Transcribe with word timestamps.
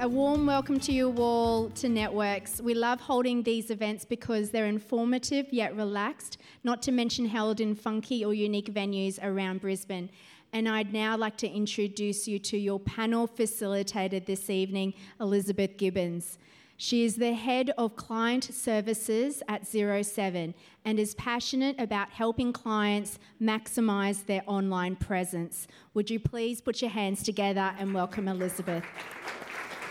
A 0.00 0.08
warm 0.08 0.46
welcome 0.46 0.78
to 0.80 0.92
you 0.92 1.12
all 1.18 1.70
to 1.70 1.88
Networks. 1.88 2.60
We 2.60 2.72
love 2.72 3.00
holding 3.00 3.42
these 3.42 3.68
events 3.68 4.04
because 4.04 4.50
they're 4.50 4.66
informative 4.66 5.52
yet 5.52 5.74
relaxed, 5.74 6.38
not 6.62 6.82
to 6.82 6.92
mention 6.92 7.26
held 7.26 7.58
in 7.58 7.74
funky 7.74 8.24
or 8.24 8.32
unique 8.32 8.72
venues 8.72 9.18
around 9.20 9.60
Brisbane. 9.60 10.08
And 10.52 10.68
I'd 10.68 10.92
now 10.92 11.16
like 11.16 11.36
to 11.38 11.48
introduce 11.48 12.28
you 12.28 12.38
to 12.38 12.56
your 12.56 12.78
panel 12.78 13.26
facilitator 13.26 14.24
this 14.24 14.48
evening, 14.48 14.94
Elizabeth 15.20 15.76
Gibbons. 15.76 16.38
She 16.76 17.04
is 17.04 17.16
the 17.16 17.34
head 17.34 17.72
of 17.76 17.96
client 17.96 18.44
services 18.44 19.42
at 19.48 19.66
Zero 19.66 20.02
Seven 20.02 20.54
and 20.84 21.00
is 21.00 21.16
passionate 21.16 21.74
about 21.80 22.10
helping 22.10 22.52
clients 22.52 23.18
maximize 23.42 24.26
their 24.26 24.44
online 24.46 24.94
presence. 24.94 25.66
Would 25.94 26.08
you 26.08 26.20
please 26.20 26.60
put 26.60 26.82
your 26.82 26.92
hands 26.92 27.24
together 27.24 27.74
and 27.80 27.92
welcome 27.92 28.28
Elizabeth? 28.28 28.84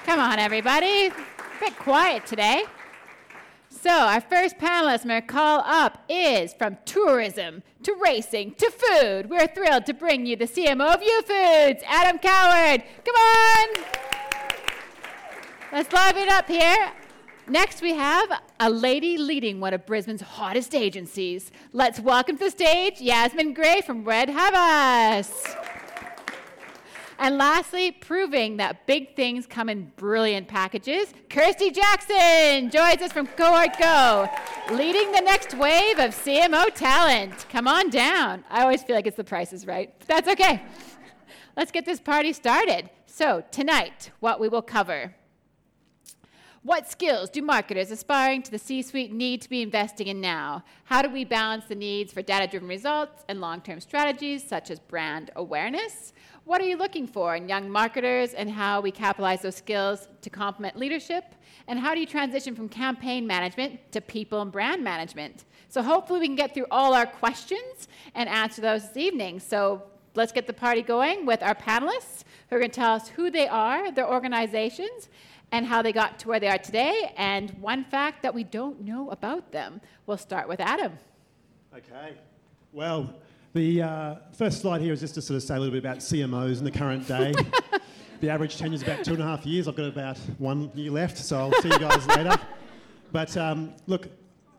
Come 0.07 0.21
on, 0.21 0.39
everybody. 0.39 1.07
A 1.07 1.13
bit 1.59 1.75
quiet 1.75 2.25
today. 2.25 2.63
So, 3.69 3.89
our 3.89 4.21
first 4.21 4.57
panelist 4.57 5.01
I'm 5.01 5.09
going 5.09 5.21
to 5.21 5.27
call 5.27 5.59
up 5.65 6.01
is 6.07 6.53
from 6.53 6.77
tourism 6.85 7.61
to 7.83 7.93
racing 8.01 8.55
to 8.55 8.71
food. 8.71 9.29
We're 9.29 9.47
thrilled 9.47 9.85
to 9.87 9.93
bring 9.93 10.25
you 10.25 10.37
the 10.37 10.45
CMO 10.45 10.93
of 10.93 11.01
Youfoodz, 11.01 11.83
Adam 11.85 12.19
Coward. 12.19 12.85
Come 13.03 13.15
on. 13.15 13.83
Let's 15.73 15.91
live 15.91 16.15
it 16.15 16.29
up 16.29 16.47
here. 16.47 16.93
Next, 17.45 17.81
we 17.81 17.93
have 17.93 18.31
a 18.61 18.69
lady 18.69 19.17
leading 19.17 19.59
one 19.59 19.73
of 19.73 19.85
Brisbane's 19.85 20.21
hottest 20.21 20.73
agencies. 20.73 21.51
Let's 21.73 21.99
welcome 21.99 22.37
to 22.37 22.45
the 22.45 22.51
stage 22.51 23.01
Yasmin 23.01 23.53
Gray 23.53 23.81
from 23.81 24.05
Red 24.05 24.29
Havas. 24.29 25.43
And 27.19 27.37
lastly, 27.37 27.91
proving 27.91 28.57
that 28.57 28.85
big 28.85 29.15
things 29.15 29.47
come 29.47 29.69
in 29.69 29.91
brilliant 29.95 30.47
packages, 30.47 31.13
Kirsty 31.29 31.71
Jackson 31.71 32.69
joins 32.69 33.01
us 33.01 33.11
from 33.11 33.25
Cohort 33.27 33.77
Go, 33.79 34.29
leading 34.71 35.11
the 35.11 35.21
next 35.21 35.57
wave 35.57 35.97
of 35.97 36.11
CMO 36.11 36.73
talent. 36.75 37.47
Come 37.49 37.67
on 37.67 37.89
down. 37.89 38.43
I 38.49 38.61
always 38.61 38.83
feel 38.83 38.95
like 38.95 39.07
it's 39.07 39.17
the 39.17 39.23
prices 39.23 39.65
right. 39.65 39.91
That's 40.07 40.27
okay. 40.27 40.61
Let's 41.55 41.71
get 41.71 41.85
this 41.85 41.99
party 41.99 42.33
started. 42.33 42.89
So, 43.07 43.43
tonight, 43.49 44.11
what 44.19 44.39
we 44.39 44.47
will 44.47 44.61
cover. 44.61 45.15
What 46.67 46.91
skills 46.91 47.29
do 47.29 47.41
marketers 47.41 47.91
aspiring 47.91 48.41
to 48.41 48.51
the 48.51 48.59
C 48.59 48.81
suite 48.81 49.13
need 49.13 49.41
to 49.41 49.49
be 49.49 49.61
investing 49.61 50.07
in 50.07 50.19
now? 50.19 50.65
How 50.83 51.01
do 51.01 51.09
we 51.09 51.23
balance 51.23 51.63
the 51.63 51.75
needs 51.75 52.11
for 52.11 52.21
data 52.21 52.45
driven 52.45 52.67
results 52.67 53.23
and 53.29 53.39
long 53.39 53.61
term 53.61 53.79
strategies 53.79 54.45
such 54.45 54.69
as 54.69 54.77
brand 54.77 55.31
awareness? 55.37 56.11
What 56.43 56.59
are 56.59 56.65
you 56.65 56.75
looking 56.75 57.07
for 57.07 57.37
in 57.37 57.47
young 57.47 57.69
marketers 57.69 58.33
and 58.33 58.51
how 58.51 58.81
we 58.81 58.91
capitalize 58.91 59.43
those 59.43 59.55
skills 59.55 60.09
to 60.21 60.29
complement 60.29 60.75
leadership? 60.75 61.35
And 61.69 61.79
how 61.79 61.93
do 61.93 62.01
you 62.01 62.05
transition 62.05 62.53
from 62.53 62.67
campaign 62.67 63.25
management 63.25 63.89
to 63.93 64.01
people 64.01 64.41
and 64.41 64.51
brand 64.51 64.83
management? 64.83 65.45
So 65.69 65.81
hopefully 65.81 66.19
we 66.19 66.27
can 66.27 66.35
get 66.35 66.53
through 66.53 66.67
all 66.69 66.93
our 66.93 67.05
questions 67.05 67.87
and 68.13 68.27
answer 68.27 68.61
those 68.61 68.89
this 68.89 68.97
evening. 68.97 69.39
So 69.39 69.83
let's 70.15 70.33
get 70.33 70.47
the 70.47 70.53
party 70.53 70.81
going 70.81 71.25
with 71.25 71.41
our 71.43 71.55
panelists 71.55 72.25
who 72.49 72.57
are 72.57 72.59
going 72.59 72.71
to 72.71 72.75
tell 72.75 72.93
us 72.93 73.07
who 73.07 73.31
they 73.31 73.47
are, 73.47 73.89
their 73.89 74.09
organizations, 74.09 75.07
and 75.51 75.65
how 75.65 75.81
they 75.81 75.93
got 75.93 76.19
to 76.19 76.27
where 76.27 76.39
they 76.39 76.47
are 76.47 76.57
today, 76.57 77.13
and 77.17 77.51
one 77.61 77.83
fact 77.85 78.21
that 78.23 78.33
we 78.33 78.43
don't 78.43 78.81
know 78.81 79.09
about 79.09 79.51
them. 79.51 79.81
We'll 80.05 80.17
start 80.17 80.47
with 80.47 80.59
Adam. 80.59 80.93
Okay. 81.75 82.15
Well, 82.73 83.13
the 83.53 83.81
uh, 83.81 84.15
first 84.33 84.61
slide 84.61 84.81
here 84.81 84.93
is 84.93 84.99
just 84.99 85.15
to 85.15 85.21
sort 85.21 85.37
of 85.37 85.43
say 85.43 85.55
a 85.55 85.59
little 85.59 85.71
bit 85.71 85.79
about 85.83 85.97
CMOs 85.97 86.59
in 86.59 86.63
the 86.63 86.71
current 86.71 87.07
day. 87.07 87.33
the 88.21 88.29
average 88.29 88.57
tenure 88.57 88.75
is 88.75 88.83
about 88.83 89.05
two 89.05 89.13
and 89.13 89.21
a 89.21 89.25
half 89.25 89.45
years. 89.45 89.67
I've 89.67 89.75
got 89.75 89.87
about 89.87 90.17
one 90.37 90.69
year 90.75 90.91
left, 90.91 91.17
so 91.17 91.37
I'll 91.37 91.61
see 91.61 91.69
you 91.69 91.79
guys 91.79 92.05
later. 92.07 92.37
But 93.11 93.35
um, 93.37 93.73
look, 93.87 94.09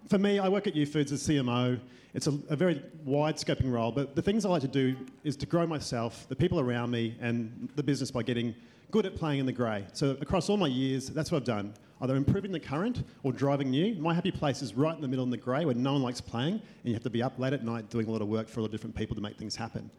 for 0.08 0.18
me, 0.18 0.38
I 0.38 0.48
work 0.48 0.66
at 0.66 0.74
U 0.74 0.86
Youfoodz 0.86 1.12
as 1.12 1.26
CMO. 1.26 1.78
It's 2.14 2.26
a, 2.26 2.38
a, 2.48 2.56
very 2.56 2.82
wide 3.04 3.36
scoping 3.36 3.70
role, 3.70 3.92
but 3.92 4.16
the 4.16 4.22
things 4.22 4.46
I 4.46 4.48
like 4.48 4.62
to 4.62 4.68
do 4.68 4.96
is 5.22 5.36
to 5.36 5.46
grow 5.46 5.66
myself, 5.66 6.26
the 6.28 6.34
people 6.34 6.58
around 6.58 6.90
me, 6.90 7.14
and 7.20 7.68
the 7.76 7.82
business 7.82 8.10
by 8.10 8.22
getting 8.22 8.54
good 8.90 9.06
at 9.06 9.16
playing 9.16 9.40
in 9.40 9.46
the 9.46 9.52
grey. 9.52 9.86
So 9.92 10.16
across 10.20 10.48
all 10.48 10.56
my 10.56 10.66
years, 10.66 11.08
that's 11.08 11.30
what 11.30 11.38
I've 11.38 11.44
done 11.44 11.74
either 12.00 12.14
improving 12.14 12.52
the 12.52 12.60
current 12.60 13.02
or 13.24 13.32
driving 13.32 13.70
new. 13.70 13.94
My 13.96 14.14
happy 14.14 14.30
place 14.30 14.62
is 14.62 14.74
right 14.74 14.94
in 14.94 15.02
the 15.02 15.08
middle 15.08 15.24
in 15.24 15.30
the 15.30 15.36
grey 15.36 15.64
where 15.64 15.74
no 15.74 15.94
one 15.94 16.02
likes 16.02 16.20
playing 16.20 16.54
and 16.54 16.62
you 16.84 16.94
have 16.94 17.02
to 17.02 17.10
be 17.10 17.22
up 17.22 17.38
late 17.38 17.52
at 17.52 17.64
night 17.64 17.90
doing 17.90 18.06
a 18.06 18.10
lot 18.10 18.22
of 18.22 18.28
work 18.28 18.48
for 18.48 18.60
a 18.60 18.62
lot 18.62 18.66
of 18.66 18.72
different 18.72 18.94
people 18.94 19.16
to 19.16 19.22
make 19.22 19.36
things 19.36 19.56
happen. 19.56 19.90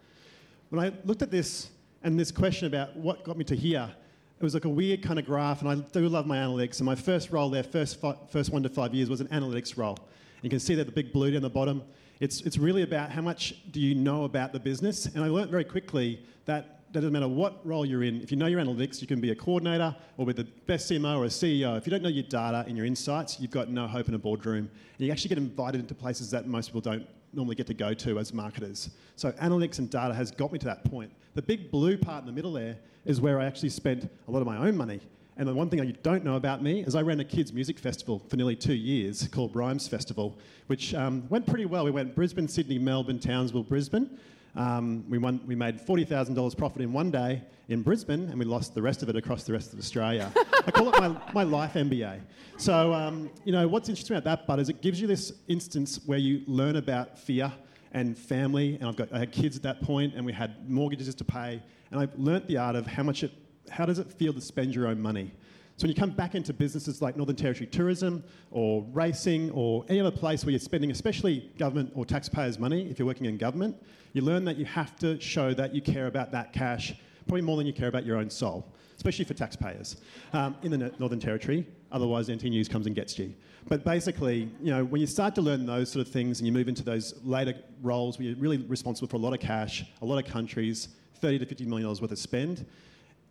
When 0.69 0.83
I 0.83 0.93
looked 1.03 1.21
at 1.21 1.31
this 1.31 1.69
and 2.03 2.17
this 2.17 2.31
question 2.31 2.67
about 2.67 2.95
what 2.95 3.23
got 3.23 3.37
me 3.37 3.43
to 3.45 3.55
here, 3.55 3.91
it 4.39 4.43
was 4.43 4.53
like 4.53 4.63
a 4.63 4.69
weird 4.69 5.03
kind 5.03 5.19
of 5.19 5.25
graph, 5.25 5.61
and 5.61 5.69
I 5.69 5.75
do 5.75 6.07
love 6.07 6.25
my 6.25 6.37
analytics. 6.37 6.77
And 6.77 6.85
my 6.85 6.95
first 6.95 7.29
role 7.29 7.49
there, 7.49 7.63
first, 7.63 7.99
fi- 7.99 8.15
first 8.29 8.53
one 8.53 8.63
to 8.63 8.69
five 8.69 8.93
years, 8.93 9.09
was 9.09 9.19
an 9.19 9.27
analytics 9.27 9.77
role. 9.77 9.97
And 9.97 10.43
you 10.43 10.49
can 10.49 10.61
see 10.61 10.75
that 10.75 10.85
the 10.85 10.93
big 10.93 11.11
blue 11.11 11.31
down 11.31 11.41
the 11.41 11.49
bottom. 11.49 11.83
It's, 12.21 12.39
it's 12.41 12.57
really 12.57 12.83
about 12.83 13.11
how 13.11 13.21
much 13.21 13.55
do 13.71 13.81
you 13.81 13.95
know 13.95 14.23
about 14.23 14.53
the 14.53 14.59
business. 14.59 15.07
And 15.07 15.25
I 15.25 15.27
learned 15.27 15.51
very 15.51 15.65
quickly 15.65 16.25
that 16.45 16.78
that 16.78 16.78
doesn't 16.91 17.11
matter 17.11 17.27
what 17.27 17.65
role 17.65 17.85
you're 17.85 18.03
in. 18.03 18.21
If 18.21 18.31
you 18.31 18.37
know 18.37 18.47
your 18.47 18.59
analytics, 18.59 19.01
you 19.01 19.07
can 19.07 19.21
be 19.21 19.31
a 19.31 19.35
coordinator 19.35 19.95
or 20.17 20.25
be 20.25 20.33
the 20.33 20.43
best 20.43 20.89
CMO 20.89 21.17
or 21.17 21.25
a 21.25 21.27
CEO. 21.27 21.77
If 21.77 21.85
you 21.85 21.91
don't 21.91 22.01
know 22.01 22.09
your 22.09 22.23
data 22.23 22.65
and 22.67 22.75
your 22.75 22.85
insights, 22.85 23.39
you've 23.39 23.51
got 23.51 23.69
no 23.69 23.87
hope 23.87 24.07
in 24.07 24.15
a 24.15 24.17
boardroom. 24.17 24.69
And 24.97 25.05
you 25.05 25.11
actually 25.11 25.29
get 25.29 25.37
invited 25.37 25.81
into 25.81 25.93
places 25.93 26.31
that 26.31 26.47
most 26.47 26.67
people 26.67 26.81
don't 26.81 27.05
normally 27.33 27.55
get 27.55 27.67
to 27.67 27.73
go 27.73 27.93
to 27.93 28.19
as 28.19 28.33
marketers. 28.33 28.89
So 29.15 29.31
analytics 29.33 29.79
and 29.79 29.89
data 29.89 30.13
has 30.13 30.31
got 30.31 30.51
me 30.51 30.59
to 30.59 30.65
that 30.65 30.83
point. 30.83 31.11
The 31.35 31.41
big 31.41 31.71
blue 31.71 31.97
part 31.97 32.21
in 32.21 32.25
the 32.25 32.31
middle 32.31 32.53
there 32.53 32.77
is 33.05 33.21
where 33.21 33.39
I 33.39 33.45
actually 33.45 33.69
spent 33.69 34.09
a 34.27 34.31
lot 34.31 34.39
of 34.41 34.47
my 34.47 34.57
own 34.57 34.75
money. 34.75 34.99
And 35.37 35.47
the 35.47 35.53
one 35.53 35.69
thing 35.69 35.79
you 35.79 35.95
don't 36.03 36.25
know 36.25 36.35
about 36.35 36.61
me 36.61 36.81
is 36.81 36.95
I 36.95 37.01
ran 37.01 37.19
a 37.21 37.23
kids' 37.23 37.53
music 37.53 37.79
festival 37.79 38.19
for 38.27 38.35
nearly 38.35 38.57
two 38.57 38.73
years 38.73 39.25
called 39.29 39.55
Rhymes 39.55 39.87
Festival, 39.87 40.37
which 40.67 40.93
um, 40.93 41.29
went 41.29 41.47
pretty 41.47 41.65
well. 41.65 41.85
We 41.85 41.91
went 41.91 42.13
Brisbane, 42.13 42.47
Sydney, 42.47 42.77
Melbourne, 42.77 43.19
Townsville, 43.19 43.63
Brisbane. 43.63 44.19
Um, 44.55 45.05
we, 45.09 45.17
won, 45.17 45.41
we 45.45 45.55
made 45.55 45.79
$40,000 45.79 46.57
profit 46.57 46.81
in 46.81 46.91
one 46.91 47.11
day 47.11 47.43
in 47.67 47.81
Brisbane, 47.83 48.29
and 48.29 48.39
we 48.39 48.45
lost 48.45 48.73
the 48.73 48.81
rest 48.81 49.03
of 49.03 49.09
it 49.09 49.15
across 49.15 49.43
the 49.43 49.53
rest 49.53 49.73
of 49.73 49.79
Australia. 49.79 50.31
I 50.67 50.71
call 50.71 50.89
it 50.89 50.99
my, 50.99 51.15
my 51.33 51.43
life 51.43 51.73
MBA. 51.73 52.21
So, 52.57 52.93
um, 52.93 53.29
you 53.45 53.51
know, 53.51 53.67
what's 53.67 53.89
interesting 53.89 54.17
about 54.17 54.25
that, 54.25 54.47
Bud, 54.47 54.59
is 54.59 54.69
it 54.69 54.81
gives 54.81 54.99
you 54.99 55.07
this 55.07 55.33
instance 55.47 55.99
where 56.05 56.17
you 56.17 56.41
learn 56.47 56.75
about 56.77 57.17
fear 57.17 57.51
and 57.91 58.17
family. 58.17 58.75
And 58.75 58.85
I've 58.85 58.95
got, 58.95 59.13
I 59.13 59.19
had 59.19 59.31
kids 59.31 59.55
at 59.55 59.63
that 59.63 59.81
point, 59.81 60.15
and 60.15 60.25
we 60.25 60.33
had 60.33 60.69
mortgages 60.69 61.13
to 61.13 61.23
pay. 61.23 61.61
And 61.91 61.99
I 61.99 62.07
learnt 62.17 62.47
the 62.47 62.57
art 62.57 62.75
of 62.75 62.87
how 62.87 63.03
much 63.03 63.23
it, 63.23 63.31
how 63.69 63.85
does 63.85 63.99
it 63.99 64.11
feel 64.11 64.33
to 64.33 64.41
spend 64.41 64.75
your 64.75 64.87
own 64.87 65.01
money. 65.01 65.31
So 65.77 65.83
when 65.83 65.95
you 65.95 65.95
come 65.95 66.11
back 66.11 66.35
into 66.35 66.51
businesses 66.51 67.01
like 67.01 67.15
Northern 67.15 67.37
Territory 67.37 67.65
Tourism 67.65 68.21
or 68.51 68.85
racing 68.91 69.49
or 69.51 69.85
any 69.87 70.01
other 70.01 70.11
place 70.11 70.43
where 70.43 70.51
you're 70.51 70.59
spending, 70.59 70.91
especially 70.91 71.49
government 71.57 71.93
or 71.95 72.05
taxpayers' 72.05 72.59
money, 72.59 72.89
if 72.89 72.99
you're 72.99 73.05
working 73.05 73.27
in 73.27 73.37
government, 73.37 73.81
you 74.13 74.21
learn 74.21 74.45
that 74.45 74.57
you 74.57 74.65
have 74.65 74.95
to 74.97 75.19
show 75.19 75.53
that 75.53 75.73
you 75.73 75.81
care 75.81 76.07
about 76.07 76.31
that 76.31 76.53
cash 76.53 76.93
probably 77.27 77.41
more 77.41 77.57
than 77.57 77.67
you 77.67 77.73
care 77.73 77.87
about 77.87 78.05
your 78.05 78.17
own 78.17 78.29
soul, 78.29 78.65
especially 78.97 79.23
for 79.23 79.35
taxpayers 79.35 79.97
um, 80.33 80.55
in 80.63 80.71
the 80.71 80.91
Northern 80.97 81.19
Territory. 81.19 81.65
Otherwise, 81.91 82.29
NT 82.29 82.45
News 82.45 82.67
comes 82.67 82.87
and 82.87 82.95
gets 82.95 83.19
you. 83.19 83.33
But 83.67 83.83
basically, 83.83 84.49
you 84.61 84.71
know, 84.71 84.83
when 84.83 84.99
you 84.99 85.07
start 85.07 85.35
to 85.35 85.41
learn 85.41 85.65
those 85.65 85.91
sort 85.91 86.05
of 86.05 86.11
things 86.11 86.39
and 86.39 86.47
you 86.47 86.51
move 86.51 86.67
into 86.67 86.83
those 86.83 87.13
later 87.23 87.53
roles 87.83 88.17
where 88.17 88.27
you're 88.27 88.37
really 88.37 88.57
responsible 88.57 89.07
for 89.07 89.17
a 89.17 89.19
lot 89.19 89.33
of 89.33 89.39
cash, 89.39 89.85
a 90.01 90.05
lot 90.05 90.23
of 90.23 90.31
countries, 90.31 90.89
30 91.15 91.39
to 91.39 91.45
50 91.45 91.65
million 91.65 91.83
dollars 91.83 92.01
worth 92.01 92.11
of 92.11 92.17
spend, 92.17 92.65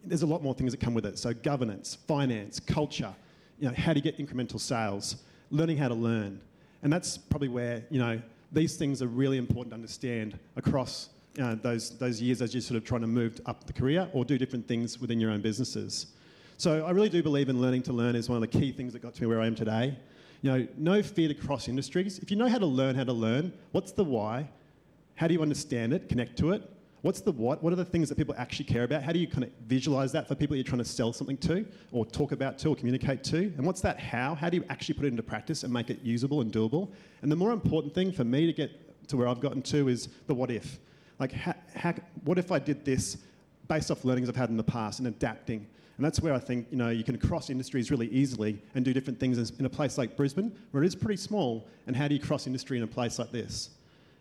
there's 0.04 0.22
a 0.22 0.26
lot 0.26 0.42
more 0.42 0.54
things 0.54 0.70
that 0.70 0.80
come 0.80 0.94
with 0.94 1.06
it. 1.06 1.19
So 1.19 1.34
governance, 1.34 1.96
finance, 2.06 2.60
culture, 2.60 3.12
you 3.58 3.69
know, 3.69 3.75
how 3.76 3.92
you 3.92 4.00
get 4.00 4.19
incremental 4.19 4.60
sales, 4.60 5.16
learning 5.50 5.78
how 5.78 5.88
to 5.88 5.94
learn. 5.94 6.40
And 6.82 6.92
that's 6.92 7.19
probably 7.19 7.48
where, 7.48 7.82
you 7.90 7.98
know, 7.98 8.22
these 8.52 8.76
things 8.76 9.02
are 9.02 9.06
really 9.06 9.38
important 9.38 9.70
to 9.70 9.74
understand 9.74 10.38
across 10.56 11.10
uh, 11.40 11.54
those, 11.56 11.90
those 11.98 12.20
years 12.20 12.42
as 12.42 12.54
you're 12.54 12.60
sort 12.60 12.76
of 12.76 12.84
trying 12.84 13.02
to 13.02 13.06
move 13.06 13.40
up 13.46 13.64
the 13.64 13.72
career 13.72 14.08
or 14.12 14.24
do 14.24 14.38
different 14.38 14.66
things 14.66 15.00
within 15.00 15.20
your 15.20 15.30
own 15.30 15.40
businesses. 15.40 16.06
So 16.56 16.84
I 16.84 16.90
really 16.90 17.08
do 17.08 17.22
believe 17.22 17.48
in 17.48 17.60
learning 17.60 17.82
to 17.82 17.92
learn 17.92 18.16
is 18.16 18.28
one 18.28 18.42
of 18.42 18.50
the 18.50 18.58
key 18.58 18.72
things 18.72 18.92
that 18.92 19.00
got 19.00 19.14
to 19.14 19.20
me 19.20 19.28
where 19.28 19.40
I 19.40 19.46
am 19.46 19.54
today. 19.54 19.96
You 20.42 20.50
know, 20.50 20.68
no 20.76 21.02
fear 21.02 21.28
to 21.28 21.34
cross 21.34 21.68
industries. 21.68 22.18
If 22.18 22.30
you 22.30 22.36
know 22.36 22.48
how 22.48 22.58
to 22.58 22.66
learn 22.66 22.94
how 22.94 23.04
to 23.04 23.12
learn, 23.12 23.52
what's 23.72 23.92
the 23.92 24.04
why? 24.04 24.48
How 25.14 25.26
do 25.26 25.34
you 25.34 25.42
understand 25.42 25.92
it, 25.92 26.08
connect 26.08 26.36
to 26.38 26.52
it? 26.52 26.68
What's 27.02 27.20
the 27.20 27.30
what? 27.30 27.62
What 27.62 27.72
are 27.72 27.76
the 27.76 27.84
things 27.84 28.08
that 28.08 28.16
people 28.16 28.34
actually 28.36 28.64
care 28.64 28.82
about? 28.82 29.04
How 29.04 29.12
do 29.12 29.20
you 29.20 29.28
kind 29.28 29.44
of 29.44 29.50
visualize 29.66 30.10
that 30.12 30.26
for 30.26 30.34
people 30.34 30.56
you're 30.56 30.64
trying 30.64 30.80
to 30.80 30.84
sell 30.84 31.12
something 31.12 31.36
to, 31.38 31.64
or 31.92 32.04
talk 32.04 32.32
about 32.32 32.58
to, 32.58 32.70
or 32.70 32.76
communicate 32.76 33.22
to? 33.24 33.38
And 33.56 33.64
what's 33.64 33.80
that 33.82 34.00
how? 34.00 34.34
How 34.34 34.50
do 34.50 34.56
you 34.56 34.64
actually 34.68 34.96
put 34.96 35.04
it 35.04 35.08
into 35.08 35.22
practice 35.22 35.62
and 35.62 35.72
make 35.72 35.90
it 35.90 36.00
usable 36.02 36.40
and 36.40 36.52
doable? 36.52 36.90
And 37.22 37.30
the 37.30 37.36
more 37.36 37.52
important 37.52 37.94
thing 37.94 38.10
for 38.10 38.24
me 38.24 38.46
to 38.46 38.52
get 38.52 39.08
to 39.08 39.16
where 39.16 39.28
I've 39.28 39.40
gotten 39.40 39.62
to 39.62 39.88
is 39.88 40.08
the 40.26 40.34
what 40.34 40.50
if. 40.50 40.78
Like, 41.20 41.32
how, 41.32 41.54
how, 41.74 41.94
what 42.24 42.36
if 42.36 42.50
I 42.50 42.58
did 42.58 42.84
this 42.84 43.18
based 43.68 43.90
off 43.90 44.04
learnings 44.04 44.28
I've 44.28 44.36
had 44.36 44.50
in 44.50 44.56
the 44.56 44.64
past 44.64 44.98
and 44.98 45.06
adapting? 45.08 45.66
And 45.96 46.04
that's 46.04 46.20
where 46.20 46.32
I 46.32 46.38
think 46.38 46.66
you 46.70 46.76
know 46.76 46.90
you 46.90 47.04
can 47.04 47.18
cross 47.18 47.50
industries 47.50 47.90
really 47.90 48.08
easily 48.08 48.60
and 48.74 48.84
do 48.84 48.92
different 48.92 49.18
things 49.18 49.50
in 49.50 49.64
a 49.64 49.70
place 49.70 49.98
like 49.98 50.16
Brisbane, 50.16 50.56
where 50.72 50.82
it 50.82 50.86
is 50.86 50.94
pretty 50.94 51.16
small. 51.16 51.68
And 51.86 51.94
how 51.94 52.08
do 52.08 52.14
you 52.14 52.20
cross 52.20 52.46
industry 52.46 52.76
in 52.76 52.82
a 52.82 52.88
place 52.88 53.18
like 53.18 53.32
this? 53.32 53.70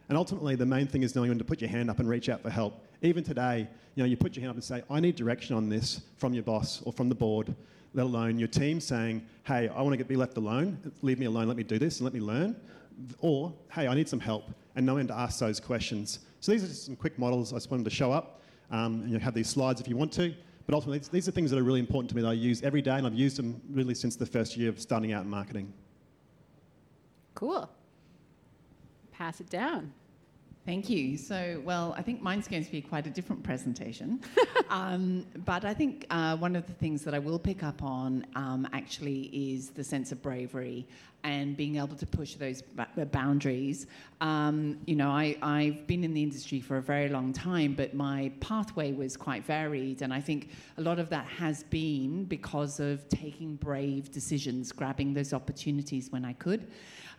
And 0.10 0.18
ultimately, 0.18 0.56
the 0.56 0.66
main 0.66 0.88
thing 0.88 1.04
is 1.04 1.16
knowing 1.16 1.30
when 1.30 1.38
to 1.38 1.44
put 1.44 1.60
your 1.60 1.70
hand 1.70 1.90
up 1.90 2.00
and 2.00 2.08
reach 2.08 2.30
out 2.30 2.42
for 2.42 2.50
help. 2.50 2.86
Even 3.02 3.24
today, 3.24 3.68
you 3.96 4.04
know, 4.04 4.08
you 4.08 4.16
put 4.16 4.36
your 4.36 4.42
hand 4.42 4.52
up 4.52 4.56
and 4.56 4.64
say, 4.64 4.84
I 4.90 5.00
need 5.00 5.16
direction 5.16 5.56
on 5.56 5.70
this 5.70 6.02
from 6.18 6.34
your 6.34 6.44
boss 6.44 6.82
or 6.86 6.94
from 6.94 7.10
the 7.10 7.16
board, 7.16 7.54
let 7.94 8.06
alone 8.06 8.40
your 8.40 8.48
team 8.48 8.80
saying, 8.80 9.26
hey, 9.44 9.70
I 9.70 9.82
want 9.82 9.98
to 9.98 10.06
be 10.06 10.16
left 10.16 10.38
alone, 10.38 10.78
leave 11.02 11.20
me 11.20 11.26
alone, 11.26 11.48
let 11.48 11.58
me 11.58 11.64
do 11.64 11.78
this 11.78 12.00
and 12.00 12.06
let 12.06 12.14
me 12.14 12.22
learn. 12.22 12.56
Or, 13.20 13.54
hey, 13.72 13.88
I 13.88 13.94
need 13.96 14.08
some 14.08 14.20
help, 14.20 14.46
and 14.76 14.86
knowing 14.86 15.08
to 15.08 15.14
ask 15.14 15.40
those 15.40 15.60
questions. 15.60 16.20
So 16.40 16.52
these 16.52 16.64
are 16.64 16.68
just 16.68 16.86
some 16.86 16.96
quick 16.96 17.20
models 17.20 17.54
I 17.54 17.58
just 17.58 17.70
wanted 17.70 17.84
to 17.84 17.90
show 17.90 18.12
up. 18.12 18.42
Um, 18.72 19.02
and 19.02 19.12
you 19.12 19.20
have 19.20 19.34
these 19.34 19.50
slides 19.50 19.80
if 19.80 19.88
you 19.88 19.96
want 19.96 20.12
to. 20.14 20.34
But 20.66 20.76
ultimately, 20.76 21.00
these 21.12 21.28
are 21.28 21.32
things 21.32 21.50
that 21.52 21.58
are 21.58 21.64
really 21.64 21.80
important 21.80 22.10
to 22.10 22.16
me 22.16 22.22
that 22.22 22.28
I 22.28 22.34
use 22.34 22.62
every 22.62 22.82
day, 22.82 22.98
and 22.98 23.08
I've 23.08 23.14
used 23.14 23.38
them 23.38 23.62
really 23.72 23.94
since 23.94 24.16
the 24.16 24.26
first 24.26 24.58
year 24.58 24.70
of 24.70 24.80
starting 24.80 25.14
out 25.14 25.24
in 25.24 25.30
marketing. 25.30 25.72
Cool. 27.36 27.70
Pass 29.18 29.42
it 29.42 29.50
down. 29.50 29.92
Thank 30.64 30.90
you. 30.90 31.18
So, 31.18 31.62
well, 31.66 31.96
I 31.98 32.02
think 32.02 32.22
mine's 32.22 32.48
going 32.48 32.64
to 32.64 32.72
be 32.72 32.82
quite 32.82 33.08
a 33.08 33.10
different 33.10 33.42
presentation. 33.42 34.20
um, 34.70 35.26
but 35.46 35.66
I 35.66 35.74
think 35.74 36.06
uh, 36.10 36.36
one 36.38 36.56
of 36.56 36.68
the 36.68 36.74
things 36.74 37.04
that 37.06 37.16
I 37.16 37.20
will 37.20 37.40
pick 37.40 37.64
up 37.64 37.82
on 37.82 38.28
um, 38.36 38.68
actually 38.74 39.32
is 39.34 39.70
the 39.70 39.84
sense 39.84 40.12
of 40.12 40.22
bravery 40.22 40.86
and 41.24 41.58
being 41.58 41.78
able 41.78 41.96
to 41.96 42.06
push 42.06 42.36
those 42.36 42.62
ba- 42.62 42.90
boundaries. 43.12 43.88
Um, 44.22 44.78
you 44.86 44.96
know, 44.96 45.10
I, 45.10 45.38
I've 45.42 45.88
been 45.88 46.04
in 46.04 46.14
the 46.14 46.22
industry 46.22 46.60
for 46.60 46.78
a 46.78 46.82
very 46.82 47.10
long 47.10 47.34
time, 47.34 47.74
but 47.74 47.94
my 47.96 48.32
pathway 48.40 48.92
was 48.92 49.18
quite 49.18 49.46
varied. 49.46 50.02
And 50.04 50.14
I 50.14 50.22
think 50.22 50.50
a 50.78 50.82
lot 50.82 51.00
of 51.00 51.10
that 51.10 51.26
has 51.26 51.64
been 51.64 52.26
because 52.26 52.80
of 52.80 53.08
taking 53.10 53.56
brave 53.56 54.12
decisions, 54.12 54.72
grabbing 54.72 55.14
those 55.14 55.34
opportunities 55.34 56.12
when 56.12 56.24
I 56.24 56.34
could. 56.34 56.68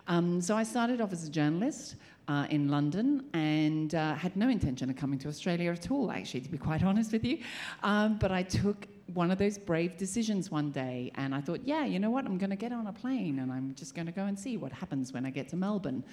Um, 0.08 0.40
so 0.40 0.56
I 0.56 0.62
started 0.62 1.02
off 1.02 1.12
as 1.12 1.24
a 1.24 1.30
journalist 1.30 1.96
uh, 2.28 2.46
in 2.48 2.68
London 2.68 3.24
and 3.34 3.94
uh, 3.94 4.14
had 4.14 4.34
no 4.36 4.48
intention 4.48 4.88
of 4.88 4.96
coming 4.96 5.18
to 5.20 5.28
Australia 5.28 5.70
at 5.70 5.90
all, 5.90 6.10
actually, 6.10 6.40
to 6.40 6.48
be 6.48 6.58
quite 6.58 6.82
honest 6.90 7.12
with 7.12 7.24
you. 7.24 7.38
Um, 7.82 8.16
but 8.18 8.32
I 8.32 8.42
took 8.42 8.88
one 9.12 9.30
of 9.30 9.38
those 9.38 9.58
brave 9.58 9.96
decisions 9.96 10.50
one 10.50 10.70
day 10.70 11.12
and 11.14 11.34
I 11.34 11.40
thought, 11.40 11.60
yeah, 11.64 11.84
you 11.84 11.98
know 11.98 12.10
what? 12.10 12.24
I'm 12.24 12.38
going 12.38 12.50
to 12.50 12.56
get 12.56 12.72
on 12.72 12.86
a 12.86 12.92
plane 12.92 13.38
and 13.38 13.52
I'm 13.52 13.74
just 13.74 13.94
going 13.94 14.06
to 14.06 14.12
go 14.12 14.24
and 14.24 14.38
see 14.38 14.56
what 14.56 14.72
happens 14.72 15.12
when 15.12 15.24
I 15.24 15.30
get 15.30 15.48
to 15.50 15.56
Melbourne. 15.56 16.04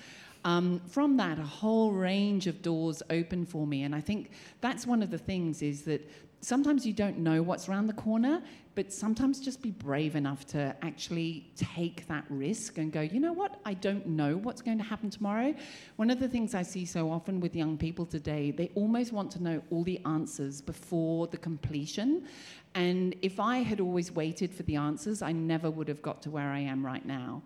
Um, 0.43 0.79
from 0.87 1.17
that, 1.17 1.39
a 1.39 1.43
whole 1.43 1.91
range 1.91 2.47
of 2.47 2.61
doors 2.61 3.01
opened 3.09 3.49
for 3.49 3.65
me. 3.65 3.83
And 3.83 3.95
I 3.95 4.01
think 4.01 4.31
that's 4.61 4.85
one 4.85 5.01
of 5.01 5.09
the 5.09 5.17
things 5.17 5.61
is 5.61 5.81
that 5.83 6.09
sometimes 6.45 6.85
you 6.85 6.93
don't 6.93 7.17
know 7.17 7.41
what's 7.41 7.67
around 7.67 7.87
the 7.87 7.93
corner, 7.93 8.39
but 8.75 8.93
sometimes 8.93 9.39
just 9.39 9.63
be 9.63 9.71
brave 9.71 10.15
enough 10.15 10.45
to 10.45 10.75
actually 10.83 11.49
take 11.55 12.07
that 12.07 12.23
risk 12.29 12.77
and 12.77 12.91
go, 12.91 13.01
you 13.01 13.19
know 13.19 13.33
what, 13.33 13.59
I 13.65 13.73
don't 13.73 14.05
know 14.05 14.37
what's 14.37 14.61
going 14.61 14.77
to 14.77 14.83
happen 14.83 15.09
tomorrow. 15.09 15.55
One 15.95 16.11
of 16.11 16.19
the 16.19 16.27
things 16.27 16.53
I 16.53 16.61
see 16.61 16.85
so 16.85 17.09
often 17.09 17.39
with 17.39 17.55
young 17.55 17.77
people 17.77 18.05
today, 18.05 18.51
they 18.51 18.69
almost 18.75 19.11
want 19.11 19.31
to 19.31 19.41
know 19.41 19.61
all 19.71 19.83
the 19.83 19.99
answers 20.05 20.61
before 20.61 21.25
the 21.27 21.37
completion. 21.37 22.27
And 22.75 23.15
if 23.23 23.39
I 23.39 23.59
had 23.59 23.79
always 23.79 24.11
waited 24.11 24.53
for 24.53 24.63
the 24.63 24.75
answers, 24.75 25.23
I 25.23 25.31
never 25.31 25.71
would 25.71 25.87
have 25.87 26.03
got 26.03 26.21
to 26.23 26.29
where 26.29 26.49
I 26.49 26.59
am 26.59 26.85
right 26.85 27.05
now. 27.05 27.41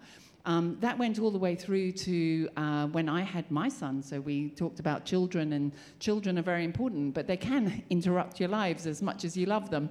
Um, 0.45 0.77
that 0.79 0.97
went 0.97 1.19
all 1.19 1.31
the 1.31 1.37
way 1.37 1.55
through 1.55 1.91
to 1.91 2.49
uh, 2.55 2.87
when 2.87 3.09
I 3.09 3.21
had 3.21 3.49
my 3.51 3.67
son. 3.67 4.01
So 4.01 4.19
we 4.19 4.49
talked 4.49 4.79
about 4.79 5.05
children, 5.05 5.53
and 5.53 5.73
children 5.99 6.39
are 6.39 6.43
very 6.43 6.63
important, 6.63 7.13
but 7.13 7.27
they 7.27 7.37
can 7.37 7.83
interrupt 7.89 8.39
your 8.39 8.49
lives 8.49 8.87
as 8.87 9.01
much 9.01 9.25
as 9.25 9.35
you 9.35 9.45
love 9.45 9.69
them. 9.69 9.89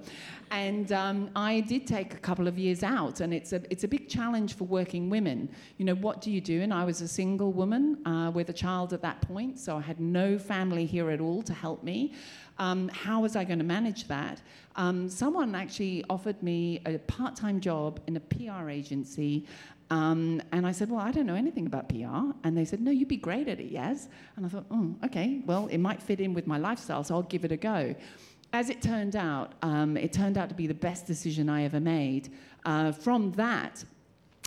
And 0.51 0.91
um, 0.91 1.29
I 1.35 1.61
did 1.61 1.85
take 1.85 2.13
a 2.13 2.17
couple 2.17 2.47
of 2.47 2.57
years 2.57 2.83
out, 2.83 3.19
and 3.21 3.33
it's 3.33 3.53
a 3.53 3.61
it's 3.69 3.83
a 3.83 3.87
big 3.87 4.09
challenge 4.09 4.55
for 4.55 4.65
working 4.65 5.09
women. 5.09 5.49
You 5.77 5.85
know, 5.85 5.95
what 5.95 6.21
do 6.21 6.31
you 6.31 6.41
do? 6.41 6.61
And 6.61 6.73
I 6.73 6.83
was 6.83 7.01
a 7.01 7.07
single 7.07 7.53
woman 7.53 8.05
uh, 8.05 8.31
with 8.31 8.49
a 8.49 8.53
child 8.53 8.93
at 8.93 9.01
that 9.03 9.21
point, 9.21 9.59
so 9.59 9.77
I 9.77 9.81
had 9.81 9.99
no 9.99 10.39
family 10.39 10.85
here 10.85 11.11
at 11.11 11.21
all 11.21 11.43
to 11.43 11.53
help 11.53 11.83
me. 11.83 12.13
Um, 12.57 12.89
how 12.89 13.21
was 13.21 13.37
I 13.37 13.45
going 13.45 13.59
to 13.59 13.65
manage 13.65 14.07
that? 14.09 14.41
Um, 14.75 15.09
someone 15.09 15.55
actually 15.55 16.03
offered 16.09 16.41
me 16.43 16.81
a 16.85 16.97
part 16.99 17.35
time 17.35 17.61
job 17.61 18.01
in 18.07 18.17
a 18.17 18.19
PR 18.19 18.69
agency 18.69 19.45
um, 19.91 20.41
and 20.51 20.67
I 20.67 20.71
said, 20.71 20.89
Well, 20.89 20.99
I 20.99 21.11
don't 21.11 21.25
know 21.25 21.35
anything 21.35 21.65
about 21.65 21.89
PR. 21.89 22.33
And 22.43 22.55
they 22.55 22.65
said, 22.65 22.81
No, 22.81 22.91
you'd 22.91 23.07
be 23.07 23.17
great 23.17 23.47
at 23.47 23.59
it, 23.59 23.71
yes. 23.71 24.07
And 24.35 24.45
I 24.45 24.49
thought, 24.49 24.65
Oh, 24.71 24.95
okay, 25.05 25.41
well, 25.45 25.67
it 25.67 25.79
might 25.79 26.01
fit 26.01 26.19
in 26.19 26.33
with 26.33 26.47
my 26.47 26.57
lifestyle, 26.57 27.03
so 27.03 27.15
I'll 27.15 27.23
give 27.23 27.45
it 27.45 27.51
a 27.51 27.57
go. 27.57 27.95
As 28.53 28.69
it 28.69 28.81
turned 28.81 29.15
out, 29.15 29.53
um, 29.61 29.97
it 29.97 30.11
turned 30.11 30.37
out 30.37 30.49
to 30.49 30.55
be 30.55 30.67
the 30.67 30.73
best 30.73 31.05
decision 31.05 31.49
I 31.49 31.63
ever 31.63 31.79
made. 31.79 32.31
Uh, 32.65 32.91
from 32.91 33.31
that, 33.33 33.83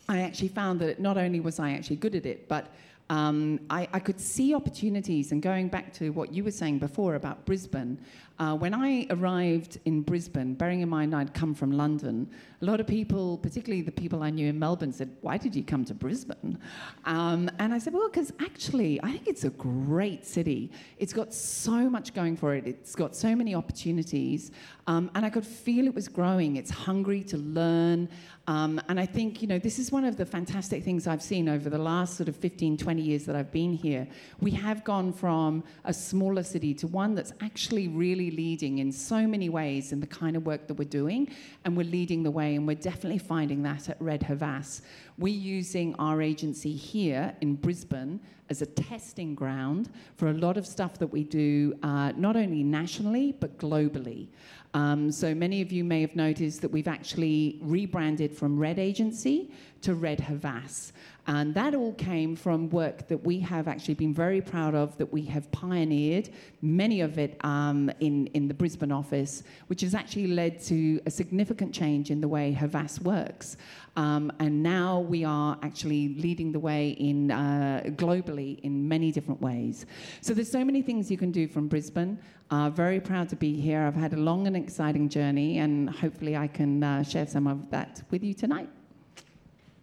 I 0.08 0.20
actually 0.20 0.48
found 0.48 0.80
that 0.80 1.00
not 1.00 1.16
only 1.16 1.40
was 1.40 1.58
I 1.58 1.72
actually 1.72 1.96
good 1.96 2.14
at 2.16 2.26
it, 2.26 2.48
but 2.48 2.72
um, 3.10 3.60
I, 3.70 3.88
I, 3.92 3.98
could 3.98 4.20
see 4.20 4.54
opportunities. 4.54 5.32
And 5.32 5.42
going 5.42 5.68
back 5.68 5.92
to 5.94 6.10
what 6.10 6.32
you 6.32 6.42
were 6.44 6.50
saying 6.50 6.78
before 6.78 7.14
about 7.14 7.44
Brisbane, 7.44 7.98
uh, 8.42 8.56
when 8.56 8.74
I 8.74 9.06
arrived 9.10 9.78
in 9.84 10.02
Brisbane, 10.02 10.54
bearing 10.54 10.80
in 10.80 10.88
mind 10.88 11.14
I'd 11.14 11.32
come 11.32 11.54
from 11.54 11.70
London, 11.70 12.28
a 12.60 12.64
lot 12.64 12.80
of 12.80 12.88
people, 12.88 13.38
particularly 13.38 13.82
the 13.82 13.92
people 13.92 14.20
I 14.20 14.30
knew 14.30 14.48
in 14.48 14.58
Melbourne, 14.58 14.92
said, 14.92 15.16
Why 15.20 15.36
did 15.36 15.54
you 15.54 15.62
come 15.62 15.84
to 15.84 15.94
Brisbane? 15.94 16.58
Um, 17.04 17.48
and 17.60 17.72
I 17.72 17.78
said, 17.78 17.92
Well, 17.92 18.08
because 18.08 18.32
actually, 18.40 19.00
I 19.00 19.12
think 19.12 19.28
it's 19.28 19.44
a 19.44 19.50
great 19.50 20.26
city. 20.26 20.72
It's 20.98 21.12
got 21.12 21.32
so 21.32 21.88
much 21.88 22.14
going 22.14 22.36
for 22.36 22.56
it, 22.56 22.66
it's 22.66 22.96
got 22.96 23.14
so 23.14 23.36
many 23.36 23.54
opportunities. 23.54 24.50
Um, 24.88 25.12
and 25.14 25.24
I 25.24 25.30
could 25.30 25.46
feel 25.46 25.86
it 25.86 25.94
was 25.94 26.08
growing. 26.08 26.56
It's 26.56 26.70
hungry 26.70 27.22
to 27.24 27.36
learn. 27.36 28.08
Um, 28.48 28.80
and 28.88 28.98
I 28.98 29.06
think, 29.06 29.40
you 29.40 29.46
know, 29.46 29.60
this 29.60 29.78
is 29.78 29.92
one 29.92 30.04
of 30.04 30.16
the 30.16 30.26
fantastic 30.26 30.82
things 30.82 31.06
I've 31.06 31.22
seen 31.22 31.48
over 31.48 31.70
the 31.70 31.78
last 31.78 32.16
sort 32.16 32.28
of 32.28 32.34
15, 32.34 32.76
20 32.76 33.00
years 33.00 33.24
that 33.26 33.36
I've 33.36 33.52
been 33.52 33.72
here. 33.72 34.08
We 34.40 34.50
have 34.52 34.82
gone 34.82 35.12
from 35.12 35.62
a 35.84 35.94
smaller 35.94 36.42
city 36.42 36.74
to 36.74 36.88
one 36.88 37.14
that's 37.14 37.32
actually 37.40 37.86
really 37.86 38.31
leading 38.32 38.78
in 38.78 38.90
so 38.90 39.26
many 39.26 39.48
ways 39.48 39.92
in 39.92 40.00
the 40.00 40.06
kind 40.06 40.36
of 40.36 40.46
work 40.46 40.66
that 40.66 40.74
we're 40.74 40.88
doing, 40.88 41.28
and 41.64 41.76
we're 41.76 41.86
leading 41.86 42.22
the 42.22 42.30
way, 42.30 42.56
and 42.56 42.66
we're 42.66 42.74
definitely 42.74 43.18
finding 43.18 43.62
that 43.62 43.88
at 43.88 44.00
Red 44.00 44.22
Havas. 44.22 44.82
We're 45.18 45.34
using 45.34 45.94
our 45.98 46.20
agency 46.20 46.72
here 46.72 47.34
in 47.40 47.54
Brisbane 47.54 48.20
as 48.50 48.60
a 48.60 48.66
testing 48.66 49.34
ground 49.34 49.88
for 50.16 50.28
a 50.28 50.32
lot 50.34 50.56
of 50.56 50.66
stuff 50.66 50.98
that 50.98 51.06
we 51.06 51.24
do, 51.24 51.74
uh, 51.82 52.12
not 52.16 52.36
only 52.36 52.62
nationally, 52.62 53.32
but 53.40 53.56
globally. 53.58 54.28
Um, 54.74 55.10
so 55.10 55.34
many 55.34 55.62
of 55.62 55.70
you 55.70 55.84
may 55.84 56.00
have 56.00 56.16
noticed 56.16 56.60
that 56.62 56.70
we've 56.70 56.88
actually 56.88 57.58
rebranded 57.60 58.34
from 58.34 58.58
Red 58.58 58.78
Agency 58.78 59.50
to 59.82 59.94
Red 59.94 60.20
Havas. 60.20 60.92
And 61.28 61.54
that 61.54 61.74
all 61.76 61.92
came 61.92 62.34
from 62.34 62.68
work 62.70 63.06
that 63.06 63.24
we 63.24 63.38
have 63.40 63.68
actually 63.68 63.94
been 63.94 64.12
very 64.12 64.40
proud 64.40 64.74
of, 64.74 64.96
that 64.98 65.12
we 65.12 65.22
have 65.26 65.50
pioneered, 65.52 66.30
many 66.62 67.00
of 67.00 67.16
it 67.16 67.36
um, 67.44 67.90
in, 68.00 68.26
in 68.28 68.48
the 68.48 68.54
Brisbane 68.54 68.90
office, 68.90 69.44
which 69.68 69.82
has 69.82 69.94
actually 69.94 70.26
led 70.26 70.60
to 70.64 71.00
a 71.06 71.10
significant 71.10 71.72
change 71.72 72.10
in 72.10 72.20
the 72.20 72.26
way 72.26 72.50
Havas 72.50 73.00
works. 73.00 73.56
Um, 73.94 74.32
and 74.40 74.64
now 74.64 74.98
we 75.00 75.22
are 75.22 75.56
actually 75.62 76.16
leading 76.16 76.50
the 76.50 76.58
way 76.58 76.90
in 76.90 77.30
uh, 77.30 77.82
globally 77.90 78.58
in 78.60 78.88
many 78.88 79.12
different 79.12 79.40
ways. 79.40 79.86
So 80.22 80.34
there's 80.34 80.50
so 80.50 80.64
many 80.64 80.82
things 80.82 81.08
you 81.08 81.18
can 81.18 81.30
do 81.30 81.46
from 81.46 81.68
Brisbane. 81.68 82.18
Uh, 82.50 82.68
very 82.70 83.00
proud 83.00 83.28
to 83.28 83.36
be 83.36 83.60
here. 83.60 83.82
I've 83.82 83.94
had 83.94 84.12
a 84.12 84.18
long 84.18 84.48
and 84.48 84.56
exciting 84.56 85.08
journey, 85.08 85.58
and 85.58 85.88
hopefully 85.88 86.36
I 86.36 86.48
can 86.48 86.82
uh, 86.82 87.04
share 87.04 87.28
some 87.28 87.46
of 87.46 87.70
that 87.70 88.02
with 88.10 88.24
you 88.24 88.34
tonight. 88.34 88.68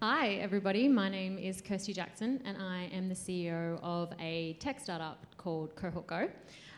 Hi, 0.02 0.36
everybody. 0.36 0.88
My 0.88 1.10
name 1.10 1.38
is 1.38 1.60
Kirsty 1.60 1.92
Jackson, 1.92 2.42
and 2.46 2.56
I 2.58 2.90
am 2.94 3.10
the 3.10 3.16
CEO 3.16 3.78
of 3.84 4.14
a 4.18 4.54
tech 4.62 4.80
startup 4.80 5.26
called 5.36 5.76
Cohort 5.76 6.08
Go. 6.08 6.30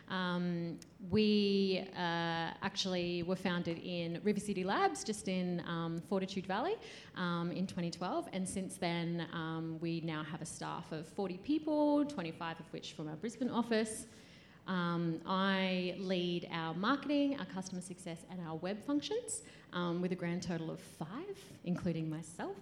Um, 0.08 0.80
we 1.08 1.86
uh, 1.96 2.50
actually 2.62 3.22
were 3.22 3.36
founded 3.36 3.78
in 3.78 4.20
River 4.24 4.40
City 4.40 4.64
Labs, 4.64 5.04
just 5.04 5.28
in 5.28 5.62
um, 5.68 6.02
Fortitude 6.08 6.46
Valley, 6.46 6.74
um, 7.16 7.52
in 7.52 7.64
2012, 7.64 8.28
and 8.32 8.48
since 8.48 8.76
then 8.76 9.24
um, 9.32 9.78
we 9.80 10.00
now 10.00 10.24
have 10.24 10.42
a 10.42 10.46
staff 10.46 10.90
of 10.90 11.06
40 11.06 11.36
people, 11.44 12.04
25 12.04 12.58
of 12.58 12.66
which 12.72 12.94
from 12.94 13.06
our 13.06 13.14
Brisbane 13.14 13.50
office. 13.50 14.06
Um, 14.66 15.20
I 15.26 15.94
lead 16.00 16.48
our 16.52 16.74
marketing, 16.74 17.38
our 17.38 17.46
customer 17.46 17.82
success, 17.82 18.24
and 18.32 18.40
our 18.48 18.56
web 18.56 18.82
functions 18.82 19.42
um, 19.72 20.02
with 20.02 20.10
a 20.10 20.16
grand 20.16 20.42
total 20.42 20.72
of 20.72 20.80
five, 20.80 21.38
including 21.62 22.10
myself. 22.10 22.56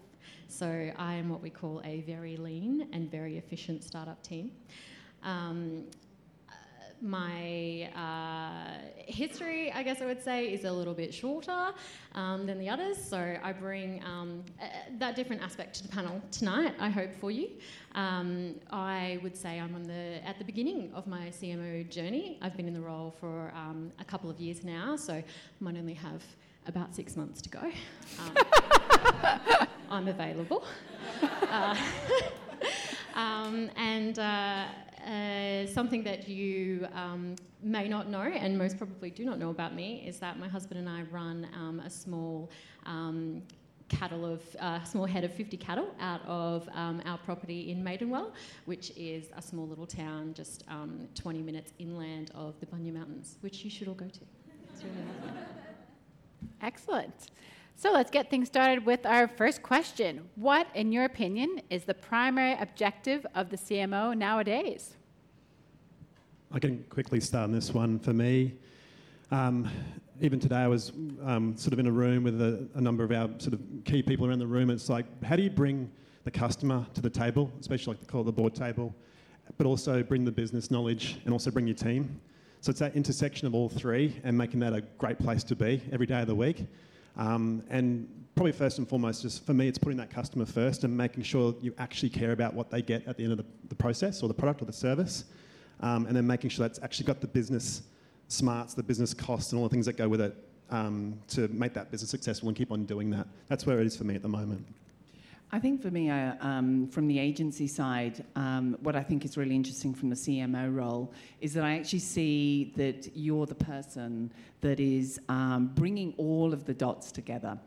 So 0.49 0.91
I 0.97 1.15
am 1.15 1.29
what 1.29 1.43
we 1.43 1.51
call 1.51 1.81
a 1.85 2.03
very 2.03 2.37
lean 2.37 2.89
and 2.93 3.11
very 3.11 3.39
efficient 3.39 3.85
startup 3.85 4.23
team. 4.23 4.53
Um, 5.23 5.85
my 7.03 7.89
uh, 7.97 8.79
history, 8.97 9.73
I 9.73 9.83
guess 9.83 10.03
I 10.03 10.07
would 10.07 10.23
say, 10.23 10.53
is 10.53 10.65
a 10.65 10.73
little 10.73 10.95
bit 10.95 11.13
shorter 11.15 11.73
um, 12.15 12.47
than 12.47 12.59
the 12.59 12.69
others. 12.69 13.03
So 13.03 13.37
I 13.43 13.53
bring 13.53 14.03
um, 14.05 14.45
uh, 14.61 14.67
that 14.99 15.17
different 15.17 15.43
aspect 15.43 15.77
to 15.77 15.83
the 15.83 15.89
panel 15.89 16.21
tonight. 16.31 16.75
I 16.79 16.91
hope 16.91 17.15
for 17.15 17.31
you. 17.31 17.49
Um, 17.95 18.57
I 18.71 19.19
would 19.23 19.37
say 19.37 19.59
I'm 19.59 19.75
on 19.75 19.85
the 19.85 20.27
at 20.27 20.39
the 20.39 20.45
beginning 20.45 20.91
of 20.95 21.07
my 21.07 21.29
CMO 21.29 21.89
journey. 21.89 22.39
I've 22.43 22.57
been 22.57 22.69
in 22.69 22.75
the 22.75 22.81
role 22.81 23.15
for 23.19 23.53
um, 23.55 23.93
a 23.99 24.05
couple 24.05 24.31
of 24.31 24.39
years 24.39 24.63
now, 24.63 24.97
so 24.97 25.15
I 25.15 25.25
might 25.61 25.77
only 25.77 25.95
have 25.95 26.23
about 26.67 26.95
six 26.95 27.17
months 27.17 27.41
to 27.43 27.49
go. 27.49 27.71
I'm 29.91 30.09
available. 30.09 30.65
Uh, 31.51 31.77
um, 33.17 33.69
and 33.77 34.21
uh, 34.21 34.65
uh, 35.05 35.67
something 35.67 36.05
that 36.05 36.29
you 36.29 36.87
um, 36.95 37.35
may 37.61 37.89
not 37.89 38.09
know, 38.09 38.21
and 38.21 38.57
most 38.57 38.79
probably 38.79 39.11
do 39.11 39.25
not 39.25 39.41
know 39.41 39.51
about 39.51 39.75
me, 39.75 40.05
is 40.07 40.21
that 40.21 40.39
my 40.39 40.47
husband 40.47 40.79
and 40.79 40.89
I 40.89 41.03
run 41.11 41.49
um, 41.55 41.81
a 41.81 41.91
small 41.91 42.51
um, 42.87 43.43
cattle 43.89 44.25
of 44.25 44.43
uh, 44.61 44.83
small 44.85 45.07
head 45.07 45.25
of 45.25 45.35
50 45.35 45.57
cattle 45.57 45.89
out 45.99 46.25
of 46.27 46.69
um, 46.73 47.03
our 47.05 47.19
property 47.19 47.73
in 47.73 47.83
Maidenwell, 47.83 48.31
which 48.67 48.93
is 48.97 49.27
a 49.37 49.43
small 49.43 49.67
little 49.67 49.87
town 49.87 50.33
just 50.33 50.65
um, 50.69 51.09
20 51.17 51.43
minutes 51.43 51.73
inland 51.81 52.31
of 52.35 52.55
the 52.61 52.67
Bunya 52.67 52.95
Mountains, 52.95 53.39
which 53.41 53.65
you 53.65 53.71
should 53.71 53.89
all 53.89 53.95
go 53.95 54.07
to. 54.07 54.21
Really. 54.85 55.37
Excellent. 56.63 57.31
So 57.81 57.91
let's 57.93 58.11
get 58.11 58.29
things 58.29 58.47
started 58.47 58.85
with 58.85 59.07
our 59.07 59.27
first 59.27 59.63
question. 59.63 60.29
What, 60.35 60.67
in 60.75 60.93
your 60.93 61.07
opinion, 61.07 61.63
is 61.71 61.85
the 61.85 61.95
primary 61.95 62.53
objective 62.61 63.25
of 63.35 63.49
the 63.49 63.57
CMO 63.57 64.15
nowadays? 64.15 64.97
I 66.53 66.59
can 66.59 66.85
quickly 66.91 67.21
start 67.21 67.45
on 67.45 67.53
this 67.53 67.73
one. 67.73 67.99
For 67.99 68.13
me, 68.13 68.53
um, 69.31 69.67
even 70.21 70.39
today, 70.39 70.57
I 70.57 70.67
was 70.67 70.93
um, 71.25 71.57
sort 71.57 71.73
of 71.73 71.79
in 71.79 71.87
a 71.87 71.91
room 71.91 72.23
with 72.23 72.39
a, 72.43 72.69
a, 72.75 72.83
number 72.83 73.03
of 73.03 73.13
our 73.13 73.31
sort 73.39 73.55
of 73.55 73.61
key 73.87 74.03
people 74.03 74.27
around 74.27 74.41
the 74.41 74.47
room. 74.47 74.69
It's 74.69 74.91
like, 74.91 75.07
how 75.25 75.37
do 75.37 75.43
you 75.43 75.49
bring 75.49 75.91
the 76.25 76.31
customer 76.31 76.85
to 76.93 77.01
the 77.01 77.09
table, 77.09 77.51
especially 77.61 77.95
like 77.95 78.01
the 78.01 78.13
call 78.13 78.25
the 78.25 78.31
board 78.31 78.55
table, 78.55 78.95
but 79.57 79.67
also 79.67 80.03
bring 80.03 80.27
the 80.27 80.33
business 80.33 80.71
knowledge 80.71 81.17
and 81.25 81.33
also 81.33 81.51
bring 81.51 81.67
your 81.67 81.77
team. 81.77 82.21
So 82.61 82.69
it's 82.69 82.81
that 82.81 82.95
intersection 82.95 83.47
of 83.47 83.55
all 83.55 83.71
three 83.71 84.21
and 84.23 84.37
making 84.37 84.61
that 84.61 84.75
a 84.75 84.83
great 84.99 85.19
place 85.19 85.43
to 85.45 85.57
be 85.57 85.81
every 85.93 86.05
day 86.05 86.21
of 86.21 86.27
the 86.27 86.35
week. 86.35 86.67
Um, 87.17 87.63
and 87.69 88.09
probably 88.35 88.53
first 88.53 88.79
and 88.79 88.89
foremost, 88.89 89.23
just 89.23 89.45
for 89.45 89.55
me, 89.55 89.69
it's 89.69 89.79
putting 89.79 89.99
that 89.99 90.11
customer 90.11 90.47
first 90.47 90.85
and 90.85 90.97
making 90.97 91.23
sure 91.23 91.55
you 91.61 91.75
actually 91.79 92.11
care 92.11 92.33
about 92.33 92.55
what 92.55 92.71
they 92.71 92.83
get 92.83 93.07
at 93.07 93.17
the 93.17 93.25
end 93.25 93.33
of 93.33 93.39
the, 93.39 93.45
the 93.69 93.75
process 93.75 94.23
or 94.23 94.29
the 94.29 94.35
product 94.35 94.63
or 94.63 94.65
the 94.65 94.73
service. 94.73 95.25
Um, 95.81 96.07
and 96.07 96.17
then 96.17 96.27
making 96.27 96.51
sure 96.51 96.67
that's 96.67 96.79
actually 96.83 97.07
got 97.07 97.21
the 97.21 97.27
business 97.27 97.83
smarts, 98.29 98.75
the 98.75 98.83
business 98.83 99.13
costs, 99.15 99.53
and 99.53 99.59
all 99.59 99.69
the 99.69 99.73
things 99.73 99.87
that 99.87 99.97
go 99.97 100.09
with 100.09 100.21
it 100.21 100.37
um, 100.71 101.19
to 101.29 101.49
make 101.49 101.75
that 101.75 101.91
business 101.91 102.11
successful 102.11 102.49
and 102.49 102.57
keep 102.57 102.71
on 102.71 102.85
doing 102.85 103.11
that. 103.11 103.27
That's 103.49 103.67
where 103.67 103.81
it 103.81 103.87
is 103.87 103.97
for 103.97 104.05
me 104.05 104.15
at 104.15 104.23
the 104.23 104.29
moment. 104.29 104.67
I 105.53 105.59
think 105.59 105.83
for 105.83 105.91
me, 105.91 106.09
uh, 106.09 106.35
um, 106.41 106.87
from 106.87 107.09
the 107.09 107.19
agency 107.19 107.67
side, 107.67 108.25
um, 108.37 108.77
what 108.83 108.95
I 108.95 109.03
think 109.03 109.25
is 109.25 109.37
really 109.37 109.57
interesting 109.57 109.93
from 109.93 110.09
the 110.09 110.15
CMO 110.15 110.73
role 110.73 111.13
is 111.41 111.55
that 111.55 111.65
I 111.65 111.77
actually 111.77 111.99
see 111.99 112.73
that 112.77 113.09
you're 113.17 113.47
the 113.47 113.57
person 113.57 114.33
that 114.61 114.79
is 114.79 115.21
um, 115.29 115.73
bringing 115.75 116.15
all 116.19 116.53
of 116.53 116.67
the 116.67 116.75
dots 116.75 117.11
together. 117.11 117.59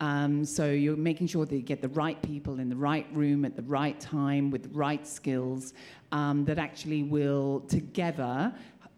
Um, 0.00 0.44
so 0.44 0.70
you're 0.70 0.96
making 0.96 1.26
sure 1.26 1.44
that 1.44 1.54
you 1.54 1.62
get 1.62 1.82
the 1.82 1.88
right 1.88 2.20
people 2.22 2.60
in 2.60 2.68
the 2.68 2.76
right 2.76 3.06
room 3.12 3.44
at 3.44 3.56
the 3.56 3.62
right 3.62 3.98
time 3.98 4.52
with 4.52 4.62
the 4.62 4.78
right 4.78 5.06
skills 5.06 5.74
um, 6.12 6.44
that 6.44 6.58
actually 6.58 7.02
will 7.02 7.60
together 7.68 8.52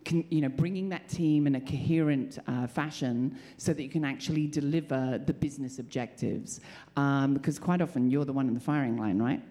can, 0.04 0.24
you 0.30 0.40
know, 0.40 0.48
bringing 0.48 0.88
that 0.90 1.08
team 1.08 1.46
in 1.46 1.54
a 1.54 1.60
coherent 1.60 2.38
uh, 2.46 2.66
fashion 2.66 3.38
so 3.56 3.72
that 3.72 3.82
you 3.82 3.88
can 3.88 4.04
actually 4.04 4.46
deliver 4.46 5.20
the 5.24 5.32
business 5.32 5.78
objectives. 5.78 6.60
Um, 6.96 7.34
because 7.34 7.58
quite 7.58 7.80
often 7.80 8.10
you're 8.10 8.24
the 8.24 8.32
one 8.32 8.48
in 8.48 8.54
the 8.54 8.60
firing 8.60 8.96
line, 8.96 9.18
right? 9.18 9.42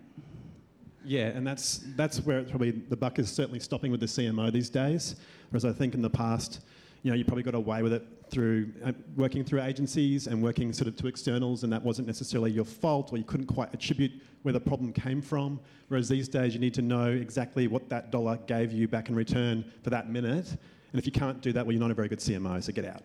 Yeah, 1.05 1.27
and 1.27 1.45
that's 1.45 1.81
that's 1.97 2.21
where 2.21 2.39
it's 2.39 2.49
probably 2.49 2.71
the 2.71 2.95
buck 2.95 3.19
is 3.19 3.29
certainly 3.29 3.59
stopping 3.59 3.91
with 3.91 3.99
the 3.99 4.05
CMO 4.05 4.51
these 4.51 4.69
days. 4.69 5.17
Whereas 5.49 5.65
I 5.65 5.73
think 5.73 5.95
in 5.95 6.01
the 6.01 6.09
past, 6.09 6.61
you 7.01 7.11
know, 7.11 7.17
you 7.17 7.25
probably 7.25 7.43
got 7.43 7.55
away 7.55 7.83
with 7.83 7.93
it 7.93 8.22
through 8.33 8.73
uh, 8.83 8.91
working 9.15 9.43
through 9.43 9.61
agencies 9.61 10.25
and 10.27 10.41
working 10.41 10.73
sort 10.73 10.87
of 10.87 10.95
to 10.97 11.07
externals, 11.07 11.63
and 11.63 11.71
that 11.71 11.83
wasn't 11.83 12.07
necessarily 12.07 12.51
your 12.51 12.65
fault, 12.65 13.13
or 13.13 13.17
you 13.17 13.23
couldn't 13.23 13.45
quite 13.45 13.71
attribute 13.73 14.11
where 14.41 14.53
the 14.53 14.59
problem 14.59 14.91
came 14.91 15.21
from. 15.21 15.59
Whereas 15.87 16.09
these 16.09 16.27
days, 16.27 16.53
you 16.53 16.59
need 16.59 16.73
to 16.73 16.81
know 16.81 17.05
exactly 17.11 17.67
what 17.67 17.87
that 17.89 18.11
dollar 18.11 18.37
gave 18.47 18.71
you 18.71 18.87
back 18.87 19.09
in 19.09 19.15
return 19.15 19.63
for 19.83 19.91
that 19.91 20.09
minute. 20.09 20.49
And 20.49 20.99
if 20.99 21.05
you 21.05 21.11
can't 21.11 21.41
do 21.41 21.53
that, 21.53 21.65
well, 21.65 21.73
you're 21.73 21.81
not 21.81 21.91
a 21.91 21.93
very 21.93 22.07
good 22.07 22.19
CMO, 22.19 22.61
so 22.61 22.73
get 22.73 22.85
out. 22.85 23.03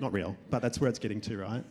not 0.00 0.12
real, 0.12 0.36
but 0.50 0.60
that's 0.60 0.80
where 0.80 0.90
it's 0.90 0.98
getting 0.98 1.20
to, 1.22 1.38
right? 1.38 1.64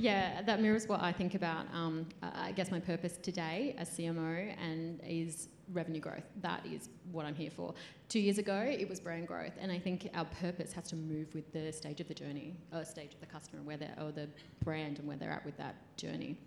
Yeah, 0.00 0.40
that 0.46 0.62
mirrors 0.62 0.88
what 0.88 1.02
I 1.02 1.12
think 1.12 1.34
about. 1.34 1.66
Um, 1.74 2.06
I 2.22 2.52
guess 2.52 2.70
my 2.70 2.80
purpose 2.80 3.18
today 3.20 3.74
as 3.76 3.90
CMO 3.90 4.54
and 4.58 4.98
is 5.06 5.48
revenue 5.74 6.00
growth. 6.00 6.24
That 6.40 6.64
is 6.64 6.88
what 7.12 7.26
I'm 7.26 7.34
here 7.34 7.50
for. 7.50 7.74
Two 8.08 8.18
years 8.18 8.38
ago, 8.38 8.64
it 8.66 8.88
was 8.88 8.98
brand 8.98 9.28
growth, 9.28 9.52
and 9.60 9.70
I 9.70 9.78
think 9.78 10.08
our 10.14 10.24
purpose 10.24 10.72
has 10.72 10.88
to 10.88 10.96
move 10.96 11.34
with 11.34 11.52
the 11.52 11.70
stage 11.70 12.00
of 12.00 12.08
the 12.08 12.14
journey, 12.14 12.56
or 12.72 12.82
stage 12.82 13.12
of 13.12 13.20
the 13.20 13.26
customer, 13.26 13.60
where 13.62 13.76
they're, 13.76 13.94
or 14.00 14.10
the 14.10 14.26
brand, 14.64 15.00
and 15.00 15.06
where 15.06 15.18
they're 15.18 15.32
at 15.32 15.44
with 15.44 15.58
that 15.58 15.74
journey. 15.98 16.38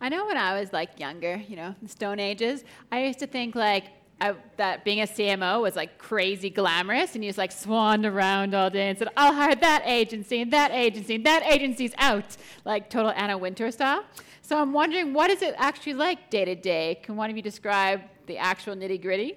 I 0.00 0.08
know 0.08 0.24
when 0.24 0.36
I 0.36 0.58
was 0.58 0.72
like 0.72 1.00
younger, 1.00 1.42
you 1.48 1.56
know, 1.56 1.74
Stone 1.86 2.20
Ages, 2.20 2.62
I 2.92 3.04
used 3.04 3.18
to 3.18 3.26
think 3.26 3.56
like 3.56 3.86
That 4.56 4.84
being 4.84 5.00
a 5.00 5.06
CMO 5.06 5.62
was 5.62 5.76
like 5.76 5.98
crazy 5.98 6.50
glamorous, 6.50 7.14
and 7.14 7.24
you 7.24 7.28
just 7.28 7.38
like 7.38 7.52
swanned 7.52 8.06
around 8.06 8.54
all 8.54 8.70
day 8.70 8.88
and 8.88 8.98
said, 8.98 9.08
"I'll 9.16 9.34
hire 9.34 9.54
that 9.56 9.82
agency 9.84 10.40
and 10.40 10.52
that 10.52 10.70
agency 10.70 11.16
and 11.16 11.26
that 11.26 11.42
agency's 11.44 11.92
out," 11.98 12.36
like 12.64 12.88
total 12.88 13.10
Anna 13.10 13.36
Wintour 13.36 13.70
style. 13.70 14.04
So 14.42 14.58
I'm 14.58 14.72
wondering, 14.72 15.14
what 15.14 15.30
is 15.30 15.40
it 15.40 15.54
actually 15.56 15.94
like 15.94 16.28
day 16.28 16.44
to 16.44 16.54
day? 16.54 17.00
Can 17.02 17.16
one 17.16 17.30
of 17.30 17.36
you 17.36 17.42
describe 17.42 18.02
the 18.26 18.36
actual 18.36 18.74
nitty 18.76 19.00
gritty? 19.00 19.36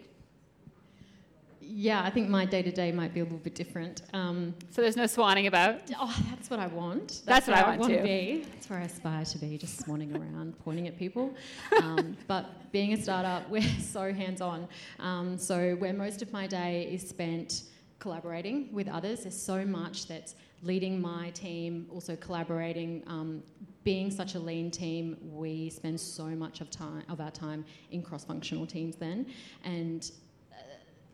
Yeah, 1.69 2.01
I 2.01 2.09
think 2.09 2.29
my 2.29 2.45
day 2.45 2.61
to 2.61 2.71
day 2.71 2.91
might 2.91 3.13
be 3.13 3.19
a 3.19 3.23
little 3.23 3.39
bit 3.39 3.53
different. 3.53 4.03
Um, 4.13 4.55
so 4.69 4.81
there's 4.81 4.95
no 4.95 5.03
swanning 5.03 5.47
about. 5.47 5.81
Oh, 5.99 6.25
that's 6.29 6.49
what 6.49 6.59
I 6.59 6.67
want. 6.67 7.21
That's, 7.25 7.45
that's 7.45 7.47
what 7.47 7.57
I 7.57 7.67
want, 7.67 7.81
want 7.81 7.93
to 7.93 8.03
be. 8.03 8.45
That's 8.53 8.69
where 8.69 8.79
I 8.79 8.83
aspire 8.83 9.25
to 9.25 9.37
be, 9.37 9.57
just 9.57 9.85
swanning 9.85 10.17
around, 10.17 10.57
pointing 10.63 10.87
at 10.87 10.97
people. 10.97 11.33
Um, 11.81 12.15
but 12.27 12.71
being 12.71 12.93
a 12.93 13.01
startup, 13.01 13.49
we're 13.49 13.61
so 13.61 14.13
hands 14.13 14.39
on. 14.39 14.67
Um, 14.99 15.37
so 15.37 15.75
where 15.75 15.93
most 15.93 16.21
of 16.21 16.31
my 16.31 16.47
day 16.47 16.89
is 16.91 17.07
spent 17.07 17.63
collaborating 17.99 18.71
with 18.71 18.87
others, 18.87 19.23
there's 19.23 19.39
so 19.39 19.65
much 19.65 20.07
that's 20.07 20.35
leading 20.63 21.01
my 21.01 21.31
team, 21.31 21.87
also 21.93 22.15
collaborating. 22.15 23.03
Um, 23.07 23.43
being 23.83 24.11
such 24.11 24.35
a 24.35 24.39
lean 24.39 24.69
team, 24.71 25.17
we 25.21 25.69
spend 25.69 25.99
so 25.99 26.25
much 26.25 26.61
of 26.61 26.69
time 26.69 27.03
of 27.09 27.21
our 27.21 27.31
time 27.31 27.63
in 27.91 28.01
cross-functional 28.01 28.67
teams 28.67 28.95
then, 28.95 29.25
and 29.63 30.11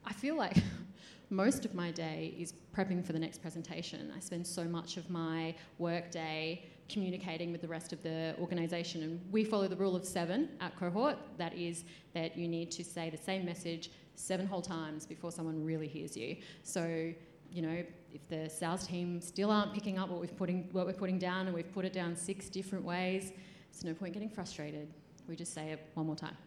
I 0.06 0.14
feel 0.14 0.36
like 0.36 0.58
most 1.30 1.66
of 1.66 1.74
my 1.74 1.92
day 1.92 2.34
is 2.38 2.54
prepping 2.76 3.06
for 3.06 3.14
the 3.14 3.20
next 3.20 3.42
presentation. 3.42 4.12
I 4.16 4.20
spend 4.20 4.46
so 4.46 4.66
much 4.66 4.98
of 4.98 5.10
my 5.10 5.56
work 5.78 6.12
day 6.12 6.66
communicating 6.90 7.52
with 7.52 7.62
the 7.62 7.68
rest 7.68 7.94
of 7.94 8.04
the 8.04 8.36
organisation. 8.40 9.04
And 9.04 9.22
we 9.32 9.44
follow 9.44 9.68
the 9.68 9.76
rule 9.76 9.96
of 9.96 10.06
seven 10.06 10.50
at 10.62 10.76
cohort. 10.78 11.18
That 11.38 11.56
is 11.56 11.86
that 12.14 12.38
you 12.38 12.48
need 12.48 12.72
to 12.72 12.84
say 12.84 13.10
the 13.10 13.18
same 13.18 13.46
message 13.46 13.90
seven 14.16 14.46
whole 14.46 14.62
times 14.62 15.06
before 15.06 15.32
someone 15.32 15.64
really 15.66 15.88
hears 15.88 16.16
you. 16.16 16.38
So, 16.64 17.14
you 17.52 17.62
know, 17.62 17.84
if 18.14 18.28
the 18.30 18.50
sales 18.50 18.86
team 18.86 19.22
still 19.22 19.50
aren't 19.50 19.74
picking 19.74 19.98
up 19.98 20.10
what, 20.10 20.20
we've 20.20 20.36
putting, 20.36 20.70
what 20.72 20.86
we're 20.86 20.94
putting 20.94 21.18
down 21.18 21.48
and 21.48 21.56
we've 21.56 21.72
put 21.74 21.86
it 21.86 21.94
down 21.94 22.16
six 22.16 22.50
different 22.50 22.84
ways, 22.84 23.32
there's 23.72 23.84
no 23.84 23.94
point 23.94 24.14
getting 24.14 24.30
frustrated. 24.30 24.88
We 25.28 25.36
just 25.36 25.54
say 25.54 25.72
it 25.72 25.88
one 25.94 26.06
more 26.06 26.16
time. 26.16 26.38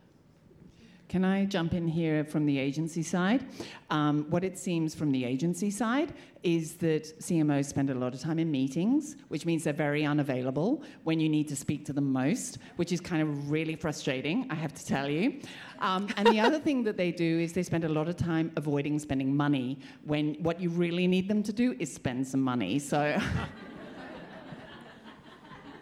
Can 1.08 1.24
I 1.24 1.44
jump 1.44 1.72
in 1.72 1.86
here 1.86 2.24
from 2.24 2.46
the 2.46 2.58
agency 2.58 3.02
side? 3.02 3.46
Um, 3.90 4.26
what 4.28 4.42
it 4.42 4.58
seems 4.58 4.94
from 4.94 5.12
the 5.12 5.24
agency 5.24 5.70
side 5.70 6.12
is 6.42 6.74
that 6.76 7.04
CMOs 7.20 7.66
spend 7.66 7.90
a 7.90 7.94
lot 7.94 8.12
of 8.12 8.20
time 8.20 8.40
in 8.40 8.50
meetings, 8.50 9.14
which 9.28 9.46
means 9.46 9.62
they're 9.62 9.72
very 9.72 10.04
unavailable 10.04 10.82
when 11.04 11.20
you 11.20 11.28
need 11.28 11.46
to 11.48 11.56
speak 11.56 11.84
to 11.86 11.92
them 11.92 12.12
most, 12.12 12.58
which 12.74 12.90
is 12.90 13.00
kind 13.00 13.22
of 13.22 13.50
really 13.50 13.76
frustrating, 13.76 14.48
I 14.50 14.56
have 14.56 14.74
to 14.74 14.84
tell 14.84 15.08
you. 15.08 15.40
Um, 15.78 16.08
and 16.16 16.26
the 16.26 16.40
other 16.40 16.58
thing 16.58 16.82
that 16.84 16.96
they 16.96 17.12
do 17.12 17.38
is 17.38 17.52
they 17.52 17.62
spend 17.62 17.84
a 17.84 17.88
lot 17.88 18.08
of 18.08 18.16
time 18.16 18.50
avoiding 18.56 18.98
spending 18.98 19.36
money 19.36 19.78
when 20.04 20.34
what 20.42 20.60
you 20.60 20.70
really 20.70 21.06
need 21.06 21.28
them 21.28 21.42
to 21.44 21.52
do 21.52 21.76
is 21.78 21.92
spend 21.92 22.26
some 22.26 22.40
money. 22.40 22.80
So. 22.80 23.20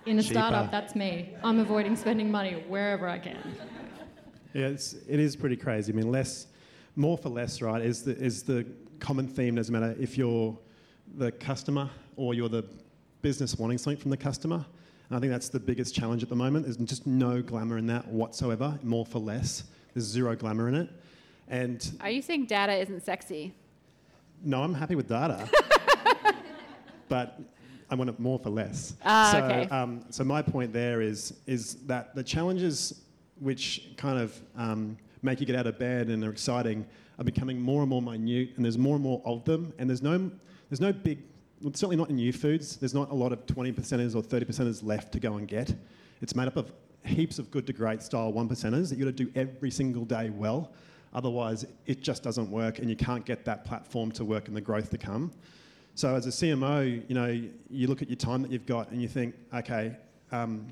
In 0.07 0.19
a 0.19 0.23
Cheaper. 0.23 0.35
startup, 0.35 0.71
that's 0.71 0.95
me. 0.95 1.35
I'm 1.43 1.61
avoiding 1.61 1.97
spending 1.97 2.31
money 2.31 2.63
wherever 2.69 3.09
I 3.09 3.19
can. 3.19 3.39
Yeah, 4.55 4.67
it's, 4.69 4.95
it 5.09 5.21
is 5.21 5.37
pretty 5.37 5.57
crazy. 5.57 5.93
I 5.93 5.97
mean, 5.97 6.11
less, 6.11 6.47
more 6.97 7.19
for 7.19 7.29
less, 7.29 7.61
right? 7.61 7.83
Is 7.83 8.03
the 8.05 8.17
is 8.17 8.45
the 8.45 8.65
common 9.01 9.27
theme. 9.27 9.57
Doesn't 9.57 9.73
matter 9.73 9.95
if 10.01 10.17
you're 10.17 10.57
the 11.17 11.33
customer 11.33 11.91
or 12.17 12.35
you're 12.35 12.49
the 12.49 12.65
business 13.21 13.59
wanting 13.59 13.79
something 13.79 14.01
from 14.01 14.11
the 14.11 14.17
customer. 14.17 14.65
And 15.11 15.17
I 15.17 15.21
think 15.21 15.33
that's 15.33 15.49
the 15.49 15.61
biggest 15.61 15.95
challenge 15.95 16.23
at 16.23 16.29
the 16.29 16.37
moment. 16.37 16.65
There's 16.65 16.77
just 16.79 17.07
no 17.07 17.43
glamour 17.43 17.79
in 17.79 17.87
that 17.89 18.07
whatsoever. 18.09 18.79
More 18.83 19.05
for 19.05 19.19
less. 19.19 19.65
There's 19.93 20.07
zero 20.07 20.35
glamour 20.37 20.69
in 20.69 20.77
it. 20.77 20.89
And 21.49 21.99
Are 22.01 22.09
you 22.11 22.23
saying 22.23 22.47
data 22.47 22.73
isn't 22.75 23.05
sexy? 23.05 23.53
no, 24.43 24.63
I'm 24.63 24.75
happy 24.75 24.95
with 24.95 25.09
data, 25.09 25.49
but 27.09 27.41
I 27.91 27.95
want 27.95 28.11
it 28.11 28.19
more 28.21 28.39
for 28.39 28.51
less. 28.51 28.95
Ah, 29.05 29.31
so, 29.33 29.39
okay. 29.45 29.69
um, 29.71 30.05
so 30.11 30.23
my 30.25 30.43
point 30.43 30.73
there 30.73 31.01
is 31.01 31.35
is 31.47 31.77
that 31.87 32.15
the 32.15 32.23
challenges 32.23 33.04
which 33.45 33.91
kind 33.97 34.19
of 34.19 34.41
um, 34.57 34.97
make 35.23 35.39
you 35.39 35.47
get 35.47 35.55
out 35.55 35.67
of 35.67 35.79
bed 35.79 36.09
and 36.09 36.25
are 36.25 36.31
exciting 36.31 36.87
are 37.19 37.25
becoming 37.25 37.61
more 37.61 37.83
and 37.83 37.91
more 37.91 38.03
minute, 38.03 38.51
and 38.57 38.65
there's 38.65 38.79
more 38.79 38.95
and 38.97 39.05
more 39.05 39.23
of 39.25 39.45
them, 39.45 39.73
and 39.79 39.89
there's 39.89 40.03
no 40.03 40.31
there's 40.69 40.81
no 40.81 40.93
big 40.93 41.19
well, 41.61 41.73
certainly 41.73 41.97
not 41.97 42.11
in 42.11 42.17
new 42.17 42.33
foods. 42.33 42.77
There's 42.77 42.95
not 42.95 43.11
a 43.11 43.15
lot 43.15 43.33
of 43.33 43.47
20 43.47 43.73
percenters 43.73 44.15
or 44.15 44.23
30 44.23 44.47
percenters 44.47 44.85
left 44.85 45.13
to 45.13 45.21
go 45.21 45.35
and 45.37 45.47
get. 45.47 45.75
It's 46.21 46.35
made 46.35 46.49
up 46.49 46.57
of 46.57 46.73
heaps 47.05 47.39
of 47.39 47.51
good 47.51 47.67
to 47.67 47.73
great 47.73 48.03
style 48.03 48.33
one 48.33 48.49
percenters 48.49 48.89
that 48.89 48.99
you 48.99 49.05
got 49.05 49.17
to 49.17 49.25
do 49.25 49.31
every 49.35 49.71
single 49.71 50.05
day 50.05 50.31
well. 50.31 50.73
Otherwise, 51.13 51.65
it 51.87 52.03
just 52.03 52.23
doesn't 52.23 52.51
work, 52.51 52.81
and 52.81 52.91
you 52.91 52.97
can't 52.97 53.25
get 53.25 53.45
that 53.45 53.65
platform 53.65 54.11
to 54.13 54.25
work 54.25 54.49
and 54.49 54.57
the 54.57 54.61
growth 54.61 54.91
to 54.91 54.99
come. 54.99 55.31
So 55.95 56.17
as 56.17 56.27
a 56.27 56.31
CMO, 56.31 57.09
you 57.09 57.15
know, 57.15 57.41
you 57.71 57.87
look 57.87 58.03
at 58.03 58.09
your 58.09 58.17
time 58.17 58.43
that 58.43 58.51
you've 58.51 58.67
got 58.67 58.91
and 58.91 59.01
you 59.01 59.07
think, 59.07 59.37
okay, 59.55 59.97
um, 60.33 60.67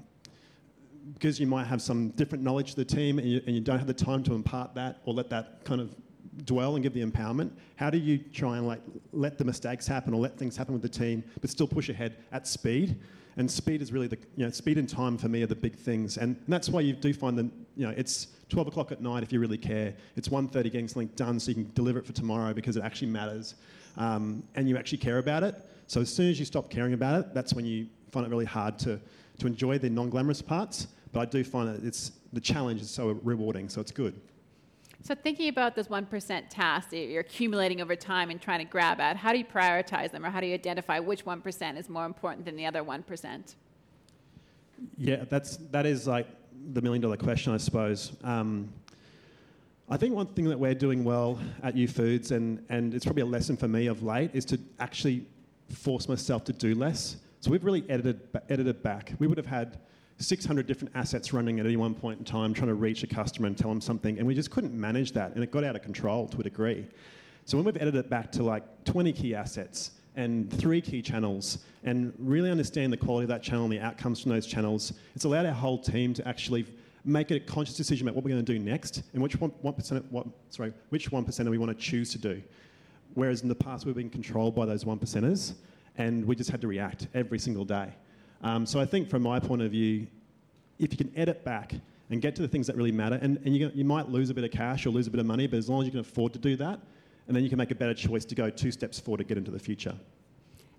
because 1.14 1.40
you 1.40 1.46
might 1.46 1.66
have 1.66 1.82
some 1.82 2.10
different 2.10 2.44
knowledge 2.44 2.70
to 2.70 2.76
the 2.76 2.84
team 2.84 3.18
and 3.18 3.28
you, 3.28 3.42
and 3.46 3.54
you 3.54 3.60
don't 3.60 3.78
have 3.78 3.86
the 3.86 3.94
time 3.94 4.22
to 4.24 4.34
impart 4.34 4.74
that 4.74 5.00
or 5.04 5.14
let 5.14 5.30
that 5.30 5.64
kind 5.64 5.80
of 5.80 5.94
dwell 6.44 6.74
and 6.74 6.82
give 6.82 6.94
the 6.94 7.04
empowerment, 7.04 7.50
how 7.76 7.90
do 7.90 7.98
you 7.98 8.18
try 8.18 8.56
and 8.56 8.66
like 8.66 8.80
let 9.12 9.38
the 9.38 9.44
mistakes 9.44 9.86
happen 9.86 10.14
or 10.14 10.20
let 10.20 10.38
things 10.38 10.56
happen 10.56 10.72
with 10.72 10.82
the 10.82 10.88
team, 10.88 11.22
but 11.40 11.50
still 11.50 11.66
push 11.68 11.88
ahead 11.88 12.16
at 12.32 12.46
speed? 12.46 12.98
And 13.36 13.50
speed 13.50 13.80
is 13.80 13.92
really 13.92 14.08
the, 14.08 14.18
you 14.36 14.44
know, 14.44 14.50
speed 14.50 14.78
and 14.78 14.88
time 14.88 15.16
for 15.16 15.28
me 15.28 15.42
are 15.42 15.46
the 15.46 15.56
big 15.56 15.76
things. 15.76 16.18
And 16.18 16.36
that's 16.48 16.68
why 16.68 16.80
you 16.80 16.92
do 16.92 17.14
find 17.14 17.38
that, 17.38 17.50
you 17.76 17.86
know, 17.86 17.94
it's 17.96 18.28
12 18.50 18.68
o'clock 18.68 18.92
at 18.92 19.00
night 19.00 19.22
if 19.22 19.32
you 19.32 19.40
really 19.40 19.58
care. 19.58 19.94
It's 20.16 20.28
1.30 20.28 20.64
getting 20.64 20.88
something 20.88 21.10
done 21.16 21.40
so 21.40 21.50
you 21.50 21.54
can 21.54 21.70
deliver 21.74 21.98
it 21.98 22.06
for 22.06 22.12
tomorrow 22.12 22.52
because 22.52 22.76
it 22.76 22.84
actually 22.84 23.08
matters. 23.08 23.54
Um, 23.96 24.42
and 24.54 24.68
you 24.68 24.76
actually 24.76 24.98
care 24.98 25.18
about 25.18 25.42
it. 25.42 25.54
So 25.86 26.02
as 26.02 26.14
soon 26.14 26.28
as 26.30 26.38
you 26.38 26.44
stop 26.44 26.70
caring 26.70 26.92
about 26.92 27.20
it, 27.20 27.34
that's 27.34 27.54
when 27.54 27.64
you 27.64 27.86
find 28.10 28.26
it 28.26 28.30
really 28.30 28.44
hard 28.44 28.78
to, 28.80 29.00
to 29.42 29.46
enjoy 29.46 29.78
the 29.78 29.90
non-glamorous 29.90 30.40
parts. 30.40 30.88
But 31.12 31.20
I 31.20 31.24
do 31.26 31.44
find 31.44 31.68
that 31.68 31.84
it's, 31.84 32.12
the 32.32 32.40
challenge 32.40 32.80
is 32.80 32.90
so 32.90 33.20
rewarding, 33.22 33.68
so 33.68 33.80
it's 33.80 33.92
good. 33.92 34.18
So 35.02 35.16
thinking 35.16 35.48
about 35.48 35.74
those 35.74 35.88
1% 35.88 36.44
tasks 36.48 36.92
that 36.92 36.96
you're 36.96 37.20
accumulating 37.20 37.80
over 37.80 37.96
time 37.96 38.30
and 38.30 38.40
trying 38.40 38.60
to 38.60 38.64
grab 38.64 39.00
at, 39.00 39.16
how 39.16 39.32
do 39.32 39.38
you 39.38 39.44
prioritize 39.44 40.12
them 40.12 40.24
or 40.24 40.30
how 40.30 40.40
do 40.40 40.46
you 40.46 40.54
identify 40.54 41.00
which 41.00 41.24
1% 41.24 41.76
is 41.76 41.88
more 41.88 42.06
important 42.06 42.46
than 42.46 42.56
the 42.56 42.64
other 42.64 42.84
1%? 42.84 43.54
Yeah, 44.96 45.24
that's 45.28 45.58
that 45.70 45.86
is 45.86 46.06
like 46.08 46.26
the 46.72 46.82
million 46.82 47.02
dollar 47.02 47.16
question, 47.16 47.52
I 47.52 47.56
suppose. 47.56 48.12
Um, 48.24 48.72
I 49.88 49.96
think 49.96 50.14
one 50.14 50.26
thing 50.26 50.46
that 50.46 50.58
we're 50.58 50.74
doing 50.74 51.04
well 51.04 51.38
at 51.62 51.74
Youfoodz, 51.74 52.30
and, 52.30 52.64
and 52.68 52.94
it's 52.94 53.04
probably 53.04 53.22
a 53.22 53.26
lesson 53.26 53.56
for 53.56 53.68
me 53.68 53.86
of 53.88 54.02
late, 54.02 54.30
is 54.32 54.44
to 54.46 54.58
actually 54.80 55.26
force 55.68 56.08
myself 56.08 56.44
to 56.44 56.52
do 56.52 56.74
less. 56.74 57.16
So 57.42 57.50
we've 57.50 57.64
really 57.64 57.84
edited 57.88 58.20
edited 58.48 58.84
back. 58.84 59.14
We 59.18 59.26
would 59.26 59.36
have 59.36 59.46
had 59.46 59.80
600 60.18 60.64
different 60.64 60.94
assets 60.94 61.32
running 61.32 61.58
at 61.58 61.66
any 61.66 61.76
one 61.76 61.92
point 61.92 62.20
in 62.20 62.24
time, 62.24 62.54
trying 62.54 62.68
to 62.68 62.74
reach 62.74 63.02
a 63.02 63.08
customer 63.08 63.48
and 63.48 63.58
tell 63.58 63.68
them 63.68 63.80
something, 63.80 64.16
and 64.18 64.26
we 64.28 64.32
just 64.32 64.52
couldn't 64.52 64.72
manage 64.72 65.10
that, 65.12 65.34
and 65.34 65.42
it 65.42 65.50
got 65.50 65.64
out 65.64 65.74
of 65.74 65.82
control 65.82 66.28
to 66.28 66.38
a 66.38 66.44
degree. 66.44 66.86
So 67.44 67.56
when 67.56 67.66
we've 67.66 67.74
edited 67.74 67.96
it 67.96 68.08
back 68.08 68.30
to 68.32 68.44
like 68.44 68.62
20 68.84 69.12
key 69.12 69.34
assets 69.34 69.90
and 70.14 70.52
three 70.52 70.80
key 70.80 71.02
channels, 71.02 71.64
and 71.82 72.14
really 72.16 72.48
understand 72.48 72.92
the 72.92 72.96
quality 72.96 73.24
of 73.24 73.28
that 73.30 73.42
channel 73.42 73.64
and 73.64 73.72
the 73.72 73.80
outcomes 73.80 74.20
from 74.20 74.30
those 74.30 74.46
channels, 74.46 74.92
it's 75.16 75.24
allowed 75.24 75.44
our 75.44 75.52
whole 75.52 75.78
team 75.78 76.14
to 76.14 76.28
actually 76.28 76.64
make 77.04 77.32
a 77.32 77.40
conscious 77.40 77.76
decision 77.76 78.06
about 78.06 78.14
what 78.14 78.24
we're 78.24 78.30
going 78.30 78.44
to 78.44 78.52
do 78.52 78.60
next 78.60 79.02
and 79.14 79.20
which 79.20 79.34
one, 79.40 79.50
one 79.62 79.74
percent, 79.74 80.06
what, 80.12 80.28
sorry, 80.50 80.72
which 80.90 81.10
one 81.10 81.24
percent 81.24 81.50
we 81.50 81.58
want 81.58 81.76
to 81.76 81.84
choose 81.84 82.12
to 82.12 82.18
do. 82.18 82.40
Whereas 83.14 83.42
in 83.42 83.48
the 83.48 83.56
past 83.56 83.84
we've 83.84 83.96
been 83.96 84.10
controlled 84.10 84.54
by 84.54 84.64
those 84.64 84.86
one 84.86 85.00
percenters, 85.00 85.54
and 85.96 86.24
we 86.24 86.34
just 86.34 86.50
had 86.50 86.60
to 86.60 86.68
react 86.68 87.08
every 87.14 87.38
single 87.38 87.64
day. 87.64 87.88
Um, 88.42 88.66
so 88.66 88.80
I 88.80 88.86
think 88.86 89.08
from 89.08 89.22
my 89.22 89.38
point 89.38 89.62
of 89.62 89.70
view, 89.70 90.06
if 90.78 90.92
you 90.92 90.98
can 90.98 91.12
edit 91.16 91.44
back 91.44 91.74
and 92.10 92.20
get 92.20 92.34
to 92.36 92.42
the 92.42 92.48
things 92.48 92.66
that 92.66 92.76
really 92.76 92.92
matter, 92.92 93.18
and, 93.22 93.38
and 93.44 93.56
you, 93.56 93.70
you 93.74 93.84
might 93.84 94.08
lose 94.08 94.30
a 94.30 94.34
bit 94.34 94.44
of 94.44 94.50
cash 94.50 94.84
or 94.86 94.90
lose 94.90 95.06
a 95.06 95.10
bit 95.10 95.20
of 95.20 95.26
money, 95.26 95.46
but 95.46 95.56
as 95.56 95.68
long 95.68 95.80
as 95.80 95.86
you 95.86 95.92
can 95.92 96.00
afford 96.00 96.32
to 96.32 96.38
do 96.38 96.56
that, 96.56 96.80
and 97.26 97.36
then 97.36 97.44
you 97.44 97.48
can 97.48 97.58
make 97.58 97.70
a 97.70 97.74
better 97.74 97.94
choice 97.94 98.24
to 98.24 98.34
go 98.34 98.50
two 98.50 98.72
steps 98.72 98.98
forward 98.98 99.18
to 99.18 99.24
get 99.24 99.38
into 99.38 99.50
the 99.50 99.58
future. 99.58 99.94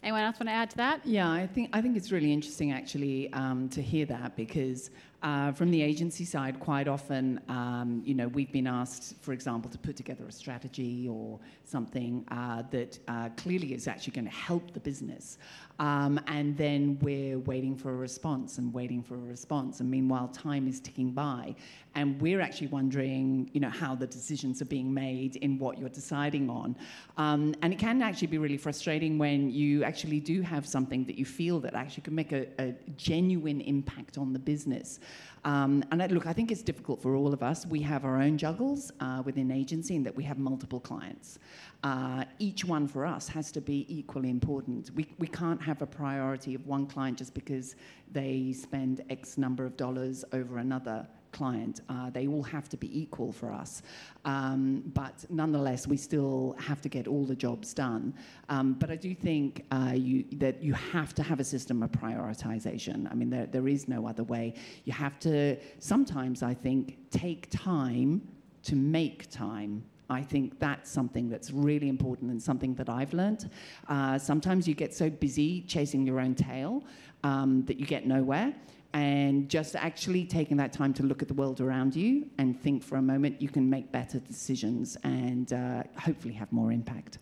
Anyone 0.04 0.24
else 0.24 0.38
want 0.38 0.50
to 0.50 0.54
add 0.54 0.70
to 0.72 0.78
that? 0.78 1.06
Yeah, 1.06 1.32
I 1.32 1.48
think 1.48 1.70
I 1.72 1.82
think 1.82 1.96
it's 1.96 2.12
really 2.12 2.34
interesting 2.34 2.74
actually 2.74 3.32
um, 3.32 3.70
to 3.70 3.82
hear 3.82 4.06
that 4.08 4.36
because 4.36 4.90
uh, 5.24 5.54
from 5.54 5.72
the 5.72 5.82
agency 5.82 6.26
side, 6.26 6.60
quite 6.60 6.88
often, 6.88 7.40
um, 7.48 8.02
you 8.06 8.14
know, 8.14 8.28
we've 8.28 8.52
been 8.52 8.68
asked, 8.68 9.16
for 9.22 9.32
example, 9.32 9.72
to 9.72 9.78
put 9.78 9.96
together 9.96 10.26
a 10.28 10.32
strategy 10.32 11.08
or 11.10 11.40
something 11.64 12.26
uh, 12.30 12.62
that 12.72 13.00
uh, 13.08 13.30
clearly 13.38 13.74
is 13.74 13.88
actually 13.88 14.12
going 14.12 14.26
to 14.26 14.32
help 14.32 14.74
the 14.74 14.82
business, 14.82 15.38
um, 15.80 16.20
and 16.28 16.58
then 16.58 17.00
we're 17.02 17.40
waiting 17.40 17.76
for 17.76 17.92
a 17.92 17.96
response 17.96 18.58
and 18.58 18.74
waiting 18.74 19.02
for 19.02 19.16
a 19.16 19.26
response, 19.36 19.80
and 19.80 19.90
meanwhile, 19.90 20.28
time 20.28 20.68
is 20.68 20.82
ticking 20.82 21.12
by, 21.12 21.56
and 21.96 22.22
we're 22.22 22.42
actually 22.42 22.68
wondering, 22.68 23.50
you 23.54 23.62
know, 23.62 23.70
how 23.70 23.96
the 23.96 24.08
decisions 24.08 24.62
are 24.62 24.66
being 24.66 24.94
made 24.94 25.38
in 25.38 25.58
what 25.58 25.78
you're 25.80 25.88
deciding 25.88 26.50
on, 26.50 26.76
um, 27.16 27.56
and 27.62 27.72
it 27.72 27.80
can 27.80 28.02
actually 28.02 28.28
be 28.28 28.38
really 28.38 28.58
frustrating 28.58 29.18
when 29.18 29.50
you 29.50 29.86
actually 29.86 30.20
do 30.20 30.42
have 30.42 30.68
something 30.68 31.06
that 31.06 31.18
you 31.18 31.24
feel 31.24 31.62
that 31.62 31.76
actually 31.76 32.04
can 32.04 32.14
make 32.14 32.34
a, 32.34 32.46
a 32.60 32.76
genuine 32.98 33.62
impact 33.62 34.18
on 34.18 34.34
the 34.34 34.40
business. 34.40 35.00
Um, 35.46 35.84
and 35.92 36.02
I, 36.02 36.08
look, 36.08 36.26
I 36.26 36.34
think 36.34 36.52
it's 36.52 36.62
difficult 36.62 37.02
for 37.02 37.16
all 37.16 37.34
of 37.34 37.44
us. 37.44 37.66
We 37.66 37.82
have 37.82 38.06
our 38.06 38.22
own 38.22 38.38
juggles 38.38 38.92
uh, 39.00 39.22
within 39.26 39.52
agency 39.52 39.96
in 39.96 40.04
that 40.04 40.16
we 40.16 40.24
have 40.24 40.38
multiple 40.38 40.80
clients. 40.80 41.40
Uh, 41.84 42.24
each 42.40 42.64
one 42.64 42.88
for 42.88 43.06
us 43.06 43.28
has 43.28 43.52
to 43.52 43.62
be 43.62 43.86
equally 43.90 44.30
important. 44.30 44.92
We, 44.96 45.08
we 45.20 45.28
can't 45.28 45.62
have 45.62 45.82
a 45.82 45.86
priority 45.86 46.56
of 46.56 46.66
one 46.66 46.88
client 46.88 47.18
just 47.18 47.34
because 47.34 47.76
they 48.12 48.54
spend 48.54 49.04
X 49.10 49.38
number 49.38 49.66
of 49.66 49.76
dollars 49.76 50.24
over 50.32 50.60
another 50.60 51.06
client. 51.34 51.82
Uh, 51.90 52.10
they 52.12 52.28
all 52.28 52.44
have 52.44 52.70
to 52.70 52.78
be 52.78 52.90
equal 52.98 53.32
for 53.32 53.52
us. 53.52 53.82
Um, 54.24 54.84
but 54.94 55.26
nonetheless, 55.30 55.88
we 55.88 55.98
still 55.98 56.56
have 56.60 56.80
to 56.82 56.90
get 56.90 57.08
all 57.08 57.26
the 57.26 57.36
jobs 57.36 57.74
done. 57.74 58.14
Um, 58.48 58.74
but 58.74 58.90
I 58.90 58.96
do 58.96 59.14
think 59.14 59.66
uh, 59.72 59.94
you, 59.96 60.24
that 60.34 60.64
you 60.64 60.74
have 60.74 61.14
to 61.16 61.24
have 61.24 61.40
a 61.42 61.44
system 61.44 61.84
of 61.84 61.92
prioritization. 61.92 63.12
I 63.12 63.16
mean, 63.16 63.30
there, 63.30 63.48
there 63.48 63.68
is 63.68 63.88
no 63.88 64.08
other 64.08 64.24
way. 64.24 64.54
You 64.86 64.94
have 64.94 65.20
to, 65.22 65.58
sometimes, 65.80 66.44
I 66.44 66.54
think, 66.54 66.98
take 67.12 67.50
time 67.50 68.22
to 68.64 68.76
make 68.76 69.30
time. 69.30 69.84
I 70.10 70.22
think 70.22 70.60
that's 70.60 70.92
something 70.92 71.30
that's 71.30 71.52
really 71.52 71.90
important 71.90 72.32
and 72.32 72.42
something 72.42 72.76
that 72.76 72.90
I've 72.90 73.14
learned. 73.14 73.50
Uh, 73.88 74.18
sometimes 74.20 74.68
you 74.68 74.76
get 74.76 74.94
so 74.94 75.10
busy 75.10 75.62
chasing 75.62 76.06
your 76.06 76.20
own 76.20 76.36
tail 76.36 76.84
um, 77.24 77.64
that 77.66 77.80
you 77.80 77.86
get 77.86 78.06
nowhere 78.06 78.54
and 78.94 79.50
just 79.50 79.76
actually 79.76 80.26
taking 80.26 80.58
that 80.58 80.72
time 80.72 80.94
to 80.94 81.04
look 81.04 81.22
at 81.22 81.28
the 81.28 81.34
world 81.34 81.62
around 81.62 81.96
you 81.96 82.30
and 82.38 82.60
think 82.62 82.84
for 82.84 82.98
a 82.98 83.02
moment, 83.02 83.42
you 83.42 83.50
can 83.50 83.70
make 83.70 83.92
better 83.92 84.20
decisions 84.20 84.98
and 85.04 85.54
uh, 85.54 85.84
hopefully 86.00 86.34
have 86.34 86.52
more 86.52 86.72
impact. 86.72 87.18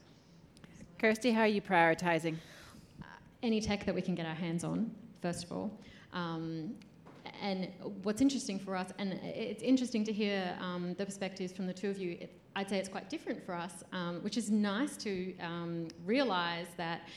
Kirsty, 0.99 1.31
how 1.31 1.41
are 1.41 1.47
you 1.47 1.61
prioritizing? 1.61 2.37
any 3.43 3.59
tech 3.59 3.85
that 3.85 3.95
we 3.95 4.01
can 4.01 4.15
get 4.15 4.25
our 4.25 4.35
hands 4.35 4.63
on, 4.63 4.91
first 5.21 5.43
of 5.43 5.51
all. 5.51 5.71
Um, 6.13 6.75
and 7.41 7.69
what's 8.03 8.21
interesting 8.21 8.59
for 8.59 8.75
us, 8.75 8.91
and 8.97 9.13
it's 9.23 9.63
interesting 9.63 10.03
to 10.05 10.13
hear 10.13 10.55
um, 10.59 10.93
the 10.97 11.05
perspectives 11.05 11.51
from 11.51 11.67
the 11.67 11.73
two 11.73 11.89
of 11.89 11.97
you. 11.97 12.17
It, 12.19 12.37
I'd 12.55 12.69
say 12.69 12.77
it's 12.77 12.89
quite 12.89 13.09
different 13.09 13.43
for 13.45 13.55
us, 13.55 13.83
um, 13.93 14.21
which 14.21 14.37
is 14.37 14.51
nice 14.51 14.97
to 14.97 15.37
um, 15.39 15.87
realize 16.05 16.67
that 16.77 17.07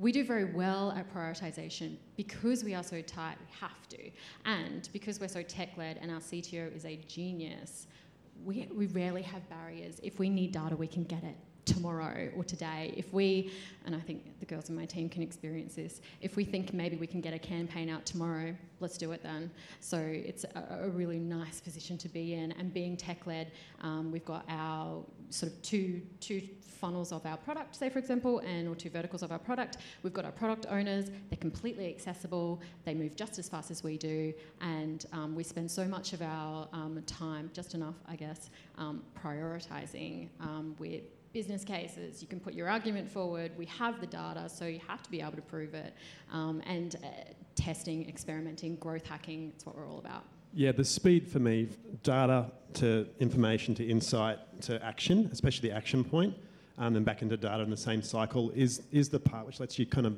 we 0.00 0.12
do 0.12 0.24
very 0.24 0.46
well 0.46 0.92
at 0.92 1.12
prioritization 1.14 1.96
because 2.16 2.64
we 2.64 2.74
are 2.74 2.82
so 2.82 3.02
tight, 3.02 3.36
we 3.38 3.46
have 3.60 3.86
to. 3.90 4.10
And 4.46 4.88
because 4.94 5.20
we're 5.20 5.28
so 5.28 5.42
tech 5.42 5.76
led 5.76 5.98
and 6.00 6.10
our 6.10 6.20
CTO 6.20 6.74
is 6.74 6.86
a 6.86 6.96
genius, 7.06 7.86
we, 8.42 8.66
we 8.74 8.86
rarely 8.86 9.20
have 9.20 9.46
barriers. 9.50 10.00
If 10.02 10.18
we 10.18 10.30
need 10.30 10.52
data, 10.52 10.74
we 10.74 10.86
can 10.86 11.04
get 11.04 11.22
it 11.22 11.36
tomorrow 11.74 12.30
or 12.36 12.44
today. 12.44 12.92
If 12.96 13.12
we, 13.12 13.52
and 13.86 13.94
I 13.94 14.00
think 14.00 14.38
the 14.40 14.46
girls 14.46 14.68
in 14.68 14.76
my 14.76 14.86
team 14.86 15.08
can 15.08 15.22
experience 15.22 15.74
this, 15.74 16.00
if 16.20 16.36
we 16.36 16.44
think 16.44 16.72
maybe 16.72 16.96
we 16.96 17.06
can 17.06 17.20
get 17.20 17.34
a 17.34 17.38
campaign 17.38 17.88
out 17.88 18.04
tomorrow, 18.04 18.54
let's 18.80 18.98
do 18.98 19.12
it 19.12 19.22
then. 19.22 19.50
So 19.80 19.98
it's 19.98 20.44
a, 20.44 20.84
a 20.84 20.88
really 20.88 21.18
nice 21.18 21.60
position 21.60 21.98
to 21.98 22.08
be 22.08 22.34
in. 22.34 22.52
And 22.52 22.72
being 22.72 22.96
tech 22.96 23.26
led, 23.26 23.52
um, 23.82 24.10
we've 24.10 24.24
got 24.24 24.44
our 24.48 25.02
sort 25.30 25.52
of 25.52 25.62
two, 25.62 26.02
two 26.20 26.42
funnels 26.80 27.12
of 27.12 27.24
our 27.26 27.36
product, 27.36 27.76
say 27.76 27.90
for 27.90 27.98
example, 27.98 28.38
and 28.40 28.66
or 28.66 28.74
two 28.74 28.90
verticals 28.90 29.22
of 29.22 29.30
our 29.30 29.38
product. 29.38 29.76
We've 30.02 30.14
got 30.14 30.24
our 30.24 30.32
product 30.32 30.66
owners, 30.70 31.10
they're 31.28 31.38
completely 31.38 31.88
accessible, 31.88 32.60
they 32.84 32.94
move 32.94 33.14
just 33.16 33.38
as 33.38 33.48
fast 33.48 33.70
as 33.70 33.84
we 33.84 33.98
do, 33.98 34.32
and 34.60 35.04
um, 35.12 35.34
we 35.34 35.44
spend 35.44 35.70
so 35.70 35.84
much 35.84 36.14
of 36.14 36.22
our 36.22 36.66
um, 36.72 37.02
time, 37.06 37.50
just 37.52 37.74
enough, 37.74 37.96
I 38.08 38.16
guess, 38.16 38.50
um, 38.78 39.02
prioritizing 39.22 40.28
um, 40.40 40.74
with 40.78 41.02
business 41.32 41.64
cases. 41.64 42.20
You 42.20 42.28
can 42.28 42.40
put 42.40 42.54
your 42.54 42.68
argument 42.68 43.10
forward. 43.10 43.52
We 43.56 43.66
have 43.66 44.00
the 44.00 44.06
data, 44.06 44.48
so 44.48 44.66
you 44.66 44.80
have 44.86 45.02
to 45.02 45.10
be 45.10 45.20
able 45.20 45.32
to 45.32 45.42
prove 45.42 45.74
it. 45.74 45.94
Um, 46.32 46.62
and 46.66 46.96
uh, 46.96 47.08
testing, 47.54 48.08
experimenting, 48.08 48.76
growth 48.76 49.06
hacking, 49.06 49.52
it's 49.54 49.64
what 49.64 49.76
we're 49.76 49.88
all 49.88 49.98
about. 49.98 50.24
Yeah, 50.52 50.72
the 50.72 50.84
speed 50.84 51.28
for 51.28 51.38
me, 51.38 51.68
data 52.02 52.50
to 52.74 53.06
information 53.20 53.74
to 53.76 53.84
insight 53.88 54.38
to 54.62 54.84
action, 54.84 55.28
especially 55.32 55.68
the 55.68 55.76
action 55.76 56.02
point, 56.02 56.34
and 56.76 56.88
um, 56.88 56.94
then 56.94 57.04
back 57.04 57.22
into 57.22 57.36
data 57.36 57.62
in 57.62 57.70
the 57.70 57.76
same 57.76 58.02
cycle, 58.02 58.50
is, 58.50 58.82
is 58.90 59.08
the 59.08 59.20
part 59.20 59.46
which 59.46 59.60
lets 59.60 59.78
you 59.78 59.86
kind 59.86 60.06
of 60.06 60.16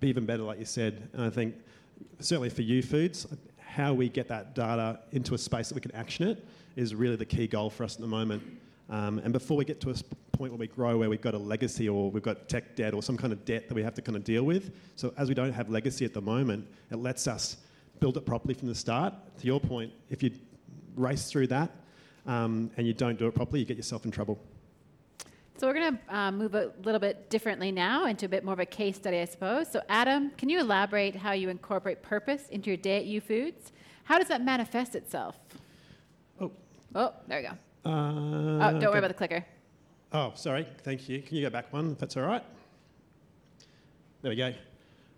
be 0.00 0.08
even 0.08 0.24
better, 0.24 0.42
like 0.42 0.58
you 0.58 0.64
said. 0.64 1.08
And 1.12 1.22
I 1.22 1.30
think 1.30 1.54
certainly 2.18 2.50
for 2.50 2.62
Youfoodz, 2.62 3.26
how 3.58 3.92
we 3.92 4.08
get 4.08 4.26
that 4.28 4.54
data 4.54 5.00
into 5.12 5.34
a 5.34 5.38
space 5.38 5.68
that 5.68 5.74
we 5.74 5.80
can 5.80 5.94
action 5.94 6.26
it 6.26 6.44
is 6.76 6.94
really 6.94 7.16
the 7.16 7.24
key 7.24 7.46
goal 7.46 7.70
for 7.70 7.84
us 7.84 7.94
at 7.94 8.00
the 8.00 8.06
moment. 8.06 8.42
Um, 8.90 9.20
and 9.20 9.32
before 9.32 9.56
we 9.56 9.64
get 9.64 9.80
to 9.82 9.90
a 9.90 9.94
point 10.36 10.52
where 10.52 10.58
we 10.58 10.66
grow, 10.66 10.98
where 10.98 11.08
we've 11.08 11.20
got 11.20 11.34
a 11.34 11.38
legacy 11.38 11.88
or 11.88 12.10
we've 12.10 12.24
got 12.24 12.48
tech 12.48 12.74
debt 12.74 12.92
or 12.92 13.02
some 13.02 13.16
kind 13.16 13.32
of 13.32 13.44
debt 13.44 13.68
that 13.68 13.74
we 13.74 13.82
have 13.84 13.94
to 13.94 14.02
kind 14.02 14.16
of 14.16 14.24
deal 14.24 14.42
with, 14.42 14.72
so 14.96 15.14
as 15.16 15.28
we 15.28 15.34
don't 15.34 15.52
have 15.52 15.70
legacy 15.70 16.04
at 16.04 16.12
the 16.12 16.20
moment, 16.20 16.66
it 16.90 16.96
lets 16.96 17.28
us 17.28 17.56
build 18.00 18.16
it 18.16 18.26
properly 18.26 18.54
from 18.54 18.66
the 18.66 18.74
start. 18.74 19.14
To 19.38 19.46
your 19.46 19.60
point, 19.60 19.92
if 20.08 20.22
you 20.22 20.32
race 20.96 21.30
through 21.30 21.46
that 21.48 21.70
um, 22.26 22.70
and 22.76 22.86
you 22.86 22.92
don't 22.92 23.18
do 23.18 23.28
it 23.28 23.34
properly, 23.34 23.60
you 23.60 23.66
get 23.66 23.76
yourself 23.76 24.04
in 24.04 24.10
trouble. 24.10 24.40
So 25.56 25.66
we're 25.66 25.74
going 25.74 25.98
to 25.98 26.16
um, 26.16 26.38
move 26.38 26.54
a 26.54 26.72
little 26.84 26.98
bit 26.98 27.28
differently 27.28 27.70
now 27.70 28.06
into 28.06 28.24
a 28.24 28.28
bit 28.28 28.44
more 28.44 28.54
of 28.54 28.60
a 28.60 28.66
case 28.66 28.96
study, 28.96 29.18
I 29.18 29.26
suppose. 29.26 29.70
So 29.70 29.82
Adam, 29.90 30.30
can 30.38 30.48
you 30.48 30.58
elaborate 30.58 31.14
how 31.14 31.32
you 31.32 31.50
incorporate 31.50 32.02
purpose 32.02 32.48
into 32.48 32.70
your 32.70 32.78
day 32.78 32.96
at 32.96 33.04
Youfoodz? 33.04 33.70
How 34.04 34.18
does 34.18 34.28
that 34.28 34.42
manifest 34.42 34.96
itself? 34.96 35.36
Oh. 36.40 36.50
Oh, 36.94 37.12
there 37.28 37.42
we 37.42 37.46
go. 37.46 37.54
Uh, 37.84 37.88
oh, 37.88 38.78
don't 38.78 38.90
worry 38.90 38.98
about 38.98 39.08
the 39.08 39.14
clicker. 39.14 39.44
Oh, 40.12 40.32
sorry. 40.34 40.66
Thank 40.82 41.08
you. 41.08 41.22
Can 41.22 41.36
you 41.36 41.42
go 41.42 41.50
back 41.50 41.72
one, 41.72 41.92
if 41.92 41.98
that's 41.98 42.16
all 42.16 42.24
right? 42.24 42.44
There 44.22 44.30
we 44.30 44.36
go. 44.36 44.52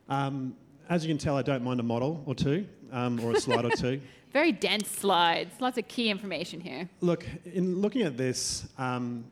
Um, 0.09 0.55
as 0.89 1.05
you 1.05 1.09
can 1.09 1.19
tell, 1.19 1.37
I 1.37 1.43
don't 1.43 1.63
mind 1.65 1.81
a 1.81 1.83
model 1.83 2.23
or 2.27 2.35
two, 2.35 2.67
um, 2.93 3.19
or 3.21 3.33
a 3.33 3.41
slide 3.41 3.65
or 3.65 3.71
two. 3.71 4.01
Very 4.33 4.53
dense 4.53 4.89
slides. 4.89 5.61
Lots 5.61 5.79
of 5.79 5.89
key 5.89 6.09
information 6.11 6.61
here. 6.61 6.89
Look, 7.01 7.27
in 7.45 7.81
looking 7.81 8.03
at 8.03 8.17
this, 8.17 8.67
um, 8.79 9.25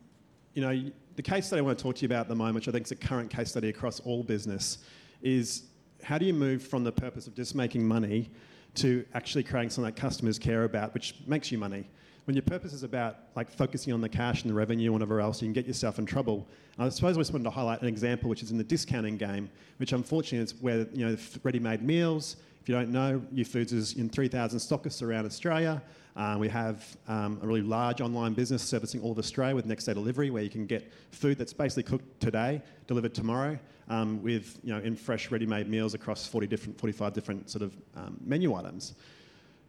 you 0.55 0.63
know, 0.63 0.91
the 1.17 1.23
case 1.23 1.47
study 1.47 1.61
I 1.61 1.63
want 1.63 1.79
to 1.79 1.83
talk 1.83 1.97
to 1.97 2.03
you 2.03 2.07
about 2.07 2.23
at 2.23 2.29
the 2.29 2.35
moment, 2.35 2.57
which 2.57 2.69
I 2.69 2.73
think 2.73 2.87
is 2.87 2.93
a 2.93 2.97
current 2.97 3.31
case 3.31 3.51
study 3.51 3.69
across 3.69 4.01
all 4.01 4.23
business, 4.23 4.79
is 5.23 5.65
how 6.03 6.19
do 6.19 6.25
you 6.25 6.35
move 6.35 6.63
from 6.63 6.85
the 6.85 6.93
purpose 6.93 7.27
of 7.27 7.35
just 7.35 7.55
making 7.55 7.87
money 7.87 8.31
to 8.77 9.05
actually 9.15 9.45
creating 9.45 9.71
something 9.71 9.93
that 9.93 10.01
customers 10.01 10.39
care 10.39 10.65
about, 10.65 10.95
which 10.95 11.15
makes 11.27 11.53
you 11.53 11.59
money? 11.59 11.89
When 12.25 12.37
your 12.37 12.43
purpose 12.43 12.73
is 12.73 12.83
about 12.83 13.17
like 13.35 13.51
focusing 13.51 13.93
on 13.93 14.01
the 14.01 14.09
cash 14.09 14.43
and 14.43 14.51
the 14.51 14.55
revenue 14.55 14.87
and 14.87 14.93
whatever 14.93 15.21
else, 15.21 15.41
you 15.43 15.47
can 15.47 15.53
get 15.53 15.67
yourself 15.67 15.99
in 15.99 16.07
trouble. 16.07 16.47
And 16.77 16.87
I 16.87 16.89
suppose 16.91 17.17
I 17.17 17.21
just 17.21 17.33
wanted 17.33 17.45
to 17.45 17.51
highlight 17.51 17.83
an 17.83 17.89
example, 17.89 18.31
which 18.31 18.43
is 18.43 18.51
in 18.51 18.59
the 18.59 18.65
discounting 18.65 19.17
game, 19.17 19.51
which 19.79 19.93
unfortunately 19.93 20.45
is 20.45 20.55
where 20.61 20.87
you 20.93 21.07
know 21.07 21.17
ready-made 21.43 21.83
meals. 21.83 22.37
If 22.63 22.69
you 22.69 22.75
don't 22.75 22.91
know, 22.91 23.23
Youfoodz 23.35 23.73
is 23.73 23.95
in 23.95 24.11
3,000 24.11 24.59
stockists 24.59 25.03
around 25.03 25.25
Australia. 25.25 25.83
Uh, 26.15 26.37
we 26.39 26.49
have 26.49 26.97
um, 27.09 27.39
a 27.43 27.47
really 27.47 27.63
large 27.63 28.01
online 28.01 28.35
business 28.35 28.63
servicing 28.63 29.01
all 29.01 29.13
of 29.13 29.19
Australia 29.19 29.55
with 29.55 29.65
next 29.65 29.85
day 29.85 29.95
delivery, 29.95 30.31
where 30.31 30.43
you 30.43 30.51
can 30.51 30.67
get 30.67 30.93
food 31.13 31.39
that's 31.39 31.53
basically 31.53 31.85
cooked 31.85 32.21
today, 32.21 32.61
delivered 32.87 33.15
tomorrow, 33.15 33.59
um, 33.89 34.23
with 34.23 34.59
you 34.63 34.75
know 34.75 34.81
in 34.81 34.95
fresh 34.95 35.31
ready-made 35.31 35.69
meals 35.69 35.95
across 35.95 36.27
40 36.27 36.47
different, 36.47 36.79
45 36.79 37.13
different 37.13 37.49
sort 37.49 37.63
of 37.63 37.75
um, 37.97 38.19
menu 38.25 38.55
items. 38.55 38.95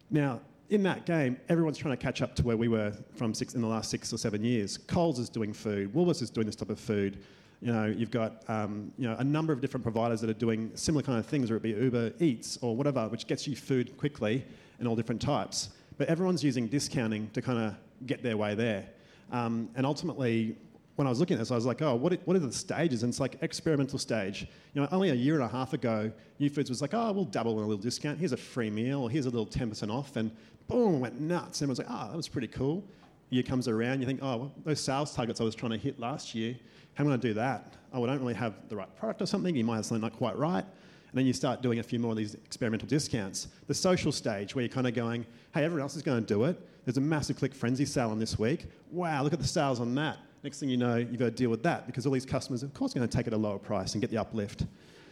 Now, 0.10 0.42
in 0.72 0.82
that 0.84 1.06
game, 1.06 1.38
everyone's 1.50 1.78
trying 1.78 1.96
to 1.96 2.02
catch 2.02 2.22
up 2.22 2.34
to 2.38 2.44
where 2.44 2.56
we 2.56 2.70
were 2.70 2.94
from 3.14 3.34
six, 3.34 3.54
in 3.54 3.62
the 3.62 3.68
last 3.68 3.92
six 3.92 4.12
or 4.12 4.18
seven 4.18 4.44
years. 4.44 4.78
Coles 4.78 5.20
is 5.20 5.30
doing 5.30 5.54
food, 5.54 5.94
Woolworths 5.94 6.22
is 6.22 6.30
doing 6.30 6.48
this 6.48 6.56
type 6.56 6.70
of 6.70 6.80
food. 6.80 7.20
You 7.62 7.74
know, 7.74 7.86
you've 7.86 8.10
got 8.10 8.50
um, 8.50 8.92
you 8.98 9.08
know 9.08 9.16
a 9.20 9.24
number 9.24 9.54
of 9.54 9.62
different 9.62 9.84
providers 9.84 10.22
that 10.22 10.30
are 10.30 10.34
doing 10.34 10.72
similar 10.74 11.04
kind 11.04 11.20
of 11.20 11.26
things, 11.26 11.52
whether 11.52 11.58
it 11.58 11.64
be 11.64 11.72
Uber 11.72 12.14
Eats 12.20 12.58
or 12.62 12.76
whatever, 12.76 13.08
which 13.10 13.28
gets 13.28 13.46
you 13.46 13.56
food 13.56 13.96
quickly 13.98 14.44
in 14.80 14.88
all 14.88 14.96
different 14.96 15.22
types. 15.22 15.70
But 15.98 16.08
everyone's 16.08 16.44
using 16.44 16.68
discounting 16.68 17.30
to 17.34 17.42
kind 17.42 17.60
of 17.60 17.76
get 18.08 18.24
their 18.24 18.38
way 18.38 18.56
there. 18.56 18.88
Um, 19.32 19.70
and 19.76 19.86
ultimately, 19.86 20.56
when 20.96 21.06
I 21.08 21.10
was 21.10 21.20
looking 21.20 21.36
at 21.36 21.40
this, 21.40 21.52
I 21.52 21.56
was 21.56 21.66
like, 21.66 21.82
oh, 21.82 21.96
what, 21.96 22.14
what 22.26 22.36
are 22.36 22.40
the 22.40 22.52
stages? 22.52 23.04
And 23.04 23.12
it's 23.12 23.20
like 23.20 23.38
experimental 23.42 24.00
stage. 24.00 24.48
You 24.74 24.82
know, 24.82 24.88
only 24.92 25.10
a 25.10 25.16
year 25.16 25.36
and 25.36 25.44
a 25.44 25.48
half 25.48 25.74
ago, 25.74 26.12
Youfoodz 26.40 26.70
was 26.70 26.82
like, 26.82 26.94
oh, 26.94 27.12
we'll 27.12 27.26
double 27.26 27.54
in 27.54 27.64
a 27.64 27.68
little 27.68 27.82
discount. 27.82 28.20
Here's 28.20 28.34
a 28.34 28.38
free 28.38 28.70
meal, 28.70 29.02
or 29.02 29.10
here's 29.10 29.26
a 29.26 29.30
little 29.30 29.48
10% 29.48 29.92
off. 29.92 30.16
And 30.16 30.32
boom, 30.72 31.00
went 31.00 31.20
nuts. 31.20 31.62
Everyone's 31.62 31.80
like, 31.80 31.88
oh, 31.90 32.10
that 32.10 32.18
was 32.18 32.28
pretty 32.28 32.48
cool. 32.48 32.84
Year 33.30 33.44
comes 33.44 33.68
around, 33.68 34.02
you 34.02 34.06
think, 34.06 34.22
oh, 34.22 34.52
those 34.66 34.82
sales 34.82 35.14
targets 35.14 35.40
I 35.40 35.44
was 35.44 35.56
trying 35.56 35.72
to 35.72 35.78
hit 35.78 36.00
last 36.00 36.36
year, 36.36 36.56
how 36.96 37.04
am 37.04 37.08
I 37.08 37.12
going 37.12 37.22
to 37.22 37.28
do 37.30 37.34
that? 37.36 37.76
Oh, 37.94 38.04
I 38.04 38.08
don't 38.08 38.20
really 38.20 38.34
have 38.34 38.54
the 38.68 38.76
right 38.76 38.94
product 38.98 39.22
or 39.22 39.26
something. 39.26 39.56
You 39.56 39.64
might 39.64 39.78
have 39.78 39.86
something 39.86 40.02
not 40.02 40.18
quite 40.18 40.38
right. 40.38 40.66
And 41.12 41.18
then 41.18 41.26
you 41.26 41.34
start 41.34 41.62
doing 41.62 41.80
a 41.80 41.84
few 41.84 42.00
more 42.00 42.12
of 42.12 42.18
these 42.18 42.36
experimental 42.36 42.88
discounts. 42.88 43.48
The 43.68 43.74
social 43.74 44.12
stage, 44.12 44.56
where 44.56 44.64
you're 44.64 44.74
kind 44.74 44.88
of 44.88 44.94
going, 44.94 45.26
hey, 45.54 45.64
everyone 45.64 45.82
else 45.82 45.96
is 45.96 46.02
going 46.02 46.24
to 46.24 46.34
do 46.34 46.46
it. 46.46 46.58
There's 46.86 46.98
a 46.98 47.02
massive 47.02 47.38
Click 47.38 47.54
Frenzy 47.54 47.86
sale 47.86 48.10
on 48.10 48.20
this 48.20 48.40
week. 48.40 48.66
Wow, 48.92 49.24
look 49.24 49.34
at 49.34 49.40
the 49.40 49.48
sales 49.48 49.80
on 49.80 49.94
that. 49.96 50.18
Next 50.44 50.60
thing 50.60 50.70
you 50.70 50.78
know, 50.78 50.96
you've 50.96 51.20
got 51.20 51.26
to 51.26 51.32
deal 51.32 51.50
with 51.50 51.64
that 51.64 51.86
because 51.86 52.06
all 52.06 52.12
these 52.12 52.26
customers, 52.26 52.64
of 52.64 52.74
course, 52.74 52.96
are 52.96 53.00
going 53.00 53.08
to 53.08 53.16
take 53.16 53.28
it 53.28 53.34
at 53.34 53.38
a 53.38 53.42
lower 53.42 53.60
price 53.60 53.94
and 53.94 54.02
get 54.02 54.10
the 54.10 54.18
uplift. 54.18 54.66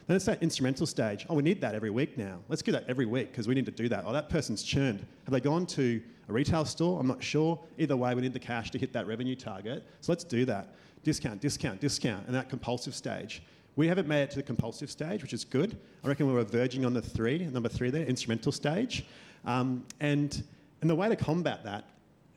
Then 0.10 0.16
it's 0.16 0.26
that 0.26 0.42
instrumental 0.42 0.88
stage. 0.88 1.28
Oh, 1.30 1.36
we 1.36 1.44
need 1.44 1.62
that 1.62 1.76
every 1.76 1.92
week 1.92 2.18
now. 2.18 2.40
Let's 2.48 2.64
do 2.64 2.72
that 2.72 2.84
every 2.88 3.06
week 3.06 3.32
because 3.32 3.48
we 3.48 3.54
need 3.54 3.68
to 3.68 3.72
do 3.72 3.88
that. 3.90 4.06
Oh, 4.08 4.12
that 4.12 4.28
person's 4.28 4.64
churned. 4.64 5.06
Have 5.26 5.32
they 5.32 5.40
gone 5.40 5.68
to 5.68 6.02
a 6.28 6.34
retail 6.34 6.66
store? 6.66 7.00
I'm 7.00 7.06
not 7.06 7.22
sure. 7.22 7.60
Either 7.78 7.96
way, 7.96 8.16
we 8.16 8.24
need 8.24 8.34
the 8.34 8.40
cash 8.40 8.72
to 8.72 8.80
hit 8.80 8.92
that 8.94 9.06
revenue 9.06 9.36
target. 9.36 9.84
So 10.02 10.12
let's 10.12 10.24
do 10.24 10.46
that. 10.46 10.74
Discount, 11.04 11.42
discount, 11.42 11.80
discount, 11.80 12.26
and 12.26 12.34
that 12.34 12.50
compulsive 12.50 12.96
stage. 12.96 13.44
We 13.76 13.88
haven't 13.88 14.08
made 14.08 14.24
it 14.24 14.32
to 14.32 14.38
the 14.38 14.42
compulsive 14.42 14.90
stage, 14.90 15.22
which 15.22 15.34
is 15.34 15.46
good. 15.46 15.78
I 16.04 16.08
reckon 16.08 16.34
we're 16.34 16.44
verging 16.44 16.86
on 16.86 16.96
the 16.96 17.04
three, 17.04 17.46
number 17.46 17.70
three 17.70 17.92
there, 17.92 18.04
instrumental 18.04 18.52
stage. 18.52 19.06
Um, 19.46 19.86
and, 20.00 20.42
and 20.82 20.90
the 20.90 20.96
way 20.96 21.08
to 21.08 21.16
combat 21.16 21.64
that 21.66 21.86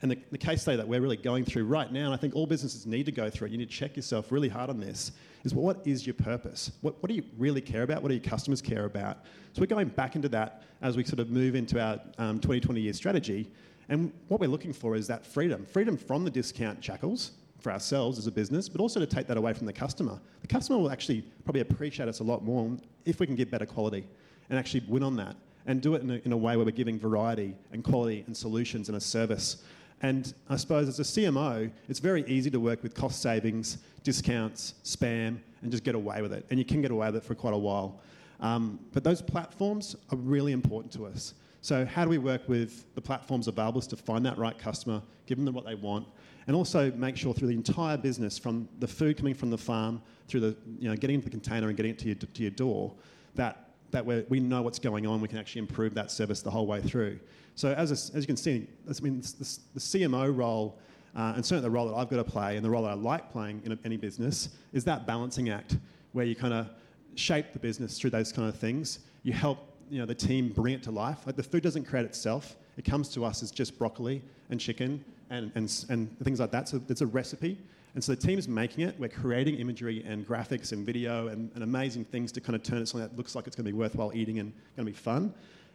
and 0.03 0.11
the, 0.11 0.19
the, 0.33 0.39
case 0.39 0.63
study 0.63 0.77
that 0.77 0.87
we're 0.87 1.01
really 1.01 1.17
going 1.17 1.45
through 1.45 1.65
right 1.65 1.91
now, 1.91 2.07
and 2.07 2.15
I 2.15 2.17
think 2.17 2.35
all 2.35 2.47
businesses 2.47 2.87
need 2.87 3.07
to 3.07 3.13
go 3.13 3.31
through 3.31 3.47
it, 3.47 3.53
you 3.53 3.59
need 3.59 3.71
to 3.71 3.77
check 3.77 3.97
yourself 3.97 4.33
really 4.33 4.49
hard 4.49 4.69
on 4.69 4.81
this, 4.81 5.13
is 5.45 5.55
what 5.55 5.81
is 5.87 6.07
your 6.07 6.15
purpose? 6.15 6.73
What, 6.81 7.01
what 7.01 7.09
do 7.09 7.15
you 7.15 7.23
really 7.39 7.61
care 7.61 7.85
about? 7.85 8.03
What 8.03 8.09
do 8.09 8.15
your 8.15 8.25
customers 8.25 8.61
care 8.61 8.85
about? 8.85 9.19
So 9.53 9.61
we're 9.61 9.67
going 9.67 9.89
back 9.89 10.17
into 10.17 10.29
that 10.31 10.65
as 10.83 10.97
we 10.97 11.05
sort 11.05 11.21
of 11.21 11.31
move 11.31 11.55
into 11.55 11.81
our 11.81 12.01
um, 12.19 12.41
2020 12.41 12.81
year 12.81 12.93
strategy. 12.93 13.51
And 13.89 14.13
what 14.29 14.41
we're 14.41 14.49
looking 14.49 14.73
for 14.73 14.97
is 14.97 15.07
that 15.09 15.25
freedom 15.25 15.67
freedom 15.67 15.97
from 15.97 16.25
the 16.25 16.31
discount 16.31 16.83
shackles 16.83 17.33
for 17.61 17.71
ourselves 17.71 18.19
as 18.19 18.27
a 18.27 18.33
business, 18.33 18.69
but 18.69 18.81
also 18.81 18.99
to 18.99 19.07
take 19.07 19.27
that 19.29 19.37
away 19.37 19.53
from 19.53 19.67
the 19.67 19.73
customer. 19.73 20.21
The 20.41 20.49
customer 20.49 20.79
will 20.79 20.91
actually 20.91 21.23
probably 21.45 21.61
appreciate 21.61 22.09
us 22.09 22.21
a 22.21 22.25
lot 22.25 22.45
more 22.45 22.77
if 23.05 23.21
we 23.21 23.27
can 23.27 23.37
give 23.37 23.51
better 23.51 23.67
quality 23.67 24.05
and 24.51 24.59
actually 24.59 24.83
win 24.89 25.03
on 25.03 25.17
that 25.17 25.37
and 25.67 25.81
do 25.81 25.95
it 25.95 26.03
in 26.03 26.11
a, 26.11 26.21
in 26.25 26.33
a 26.33 26.37
way 26.37 26.57
where 26.57 26.65
we're 26.67 26.73
giving 26.73 26.99
variety 26.99 27.55
and 27.73 27.85
quality 27.85 28.25
and 28.27 28.37
solutions 28.37 28.89
and 28.89 28.97
a 28.97 29.01
service. 29.01 29.63
And 30.03 30.35
I 30.49 30.57
suppose 30.57 30.89
as 30.89 30.99
a 30.99 31.05
CMO, 31.05 31.71
it's 31.89 32.01
very 32.01 32.25
easy 32.27 32.51
to 32.51 32.61
work 32.61 32.83
with 32.83 32.95
cost 32.95 33.23
savings, 33.23 33.79
discounts, 34.03 34.75
spam, 34.85 35.39
and 35.63 35.71
just 35.71 35.85
get 35.85 35.95
away 35.95 36.23
with 36.23 36.33
it. 36.33 36.45
And 36.51 36.59
you 36.59 36.65
can 36.65 36.83
get 36.83 36.91
away 36.91 37.07
with 37.07 37.17
it 37.17 37.25
for 37.25 37.37
quite 37.37 37.55
a 37.55 37.59
while. 37.59 38.01
Um, 38.41 38.81
but 38.93 39.05
those 39.05 39.23
platforms 39.23 39.95
are 40.11 40.17
really 40.17 40.53
important 40.53 40.93
to 40.95 41.07
us. 41.07 41.35
So 41.61 41.87
how 41.87 42.03
do 42.03 42.11
we 42.11 42.19
work 42.19 42.49
with 42.49 42.93
the 42.97 43.01
platforms 43.01 43.47
available 43.47 43.81
to 43.81 43.97
find 43.97 44.27
that 44.27 44.37
right 44.37 44.59
customer, 44.59 45.01
give 45.27 45.43
them 45.43 45.55
what 45.55 45.65
they 45.65 45.77
want, 45.77 46.09
and 46.49 46.57
also 46.57 46.91
make 46.93 47.17
sure 47.17 47.33
through 47.33 47.49
the 47.49 47.55
entire 47.55 47.97
business, 47.97 48.37
from 48.37 48.69
the 48.81 48.89
food 48.89 49.17
coming 49.17 49.35
from 49.35 49.51
the 49.51 49.59
farm 49.59 50.03
through 50.27 50.41
the 50.41 50.57
you 50.81 50.89
know 50.89 50.97
getting 50.97 51.15
into 51.15 51.27
the 51.27 51.31
container 51.31 51.69
and 51.69 51.77
getting 51.77 51.93
it 51.93 52.01
to 52.01 52.07
your, 52.07 52.17
to 52.17 52.43
your 52.43 52.51
door, 52.51 52.93
that 53.37 53.71
that 53.93 54.05
we 54.05 54.41
know 54.41 54.63
what's 54.63 54.79
going 54.79 55.07
on, 55.07 55.21
we 55.21 55.29
can 55.29 55.39
actually 55.39 55.61
improve 55.61 55.95
that 55.95 56.11
service 56.11 56.43
the 56.43 56.51
whole 56.51 56.67
way 56.67 56.81
through. 56.81 57.19
So 57.55 57.73
as, 57.73 57.91
a, 57.91 58.17
as 58.17 58.23
you 58.23 58.27
can 58.27 58.37
see, 58.37 58.67
I 58.89 59.03
mean, 59.03 59.21
the, 59.21 59.59
the 59.75 59.81
CMO 59.81 60.35
role, 60.37 60.79
uh, 61.15 61.35
and 61.37 61.45
certainly 61.45 61.63
the 61.63 61.71
role 61.71 61.87
that 61.89 61.95
I've 61.95 62.09
got 62.09 62.17
to 62.17 62.25
play 62.25 62.57
and 62.57 62.65
the 62.65 62.71
role 62.71 62.83
that 62.85 62.91
I 62.91 62.95
like 62.95 63.31
playing 63.31 63.63
in 63.65 63.79
any 63.85 63.97
business, 63.97 64.51
is 64.73 64.85
that 64.85 65.07
balancing 65.07 65.51
act 65.51 65.77
where 66.13 66.25
you 66.25 66.35
kind 66.35 66.55
of 66.55 66.69
shape 67.15 67.53
the 67.53 67.59
business 67.59 67.99
through 67.99 68.11
those 68.11 68.33
kind 68.33 68.49
of 68.49 68.57
things. 68.57 69.01
You 69.23 69.33
help 69.33 69.59
you 69.91 69.99
know, 69.99 70.07
the 70.07 70.15
team 70.15 70.49
bring 70.49 70.75
it 70.75 70.83
to 70.85 70.91
life. 70.91 71.19
Like 71.27 71.37
the 71.37 71.43
food 71.43 71.63
doesn't 71.63 71.85
create 71.85 72.07
itself. 72.07 72.57
It 72.79 72.85
comes 72.87 73.11
to 73.11 73.25
us 73.25 73.43
as 73.43 73.51
just 73.51 73.79
broccoli 73.79 74.23
and 74.49 74.59
chicken 74.59 75.05
and, 75.29 75.53
and, 75.55 75.85
and 75.91 76.19
things 76.21 76.41
like 76.41 76.51
that. 76.53 76.69
So 76.69 76.81
it's 76.89 77.03
a 77.03 77.07
recipe. 77.07 77.59
And 77.95 78.03
so 78.03 78.15
the 78.15 78.21
team's 78.21 78.49
making 78.49 78.85
it. 78.85 78.99
We're 78.99 79.09
creating 79.09 79.57
imagery 79.57 80.03
and 80.07 80.27
graphics 80.27 80.73
and 80.73 80.85
video 80.85 81.29
and, 81.29 81.51
and 81.55 81.63
amazing 81.63 82.07
things 82.07 82.33
to 82.33 82.41
kind 82.41 82.57
of 82.57 82.63
turn 82.63 82.79
it 82.79 82.89
something 82.89 83.07
that 83.07 83.17
looks 83.19 83.35
like 83.35 83.47
it's 83.47 83.55
going 83.55 83.67
to 83.67 83.73
be 83.73 83.77
worthwhile 83.77 84.13
eating 84.15 84.39
and 84.39 84.53
going 84.77 84.87
to 84.87 84.93
be 84.93 84.97
fun. 84.97 85.35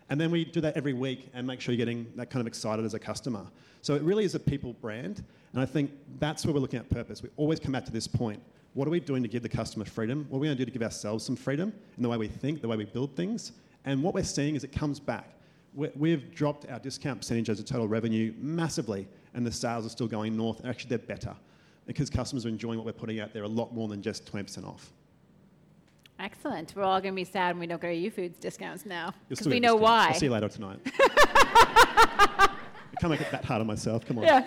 And 0.10 0.20
then 0.20 0.32
we 0.32 0.46
do 0.46 0.62
that 0.62 0.76
every 0.76 0.94
week 0.94 1.30
and 1.34 1.46
make 1.46 1.62
sure 1.62 1.76
you're 1.76 1.86
getting 1.86 2.12
that 2.16 2.30
kind 2.30 2.42
of 2.42 2.48
excited 2.48 2.86
as 2.86 2.94
a 2.94 3.00
customer. 3.00 3.46
So 3.82 3.94
it 3.94 4.02
really 4.02 4.24
is 4.24 4.34
a 4.34 4.40
people 4.40 4.74
brand. 4.74 5.24
And 5.54 5.62
I 5.62 5.66
think 5.66 5.92
that's 6.20 6.46
where 6.46 6.54
we're 6.54 6.60
looking 6.60 6.80
at 6.80 6.90
purpose. 6.90 7.22
We 7.22 7.30
always 7.36 7.60
come 7.60 7.72
back 7.72 7.86
to 7.86 7.92
this 7.92 8.08
point. 8.08 8.42
What 8.74 8.88
are 8.88 8.92
we 8.92 9.00
doing 9.00 9.22
to 9.22 9.30
give 9.30 9.44
the 9.44 9.50
customer 9.50 9.86
freedom? 9.86 10.26
What 10.30 10.38
are 10.38 10.42
we 10.42 10.48
going 10.48 10.58
to 10.58 10.62
do 10.62 10.66
to 10.66 10.72
give 10.72 10.84
ourselves 10.84 11.24
some 11.24 11.36
freedom 11.36 11.74
in 11.98 12.04
the 12.04 12.10
way 12.10 12.18
we 12.18 12.28
think, 12.28 12.62
the 12.62 12.68
way 12.68 12.78
we 12.78 12.86
build 12.86 13.16
things? 13.16 13.52
And 13.86 14.02
what 14.02 14.14
we're 14.14 14.24
seeing 14.24 14.56
is 14.56 14.64
it 14.64 14.72
comes 14.72 15.00
back. 15.00 15.34
we 15.74 15.90
we've 15.96 16.34
dropped 16.34 16.70
our 16.70 16.80
discount 16.80 17.20
percentage 17.20 17.50
as 17.50 17.60
a 17.60 17.64
total 17.64 17.88
revenue 17.88 18.34
massively, 18.38 19.08
and 19.34 19.46
the 19.46 19.52
sales 19.52 19.86
are 19.86 19.90
still 19.90 20.08
going 20.08 20.36
north. 20.36 20.64
Actually, 20.66 20.90
they're 20.90 21.00
better 21.00 21.36
because 21.88 22.10
customers 22.10 22.46
are 22.46 22.50
enjoying 22.50 22.78
what 22.78 22.86
we're 22.86 22.92
putting 22.94 23.20
out 23.20 23.34
there 23.34 23.44
a 23.44 23.48
lot 23.48 23.74
more 23.74 23.88
than 23.88 24.02
just 24.02 24.32
20% 24.32 24.68
off. 24.68 24.92
Excellent. 26.20 26.74
We're 26.76 26.84
all 26.84 27.00
going 27.00 27.14
to 27.14 27.16
be 27.16 27.24
sad 27.24 27.56
when 27.56 27.62
we 27.62 27.68
don't 27.68 27.82
get 27.82 27.88
our 27.88 27.94
Youfoodz 27.94 28.40
discounts 28.40 28.86
now 28.86 29.14
because 29.30 29.48
we 29.48 29.60
know 29.60 29.74
discount. 29.74 29.82
why. 29.82 30.08
I'll 30.10 30.14
see 30.16 30.26
you 30.26 30.32
later 30.32 30.50
tonight. 30.50 30.80
I 30.86 32.50
can't 33.00 33.12
make 33.12 33.22
it 33.22 33.32
that 33.32 33.46
hard 33.46 33.62
on 33.62 33.68
myself. 33.68 34.06
Come 34.06 34.18
on. 34.20 34.26
Yeah. 34.26 34.46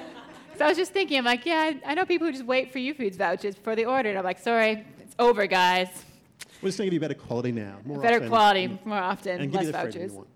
So 0.58 0.64
I 0.64 0.68
was 0.68 0.76
just 0.76 0.92
thinking, 0.92 1.16
I'm 1.18 1.24
like, 1.24 1.46
yeah, 1.46 1.72
I, 1.86 1.94
know 1.94 2.04
people 2.04 2.26
who 2.26 2.32
just 2.32 2.44
wait 2.44 2.72
for 2.72 2.78
Youfoodz 2.78 3.16
vouchers 3.16 3.56
for 3.56 3.74
the 3.76 3.84
order. 3.86 4.10
And 4.10 4.18
I'm 4.18 4.24
like, 4.24 4.40
sorry, 4.40 4.84
it's 5.00 5.14
over, 5.18 5.46
guys. 5.46 5.88
We're 6.60 6.68
just 6.68 6.78
going 6.78 6.90
to 6.90 6.90
give 6.90 6.92
you 6.94 7.00
better 7.00 7.14
quality 7.14 7.52
now. 7.52 7.78
More 7.84 8.02
Better 8.02 8.16
often, 8.16 8.28
quality, 8.28 8.78
more 8.84 8.98
often, 8.98 9.40
and 9.40 9.54
less 9.54 9.64
you 9.64 9.72
the 9.72 9.78
freedom 9.78 10.08
vouchers. 10.10 10.26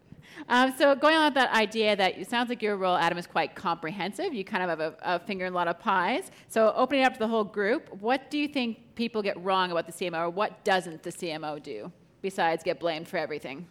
Um, 0.49 0.75
so 0.77 0.94
going 0.94 1.16
on 1.16 1.27
with 1.27 1.35
that 1.35 1.53
idea 1.53 1.97
that 1.97 2.18
it 2.18 2.29
sounds 2.29 2.49
like 2.49 2.62
your 2.62 2.77
role, 2.77 2.97
Adam, 2.97 3.18
is 3.18 3.27
quite 3.27 3.55
comprehensive. 3.55 4.35
You 4.35 4.44
kind 4.44 4.62
of 4.62 4.68
have 4.70 4.81
a, 4.81 4.94
a 5.03 5.18
finger 5.20 5.47
in 5.47 5.53
a 5.53 5.57
lot 5.57 5.68
of 5.68 5.79
pies. 5.79 6.31
So 6.49 6.73
opening 6.77 7.03
it 7.03 7.07
up 7.07 7.14
to 7.14 7.18
the 7.18 7.29
whole 7.29 7.44
group, 7.44 7.88
what 8.01 8.31
do 8.31 8.38
you 8.38 8.49
think 8.49 8.94
people 8.94 9.23
get 9.23 9.42
wrong 9.42 9.70
about 9.70 9.87
the 9.87 9.92
CMO, 9.92 10.27
or 10.27 10.31
what 10.31 10.64
doesn't 10.64 11.03
the 11.03 11.11
CMO 11.11 11.62
do 11.62 11.90
besides 12.23 12.62
get 12.62 12.81
blamed 12.81 13.09
for 13.09 13.16
everything? 13.16 13.66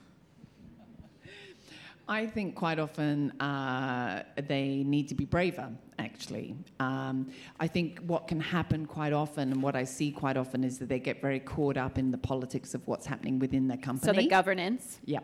I 2.08 2.26
think 2.26 2.56
quite 2.56 2.80
often 2.80 3.32
uh, 3.39 4.23
they 4.47 4.84
need 4.86 5.08
to 5.08 5.15
be 5.15 5.23
braver, 5.23 5.69
actually. 5.99 6.56
Um, 6.80 7.32
I 7.62 7.67
think 7.67 7.99
what 7.99 8.28
can 8.28 8.41
happen 8.41 8.86
quite 8.86 9.13
often, 9.13 9.54
and 9.54 9.63
what 9.63 9.76
I 9.76 9.86
see 9.86 10.12
quite 10.12 10.36
often, 10.36 10.65
is 10.65 10.80
that 10.80 10.89
they 10.89 10.99
get 10.99 11.21
very 11.21 11.39
caught 11.39 11.78
up 11.78 11.97
in 11.97 12.12
the 12.12 12.17
politics 12.17 12.73
of 12.73 12.86
what's 12.88 13.06
happening 13.06 13.39
within 13.39 13.69
their 13.69 13.78
company. 13.78 14.13
So 14.13 14.21
the 14.21 14.28
governance. 14.28 14.99
Yeah. 15.06 15.21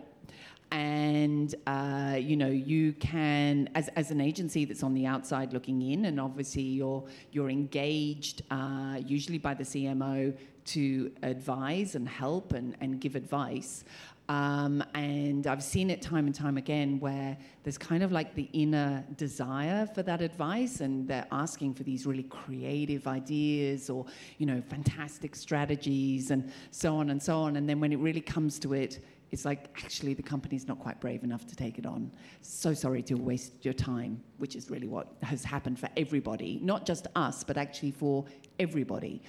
And, 0.72 1.56
uh, 1.66 2.18
you 2.20 2.36
know, 2.36 2.48
you 2.48 2.94
can, 2.94 3.70
as, 3.74 3.88
as 3.90 4.12
an 4.12 4.22
agency 4.22 4.66
that's 4.66 4.84
on 4.84 4.94
the 4.94 5.06
outside 5.08 5.52
looking 5.52 5.82
in, 5.82 6.06
and 6.06 6.20
obviously 6.20 6.62
you're, 6.62 7.04
you're 7.32 7.50
engaged 7.50 8.44
uh, 8.52 9.00
usually 9.04 9.40
by 9.40 9.56
the 9.56 9.64
CMO 9.64 10.38
to 10.66 11.12
advise 11.24 11.96
and 11.96 12.08
help 12.08 12.54
and, 12.54 12.76
and 12.82 13.02
give 13.02 13.16
advice. 13.16 13.84
Um, 14.30 14.84
and 14.94 15.48
I've 15.48 15.64
seen 15.64 15.90
it 15.90 16.04
time 16.04 16.28
and 16.28 16.36
time 16.36 16.58
again 16.58 17.00
where 17.00 17.36
there's 17.64 17.80
kind 17.80 18.04
of 18.04 18.12
like 18.12 18.36
the 18.36 18.48
inner 18.54 19.04
desire 19.18 19.88
for 19.88 20.04
that 20.04 20.22
advice, 20.22 20.82
and 20.82 21.08
they're 21.08 21.26
asking 21.32 21.74
for 21.74 21.82
these 21.82 22.06
really 22.06 22.24
creative 22.24 23.08
ideas 23.08 23.90
or, 23.90 24.06
you 24.38 24.46
know, 24.46 24.62
fantastic 24.70 25.36
strategies 25.36 26.30
and 26.30 26.52
so 26.70 26.96
on 26.96 27.10
and 27.10 27.22
so 27.22 27.40
on. 27.40 27.56
And 27.56 27.68
then 27.68 27.80
when 27.80 27.92
it 27.92 27.98
really 27.98 28.22
comes 28.22 28.60
to 28.60 28.74
it, 28.74 29.00
it's 29.32 29.46
like 29.46 29.70
actually 29.84 30.14
the 30.14 30.24
company's 30.24 30.68
not 30.68 30.80
quite 30.80 31.00
brave 31.00 31.24
enough 31.24 31.46
to 31.48 31.56
take 31.56 31.78
it 31.78 31.86
on. 31.86 32.12
So 32.42 32.74
sorry 32.74 33.04
to 33.04 33.16
waste 33.16 33.64
your 33.64 33.74
time, 33.74 34.22
which 34.38 34.56
is 34.56 34.70
really 34.70 34.88
what 34.88 35.14
has 35.24 35.44
happened 35.44 35.80
for 35.80 35.90
everybody, 35.96 36.60
not 36.62 36.86
just 36.86 37.08
us, 37.16 37.44
but 37.44 37.58
actually 37.58 37.92
for 37.92 38.26
everybody. 38.60 39.22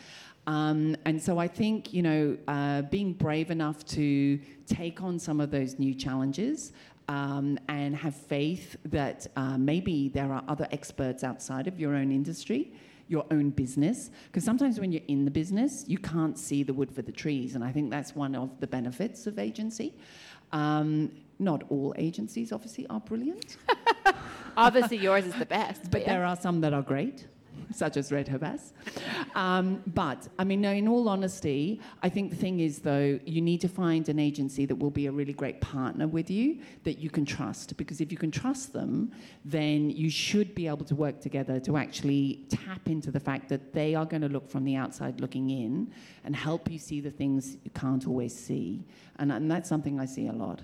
Um, 0.47 0.97
and 1.05 1.23
so 1.23 1.39
I 1.39 1.49
think, 1.49 1.93
you 1.93 2.03
know, 2.03 2.37
uh, 2.49 2.83
being 2.83 3.13
brave 3.13 3.51
enough 3.51 3.85
to 3.87 4.41
take 4.67 5.03
on 5.03 5.19
some 5.19 5.41
of 5.41 5.51
those 5.51 5.79
new 5.79 5.95
challenges 5.95 6.73
um, 7.09 7.59
and 7.69 7.95
have 7.95 8.15
faith 8.15 8.77
that 8.87 9.27
uh, 9.37 9.59
maybe 9.59 10.09
there 10.09 10.33
are 10.33 10.43
other 10.49 10.67
experts 10.71 11.25
outside 11.25 11.67
of 11.67 11.79
your 11.79 11.95
own 11.95 12.11
industry, 12.11 12.73
your 13.11 13.27
own 13.31 13.51
business. 13.51 14.11
Because 14.27 14.45
sometimes 14.45 14.79
when 14.79 14.93
you're 14.93 15.03
in 15.09 15.25
the 15.25 15.31
business, 15.31 15.85
you 15.89 15.99
can't 15.99 16.39
see 16.39 16.63
the 16.63 16.73
wood 16.73 16.91
for 16.91 17.03
the 17.03 17.13
trees. 17.13 17.55
And 17.57 17.65
I 17.65 17.73
think 17.73 17.91
that's 17.91 18.15
one 18.15 18.35
of 18.35 18.61
the 18.61 18.67
benefits 18.67 19.27
of 19.27 19.39
agency. 19.39 19.95
Um, 20.53 21.11
not 21.39 21.65
all 21.71 21.95
agencies, 21.97 22.53
obviously, 22.53 22.87
are 22.89 23.01
brilliant, 23.01 23.57
Obviously, 24.57 24.99
yours 24.99 25.25
is 25.25 25.35
the 25.35 25.47
best. 25.47 25.91
but 25.91 26.05
there 26.05 26.25
are 26.25 26.37
some 26.37 26.61
that 26.61 26.73
are 26.73 26.83
great. 26.83 27.27
Such 27.73 27.97
as 27.97 28.11
Red 28.11 28.27
Havas. 28.29 28.73
Um, 29.35 29.83
but, 29.87 30.27
I 30.39 30.45
mean, 30.45 30.61
no, 30.61 30.73
in 30.73 30.89
all 30.89 31.09
honesty, 31.09 31.81
I 32.03 32.09
think 32.09 32.31
the 32.31 32.37
thing 32.37 32.59
is, 32.61 32.81
though, 32.81 33.19
you 33.25 33.41
need 33.41 33.61
to 33.61 33.69
find 33.69 34.09
an 34.09 34.19
agency 34.19 34.67
that 34.67 34.75
will 34.75 34.91
be 34.91 35.07
a 35.07 35.13
really 35.13 35.33
great 35.33 35.61
partner 35.61 36.09
with 36.09 36.31
you 36.31 36.59
that 36.83 36.99
you 36.99 37.11
can 37.11 37.25
trust. 37.25 37.77
Because 37.77 38.01
if 38.01 38.11
you 38.11 38.19
can 38.19 38.31
trust 38.33 38.73
them, 38.73 39.13
then 39.45 39.89
you 39.91 40.11
should 40.11 40.55
be 40.55 40.67
able 40.67 40.85
to 40.87 40.95
work 40.97 41.21
together 41.21 41.61
to 41.61 41.77
actually 41.77 42.45
tap 42.49 42.89
into 42.89 43.11
the 43.13 43.21
fact 43.21 43.49
that 43.49 43.73
they 43.73 43.95
are 43.95 44.05
going 44.05 44.23
to 44.23 44.29
look 44.29 44.49
from 44.51 44.65
the 44.65 44.75
outside 44.75 45.21
looking 45.21 45.51
in 45.51 45.93
and 46.25 46.35
help 46.35 46.71
you 46.71 46.79
see 46.79 47.01
the 47.01 47.11
things 47.11 47.57
you 47.63 47.71
can't 47.73 48.07
always 48.07 48.35
see. 48.35 48.85
And, 49.19 49.31
and 49.31 49.49
that's 49.51 49.69
something 49.69 50.01
I 50.01 50.07
see 50.07 50.27
a 50.27 50.33
lot. 50.33 50.61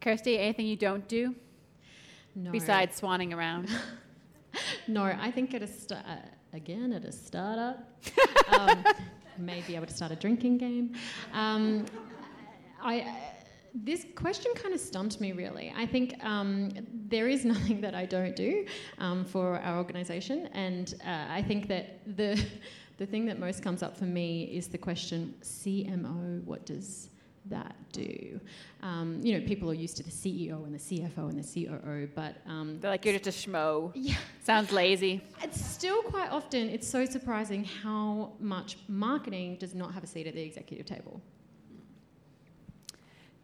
Kirsty, 0.00 0.38
anything 0.38 0.66
you 0.66 0.76
don't 0.76 1.06
do 1.08 1.34
No. 2.34 2.50
besides 2.50 2.98
swanning 3.00 3.34
around? 3.34 3.68
No, 4.86 5.04
I 5.04 5.30
think 5.30 5.54
at 5.54 5.62
a 5.62 5.66
sta- 5.66 5.96
uh, 5.96 6.16
again 6.52 6.92
at 6.92 7.04
a 7.04 7.12
startup, 7.12 7.78
um, 8.48 8.84
may 9.38 9.62
be 9.66 9.76
able 9.76 9.86
to 9.86 9.94
start 9.94 10.12
a 10.12 10.16
drinking 10.16 10.58
game. 10.58 10.94
Um, 11.32 11.86
I. 12.82 13.00
Uh, 13.00 13.12
this 13.74 14.06
question 14.16 14.50
kind 14.54 14.74
of 14.74 14.80
stumped 14.80 15.20
me, 15.20 15.32
really. 15.32 15.72
I 15.76 15.86
think 15.86 16.14
um, 16.24 16.70
there 17.08 17.28
is 17.28 17.44
nothing 17.44 17.80
that 17.82 17.94
I 17.94 18.06
don't 18.06 18.34
do 18.34 18.66
um, 18.98 19.24
for 19.24 19.58
our 19.60 19.76
organisation, 19.76 20.46
and 20.52 20.94
uh, 21.06 21.26
I 21.28 21.42
think 21.42 21.68
that 21.68 22.00
the 22.16 22.42
the 22.96 23.06
thing 23.06 23.26
that 23.26 23.38
most 23.38 23.62
comes 23.62 23.82
up 23.82 23.96
for 23.96 24.06
me 24.06 24.44
is 24.44 24.68
the 24.68 24.78
question: 24.78 25.34
CMO. 25.42 26.42
What 26.44 26.66
does 26.66 27.10
that 27.50 27.74
do? 27.92 28.40
Um, 28.82 29.20
you 29.22 29.38
know, 29.38 29.46
people 29.46 29.70
are 29.70 29.74
used 29.74 29.96
to 29.98 30.02
the 30.02 30.10
CEO 30.10 30.64
and 30.64 30.74
the 30.74 30.78
CFO 30.78 31.28
and 31.30 31.42
the 31.42 31.66
COO, 31.66 32.08
but 32.14 32.36
um, 32.46 32.78
They're 32.80 32.90
like, 32.90 33.04
you're 33.04 33.18
just 33.18 33.46
a 33.46 33.50
schmo. 33.50 33.92
yeah, 33.94 34.16
Sounds 34.42 34.70
lazy. 34.72 35.20
it's 35.42 35.64
still 35.64 36.02
quite 36.02 36.30
often, 36.30 36.68
it's 36.68 36.86
so 36.88 37.04
surprising 37.04 37.64
how 37.64 38.32
much 38.40 38.78
marketing 38.88 39.56
does 39.58 39.74
not 39.74 39.92
have 39.94 40.04
a 40.04 40.06
seat 40.06 40.26
at 40.26 40.34
the 40.34 40.42
executive 40.42 40.86
table. 40.86 41.20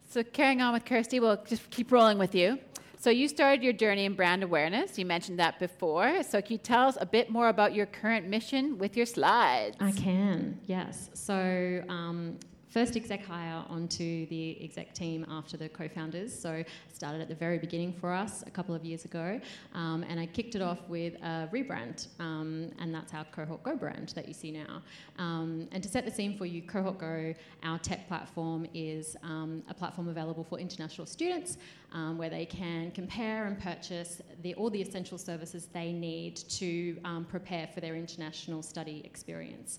So 0.08 0.22
carrying 0.22 0.60
on 0.62 0.72
with 0.72 0.84
Kirsty, 0.84 1.18
we'll 1.20 1.42
just 1.44 1.68
keep 1.70 1.90
rolling 1.90 2.18
with 2.18 2.34
you. 2.34 2.58
So 2.96 3.10
you 3.10 3.28
started 3.28 3.62
your 3.62 3.72
journey 3.74 4.04
in 4.06 4.14
brand 4.14 4.42
awareness. 4.42 4.96
You 4.98 5.04
mentioned 5.04 5.38
that 5.38 5.58
before. 5.58 6.22
So 6.22 6.40
can 6.40 6.52
you 6.52 6.58
tell 6.58 6.86
us 6.88 6.96
a 7.00 7.04
bit 7.04 7.28
more 7.30 7.48
about 7.48 7.74
your 7.74 7.84
current 7.86 8.28
mission 8.28 8.78
with 8.78 8.96
your 8.96 9.04
slides? 9.06 9.76
I 9.80 9.90
can, 9.92 10.58
yes. 10.66 11.10
So, 11.12 11.82
um, 11.88 12.38
first 12.74 12.96
exec 12.96 13.24
hire 13.24 13.64
onto 13.68 14.26
the 14.26 14.58
exec 14.60 14.92
team 14.92 15.24
after 15.30 15.56
the 15.56 15.68
co-founders. 15.68 16.36
So, 16.36 16.64
started 16.92 17.20
at 17.20 17.28
the 17.28 17.34
very 17.36 17.56
beginning 17.56 17.92
for 17.92 18.12
us 18.12 18.42
a 18.48 18.50
couple 18.50 18.74
of 18.74 18.84
years 18.84 19.04
ago, 19.04 19.40
um, 19.74 20.04
and 20.08 20.18
I 20.18 20.26
kicked 20.26 20.56
it 20.56 20.60
off 20.60 20.80
with 20.88 21.14
a 21.22 21.48
rebrand, 21.52 22.08
um, 22.18 22.72
and 22.80 22.92
that's 22.92 23.14
our 23.14 23.26
Cohort 23.26 23.62
Go 23.62 23.76
brand 23.76 24.08
that 24.16 24.26
you 24.26 24.34
see 24.34 24.50
now. 24.50 24.82
Um, 25.20 25.68
and 25.70 25.84
to 25.84 25.88
set 25.88 26.04
the 26.04 26.10
scene 26.10 26.36
for 26.36 26.46
you, 26.46 26.62
Cohort 26.62 26.98
Go, 26.98 27.32
our 27.62 27.78
tech 27.78 28.08
platform, 28.08 28.66
is 28.74 29.16
um, 29.22 29.62
a 29.68 29.74
platform 29.74 30.08
available 30.08 30.42
for 30.42 30.58
international 30.58 31.06
students 31.06 31.58
um, 31.92 32.18
where 32.18 32.30
they 32.30 32.44
can 32.44 32.90
compare 32.90 33.46
and 33.46 33.56
purchase 33.56 34.20
the, 34.42 34.52
all 34.54 34.68
the 34.68 34.82
essential 34.82 35.16
services 35.16 35.68
they 35.72 35.92
need 35.92 36.34
to 36.48 36.98
um, 37.04 37.24
prepare 37.24 37.68
for 37.72 37.80
their 37.80 37.94
international 37.94 38.62
study 38.62 39.00
experience. 39.04 39.78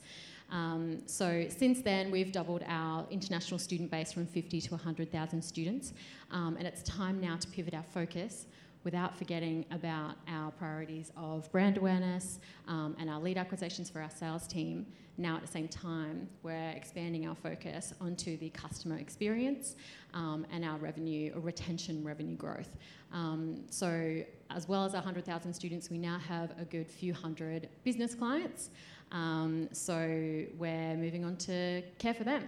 Um, 0.51 1.01
so 1.05 1.45
since 1.49 1.81
then, 1.81 2.11
we've 2.11 2.31
doubled 2.31 2.63
our 2.67 3.05
international 3.09 3.59
student 3.59 3.91
base 3.91 4.11
from 4.11 4.25
50 4.25 4.61
to 4.61 4.71
100,000 4.71 5.41
students, 5.41 5.93
um, 6.31 6.55
and 6.57 6.67
it's 6.67 6.83
time 6.83 7.19
now 7.19 7.35
to 7.37 7.47
pivot 7.47 7.73
our 7.73 7.85
focus 7.93 8.45
without 8.85 9.17
forgetting 9.17 9.65
about 9.71 10.15
our 10.27 10.51
priorities 10.51 11.11
of 11.17 11.51
brand 11.51 11.77
awareness 11.77 12.39
um, 12.67 12.95
and 12.99 13.09
our 13.09 13.19
lead 13.19 13.37
acquisitions 13.37 13.89
for 13.89 13.99
our 13.99 14.11
sales 14.11 14.47
team. 14.47 14.85
Now, 15.17 15.37
at 15.37 15.41
the 15.41 15.47
same 15.47 15.67
time, 15.67 16.29
we're 16.43 16.69
expanding 16.69 17.25
our 17.25 17.35
focus 17.35 17.93
onto 17.99 18.37
the 18.37 18.49
customer 18.49 18.97
experience 18.97 19.75
um, 20.13 20.45
and 20.51 20.63
our 20.63 20.77
revenue 20.77 21.33
or 21.33 21.39
retention 21.39 22.03
revenue 22.03 22.35
growth. 22.35 22.69
Um, 23.11 23.63
so, 23.69 24.21
as 24.51 24.67
well 24.67 24.85
as 24.85 24.93
our 24.93 24.99
100,000 24.99 25.53
students, 25.53 25.89
we 25.89 25.97
now 25.97 26.19
have 26.19 26.51
a 26.59 26.65
good 26.65 26.87
few 26.87 27.13
hundred 27.13 27.69
business 27.83 28.13
clients. 28.13 28.69
Um, 29.15 29.69
so, 29.71 29.95
we're 30.57 30.95
moving 30.95 31.25
on 31.25 31.35
to 31.37 31.81
care 31.97 32.13
for 32.13 32.23
them. 32.23 32.43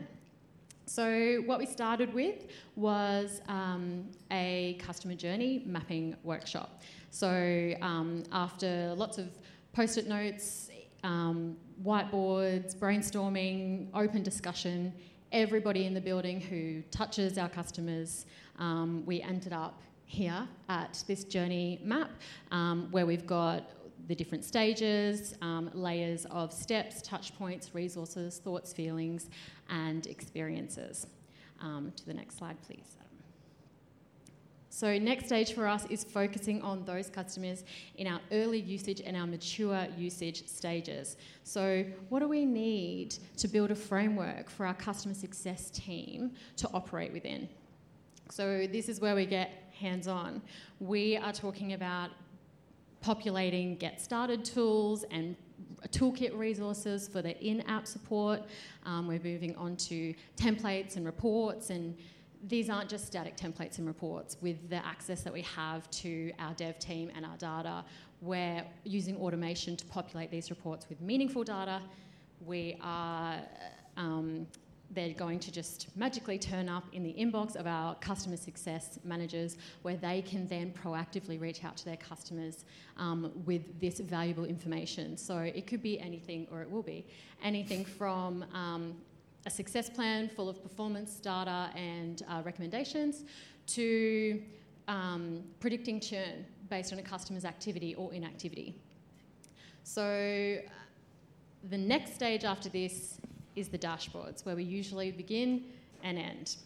So, 0.86 1.41
what 1.45 1.58
we 1.60 1.65
started 1.65 2.13
with 2.13 2.45
was 2.75 3.41
um, 3.47 4.06
a 4.32 4.77
customer 4.80 5.15
journey 5.15 5.63
mapping 5.65 6.15
workshop. 6.23 6.82
So 7.10 7.73
um, 7.82 8.23
after 8.32 8.93
lots 8.95 9.17
of 9.17 9.27
post-it 9.73 10.08
notes, 10.08 10.69
um, 11.03 11.58
whiteboards, 11.84 12.75
brainstorming, 12.75 13.88
open 13.93 14.23
discussion, 14.23 14.93
everybody 15.32 15.86
in 15.86 15.93
the 15.93 16.01
building 16.01 16.39
who 16.39 16.82
touches 16.91 17.38
our 17.38 17.49
customers, 17.49 18.25
um, 18.60 19.03
we 19.06 19.21
ended 19.21 19.53
up 19.53 19.82
here 20.06 20.47
at 20.69 21.03
this 21.08 21.23
journey 21.23 21.82
map 21.84 22.12
um, 22.51 22.88
where 22.91 23.06
we've 23.06 23.27
got 23.27 23.71
the 24.07 24.15
different 24.15 24.43
stages, 24.43 25.35
um, 25.41 25.69
layers 25.73 26.25
of 26.31 26.51
steps, 26.53 27.01
touch 27.01 27.37
points, 27.37 27.73
resources, 27.73 28.39
thoughts, 28.39 28.73
feelings, 28.73 29.29
and 29.69 30.07
experiences. 30.07 31.07
Um, 31.59 31.91
to 31.95 32.05
the 32.05 32.13
next 32.13 32.37
slide, 32.37 32.57
please. 32.65 32.97
So, 34.77 34.95
next 34.99 35.25
stage 35.25 35.53
for 35.53 35.65
us 35.65 35.87
is 35.89 36.03
focusing 36.03 36.61
on 36.61 36.85
those 36.85 37.09
customers 37.09 37.63
in 37.95 38.05
our 38.05 38.19
early 38.31 38.59
usage 38.59 39.01
and 39.03 39.17
our 39.17 39.25
mature 39.25 39.87
usage 39.97 40.47
stages. 40.47 41.17
So, 41.43 41.83
what 42.09 42.19
do 42.19 42.27
we 42.27 42.45
need 42.45 43.17
to 43.37 43.47
build 43.47 43.71
a 43.71 43.75
framework 43.75 44.51
for 44.51 44.67
our 44.67 44.75
customer 44.75 45.15
success 45.15 45.71
team 45.71 46.33
to 46.57 46.69
operate 46.75 47.11
within? 47.11 47.49
So, 48.29 48.67
this 48.67 48.87
is 48.87 49.01
where 49.01 49.15
we 49.15 49.25
get 49.25 49.49
hands 49.73 50.07
on. 50.07 50.43
We 50.79 51.17
are 51.17 51.33
talking 51.33 51.73
about 51.73 52.11
populating 53.01 53.75
get 53.77 54.01
started 54.01 54.43
tools 54.43 55.05
and 55.12 55.36
toolkit 55.89 56.38
resources 56.38 57.07
for 57.07 57.21
the 57.21 57.39
in 57.43 57.62
app 57.62 57.88
support. 57.88 58.41
Um, 58.86 59.07
we're 59.07 59.19
moving 59.19 59.55
on 59.55 59.75
to 59.77 60.13
templates 60.36 60.95
and 60.95 61.05
reports 61.05 61.69
and 61.69 61.95
these 62.47 62.69
aren't 62.69 62.89
just 62.89 63.05
static 63.07 63.36
templates 63.36 63.77
and 63.79 63.88
reports. 63.88 64.38
With 64.41 64.69
the 64.69 64.86
access 64.86 65.21
that 65.21 65.33
we 65.33 65.41
have 65.41 65.89
to 65.91 66.31
our 66.39 66.53
dev 66.53 66.79
team 66.79 67.12
and 67.15 67.25
our 67.25 67.38
data, 67.38 67.83
we're 68.21 68.63
using 68.83 69.17
automation 69.17 69.75
to 69.77 69.86
populate 69.86 70.31
these 70.31 70.49
reports 70.49 70.88
with 70.89 71.01
meaningful 71.01 71.43
data. 71.43 71.81
We 72.45 72.77
are 72.81 73.39
um, 73.95 74.47
they're 74.91 75.13
going 75.13 75.39
to 75.39 75.52
just 75.52 75.88
magically 75.95 76.39
turn 76.39 76.69
up 76.69 76.86
in 76.93 77.04
the 77.04 77.13
inbox 77.13 77.56
of 77.56 77.67
our 77.67 77.95
customer 77.95 78.38
success 78.38 79.00
managers 79.04 79.58
where 79.82 79.97
they 79.97 80.21
can 80.21 80.47
then 80.47 80.73
proactively 80.84 81.39
reach 81.39 81.63
out 81.65 81.76
to 81.78 81.86
their 81.86 81.97
customers 81.97 82.63
um, 82.97 83.32
with 83.45 83.80
this 83.80 84.00
valuable 84.00 84.45
information. 84.45 85.17
So 85.17 85.39
it 85.39 85.67
could 85.67 85.84
be 85.84 86.00
anything, 86.00 86.47
or 86.52 86.62
it 86.62 86.71
will 86.71 86.84
be 86.84 87.06
anything 87.43 87.84
from 87.84 88.45
um, 88.54 88.95
a 89.45 89.50
success 89.50 89.89
plan 89.89 90.30
full 90.30 90.50
of 90.50 90.62
performance 90.63 91.15
data 91.15 91.69
and 91.76 92.23
uh, 92.30 92.41
recommendations 92.43 93.23
to 93.67 94.41
um, 94.88 95.43
predicting 95.60 96.00
churn 96.00 96.45
based 96.69 96.93
on 96.93 97.00
a 97.00 97.04
customer's 97.04 97.45
activity 97.45 97.93
or 97.95 98.13
inactivity. 98.13 98.76
So 99.84 100.04
uh, 100.65 100.69
the 101.69 101.78
next 101.78 102.15
stage 102.15 102.43
after 102.43 102.69
this 102.69 103.19
is 103.57 103.67
the 103.67 103.77
dashboards, 103.77 104.45
where 104.45 104.55
we 104.55 104.63
usually 104.63 105.11
begin 105.11 105.63
and 106.03 106.17
end. 106.17 106.57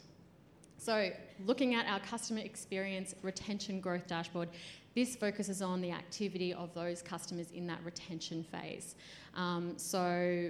So, 0.77 1.12
looking 1.45 1.75
at 1.75 1.86
our 1.86 1.99
customer 1.99 2.39
experience 2.39 3.13
retention 3.21 3.80
growth 3.80 4.08
dashboard, 4.08 4.49
this 4.95 5.15
focuses 5.15 5.62
on 5.62 5.80
the 5.80 5.91
activity 5.91 6.54
of 6.54 6.73
those 6.73 7.04
customers 7.04 7.51
in 7.51 7.67
that 7.67 7.80
retention 7.86 8.43
phase. 8.43 8.95
Um, 9.36 9.77
so, 9.77 10.49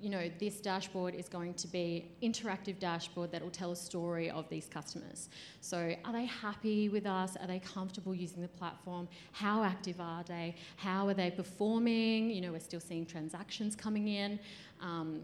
you 0.00 0.10
know, 0.10 0.30
this 0.38 0.60
dashboard 0.60 1.14
is 1.14 1.28
going 1.28 1.54
to 1.54 1.66
be 1.66 2.06
interactive 2.22 2.78
dashboard 2.78 3.32
that 3.32 3.42
will 3.42 3.50
tell 3.50 3.72
a 3.72 3.76
story 3.76 4.30
of 4.30 4.48
these 4.48 4.66
customers. 4.66 5.30
So, 5.62 5.96
are 6.04 6.12
they 6.12 6.26
happy 6.26 6.88
with 6.88 7.04
us? 7.04 7.36
Are 7.36 7.48
they 7.48 7.58
comfortable 7.58 8.14
using 8.14 8.42
the 8.42 8.48
platform? 8.48 9.08
How 9.32 9.64
active 9.64 10.00
are 10.00 10.22
they? 10.22 10.54
How 10.76 11.08
are 11.08 11.14
they 11.14 11.32
performing? 11.32 12.30
You 12.30 12.42
know, 12.42 12.52
we're 12.52 12.60
still 12.60 12.78
seeing 12.78 13.04
transactions 13.04 13.74
coming 13.74 14.08
in. 14.08 14.38
Um, 14.80 15.22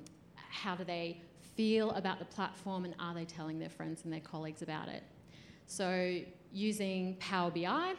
how 0.52 0.74
do 0.74 0.84
they 0.84 1.20
feel 1.56 1.90
about 1.92 2.18
the 2.18 2.24
platform 2.26 2.84
and 2.84 2.94
are 3.00 3.14
they 3.14 3.24
telling 3.24 3.58
their 3.58 3.70
friends 3.70 4.02
and 4.04 4.12
their 4.12 4.20
colleagues 4.20 4.62
about 4.62 4.88
it? 4.88 5.02
So, 5.66 6.20
using 6.52 7.16
Power 7.16 7.50
BI 7.50 7.94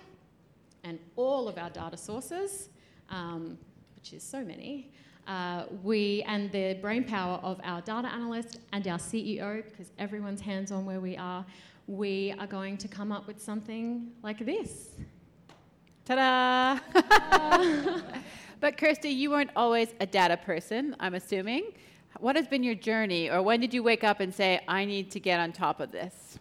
and 0.83 0.99
all 1.15 1.47
of 1.47 1.57
our 1.57 1.69
data 1.71 1.97
sources, 1.97 2.69
um, 3.09 3.57
which 3.95 4.13
is 4.13 4.21
so 4.21 4.43
many, 4.43 4.91
uh, 5.27 5.63
we 5.81 6.23
and 6.27 6.51
the 6.51 6.77
brain 6.81 7.03
power 7.03 7.39
of 7.41 7.59
our 7.63 7.81
data 7.81 8.07
analyst 8.09 8.59
and 8.73 8.87
our 8.87 8.99
CEO, 8.99 9.63
because 9.65 9.91
everyone's 9.97 10.41
hands 10.41 10.71
on 10.71 10.85
where 10.85 10.99
we 10.99 11.17
are, 11.17 11.45
we 11.87 12.33
are 12.39 12.47
going 12.47 12.77
to 12.77 12.87
come 12.87 13.11
up 13.11 13.25
with 13.25 13.41
something 13.41 14.11
like 14.21 14.45
this. 14.45 14.89
Ta 16.05 16.79
da! 16.91 18.01
but 18.59 18.77
Kirsty, 18.77 19.09
you 19.09 19.31
weren't 19.31 19.51
always 19.55 19.93
a 19.99 20.05
data 20.05 20.37
person, 20.37 20.95
I'm 20.99 21.15
assuming. 21.15 21.71
What 22.19 22.36
has 22.36 22.47
been 22.47 22.63
your 22.63 22.76
journey, 22.76 23.30
or 23.30 23.41
when 23.41 23.60
did 23.60 23.73
you 23.73 23.84
wake 23.84 24.04
up 24.04 24.19
and 24.19 24.34
say, 24.34 24.62
I 24.67 24.86
need 24.86 25.12
to 25.12 25.19
get 25.19 25.39
on 25.39 25.52
top 25.52 25.80
of 25.80 25.91
this? 25.91 26.39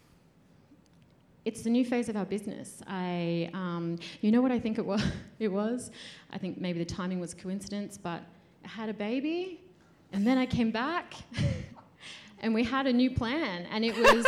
it's 1.45 1.63
the 1.63 1.71
new 1.71 1.85
phase 1.85 2.09
of 2.09 2.17
our 2.17 2.25
business. 2.25 2.83
I, 2.87 3.51
um, 3.53 3.99
you 4.21 4.31
know 4.31 4.41
what 4.41 4.53
I 4.53 4.61
think 4.61 4.79
it 4.79 4.87
was? 4.87 5.03
it 5.39 5.49
was. 5.49 5.91
I 6.31 6.39
think 6.39 6.61
maybe 6.61 6.79
the 6.79 6.85
timing 6.85 7.21
was 7.21 7.35
coincidence, 7.35 7.99
but 7.99 8.23
I 8.65 8.69
had 8.69 8.89
a 8.89 8.95
baby, 8.95 9.61
and 10.13 10.27
then 10.27 10.39
I 10.39 10.47
came 10.47 10.71
back, 10.71 11.15
and 12.43 12.53
we 12.53 12.65
had 12.65 12.87
a 12.87 12.93
new 12.93 13.11
plan, 13.11 13.67
and 13.71 13.85
it 13.85 13.97
was 13.97 14.27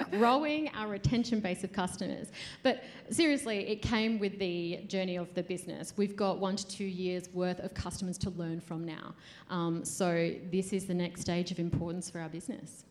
growing 0.10 0.68
our 0.74 0.86
retention 0.88 1.40
base 1.40 1.64
of 1.64 1.72
customers. 1.72 2.28
But 2.62 2.84
seriously, 3.10 3.66
it 3.68 3.82
came 3.82 4.18
with 4.18 4.38
the 4.38 4.80
journey 4.86 5.16
of 5.16 5.32
the 5.34 5.42
business. 5.42 5.94
We've 5.96 6.14
got 6.14 6.38
one 6.38 6.56
to 6.56 6.66
two 6.68 6.84
years 6.84 7.30
worth 7.32 7.60
of 7.60 7.72
customers 7.72 8.18
to 8.18 8.30
learn 8.30 8.60
from 8.60 8.84
now. 8.84 9.14
Um, 9.48 9.84
so 9.84 10.34
this 10.50 10.72
is 10.74 10.86
the 10.86 10.94
next 10.94 11.22
stage 11.22 11.50
of 11.50 11.58
importance 11.58 12.10
for 12.10 12.20
our 12.20 12.28
business. 12.28 12.84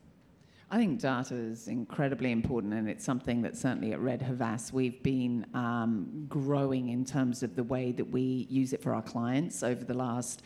I 0.72 0.78
think 0.78 1.00
data 1.00 1.36
is 1.36 1.68
incredibly 1.68 2.32
important, 2.32 2.74
and 2.74 2.90
it's 2.90 3.06
something 3.06 3.44
that 3.44 3.56
certainly 3.56 3.94
at 3.94 4.00
Red 4.00 4.24
Havas 4.24 4.74
we've 4.74 5.02
been 5.04 5.46
um, 5.54 6.26
growing 6.28 6.90
in 6.90 7.06
terms 7.06 7.44
of 7.44 7.56
the 7.56 7.64
way 7.64 7.92
that 7.92 8.06
we 8.06 8.48
use 8.50 8.74
it 8.74 8.82
for 8.82 8.96
our 8.96 9.04
clients 9.04 9.62
over 9.62 9.86
the 9.86 9.94
last 9.94 10.42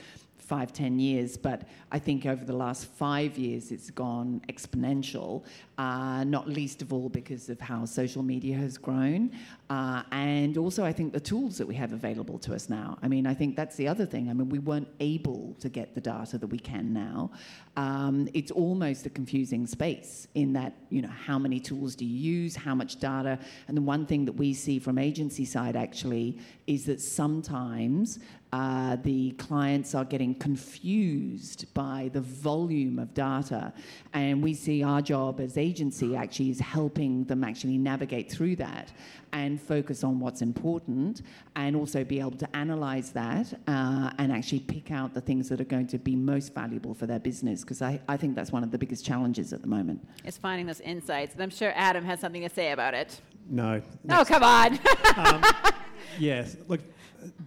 five, 0.54 0.74
ten 0.74 0.94
years, 1.00 1.38
but 1.38 1.60
I 1.92 2.00
think 2.00 2.26
over 2.26 2.44
the 2.44 2.58
last 2.66 2.82
five 3.06 3.38
years 3.38 3.72
it's 3.72 3.92
gone 3.92 4.42
exponential, 4.54 5.44
uh, 5.78 6.24
not 6.24 6.50
least 6.50 6.82
of 6.82 6.92
all 6.92 7.10
because 7.10 7.50
of 7.54 7.60
how 7.62 7.86
social 7.86 8.24
media 8.24 8.56
has 8.58 8.78
grown. 8.78 9.32
Uh, 9.70 10.02
and 10.12 10.58
also, 10.58 10.84
I 10.84 10.94
think 10.98 11.14
the 11.14 11.20
tools 11.20 11.58
that 11.60 11.68
we 11.68 11.76
have 11.76 11.94
available 11.94 12.40
to 12.40 12.56
us 12.56 12.70
now. 12.70 12.98
I 13.04 13.08
mean, 13.08 13.28
I 13.28 13.36
think 13.36 13.56
that's 13.56 13.76
the 13.76 13.88
other 13.88 14.08
thing. 14.14 14.24
I 14.30 14.34
mean, 14.34 14.50
we 14.50 14.60
weren't 14.60 14.92
able 15.00 15.56
to 15.60 15.70
get 15.70 15.94
the 15.94 16.02
data 16.02 16.40
that 16.40 16.48
we 16.48 16.58
can 16.58 16.92
now. 16.92 17.32
Um, 17.78 18.28
it's 18.34 18.52
almost 18.52 19.06
a 19.06 19.12
confusing 19.12 19.68
space 19.68 20.28
in 20.34 20.54
that, 20.54 20.74
you 20.90 21.02
know, 21.04 21.14
how 21.28 21.38
many 21.38 21.60
tools 21.60 21.96
do 21.96 22.06
you 22.06 22.18
use, 22.42 22.56
how 22.56 22.74
much 22.74 23.00
data? 23.00 23.38
And 23.68 23.78
the 23.78 23.82
one 23.82 24.06
thing 24.08 24.26
that 24.26 24.34
we 24.34 24.54
see 24.54 24.80
from 24.80 24.98
agency 24.98 25.46
side 25.46 25.76
actually 25.76 26.40
is 26.66 26.86
that 26.86 27.00
sometimes 27.00 28.20
uh, 28.52 28.96
the 29.04 29.32
clients 29.32 29.94
are 29.94 30.06
getting 30.06 30.34
confused 30.34 31.72
by 31.74 32.10
the 32.14 32.22
volume 32.22 32.98
of 32.98 33.14
data. 33.14 33.72
And 34.14 34.42
we 34.42 34.54
see 34.54 34.84
our 34.84 35.02
job 35.02 35.40
as 35.40 35.58
agency 35.58 36.16
actually 36.16 36.50
is 36.50 36.60
helping 36.60 37.26
them 37.26 37.44
actually 37.44 37.78
navigate 37.78 38.32
through 38.32 38.56
that 38.58 38.92
and 39.34 39.62
focus 39.62 40.04
on 40.04 40.20
what's 40.20 40.42
important 40.42 41.22
and 41.56 41.76
also 41.76 42.04
be 42.04 42.20
able 42.20 42.32
to 42.32 42.56
analyze 42.56 43.12
that 43.12 43.54
uh, 43.68 44.10
and 44.18 44.32
actually 44.32 44.62
pick 44.62 44.90
out 44.90 45.14
the 45.14 45.22
things 45.22 45.48
that 45.50 45.62
are 45.62 45.66
going 45.66 45.86
to 45.86 46.00
be 46.00 46.16
most 46.16 46.54
valuable 46.56 46.96
for 46.96 47.06
their 47.06 47.20
business 47.20 47.62
because 47.62 47.84
I, 47.84 48.02
I 48.08 48.18
think 48.18 48.36
that's 48.36 48.52
one 48.52 48.64
of 48.64 48.72
the 48.72 48.80
biggest 48.80 49.06
challenges 49.06 49.54
at 49.54 49.62
the 49.62 49.68
moment. 49.68 50.04
It's 50.26 50.38
finding 50.38 50.66
those 50.66 50.82
insights. 50.82 51.34
And 51.34 51.44
I'm 51.44 51.52
sure 51.52 51.72
Adam 51.76 52.04
has 52.06 52.20
something 52.20 52.42
to 52.42 52.50
say 52.50 52.72
about 52.72 52.96
it. 52.96 53.22
No. 53.48 53.82
Oh, 54.10 54.26
come 54.26 54.44
on. 54.44 54.80
um, 55.18 55.44
yes. 56.20 56.56
Look, 56.68 56.82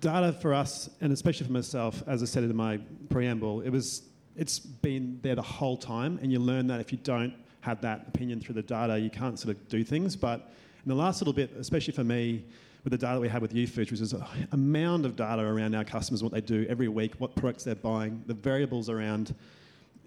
data 0.00 0.32
for 0.32 0.54
us, 0.54 0.90
and 1.00 1.12
especially 1.12 1.46
for 1.46 1.52
myself, 1.52 2.02
as 2.06 2.22
I 2.22 2.26
said 2.26 2.44
in 2.44 2.54
my 2.56 2.78
preamble, 3.08 3.60
it 3.62 3.70
was 3.70 4.02
it's 4.36 4.58
been 4.58 5.18
there 5.22 5.34
the 5.34 5.42
whole 5.42 5.76
time, 5.76 6.18
and 6.22 6.32
you 6.32 6.38
learn 6.38 6.66
that 6.68 6.80
if 6.80 6.90
you 6.92 6.98
don't 6.98 7.34
have 7.60 7.80
that 7.82 8.06
opinion 8.08 8.40
through 8.40 8.54
the 8.54 8.62
data, 8.62 8.98
you 8.98 9.10
can't 9.10 9.38
sort 9.38 9.54
of 9.54 9.68
do 9.68 9.84
things. 9.84 10.16
But 10.16 10.52
in 10.84 10.88
the 10.88 10.94
last 10.94 11.20
little 11.20 11.34
bit, 11.34 11.52
especially 11.58 11.92
for 11.92 12.04
me, 12.04 12.44
with 12.84 12.90
the 12.90 12.98
data 12.98 13.20
we 13.20 13.28
had 13.28 13.40
with 13.40 13.54
Youfoodz, 13.54 13.90
which 13.90 14.00
is 14.00 14.12
a 14.12 14.56
mound 14.56 15.06
of 15.06 15.14
data 15.14 15.42
around 15.42 15.74
our 15.74 15.84
customers, 15.84 16.22
what 16.22 16.32
they 16.32 16.40
do 16.40 16.66
every 16.68 16.88
week, 16.88 17.14
what 17.18 17.36
products 17.36 17.62
they're 17.62 17.76
buying, 17.76 18.22
the 18.26 18.34
variables 18.34 18.90
around, 18.90 19.34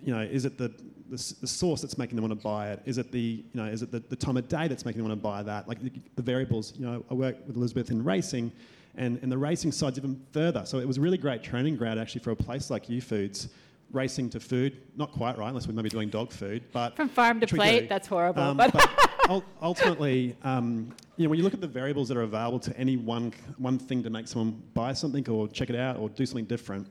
you 0.03 0.13
know, 0.13 0.21
is 0.21 0.43
it 0.43 0.57
the, 0.57 0.67
the, 1.09 1.35
the 1.39 1.47
source 1.47 1.81
that's 1.81 1.97
making 1.97 2.17
them 2.17 2.27
want 2.27 2.37
to 2.37 2.43
buy 2.43 2.71
it? 2.71 2.81
Is 2.85 2.97
it 2.97 3.13
the, 3.13 3.19
you 3.19 3.61
know, 3.61 3.65
is 3.65 3.81
it 3.81 3.91
the, 3.91 3.99
the 3.99 4.15
time 4.15 4.35
of 4.35 4.49
day 4.49 4.67
that's 4.67 4.83
making 4.83 5.01
them 5.01 5.07
want 5.09 5.17
to 5.17 5.23
buy 5.23 5.41
that? 5.43 5.69
Like 5.69 5.81
the, 5.81 5.91
the 6.15 6.21
variables, 6.21 6.73
you 6.77 6.85
know, 6.85 7.05
I 7.09 7.13
work 7.13 7.37
with 7.47 7.55
Elizabeth 7.55 7.91
in 7.91 8.03
racing, 8.03 8.51
and, 8.97 9.19
and 9.21 9.31
the 9.31 9.37
racing 9.37 9.71
side's 9.71 9.97
even 9.97 10.21
further. 10.31 10.65
So 10.65 10.79
it 10.79 10.87
was 10.87 10.97
a 10.97 11.01
really 11.01 11.17
great 11.17 11.43
training 11.43 11.75
ground 11.75 11.99
actually 11.99 12.21
for 12.21 12.31
a 12.31 12.35
place 12.35 12.69
like 12.69 12.89
U 12.89 13.01
Youfoodz 13.01 13.49
racing 13.91 14.29
to 14.31 14.39
food. 14.39 14.77
Not 14.95 15.11
quite 15.11 15.37
right, 15.37 15.49
unless 15.49 15.67
we're 15.67 15.73
maybe 15.73 15.89
doing 15.89 16.09
dog 16.09 16.31
food. 16.31 16.63
But 16.71 16.95
from 16.95 17.09
farm 17.09 17.39
to 17.39 17.47
plate, 17.47 17.87
that's 17.89 18.07
horrible. 18.07 18.41
Um, 18.41 18.57
but, 18.57 18.75
ul- 19.29 19.43
ultimately, 19.61 20.35
um, 20.43 20.93
you 21.17 21.23
know, 21.23 21.29
when 21.29 21.37
you 21.37 21.43
look 21.43 21.53
at 21.53 21.61
the 21.61 21.67
variables 21.67 22.09
that 22.09 22.17
are 22.17 22.23
available 22.23 22.59
to 22.59 22.77
any 22.77 22.97
one, 22.97 23.33
one 23.57 23.79
thing 23.79 24.03
to 24.03 24.09
make 24.09 24.27
someone 24.27 24.61
buy 24.73 24.93
something 24.93 25.27
or 25.29 25.47
check 25.47 25.69
it 25.69 25.75
out 25.75 25.97
or 25.97 26.09
do 26.09 26.25
something 26.25 26.45
different, 26.45 26.87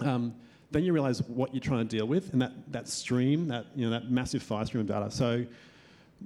um, 0.00 0.34
then 0.70 0.84
you 0.84 0.92
realize 0.92 1.22
what 1.22 1.54
you're 1.54 1.60
trying 1.62 1.86
to 1.86 1.96
deal 1.96 2.06
with 2.06 2.32
and 2.32 2.42
that, 2.42 2.52
that 2.70 2.88
stream, 2.88 3.48
that, 3.48 3.66
you 3.74 3.84
know, 3.84 3.90
that 3.90 4.10
massive 4.10 4.42
fire 4.42 4.64
stream 4.64 4.82
of 4.82 4.86
data. 4.86 5.10
So 5.10 5.44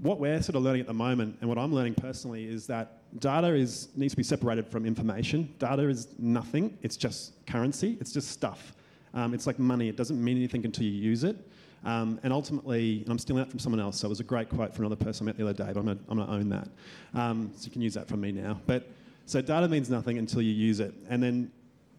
what 0.01 0.19
we're 0.19 0.41
sort 0.43 0.57
of 0.57 0.63
learning 0.63 0.81
at 0.81 0.87
the 0.87 0.95
moment 0.95 1.37
and 1.41 1.49
what 1.49 1.59
I'm 1.59 1.73
learning 1.73 1.95
personally 1.95 2.47
is 2.47 2.67
that 2.67 2.99
data 3.21 3.55
is, 3.55 3.89
needs 3.95 4.13
to 4.13 4.17
be 4.17 4.23
separated 4.23 4.67
from 4.67 4.87
information. 4.87 5.53
Data 5.59 5.89
is 5.89 6.09
nothing. 6.19 6.79
It's 6.83 6.97
just 6.97 7.45
currency. 7.47 7.99
It's 8.01 8.13
just 8.13 8.31
stuff. 8.31 8.75
Um, 9.15 9.35
it's 9.35 9.47
like 9.47 9.59
money. 9.59 9.89
It 9.89 9.97
doesn't 9.97 10.23
mean 10.23 10.37
anything 10.39 10.65
until 10.65 10.85
you 10.85 10.93
use 10.93 11.25
it. 11.25 11.37
Um, 11.85 12.21
and 12.23 12.33
ultimately, 12.33 13.01
and 13.03 13.11
I'm 13.11 13.19
stealing 13.19 13.43
that 13.43 13.51
from 13.51 13.59
someone 13.59 13.81
else, 13.81 13.99
so 13.99 14.07
it 14.07 14.09
was 14.09 14.21
a 14.21 14.25
great 14.25 14.49
quote 14.49 14.75
from 14.75 14.87
another 14.87 15.05
person 15.05 15.25
I 15.25 15.27
met 15.27 15.37
the 15.37 15.43
other 15.43 15.53
day, 15.53 15.73
but 15.75 15.81
I'm 15.81 15.85
going 15.87 16.27
to 16.27 16.33
own 16.33 16.49
that. 16.51 16.69
Um, 17.13 17.51
so 17.57 17.67
you 17.67 17.73
can 17.73 17.83
use 17.83 17.95
that 17.95 18.09
from 18.09 18.21
me 18.21 18.33
now. 18.33 18.61
But 18.67 18.89
so 19.27 19.43
data 19.43 19.69
means 19.69 19.91
nothing 19.91 20.19
until 20.19 20.43
you 20.43 20.53
use 20.53 20.81
it. 20.81 20.95
And 21.09 21.23
then 21.23 21.51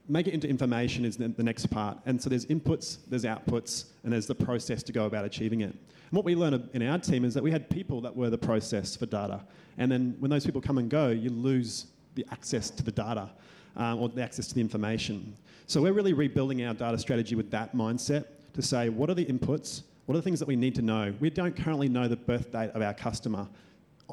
make 0.08 0.28
it 0.28 0.34
into 0.34 0.47
information 0.47 1.06
is 1.06 1.18
the, 1.18 1.43
next 1.43 1.68
part. 1.68 1.97
And 2.06 2.22
so 2.22 2.30
there's 2.30 2.45
inputs, 2.47 2.97
there's 3.08 3.24
outputs, 3.24 3.86
and 4.04 4.12
there's 4.12 4.28
the 4.28 4.36
process 4.36 4.84
to 4.84 4.91
go 4.91 5.06
about 5.06 5.26
achieving 5.26 5.62
it. 5.62 5.72
And 5.72 6.12
what 6.12 6.26
we 6.26 6.36
learned 6.36 6.70
in 6.74 6.88
our 6.88 6.99
team 6.99 7.24
is 7.24 7.34
that 7.34 7.43
we 7.43 7.51
had 7.51 7.70
people 7.70 8.01
that 8.01 8.16
were 8.16 8.30
the 8.30 8.38
process 8.38 8.95
for 8.95 9.06
data. 9.06 9.41
And 9.78 9.91
then 9.91 10.16
when 10.20 10.30
those 10.30 10.45
people 10.45 10.62
come 10.62 10.78
and 10.78 10.89
go, 10.89 11.10
you 11.10 11.30
lose 11.30 11.88
the 12.16 12.26
access 12.32 12.70
to 12.70 12.84
the 12.84 12.91
data 12.91 13.30
um, 13.76 14.01
or 14.01 14.10
the 14.10 14.22
access 14.22 14.47
to 14.47 14.56
the 14.56 14.62
information. 14.62 15.36
So 15.68 15.82
we're 15.82 15.93
really 15.93 16.14
rebuilding 16.14 16.64
our 16.66 16.74
data 16.74 16.97
strategy 16.97 17.36
with 17.36 17.49
that 17.51 17.74
mindset 17.76 18.26
to 18.54 18.62
say 18.62 18.89
what 18.89 19.10
are 19.10 19.16
the 19.16 19.26
inputs, 19.26 19.84
what 20.06 20.16
are 20.16 20.18
the 20.18 20.24
things 20.24 20.39
that 20.39 20.47
we 20.47 20.56
need 20.56 20.76
to 20.76 20.82
know. 20.82 21.14
We 21.20 21.30
don't 21.30 21.56
currently 21.56 21.89
know 21.89 22.08
the 22.08 22.18
birth 22.18 22.51
date 22.51 22.72
of 22.72 22.82
our 22.82 22.93
customer 22.93 23.47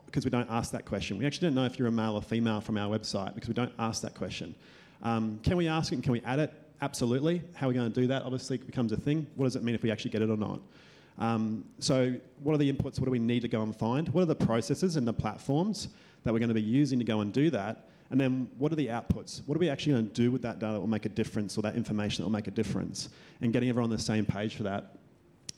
because 0.07 0.25
we 0.25 0.31
don't 0.31 0.49
ask 0.51 0.71
that 0.73 0.87
question. 0.87 1.19
We 1.19 1.27
actually 1.27 1.49
don't 1.49 1.57
know 1.57 1.65
if 1.65 1.79
you're 1.79 1.89
a 1.89 1.93
male 1.93 2.15
or 2.15 2.23
female 2.23 2.61
from 2.61 2.79
our 2.79 2.97
website 2.97 3.35
because 3.35 3.49
we 3.49 3.55
don't 3.55 3.73
ask 3.79 4.03
that 4.03 4.15
question. 4.15 4.55
Um, 5.03 5.41
can 5.43 5.57
we 5.57 5.69
ask 5.69 5.93
it 5.93 5.97
and 5.97 6.05
can 6.05 6.13
we 6.13 6.21
add 6.23 6.39
it? 6.39 6.53
Absolutely. 6.83 7.43
How 7.55 7.67
are 7.67 7.69
we 7.69 7.75
going 7.75 7.91
to 7.93 8.01
do 8.01 8.07
that? 8.09 8.23
Obviously, 8.23 8.57
it 8.57 8.67
becomes 8.67 8.93
a 8.93 8.97
thing. 8.97 9.27
What 9.37 9.47
does 9.47 9.57
it 9.57 9.63
mean 9.63 9.75
if 9.75 9.83
we 9.83 9.91
actually 9.91 10.11
get 10.11 10.23
it 10.23 10.31
or 10.31 10.37
not? 10.37 10.61
Um, 11.19 11.65
so, 11.79 12.15
what 12.43 12.55
are 12.55 12.59
the 12.59 12.73
inputs? 12.73 12.99
What 12.99 13.05
do 13.05 13.11
we 13.11 13.19
need 13.19 13.43
to 13.43 13.49
go 13.49 13.63
and 13.63 13.77
find? 13.77 14.09
What 14.09 14.23
are 14.23 14.27
the 14.27 14.35
processes 14.35 14.97
and 14.97 15.07
the 15.07 15.13
platforms 15.13 15.89
that 16.25 16.33
we're 16.33 16.39
going 16.39 16.49
to 16.49 16.55
be 16.55 16.63
using 16.63 16.99
to 16.99 17.05
go 17.05 17.21
and 17.21 17.33
do 17.33 17.51
that? 17.51 17.89
And 18.11 18.21
then 18.21 18.51
what 18.59 18.73
are 18.73 18.77
the 18.77 18.89
outputs? 18.89 19.43
What 19.47 19.57
are 19.57 19.61
we 19.61 19.69
actually 19.69 19.93
going 19.93 20.09
to 20.09 20.13
do 20.13 20.31
with 20.33 20.43
that 20.43 20.59
data 20.59 20.73
that 20.73 20.81
will 20.81 20.89
make 20.89 21.07
a 21.07 21.11
difference 21.11 21.57
or 21.57 21.63
that 21.63 21.77
information 21.77 22.23
that 22.23 22.27
will 22.27 22.37
make 22.37 22.49
a 22.49 22.53
difference? 22.53 23.11
And 23.41 23.53
getting 23.53 23.69
everyone 23.69 23.91
on 23.91 23.97
the 23.97 24.03
same 24.03 24.27
page 24.27 24.57
for 24.57 24.65
that. 24.65 24.97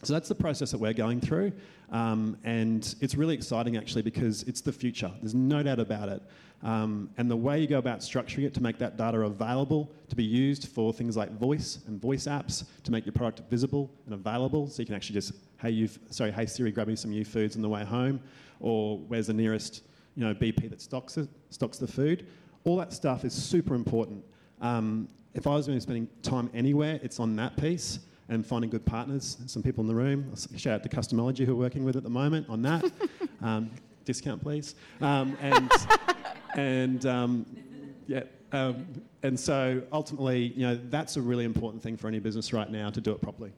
So 0.02 0.12
that's 0.12 0.28
the 0.28 0.34
process 0.34 0.70
that 0.72 0.78
we're 0.78 0.92
going 0.92 1.20
through. 1.20 1.52
Um, 1.90 2.36
and 2.44 2.94
it's 3.00 3.14
really 3.14 3.34
exciting 3.34 3.76
actually 3.76 4.02
because 4.02 4.42
it's 4.44 4.60
the 4.60 4.72
future. 4.72 5.10
There's 5.20 5.34
no 5.34 5.62
doubt 5.62 5.78
about 5.78 6.08
it. 6.08 6.22
Um, 6.62 7.10
and 7.16 7.30
the 7.30 7.36
way 7.36 7.60
you 7.60 7.66
go 7.66 7.78
about 7.78 8.00
structuring 8.00 8.44
it 8.44 8.54
to 8.54 8.62
make 8.62 8.78
that 8.78 8.96
data 8.96 9.20
available 9.20 9.92
to 10.08 10.16
be 10.16 10.24
used 10.24 10.68
for 10.68 10.92
things 10.92 11.16
like 11.16 11.32
voice 11.38 11.80
and 11.86 12.00
voice 12.00 12.24
apps 12.24 12.64
to 12.84 12.92
make 12.92 13.04
your 13.04 13.12
product 13.12 13.50
visible 13.50 13.90
and 14.06 14.14
available 14.14 14.68
so 14.68 14.80
you 14.80 14.86
can 14.86 14.94
actually 14.94 15.14
just, 15.14 15.32
hey, 15.60 15.70
you 15.70 15.88
sorry, 16.10 16.30
hey 16.30 16.46
Siri, 16.46 16.70
grab 16.70 16.86
me 16.86 16.94
some 16.94 17.10
Youfoodz 17.10 17.56
on 17.56 17.62
the 17.62 17.68
way 17.68 17.84
home, 17.84 18.20
or 18.60 18.98
where's 18.98 19.26
the 19.26 19.32
nearest 19.32 19.82
you 20.14 20.24
know, 20.24 20.34
BP 20.34 20.70
that 20.70 20.80
stocks, 20.80 21.16
it, 21.16 21.28
stocks 21.50 21.78
the 21.78 21.86
food 21.86 22.26
all 22.64 22.76
that 22.76 22.92
stuff 22.92 23.24
is 23.24 23.32
super 23.32 23.74
important. 23.74 24.24
Um, 24.60 25.08
if 25.34 25.46
I 25.46 25.54
was 25.54 25.66
going 25.66 25.78
to 25.78 25.86
be 25.86 25.92
spending 25.92 26.08
time 26.22 26.50
anywhere, 26.54 27.00
it's 27.02 27.18
on 27.18 27.34
that 27.36 27.56
piece 27.56 28.00
and 28.32 28.46
finding 28.46 28.70
good 28.70 28.86
partners. 28.86 29.36
Some 29.46 29.62
people 29.62 29.82
in 29.82 29.88
the 29.88 29.94
room. 29.94 30.32
Shout 30.56 30.76
out 30.76 30.82
to 30.82 30.88
Customology 30.88 31.44
who 31.44 31.52
are 31.52 31.56
working 31.56 31.84
with 31.84 31.96
at 31.96 32.02
the 32.02 32.10
moment 32.10 32.48
on 32.48 32.62
that. 32.62 32.90
um, 33.42 33.70
discount, 34.06 34.42
please. 34.42 34.74
Um, 35.02 35.36
and 35.42 35.70
and 36.54 37.06
um, 37.06 37.46
yeah. 38.06 38.22
Um, 38.52 38.86
and 39.22 39.38
so 39.38 39.82
ultimately, 39.92 40.52
you 40.56 40.66
know, 40.66 40.80
that's 40.88 41.16
a 41.16 41.20
really 41.20 41.44
important 41.44 41.82
thing 41.82 41.96
for 41.96 42.08
any 42.08 42.20
business 42.20 42.52
right 42.52 42.70
now 42.70 42.88
to 42.90 43.00
do 43.00 43.12
it 43.12 43.20
properly. 43.20 43.52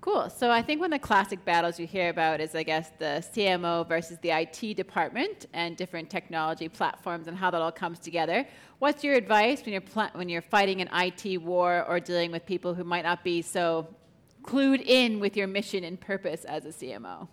Cool. 0.00 0.30
So 0.30 0.50
I 0.50 0.62
think 0.62 0.80
one 0.80 0.94
of 0.94 1.00
the 1.00 1.06
classic 1.06 1.44
battles 1.44 1.78
you 1.78 1.86
hear 1.86 2.08
about 2.08 2.40
is, 2.40 2.54
I 2.54 2.62
guess, 2.62 2.90
the 2.98 3.22
CMO 3.34 3.86
versus 3.86 4.16
the 4.22 4.30
IT 4.30 4.74
department 4.74 5.44
and 5.52 5.76
different 5.76 6.08
technology 6.08 6.70
platforms 6.70 7.28
and 7.28 7.36
how 7.36 7.50
that 7.50 7.60
all 7.60 7.70
comes 7.70 7.98
together. 7.98 8.46
What's 8.78 9.04
your 9.04 9.14
advice 9.14 9.62
when 9.62 9.72
you're 9.72 9.82
pl- 9.82 10.08
when 10.14 10.30
you're 10.30 10.40
fighting 10.40 10.80
an 10.80 10.88
IT 10.90 11.42
war 11.42 11.84
or 11.86 12.00
dealing 12.00 12.32
with 12.32 12.46
people 12.46 12.72
who 12.72 12.82
might 12.82 13.04
not 13.04 13.22
be 13.22 13.42
so 13.42 13.94
clued 14.42 14.80
in 14.86 15.20
with 15.20 15.36
your 15.36 15.46
mission 15.46 15.84
and 15.84 16.00
purpose 16.00 16.44
as 16.46 16.64
a 16.64 16.70
CMO? 16.70 17.28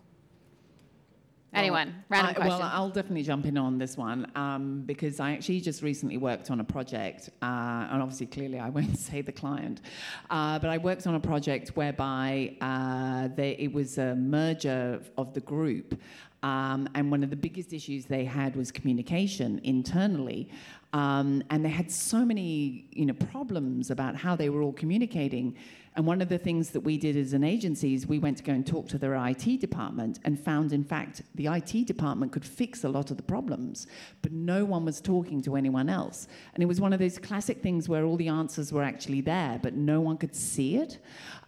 Anyone? 1.58 2.03
Random 2.10 2.30
I, 2.30 2.34
question. 2.34 2.60
Well, 2.60 2.70
I'll 2.72 2.89
definitely 2.89 3.24
jump 3.24 3.45
in 3.45 3.58
on 3.58 3.78
this 3.78 3.97
one 3.97 4.32
um, 4.36 4.84
because 4.86 5.20
I 5.20 5.32
actually 5.32 5.60
just 5.62 5.82
recently 5.82 6.18
worked 6.18 6.51
on 6.51 6.60
a 6.60 6.64
project, 6.64 7.30
uh, 7.41 7.88
and 7.89 8.01
obviously, 8.01 8.28
clearly, 8.28 8.60
I 8.60 8.70
won't 8.70 8.97
say 9.10 9.22
the 9.22 9.32
client, 9.32 9.82
uh, 10.30 10.60
but 10.60 10.70
I 10.70 10.78
worked 10.78 11.08
on 11.08 11.16
a 11.16 11.20
project 11.20 11.70
whereby 11.70 12.55
uh, 12.62 13.30
they, 13.36 13.51
it 13.53 13.74
was 13.74 13.97
a 13.97 14.16
merger 14.16 15.01
of 15.18 15.34
the 15.34 15.41
group. 15.41 15.99
Um, 16.43 16.88
and 16.93 17.10
one 17.10 17.24
of 17.24 17.32
the 17.32 17.36
biggest 17.36 17.74
issues 17.74 18.05
they 18.05 18.24
had 18.24 18.55
was 18.55 18.72
communication 18.72 19.60
internally. 19.64 20.49
Um, 20.93 21.43
and 21.49 21.66
they 21.66 21.70
had 21.70 21.91
so 21.91 22.24
many 22.24 22.88
you 22.91 23.05
know, 23.08 23.14
problems 23.14 23.91
about 23.91 24.16
how 24.16 24.36
they 24.36 24.49
were 24.49 24.62
all 24.62 24.74
communicating. 24.74 25.55
And 25.97 26.05
one 26.05 26.21
of 26.21 26.29
the 26.29 26.37
things 26.37 26.69
that 26.69 26.81
we 26.81 26.95
did 26.99 27.17
as 27.17 27.33
an 27.33 27.43
agency 27.43 27.95
is 27.95 28.05
we 28.05 28.19
went 28.19 28.37
to 28.37 28.43
go 28.43 28.53
and 28.53 28.65
talk 28.65 28.87
to 28.89 28.99
their 28.99 29.15
IT 29.15 29.59
department 29.59 30.19
and 30.25 30.39
found, 30.39 30.71
in 30.71 30.83
fact, 30.83 31.23
the 31.33 31.47
IT 31.47 31.87
department 31.87 32.31
could 32.31 32.45
fix 32.45 32.83
a 32.83 32.89
lot 32.89 33.09
of 33.09 33.17
the 33.17 33.23
problems, 33.23 33.87
but 34.21 34.31
no 34.31 34.63
one 34.63 34.85
was 34.85 35.01
talking 35.01 35.41
to 35.41 35.55
anyone 35.55 35.89
else. 35.89 36.27
And 36.53 36.61
it 36.61 36.67
was 36.67 36.79
one 36.79 36.93
of 36.93 36.99
those 36.99 37.17
classic 37.17 37.63
things 37.63 37.89
where 37.89 38.05
all 38.05 38.15
the 38.15 38.27
answers 38.27 38.71
were 38.71 38.83
actually 38.83 39.21
there, 39.21 39.59
but 39.63 39.73
no 39.73 39.99
one 39.99 40.17
could 40.17 40.35
see 40.35 40.75
it. 40.75 40.99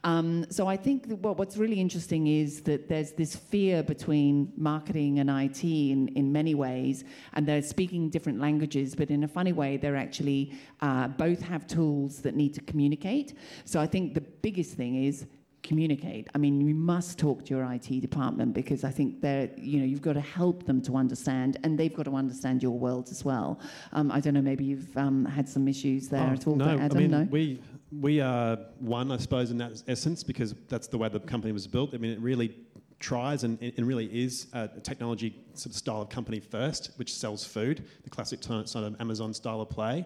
Um, 0.03 0.45
so 0.49 0.65
I 0.65 0.77
think 0.77 1.05
what, 1.21 1.37
what's 1.37 1.57
really 1.57 1.79
interesting 1.79 2.27
is 2.27 2.61
that 2.61 2.87
there's 2.87 3.11
this 3.11 3.35
fear 3.35 3.83
between 3.83 4.53
marketing 4.55 5.19
and 5.19 5.29
IT 5.29 5.63
in, 5.63 6.07
in 6.15 6.31
many 6.31 6.55
ways, 6.55 7.03
and 7.33 7.45
they're 7.45 7.61
speaking 7.61 8.09
different 8.09 8.39
languages, 8.39 8.95
but 8.95 9.11
in 9.11 9.25
a 9.25 9.27
funny 9.27 9.51
way, 9.51 9.77
they're 9.77 9.97
actually 9.97 10.53
uh, 10.81 11.09
both 11.09 11.41
have 11.41 11.67
tools 11.67 12.21
that 12.21 12.33
need 12.33 12.53
to 12.53 12.61
communicate. 12.61 13.33
So 13.65 13.79
I 13.79 13.87
think 13.87 14.13
the 14.13 14.21
biggest 14.41 14.73
thing 14.73 15.03
is 15.03 15.25
communicate. 15.63 16.27
I 16.33 16.37
mean, 16.37 16.61
you 16.61 16.73
must 16.73 17.19
talk 17.19 17.45
to 17.45 17.55
your 17.55 17.63
IT 17.71 18.01
department 18.01 18.53
because 18.53 18.83
I 18.83 18.91
think 18.91 19.21
they're, 19.21 19.49
you 19.57 19.79
know, 19.79 19.85
you've 19.85 20.01
got 20.01 20.13
to 20.13 20.21
help 20.21 20.65
them 20.65 20.81
to 20.83 20.95
understand, 20.95 21.57
and 21.63 21.77
they've 21.77 21.93
got 21.93 22.03
to 22.03 22.15
understand 22.15 22.63
your 22.63 22.77
world 22.77 23.09
as 23.09 23.25
well. 23.25 23.59
Um, 23.93 24.11
I 24.11 24.19
don't 24.19 24.33
know, 24.33 24.41
maybe 24.41 24.63
you've 24.63 24.95
um, 24.97 25.25
had 25.25 25.47
some 25.47 25.67
issues 25.67 26.07
there 26.07 26.27
oh, 26.29 26.33
at 26.33 26.47
all. 26.47 26.55
No, 26.55 26.77
Adam, 26.77 26.97
I 26.97 27.01
mean, 27.01 27.11
no? 27.11 27.27
we 27.29 27.61
we 27.91 28.21
are 28.21 28.57
one, 28.79 29.11
I 29.11 29.17
suppose, 29.17 29.51
in 29.51 29.57
that 29.57 29.81
essence 29.87 30.23
because 30.23 30.53
that's 30.67 30.87
the 30.87 30.97
way 30.97 31.09
the 31.09 31.19
company 31.19 31.51
was 31.51 31.65
built. 31.67 31.93
I 31.93 31.97
mean, 31.97 32.11
it 32.11 32.19
really 32.19 32.55
tries 32.99 33.43
and, 33.43 33.59
and 33.61 33.87
really 33.87 34.05
is 34.05 34.47
a 34.53 34.67
technology 34.83 35.35
sort 35.53 35.67
of 35.67 35.75
style 35.75 36.01
of 36.01 36.09
company 36.09 36.39
first, 36.39 36.91
which 36.97 37.13
sells 37.13 37.45
food, 37.45 37.85
the 38.03 38.09
classic 38.09 38.43
sort 38.43 38.75
of 38.75 38.95
Amazon 38.99 39.33
style 39.33 39.61
of 39.61 39.69
play. 39.69 40.05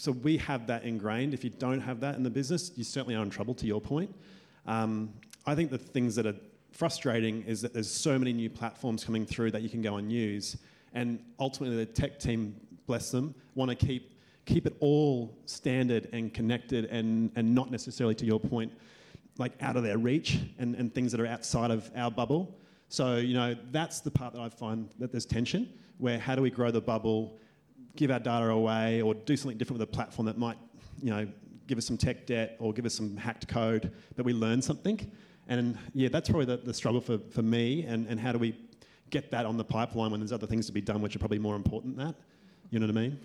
So 0.00 0.12
we 0.12 0.38
have 0.38 0.66
that 0.68 0.84
ingrained. 0.84 1.34
If 1.34 1.44
you 1.44 1.50
don't 1.50 1.82
have 1.82 2.00
that 2.00 2.14
in 2.14 2.22
the 2.22 2.30
business, 2.30 2.72
you 2.74 2.84
certainly 2.84 3.16
are 3.16 3.22
in 3.22 3.28
trouble. 3.28 3.52
To 3.52 3.66
your 3.66 3.82
point, 3.82 4.10
um, 4.66 5.12
I 5.44 5.54
think 5.54 5.70
the 5.70 5.76
things 5.76 6.16
that 6.16 6.24
are 6.24 6.36
frustrating 6.72 7.42
is 7.42 7.60
that 7.60 7.74
there's 7.74 7.90
so 7.90 8.18
many 8.18 8.32
new 8.32 8.48
platforms 8.48 9.04
coming 9.04 9.26
through 9.26 9.50
that 9.50 9.60
you 9.60 9.68
can 9.68 9.82
go 9.82 9.96
and 9.96 10.10
use, 10.10 10.56
and 10.94 11.22
ultimately 11.38 11.76
the 11.76 11.84
tech 11.84 12.18
team, 12.18 12.56
bless 12.86 13.10
them, 13.10 13.34
want 13.54 13.68
to 13.68 13.74
keep 13.74 14.18
keep 14.46 14.66
it 14.66 14.74
all 14.80 15.36
standard 15.44 16.08
and 16.14 16.32
connected 16.32 16.86
and, 16.86 17.30
and 17.36 17.54
not 17.54 17.70
necessarily 17.70 18.14
to 18.14 18.24
your 18.24 18.40
point 18.40 18.72
like 19.36 19.52
out 19.60 19.76
of 19.76 19.82
their 19.82 19.98
reach 19.98 20.38
and, 20.58 20.74
and 20.76 20.94
things 20.94 21.12
that 21.12 21.20
are 21.20 21.26
outside 21.26 21.70
of 21.70 21.88
our 21.94 22.10
bubble 22.10 22.58
so 22.88 23.16
you 23.16 23.34
know 23.34 23.54
that's 23.70 24.00
the 24.00 24.10
part 24.10 24.32
that 24.32 24.40
i 24.40 24.48
find 24.48 24.88
that 24.98 25.12
there's 25.12 25.26
tension 25.26 25.70
where 25.98 26.18
how 26.18 26.34
do 26.34 26.42
we 26.42 26.50
grow 26.50 26.70
the 26.70 26.80
bubble 26.80 27.38
give 28.00 28.10
our 28.10 28.18
data 28.18 28.48
away 28.48 29.02
or 29.02 29.12
do 29.12 29.36
something 29.36 29.58
different 29.58 29.78
with 29.78 29.86
a 29.86 29.92
platform 29.92 30.24
that 30.24 30.38
might 30.38 30.56
you 31.02 31.10
know 31.10 31.28
give 31.66 31.76
us 31.76 31.84
some 31.84 31.98
tech 31.98 32.24
debt 32.24 32.56
or 32.58 32.72
give 32.72 32.86
us 32.86 32.94
some 32.94 33.14
hacked 33.14 33.46
code 33.46 33.92
that 34.16 34.24
we 34.24 34.32
learn 34.32 34.62
something. 34.62 34.98
And 35.48 35.76
yeah 35.92 36.08
that's 36.08 36.30
probably 36.30 36.46
the, 36.46 36.56
the 36.56 36.72
struggle 36.72 37.02
for, 37.02 37.18
for 37.18 37.42
me 37.42 37.82
and, 37.82 38.06
and 38.06 38.18
how 38.18 38.32
do 38.32 38.38
we 38.38 38.56
get 39.10 39.30
that 39.32 39.44
on 39.44 39.58
the 39.58 39.64
pipeline 39.64 40.10
when 40.10 40.20
there's 40.20 40.32
other 40.32 40.46
things 40.46 40.64
to 40.66 40.72
be 40.72 40.80
done 40.80 41.02
which 41.02 41.14
are 41.14 41.18
probably 41.18 41.38
more 41.38 41.56
important 41.56 41.98
than 41.98 42.06
that? 42.06 42.14
You 42.70 42.78
know 42.78 42.86
what 42.86 42.96
i 42.96 43.00
mean? 43.00 43.20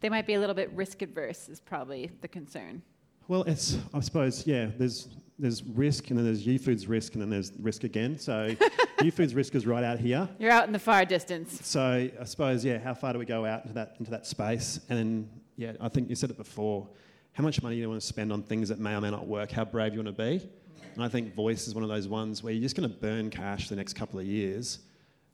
They 0.00 0.08
might 0.08 0.26
be 0.26 0.34
a 0.34 0.40
little 0.40 0.54
bit 0.54 0.70
risk 0.72 1.02
adverse, 1.02 1.48
is 1.48 1.58
probably 1.58 2.12
the 2.20 2.28
concern. 2.28 2.82
Well, 3.28 3.42
it's 3.44 3.78
I 3.92 4.00
suppose 4.00 4.46
yeah. 4.46 4.68
There's 4.78 5.08
there's 5.38 5.62
risk, 5.64 6.10
and 6.10 6.18
then 6.18 6.24
there's 6.24 6.46
Youfoodz 6.46 6.88
risk, 6.88 7.14
and 7.14 7.22
then 7.22 7.28
there's 7.28 7.52
risk 7.60 7.84
again. 7.84 8.18
So 8.18 8.54
Youfoodz 8.98 9.34
risk 9.34 9.54
is 9.54 9.66
right 9.66 9.84
out 9.84 9.98
here. 9.98 10.28
You're 10.38 10.50
out 10.50 10.66
in 10.66 10.72
the 10.72 10.78
far 10.78 11.04
distance. 11.04 11.60
So 11.66 12.08
I 12.20 12.24
suppose 12.24 12.64
yeah. 12.64 12.78
How 12.78 12.94
far 12.94 13.12
do 13.12 13.18
we 13.18 13.26
go 13.26 13.44
out 13.44 13.62
into 13.62 13.74
that 13.74 13.96
into 13.98 14.10
that 14.10 14.26
space? 14.26 14.80
And 14.88 14.98
then 14.98 15.30
yeah, 15.56 15.72
I 15.80 15.88
think 15.88 16.08
you 16.08 16.14
said 16.14 16.30
it 16.30 16.36
before. 16.36 16.88
How 17.32 17.42
much 17.42 17.62
money 17.62 17.76
do 17.76 17.82
you 17.82 17.88
want 17.88 18.00
to 18.00 18.06
spend 18.06 18.32
on 18.32 18.42
things 18.42 18.70
that 18.70 18.78
may 18.78 18.94
or 18.94 19.00
may 19.00 19.10
not 19.10 19.26
work? 19.26 19.50
How 19.50 19.64
brave 19.64 19.92
you 19.92 20.02
want 20.02 20.16
to 20.16 20.22
be? 20.24 20.48
And 20.94 21.04
I 21.04 21.08
think 21.08 21.34
voice 21.34 21.68
is 21.68 21.74
one 21.74 21.84
of 21.84 21.90
those 21.90 22.08
ones 22.08 22.42
where 22.42 22.52
you're 22.54 22.62
just 22.62 22.74
going 22.74 22.88
to 22.88 22.96
burn 22.96 23.28
cash 23.28 23.68
the 23.68 23.76
next 23.76 23.92
couple 23.92 24.18
of 24.18 24.24
years 24.24 24.78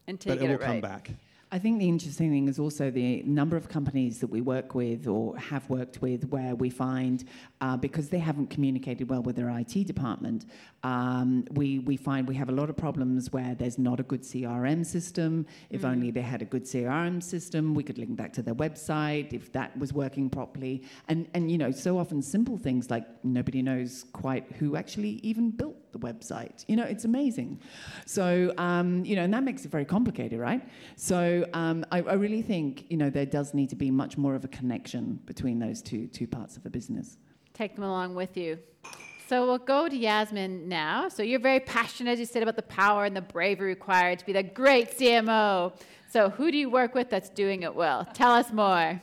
Until 0.09 0.35
but 0.35 0.43
it 0.43 0.49
will 0.49 0.57
it 0.57 0.61
come 0.61 0.81
back. 0.81 1.11
I 1.55 1.59
think 1.59 1.81
the 1.81 1.87
interesting 1.87 2.31
thing 2.31 2.49
is 2.49 2.59
also 2.59 2.91
the 2.91 3.23
number 3.25 3.59
of 3.59 3.69
companies 3.69 4.21
that 4.21 4.29
we 4.29 4.41
work 4.41 4.75
with 4.75 5.07
or 5.07 5.37
have 5.37 5.69
worked 5.69 6.01
with 6.01 6.27
where 6.31 6.55
we 6.55 6.71
find, 6.71 7.25
uh, 7.61 7.77
because 7.77 8.09
they 8.09 8.21
haven't 8.21 8.49
communicated 8.49 9.11
well 9.11 9.21
with 9.21 9.37
their 9.37 9.51
IT 9.51 9.87
department, 9.87 10.47
um, 10.83 11.45
we, 11.51 11.81
we 11.81 11.99
find 11.99 12.27
we 12.27 12.35
have 12.37 12.49
a 12.49 12.53
lot 12.53 12.71
of 12.71 12.77
problems 12.79 13.35
where 13.35 13.55
there's 13.55 13.79
not 13.79 14.01
a 14.01 14.03
good 14.03 14.23
CRM 14.23 14.87
system. 14.87 15.45
If 15.69 15.85
only 15.85 16.11
they 16.11 16.23
had 16.23 16.41
a 16.41 16.47
good 16.47 16.65
CRM 16.65 17.23
system, 17.23 17.75
we 17.75 17.83
could 17.83 17.99
link 17.99 18.17
back 18.17 18.33
to 18.33 18.43
their 18.43 18.55
website 18.55 19.35
if 19.35 19.53
that 19.53 19.79
was 19.79 19.93
working 19.93 20.31
properly. 20.31 20.83
And, 21.09 21.29
and 21.35 21.51
you 21.51 21.59
know, 21.59 21.71
so 21.71 21.99
often 21.99 22.23
simple 22.23 22.57
things 22.57 22.89
like 22.89 23.05
nobody 23.25 23.61
knows 23.61 24.07
quite 24.15 24.51
who 24.53 24.75
actually 24.75 25.21
even 25.23 25.51
built 25.51 25.77
the 25.93 25.99
website. 25.99 26.65
You 26.67 26.77
know, 26.77 26.85
it's 26.85 27.05
amazing. 27.05 27.61
So, 28.07 28.53
um, 28.57 29.05
you 29.05 29.17
know, 29.17 29.23
and 29.23 29.35
that 29.35 29.45
makes 29.45 29.67
it 29.67 29.71
very 29.71 29.85
complicated, 29.85 30.41
right? 30.41 30.67
So 30.97 31.42
um, 31.53 31.85
I, 31.91 31.99
I 32.03 32.15
really 32.15 32.43
think, 32.43 32.87
you 32.91 32.97
know, 32.97 33.11
there 33.11 33.27
does 33.27 33.55
need 33.55 33.71
to 33.71 33.77
be 33.77 33.91
much 33.91 34.17
more 34.17 34.35
of 34.35 34.45
a 34.45 34.49
connection 34.49 35.21
between 35.27 35.59
those 35.59 35.83
two, 35.83 36.07
two 36.09 36.27
parts 36.27 36.57
of 36.57 36.67
a 36.67 36.71
business. 36.71 37.19
Take 37.55 37.75
them 37.75 37.85
along 37.85 38.15
with 38.15 38.37
you. 38.37 38.59
So 39.29 39.47
we'll 39.47 39.59
go 39.59 39.89
to 39.89 39.97
Yasmin 39.97 40.69
now. 40.69 41.09
So 41.09 41.23
you're 41.23 41.41
very 41.41 41.61
passionate, 41.61 42.11
as 42.11 42.19
you 42.19 42.27
said, 42.27 42.43
about 42.43 42.57
the 42.57 42.63
power 42.63 43.05
and 43.05 43.17
the 43.17 43.23
bravery 43.23 43.69
required 43.69 44.19
to 44.19 44.27
be 44.27 44.33
the 44.33 44.43
great 44.43 44.99
CMO. 44.99 45.73
So 46.11 46.29
who 46.29 46.51
do 46.51 46.59
you 46.59 46.69
work 46.69 46.95
with 46.95 47.09
that's 47.09 47.31
doing 47.31 47.63
it 47.63 47.75
well? 47.75 48.05
Tell 48.13 48.33
us 48.33 48.53
more. 48.53 49.01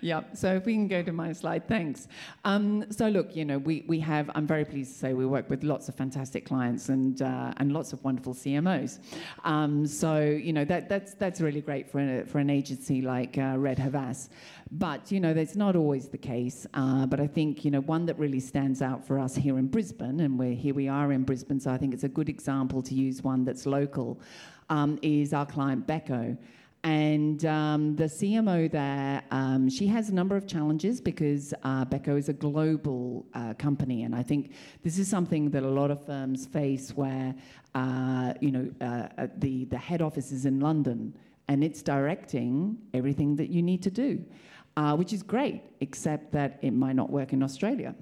Yeah, 0.00 0.22
so 0.34 0.54
if 0.54 0.66
we 0.66 0.74
can 0.74 0.88
go 0.88 1.02
to 1.02 1.12
my 1.12 1.32
slide, 1.32 1.66
thanks. 1.68 2.08
Um, 2.44 2.90
so 2.90 3.08
look, 3.08 3.34
you 3.34 3.44
know, 3.44 3.58
we, 3.58 3.84
we 3.86 4.00
have, 4.00 4.30
I'm 4.34 4.46
very 4.46 4.64
pleased 4.64 4.92
to 4.92 4.98
say 4.98 5.12
we 5.12 5.26
work 5.26 5.48
with 5.50 5.64
lots 5.64 5.88
of 5.88 5.94
fantastic 5.94 6.44
clients 6.44 6.88
and, 6.88 7.20
uh, 7.22 7.52
and 7.56 7.72
lots 7.72 7.92
of 7.92 8.02
wonderful 8.04 8.34
CMOs. 8.34 8.98
Um, 9.44 9.86
so, 9.86 10.20
you 10.20 10.52
know, 10.52 10.64
that, 10.64 10.88
that's, 10.88 11.14
that's 11.14 11.40
really 11.40 11.60
great 11.60 11.90
for, 11.90 12.00
a, 12.00 12.24
for 12.24 12.38
an 12.38 12.50
agency 12.50 13.02
like 13.02 13.38
uh, 13.38 13.56
Red 13.58 13.78
Havas. 13.78 14.30
But, 14.70 15.10
you 15.10 15.20
know, 15.20 15.32
that's 15.32 15.56
not 15.56 15.76
always 15.76 16.08
the 16.08 16.18
case. 16.18 16.66
Uh, 16.74 17.06
but 17.06 17.20
I 17.20 17.26
think, 17.26 17.64
you 17.64 17.70
know, 17.70 17.80
one 17.80 18.06
that 18.06 18.18
really 18.18 18.40
stands 18.40 18.82
out 18.82 19.06
for 19.06 19.18
us 19.18 19.34
here 19.34 19.58
in 19.58 19.66
Brisbane, 19.68 20.20
and 20.20 20.38
we're, 20.38 20.54
here 20.54 20.74
we 20.74 20.88
are 20.88 21.12
in 21.12 21.22
Brisbane, 21.24 21.60
so 21.60 21.70
I 21.70 21.78
think 21.78 21.94
it's 21.94 22.04
a 22.04 22.08
good 22.08 22.28
example 22.28 22.82
to 22.82 22.94
use 22.94 23.22
one 23.22 23.44
that's 23.44 23.66
local, 23.66 24.20
um, 24.68 24.98
is 25.02 25.32
our 25.32 25.46
client 25.46 25.86
Beko. 25.86 26.36
And 26.84 27.44
um, 27.44 27.96
the 27.96 28.04
CMO 28.04 28.70
there, 28.70 29.22
um, 29.32 29.68
she 29.68 29.88
has 29.88 30.10
a 30.10 30.14
number 30.14 30.36
of 30.36 30.46
challenges 30.46 31.00
because 31.00 31.52
uh, 31.64 31.84
Beko 31.84 32.16
is 32.16 32.28
a 32.28 32.32
global 32.32 33.26
uh, 33.34 33.54
company, 33.54 34.04
and 34.04 34.14
I 34.14 34.22
think 34.22 34.52
this 34.84 34.96
is 34.98 35.08
something 35.08 35.50
that 35.50 35.64
a 35.64 35.68
lot 35.68 35.90
of 35.90 36.06
firms 36.06 36.46
face, 36.46 36.90
where 36.90 37.34
uh, 37.74 38.32
you 38.40 38.52
know 38.52 38.70
uh, 38.80 39.08
uh, 39.18 39.26
the 39.38 39.64
the 39.64 39.76
head 39.76 40.02
office 40.02 40.30
is 40.30 40.46
in 40.46 40.60
London, 40.60 41.16
and 41.48 41.64
it's 41.64 41.82
directing 41.82 42.78
everything 42.94 43.34
that 43.36 43.50
you 43.50 43.60
need 43.60 43.82
to 43.82 43.90
do, 43.90 44.24
uh, 44.76 44.94
which 44.94 45.12
is 45.12 45.24
great, 45.24 45.62
except 45.80 46.30
that 46.30 46.60
it 46.62 46.70
might 46.70 46.94
not 46.94 47.10
work 47.10 47.32
in 47.32 47.42
Australia. 47.42 47.92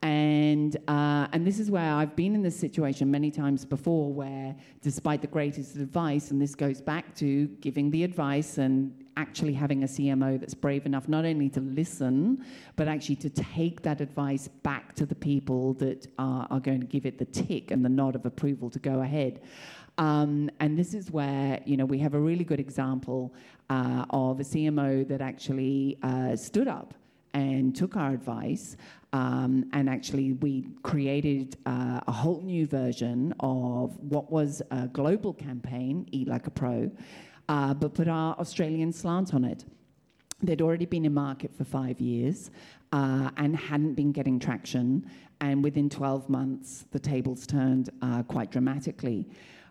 And, 0.00 0.76
uh, 0.86 1.26
and 1.32 1.44
this 1.44 1.58
is 1.58 1.70
where 1.70 1.92
I've 1.92 2.14
been 2.14 2.34
in 2.34 2.42
this 2.42 2.58
situation 2.58 3.10
many 3.10 3.30
times 3.30 3.64
before, 3.64 4.12
where 4.12 4.54
despite 4.80 5.22
the 5.22 5.26
greatest 5.26 5.76
advice, 5.76 6.30
and 6.30 6.40
this 6.40 6.54
goes 6.54 6.80
back 6.80 7.14
to 7.16 7.46
giving 7.60 7.90
the 7.90 8.04
advice 8.04 8.58
and 8.58 8.92
actually 9.16 9.52
having 9.52 9.82
a 9.82 9.86
CMO 9.86 10.38
that's 10.38 10.54
brave 10.54 10.86
enough 10.86 11.08
not 11.08 11.24
only 11.24 11.48
to 11.50 11.60
listen, 11.60 12.44
but 12.76 12.86
actually 12.86 13.16
to 13.16 13.30
take 13.30 13.82
that 13.82 14.00
advice 14.00 14.46
back 14.62 14.94
to 14.94 15.04
the 15.04 15.16
people 15.16 15.74
that 15.74 16.06
are, 16.18 16.46
are 16.50 16.60
going 16.60 16.80
to 16.80 16.86
give 16.86 17.04
it 17.04 17.18
the 17.18 17.24
tick 17.24 17.72
and 17.72 17.84
the 17.84 17.88
nod 17.88 18.14
of 18.14 18.24
approval 18.24 18.70
to 18.70 18.78
go 18.78 19.00
ahead. 19.00 19.40
Um, 19.98 20.48
and 20.60 20.78
this 20.78 20.94
is 20.94 21.10
where 21.10 21.60
you 21.66 21.76
know 21.76 21.84
we 21.84 21.98
have 21.98 22.14
a 22.14 22.20
really 22.20 22.44
good 22.44 22.60
example 22.60 23.34
uh, 23.68 24.04
of 24.10 24.38
a 24.38 24.44
CMO 24.44 25.06
that 25.08 25.20
actually 25.20 25.98
uh, 26.04 26.36
stood 26.36 26.68
up 26.68 26.94
and 27.38 27.74
took 27.74 27.96
our 27.96 28.12
advice. 28.12 28.76
Um, 29.12 29.70
and 29.72 29.88
actually, 29.88 30.32
we 30.32 30.66
created 30.82 31.56
uh, 31.66 32.00
a 32.06 32.12
whole 32.12 32.42
new 32.42 32.66
version 32.66 33.32
of 33.40 33.96
what 34.00 34.30
was 34.30 34.60
a 34.72 34.88
global 34.88 35.32
campaign, 35.32 36.06
Eat 36.10 36.26
Like 36.26 36.46
a 36.48 36.50
Pro, 36.50 36.90
uh, 37.48 37.74
but 37.74 37.94
put 37.94 38.08
our 38.08 38.34
Australian 38.38 38.92
slant 38.92 39.34
on 39.34 39.44
it. 39.44 39.64
They'd 40.42 40.60
already 40.60 40.86
been 40.86 41.04
in 41.04 41.14
market 41.14 41.54
for 41.56 41.64
five 41.64 42.00
years 42.00 42.50
uh, 42.92 43.30
and 43.36 43.56
hadn't 43.56 43.94
been 43.94 44.12
getting 44.12 44.38
traction. 44.40 45.08
And 45.40 45.62
within 45.62 45.88
12 45.88 46.28
months, 46.28 46.86
the 46.90 46.98
tables 46.98 47.46
turned 47.46 47.90
uh, 48.02 48.24
quite 48.24 48.50
dramatically. 48.50 49.28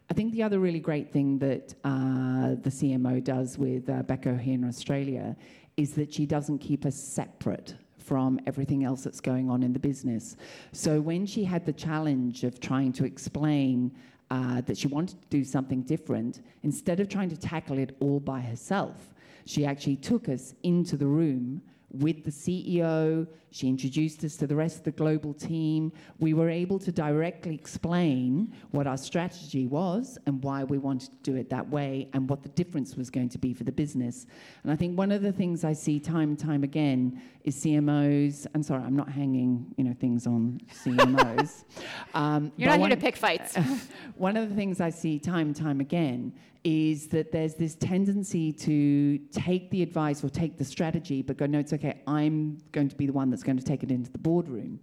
I 0.10 0.14
think 0.14 0.32
the 0.32 0.44
other 0.44 0.60
really 0.60 0.80
great 0.80 1.12
thing 1.12 1.38
that 1.40 1.74
uh, 1.84 2.56
the 2.62 2.70
CMO 2.70 3.22
does 3.22 3.58
with 3.58 3.90
uh, 3.90 4.04
here 4.38 4.54
in 4.54 4.64
Australia 4.64 5.36
is 5.78 5.94
that 5.94 6.12
she 6.14 6.26
doesn't 6.26 6.58
keep 6.58 6.86
us 6.86 6.96
separate 6.96 7.76
from 8.00 8.40
everything 8.48 8.84
else 8.84 9.04
that's 9.04 9.22
going 9.22 9.50
on 9.50 9.62
in 9.62 9.74
the 9.74 9.80
business. 9.80 10.36
So 10.72 11.00
when 11.00 11.26
she 11.26 11.44
had 11.44 11.66
the 11.66 11.74
challenge 11.74 12.44
of 12.44 12.60
trying 12.60 12.94
to 12.94 13.06
explain 13.06 13.92
uh, 14.32 14.62
that 14.62 14.78
she 14.78 14.88
wanted 14.88 15.22
to 15.22 15.28
do 15.30 15.44
something 15.44 15.82
different, 15.84 16.42
instead 16.64 17.00
of 17.00 17.10
trying 17.10 17.30
to 17.30 17.38
tackle 17.38 17.78
it 17.78 17.96
all 18.00 18.20
by 18.20 18.42
herself, 18.42 19.14
she 19.46 19.66
actually 19.66 19.98
took 19.98 20.30
us 20.30 20.56
into 20.64 20.98
the 20.98 21.06
room 21.06 21.62
with 21.92 22.24
the 22.24 22.32
CEO. 22.32 23.28
She 23.52 23.68
introduced 23.68 24.24
us 24.24 24.36
to 24.38 24.48
the 24.48 24.56
rest 24.56 24.80
of 24.80 24.84
the 24.84 24.92
global 24.92 25.34
team. 25.34 25.92
We 26.20 26.34
were 26.34 26.50
able 26.50 26.80
to 26.80 26.92
directly 26.92 27.56
explain 27.56 28.54
what 28.72 28.88
our 28.88 28.98
strategy 28.98 29.68
was 29.68 30.18
and 30.26 30.44
why 30.44 30.64
we 30.66 30.78
wanted 30.78 31.12
to 31.12 31.32
do 31.32 31.38
it 31.38 31.50
that 31.50 31.68
way 31.70 32.10
and 32.14 32.30
what 32.30 32.44
the 32.44 32.50
difference 32.50 32.96
was 32.96 33.10
going 33.10 33.30
to 33.30 33.38
be 33.38 33.54
for 33.54 33.64
the 33.64 33.72
business. 33.72 34.28
And 34.64 34.72
I 34.72 34.76
think 34.76 34.98
one 34.98 35.12
of 35.12 35.22
the 35.22 35.32
things 35.32 35.64
I 35.64 35.74
see 35.74 36.00
time 36.00 36.30
and 36.30 36.40
time 36.40 36.64
again 36.64 37.22
is 37.46 37.56
CMOs. 37.56 38.46
I'm 38.54 38.64
sorry, 38.64 38.84
I'm 38.84 38.96
not 38.96 39.10
hanging 39.10 39.74
you 39.78 39.86
know 39.86 39.94
things 39.94 40.28
on 40.28 40.60
CMOs. 40.84 41.64
um, 42.14 42.52
You're 42.58 42.70
not 42.70 42.80
here 42.80 42.90
to 42.90 42.98
pick 42.98 43.16
fights. 43.16 43.56
one 44.16 44.36
of 44.36 44.50
the 44.50 44.56
things 44.56 44.82
I 44.82 44.90
see 44.90 45.20
time 45.20 45.48
and 45.48 45.56
time 45.56 45.80
again 45.80 46.34
is 46.64 47.08
that 47.08 47.32
there's 47.32 47.56
this 47.56 47.76
tendency 47.76 48.52
to 48.52 49.18
take 49.32 49.70
the 49.70 49.82
advice 49.82 50.24
or 50.24 50.30
take 50.30 50.58
the 50.58 50.66
strategy, 50.66 51.22
but 51.22 51.38
go, 51.38 51.46
no, 51.46 51.60
it's 51.60 51.74
okay, 51.74 52.02
I'm 52.08 52.58
going 52.72 52.90
to 52.90 52.96
be 52.96 53.06
the 53.06 53.14
one 53.14 53.30
that's 53.30 53.44
going 53.44 53.58
to 53.58 53.64
take 53.64 53.84
it 53.84 53.92
into 53.92 54.12
the 54.12 54.18
boardroom. 54.18 54.80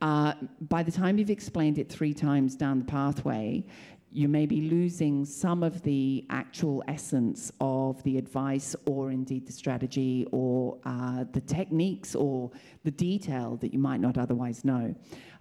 Uh, 0.00 0.34
by 0.62 0.82
the 0.82 0.92
time 0.92 1.18
you've 1.18 1.30
explained 1.30 1.78
it 1.78 1.88
three 1.88 2.12
times 2.12 2.56
down 2.56 2.78
the 2.78 2.84
pathway, 2.84 3.64
you 4.14 4.28
may 4.28 4.46
be 4.46 4.70
losing 4.70 5.24
some 5.24 5.64
of 5.64 5.82
the 5.82 6.24
actual 6.30 6.84
essence 6.86 7.50
of 7.60 8.00
the 8.04 8.16
advice 8.16 8.76
or 8.86 9.10
indeed 9.10 9.44
the 9.44 9.52
strategy 9.52 10.24
or 10.30 10.78
uh, 10.84 11.24
the 11.32 11.40
techniques 11.40 12.14
or 12.14 12.48
the 12.84 12.92
detail 12.92 13.56
that 13.56 13.72
you 13.72 13.78
might 13.80 14.00
not 14.00 14.16
otherwise 14.16 14.64
know. 14.64 14.94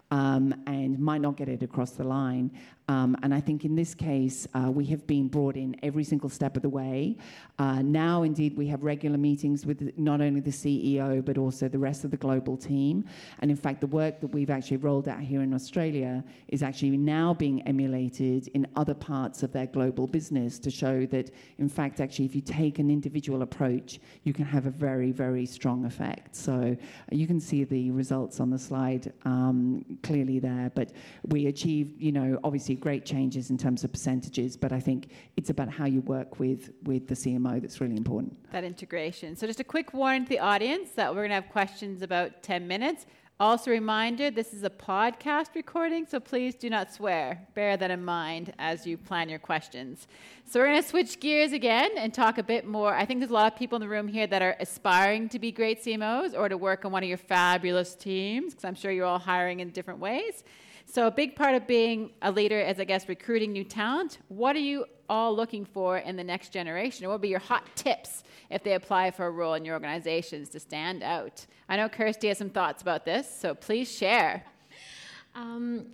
Um, 0.09 0.53
and 0.67 0.99
might 0.99 1.21
not 1.21 1.37
get 1.37 1.49
it 1.49 1.63
across 1.63 1.91
the 1.91 2.03
line. 2.03 2.51
Um, 2.87 3.15
and 3.23 3.33
I 3.33 3.39
think 3.39 3.63
in 3.63 3.75
this 3.75 3.95
case, 3.95 4.45
uh, 4.53 4.69
we 4.69 4.85
have 4.87 5.07
been 5.07 5.27
brought 5.27 5.55
in 5.55 5.75
every 5.83 6.03
single 6.03 6.29
step 6.29 6.57
of 6.57 6.63
the 6.63 6.69
way. 6.69 7.17
Uh, 7.57 7.81
now, 7.81 8.23
indeed, 8.23 8.57
we 8.57 8.67
have 8.67 8.83
regular 8.83 9.17
meetings 9.17 9.65
with 9.65 9.97
not 9.97 10.19
only 10.19 10.41
the 10.41 10.51
CEO, 10.51 11.23
but 11.23 11.37
also 11.37 11.69
the 11.69 11.79
rest 11.79 12.03
of 12.03 12.11
the 12.11 12.17
global 12.17 12.57
team. 12.57 13.05
And 13.39 13.49
in 13.49 13.55
fact, 13.57 13.79
the 13.79 13.87
work 13.87 14.19
that 14.19 14.27
we've 14.27 14.49
actually 14.49 14.77
rolled 14.77 15.07
out 15.07 15.21
here 15.21 15.41
in 15.41 15.53
Australia 15.53 16.23
is 16.49 16.61
actually 16.61 16.97
now 16.97 17.33
being 17.33 17.61
emulated 17.63 18.49
in 18.49 18.67
other 18.75 18.93
parts 18.93 19.43
of 19.43 19.53
their 19.53 19.67
global 19.67 20.05
business 20.05 20.59
to 20.59 20.69
show 20.69 21.05
that, 21.07 21.31
in 21.59 21.69
fact, 21.69 22.01
actually, 22.01 22.25
if 22.25 22.35
you 22.35 22.41
take 22.41 22.79
an 22.79 22.89
individual 22.89 23.43
approach, 23.43 23.99
you 24.23 24.33
can 24.33 24.45
have 24.45 24.65
a 24.65 24.71
very, 24.71 25.11
very 25.11 25.45
strong 25.45 25.85
effect. 25.85 26.35
So 26.35 26.75
uh, 26.75 27.15
you 27.15 27.27
can 27.27 27.39
see 27.39 27.63
the 27.63 27.91
results 27.91 28.39
on 28.41 28.49
the 28.49 28.59
slide 28.59 29.13
um, 29.23 29.85
clearly 30.03 30.39
there. 30.39 30.71
But 30.75 30.91
we 31.27 31.47
achieved, 31.47 32.01
you 32.01 32.11
know, 32.11 32.39
obviously 32.43 32.73
great 32.83 33.05
changes 33.05 33.49
in 33.49 33.57
terms 33.57 33.85
of 33.85 33.89
percentages. 33.93 34.57
But 34.57 34.71
I 34.73 34.81
think 34.87 35.01
it's 35.37 35.49
about 35.49 35.69
how 35.69 35.85
you 35.85 36.01
work 36.01 36.39
with 36.43 36.61
with 36.83 37.07
the 37.07 37.15
CMO 37.15 37.61
that's 37.61 37.79
really 37.79 37.95
important. 37.95 38.31
that 38.51 38.65
integration. 38.65 39.37
So, 39.37 39.47
just 39.47 39.61
a 39.61 39.69
quick 39.75 39.93
warning 39.93 40.23
to 40.25 40.29
the 40.35 40.39
audience 40.53 40.89
that 40.99 41.07
we're 41.09 41.21
going 41.21 41.35
to 41.37 41.41
have 41.41 41.49
questions 41.59 42.01
about 42.01 42.43
10 42.43 42.67
minutes. 42.67 43.05
Also, 43.39 43.71
reminder 43.71 44.29
this 44.29 44.53
is 44.53 44.63
a 44.63 44.69
podcast 44.69 45.49
recording, 45.55 46.05
so 46.05 46.19
please 46.19 46.53
do 46.55 46.69
not 46.69 46.93
swear. 46.93 47.25
Bear 47.55 47.75
that 47.77 47.89
in 47.89 48.03
mind 48.05 48.53
as 48.59 48.85
you 48.85 48.95
plan 48.97 49.27
your 49.33 49.39
questions. 49.39 50.07
So, 50.45 50.59
we're 50.59 50.67
going 50.71 50.83
to 50.83 50.89
switch 50.93 51.21
gears 51.21 51.53
again 51.53 51.91
and 51.97 52.13
talk 52.13 52.37
a 52.37 52.47
bit 52.53 52.63
more. 52.67 52.93
I 53.01 53.05
think 53.05 53.21
there's 53.21 53.31
a 53.31 53.39
lot 53.41 53.51
of 53.51 53.57
people 53.57 53.77
in 53.77 53.81
the 53.81 53.93
room 53.97 54.09
here 54.09 54.27
that 54.27 54.41
are 54.41 54.55
aspiring 54.59 55.29
to 55.29 55.39
be 55.39 55.51
great 55.53 55.77
CMOs 55.83 56.37
or 56.37 56.49
to 56.49 56.57
work 56.57 56.83
on 56.85 56.91
one 56.91 57.03
of 57.05 57.09
your 57.13 57.23
fabulous 57.35 57.95
teams, 57.95 58.47
because 58.51 58.65
I'm 58.65 58.75
sure 58.75 58.91
you're 58.91 59.09
all 59.13 59.25
hiring 59.33 59.61
in 59.61 59.69
different 59.69 60.01
ways. 60.01 60.43
So, 60.85 61.07
a 61.07 61.11
big 61.11 61.35
part 61.35 61.55
of 61.55 61.65
being 61.65 62.11
a 62.21 62.31
leader 62.31 62.59
is, 62.59 62.79
I 62.79 62.83
guess, 62.83 63.09
recruiting 63.09 63.51
new 63.51 63.63
talent. 63.63 64.19
What 64.27 64.55
are 64.55 64.59
you 64.59 64.85
all 65.09 65.35
looking 65.35 65.65
for 65.65 65.97
in 65.97 66.15
the 66.15 66.23
next 66.23 66.49
generation? 66.49 67.07
What 67.07 67.15
would 67.15 67.21
be 67.21 67.29
your 67.29 67.39
hot 67.39 67.63
tips 67.75 68.23
if 68.49 68.63
they 68.63 68.73
apply 68.73 69.11
for 69.11 69.25
a 69.25 69.31
role 69.31 69.55
in 69.55 69.65
your 69.65 69.73
organizations 69.73 70.49
to 70.49 70.59
stand 70.59 71.01
out? 71.03 71.45
I 71.67 71.77
know 71.77 71.89
Kirsty 71.89 72.27
has 72.27 72.37
some 72.37 72.49
thoughts 72.49 72.81
about 72.81 73.05
this, 73.05 73.27
so 73.27 73.55
please 73.55 73.91
share. 73.91 74.43
Um, 75.35 75.87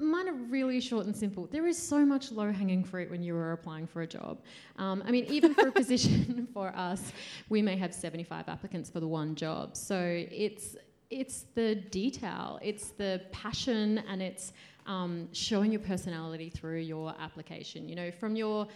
Mine 0.00 0.28
are 0.28 0.32
really 0.32 0.80
short 0.80 1.06
and 1.06 1.16
simple. 1.16 1.48
There 1.50 1.66
is 1.66 1.76
so 1.76 2.06
much 2.06 2.30
low 2.30 2.52
hanging 2.52 2.84
fruit 2.84 3.10
when 3.10 3.22
you 3.22 3.34
are 3.34 3.52
applying 3.52 3.86
for 3.86 4.02
a 4.02 4.06
job. 4.06 4.40
Um, 4.76 5.02
I 5.04 5.10
mean, 5.10 5.24
even 5.24 5.54
for 5.54 5.68
a 5.68 5.72
position 5.82 6.46
for 6.54 6.68
us, 6.76 7.12
we 7.48 7.62
may 7.62 7.76
have 7.76 7.92
75 7.92 8.48
applicants 8.48 8.90
for 8.90 9.00
the 9.00 9.08
one 9.08 9.34
job. 9.34 9.76
So 9.76 9.98
it's 10.30 10.76
it's 11.10 11.46
the 11.54 11.74
detail, 11.74 12.58
it's 12.62 12.90
the 12.90 13.22
passion, 13.32 13.98
and 14.08 14.20
it's 14.20 14.52
um, 14.86 15.28
showing 15.32 15.72
your 15.72 15.80
personality 15.80 16.50
through 16.50 16.78
your 16.78 17.14
application. 17.18 17.88
You 17.88 17.96
know, 17.96 18.10
from 18.10 18.36
your 18.36 18.68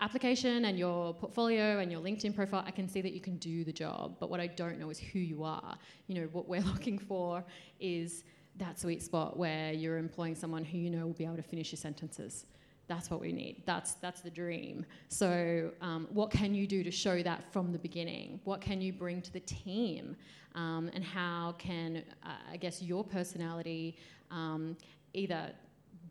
application 0.00 0.64
and 0.64 0.78
your 0.78 1.14
portfolio 1.14 1.78
and 1.78 1.90
your 1.90 2.00
LinkedIn 2.00 2.34
profile, 2.34 2.64
I 2.66 2.72
can 2.72 2.88
see 2.88 3.00
that 3.00 3.12
you 3.12 3.20
can 3.20 3.36
do 3.36 3.62
the 3.64 3.72
job. 3.72 4.16
But 4.18 4.30
what 4.30 4.40
I 4.40 4.48
don't 4.48 4.78
know 4.78 4.90
is 4.90 4.98
who 4.98 5.20
you 5.20 5.44
are. 5.44 5.76
You 6.08 6.16
know, 6.16 6.28
what 6.32 6.48
we're 6.48 6.60
looking 6.74 6.98
for 6.98 7.44
is 7.80 8.24
that 8.56 8.78
sweet 8.78 9.02
spot 9.02 9.36
where 9.36 9.72
you're 9.72 9.98
employing 9.98 10.34
someone 10.34 10.64
who 10.64 10.78
you 10.78 10.90
know 10.90 11.06
will 11.06 11.14
be 11.14 11.24
able 11.24 11.36
to 11.36 11.42
finish 11.42 11.72
your 11.72 11.78
sentences. 11.78 12.46
That's 12.88 13.10
what 13.10 13.20
we 13.20 13.32
need. 13.32 13.62
That's 13.64 13.94
that's 13.94 14.20
the 14.20 14.30
dream. 14.30 14.84
So, 15.08 15.70
um, 15.80 16.08
what 16.10 16.30
can 16.30 16.52
you 16.54 16.66
do 16.66 16.82
to 16.82 16.90
show 16.90 17.22
that 17.22 17.50
from 17.52 17.72
the 17.72 17.78
beginning? 17.78 18.40
What 18.44 18.60
can 18.60 18.80
you 18.80 18.92
bring 18.92 19.22
to 19.22 19.32
the 19.32 19.40
team, 19.40 20.16
um, 20.54 20.90
and 20.94 21.04
how 21.04 21.54
can 21.58 22.02
uh, 22.24 22.30
I 22.50 22.56
guess 22.56 22.82
your 22.82 23.04
personality 23.04 23.96
um, 24.30 24.76
either 25.14 25.50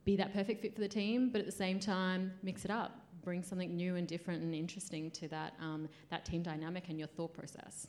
be 0.03 0.15
that 0.15 0.33
perfect 0.33 0.61
fit 0.61 0.73
for 0.73 0.81
the 0.81 0.87
team, 0.87 1.29
but 1.29 1.39
at 1.39 1.45
the 1.45 1.51
same 1.51 1.79
time 1.79 2.33
mix 2.43 2.65
it 2.65 2.71
up, 2.71 2.99
bring 3.23 3.43
something 3.43 3.75
new 3.75 3.95
and 3.95 4.07
different 4.07 4.41
and 4.41 4.53
interesting 4.53 5.11
to 5.11 5.27
that 5.27 5.53
um, 5.59 5.87
that 6.09 6.25
team 6.25 6.41
dynamic 6.41 6.89
and 6.89 6.97
your 6.97 7.07
thought 7.07 7.33
process. 7.33 7.87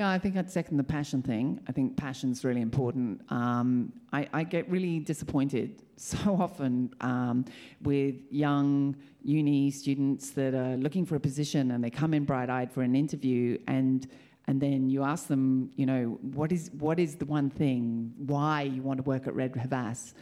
Yeah, 0.00 0.08
I 0.08 0.18
think 0.18 0.34
I'd 0.34 0.50
second 0.50 0.78
the 0.78 0.84
passion 0.84 1.20
thing. 1.20 1.60
I 1.68 1.72
think 1.72 1.94
passion's 1.94 2.42
really 2.42 2.62
important. 2.62 3.20
Um, 3.28 3.92
I, 4.14 4.26
I, 4.32 4.44
get 4.44 4.66
really 4.70 4.98
disappointed 4.98 5.82
so 5.96 6.16
often 6.40 6.94
um, 7.02 7.44
with 7.82 8.14
young 8.30 8.96
uni 9.22 9.70
students 9.70 10.30
that 10.30 10.54
are 10.54 10.78
looking 10.78 11.04
for 11.04 11.16
a 11.16 11.20
position 11.20 11.72
and 11.72 11.84
they 11.84 11.90
come 11.90 12.14
in 12.14 12.24
bright-eyed 12.24 12.72
for 12.72 12.80
an 12.80 12.96
interview 12.96 13.58
and 13.66 14.08
and 14.50 14.60
then 14.60 14.90
you 14.90 15.04
ask 15.04 15.28
them, 15.28 15.70
you 15.76 15.86
know, 15.86 16.18
what 16.22 16.50
is 16.50 16.72
what 16.72 16.98
is 16.98 17.14
the 17.14 17.24
one 17.24 17.50
thing 17.50 18.12
why 18.26 18.62
you 18.62 18.82
want 18.82 18.98
to 18.98 19.04
work 19.04 19.28
at 19.28 19.34
Red 19.36 19.54
Havas? 19.54 20.12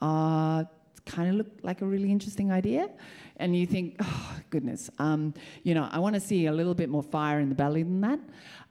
Uh, 0.00 0.64
kind 1.06 1.28
of 1.30 1.36
look 1.36 1.46
like 1.62 1.80
a 1.80 1.86
really 1.86 2.10
interesting 2.10 2.50
idea. 2.50 2.90
And 3.36 3.54
you 3.56 3.66
think, 3.68 3.94
oh, 4.00 4.40
goodness, 4.50 4.90
um, 4.98 5.32
you 5.62 5.74
know, 5.76 5.88
I 5.92 6.00
want 6.00 6.16
to 6.16 6.20
see 6.20 6.46
a 6.46 6.52
little 6.52 6.74
bit 6.74 6.88
more 6.88 7.04
fire 7.04 7.38
in 7.38 7.48
the 7.48 7.54
belly 7.54 7.84
than 7.84 8.00
that. 8.00 8.18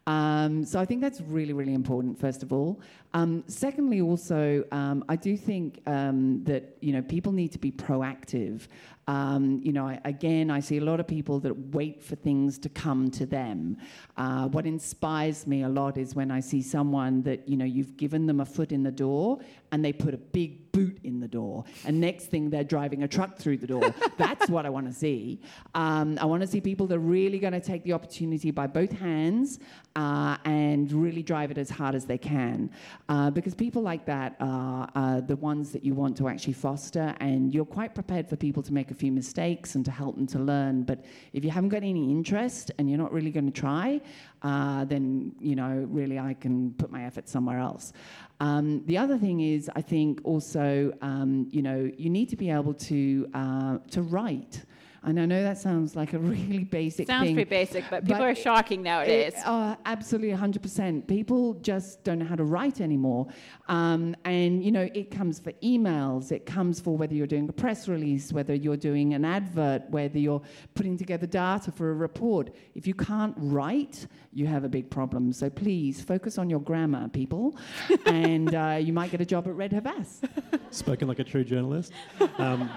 Um, 0.08 0.66
so 0.66 0.78
I 0.78 0.84
think 0.84 1.00
that's 1.00 1.22
really, 1.22 1.54
really 1.54 1.74
important, 1.74 2.20
first 2.20 2.44
of 2.44 2.52
all. 2.52 2.82
Um, 3.14 3.44
secondly, 3.48 4.02
also, 4.02 4.64
um, 4.72 5.04
I 5.10 5.16
do 5.16 5.36
think 5.36 5.82
um, 5.86 6.44
that 6.46 6.78
you 6.80 6.94
know 6.94 7.02
people 7.02 7.32
need 7.32 7.52
to 7.52 7.60
be 7.60 7.72
proactive. 7.72 8.68
Um, 9.08 9.60
you 9.64 9.74
know, 9.74 9.88
I, 9.88 10.00
again, 10.06 10.50
I 10.50 10.60
see 10.60 10.78
a 10.78 10.84
lot 10.84 11.00
of 11.00 11.08
people 11.08 11.40
that 11.42 11.74
wait 11.74 12.02
for 12.02 12.16
things 12.16 12.58
to 12.60 12.70
come 12.70 13.10
to 13.12 13.26
them. 13.26 13.78
Uh, 14.16 14.48
what 14.48 14.66
inspires 14.66 15.48
me 15.48 15.64
a 15.64 15.70
lot 15.70 15.98
is 15.98 16.16
when 16.16 16.32
I 16.32 16.40
see 16.40 16.62
someone 16.62 17.24
that 17.24 17.50
you 17.50 17.58
know 17.58 17.66
you've 17.66 17.98
given 17.98 18.26
them 18.26 18.40
a 18.40 18.46
foot 18.46 18.72
in 18.72 18.84
the 18.84 18.92
door 18.92 19.40
and 19.72 19.84
they 19.84 19.92
put 19.92 20.14
a 20.14 20.18
big 20.18 20.72
boot 20.72 21.00
in 21.04 21.20
the 21.20 21.28
door, 21.28 21.66
and 21.86 22.00
next 22.00 22.28
thing 22.28 22.50
they're 22.50 22.64
driving 22.64 23.04
a 23.04 23.08
truck 23.08 23.38
through 23.38 23.58
the 23.58 23.68
door. 23.68 23.94
That's 24.18 24.50
what 24.50 24.66
I 24.66 24.70
want 24.70 24.88
to 24.88 24.94
see. 24.94 25.42
Um, 25.74 26.18
I 26.22 26.26
want 26.26 26.42
to 26.42 26.48
see 26.48 26.62
people 26.62 26.88
that 26.88 26.96
are 26.96 27.00
really 27.00 27.40
going 27.40 27.54
to 27.54 27.60
take 27.60 27.84
the 27.84 27.92
opportunity 27.92 28.52
by 28.52 28.68
both 28.68 28.92
hands 28.92 29.60
uh, 29.96 30.38
and 30.46 30.92
really 30.92 31.24
drive 31.24 31.52
it 31.52 31.58
as 31.58 31.70
hard 31.70 31.96
as 31.96 32.06
they 32.06 32.18
can. 32.18 32.72
Uh, 33.10 33.30
because 33.30 33.54
people 33.54 33.82
like 33.82 34.06
that 34.06 34.36
are, 34.40 34.90
are 34.96 35.22
the 35.22 35.36
ones 35.36 35.72
that 35.72 35.84
you 35.84 35.94
want 35.94 36.16
to 36.18 36.28
actually 36.28 36.54
foster, 36.54 37.14
and 37.20 37.54
you're 37.54 37.66
quite 37.66 37.94
prepared 37.94 38.28
for 38.28 38.36
people 38.36 38.64
to 38.64 38.74
make 38.74 38.92
a 38.92 38.94
few 38.94 39.12
mistakes 39.12 39.76
and 39.76 39.84
to 39.84 39.92
help 39.92 40.16
them 40.16 40.28
to 40.28 40.40
learn. 40.40 40.84
But 40.84 41.04
if 41.34 41.44
you 41.44 41.52
haven't 41.52 41.70
got 41.70 41.84
any 41.84 42.10
interest 42.12 42.72
and 42.78 42.90
you're 42.90 43.00
not 43.00 43.12
really 43.12 43.32
going 43.32 43.52
to 43.52 43.60
try, 43.60 44.02
uh, 44.44 44.86
then 44.86 45.34
you 45.40 45.56
know 45.56 45.86
really 45.90 46.20
I 46.20 46.34
can 46.34 46.74
put 46.74 46.92
my 46.92 47.04
effort 47.06 47.28
somewhere 47.28 47.60
else. 47.60 47.94
Um, 48.40 48.84
the 48.86 48.98
other 48.98 49.18
thing 49.18 49.42
is, 49.42 49.70
I 49.76 49.82
think 49.82 50.22
also, 50.24 50.92
um, 51.02 51.48
you 51.52 51.62
know, 51.62 51.92
you 51.98 52.10
need 52.10 52.30
to 52.30 52.36
be 52.36 52.50
able 52.50 52.74
to 52.74 53.30
uh, 53.34 53.78
to 53.92 54.02
write. 54.02 54.64
And 55.04 55.20
I 55.20 55.26
know 55.26 55.42
that 55.42 55.58
sounds 55.58 55.96
like 55.96 56.14
a 56.14 56.20
really 56.34 56.64
basic 56.64 57.02
It 57.04 57.08
sounds 57.08 57.26
thing. 57.26 57.36
pretty 57.36 57.50
basic, 57.50 57.86
but 57.90 58.04
people 58.06 58.20
but 58.20 58.30
are 58.30 58.36
shocking 58.36 58.84
nowadays. 58.84 59.34
It, 59.34 59.48
uh, 59.48 59.76
absolutely, 59.86 60.38
100%. 60.38 61.08
People 61.08 61.56
just 61.56 62.04
don't 62.04 62.20
know 62.20 62.26
how 62.26 62.36
to 62.36 62.44
write 62.44 62.82
anymore. 62.82 63.28
Um, 63.68 64.16
and, 64.26 64.64
you 64.64 64.72
know, 64.72 64.88
it 64.94 65.10
comes 65.10 65.40
for 65.40 65.54
emails, 65.64 66.32
it 66.32 66.46
comes 66.46 66.80
for 66.80 66.96
whether 66.96 67.16
you're 67.16 67.26
doing 67.26 67.50
a 67.50 67.54
press 67.54 67.88
release, 67.88 68.32
whether 68.32 68.54
you're 68.54 68.78
doing 68.78 69.16
an 69.16 69.26
advert, 69.26 69.90
whether 69.90 70.20
you're 70.20 70.42
putting 70.76 70.98
together 70.98 71.26
data 71.26 71.72
for 71.72 71.90
a 71.90 71.96
report. 71.96 72.52
If 72.76 72.86
you 72.86 72.94
can't 72.94 73.34
write, 73.38 74.06
you 74.34 74.46
have 74.46 74.64
a 74.66 74.70
big 74.70 74.90
problem. 74.92 75.34
So 75.34 75.50
please 75.50 76.02
focus 76.02 76.38
on 76.38 76.48
your 76.50 76.60
grammar, 76.60 77.08
people, 77.10 77.58
and 78.06 78.54
uh, 78.54 78.78
you 78.80 78.94
might 78.94 79.10
get 79.10 79.20
a 79.22 79.26
job 79.26 79.48
at 79.48 79.56
Red 79.56 79.74
Havas. 79.74 80.22
Spoken 80.70 81.08
like 81.08 81.20
a 81.20 81.24
true 81.24 81.44
journalist. 81.44 81.92
Um, 82.38 82.70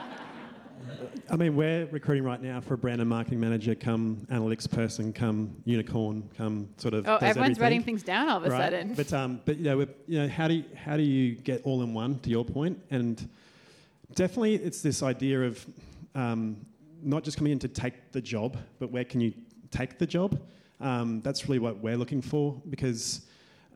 I 1.30 1.36
mean, 1.36 1.56
we're 1.56 1.86
recruiting 1.86 2.24
right 2.24 2.42
now 2.42 2.60
for 2.60 2.74
a 2.74 2.78
brand 2.78 3.00
and 3.00 3.08
marketing 3.08 3.40
manager, 3.40 3.74
come 3.74 4.26
analytics 4.30 4.70
person, 4.70 5.12
come 5.12 5.56
unicorn, 5.64 6.28
come 6.36 6.68
sort 6.76 6.94
of. 6.94 7.06
Oh, 7.08 7.16
everyone's 7.16 7.38
everything. 7.38 7.62
writing 7.62 7.82
things 7.82 8.02
down 8.02 8.28
all 8.28 8.38
of 8.38 8.44
a 8.44 8.50
right? 8.50 8.64
sudden. 8.64 8.94
But 8.94 9.12
um, 9.12 9.40
but 9.44 9.56
you 9.56 9.64
know, 9.64 9.80
you 10.06 10.18
know, 10.20 10.28
how 10.28 10.48
do 10.48 10.54
you, 10.54 10.64
how 10.76 10.96
do 10.96 11.02
you 11.02 11.34
get 11.34 11.62
all 11.64 11.82
in 11.82 11.94
one? 11.94 12.18
To 12.20 12.30
your 12.30 12.44
point, 12.44 12.78
and 12.90 13.28
definitely 14.14 14.56
it's 14.56 14.82
this 14.82 15.02
idea 15.02 15.42
of 15.42 15.66
um, 16.14 16.64
not 17.02 17.24
just 17.24 17.36
coming 17.36 17.52
in 17.52 17.58
to 17.60 17.68
take 17.68 18.12
the 18.12 18.20
job, 18.20 18.56
but 18.78 18.90
where 18.90 19.04
can 19.04 19.20
you 19.20 19.32
take 19.70 19.98
the 19.98 20.06
job? 20.06 20.40
Um, 20.80 21.20
that's 21.22 21.48
really 21.48 21.58
what 21.58 21.78
we're 21.78 21.96
looking 21.96 22.20
for 22.20 22.60
because 22.68 23.26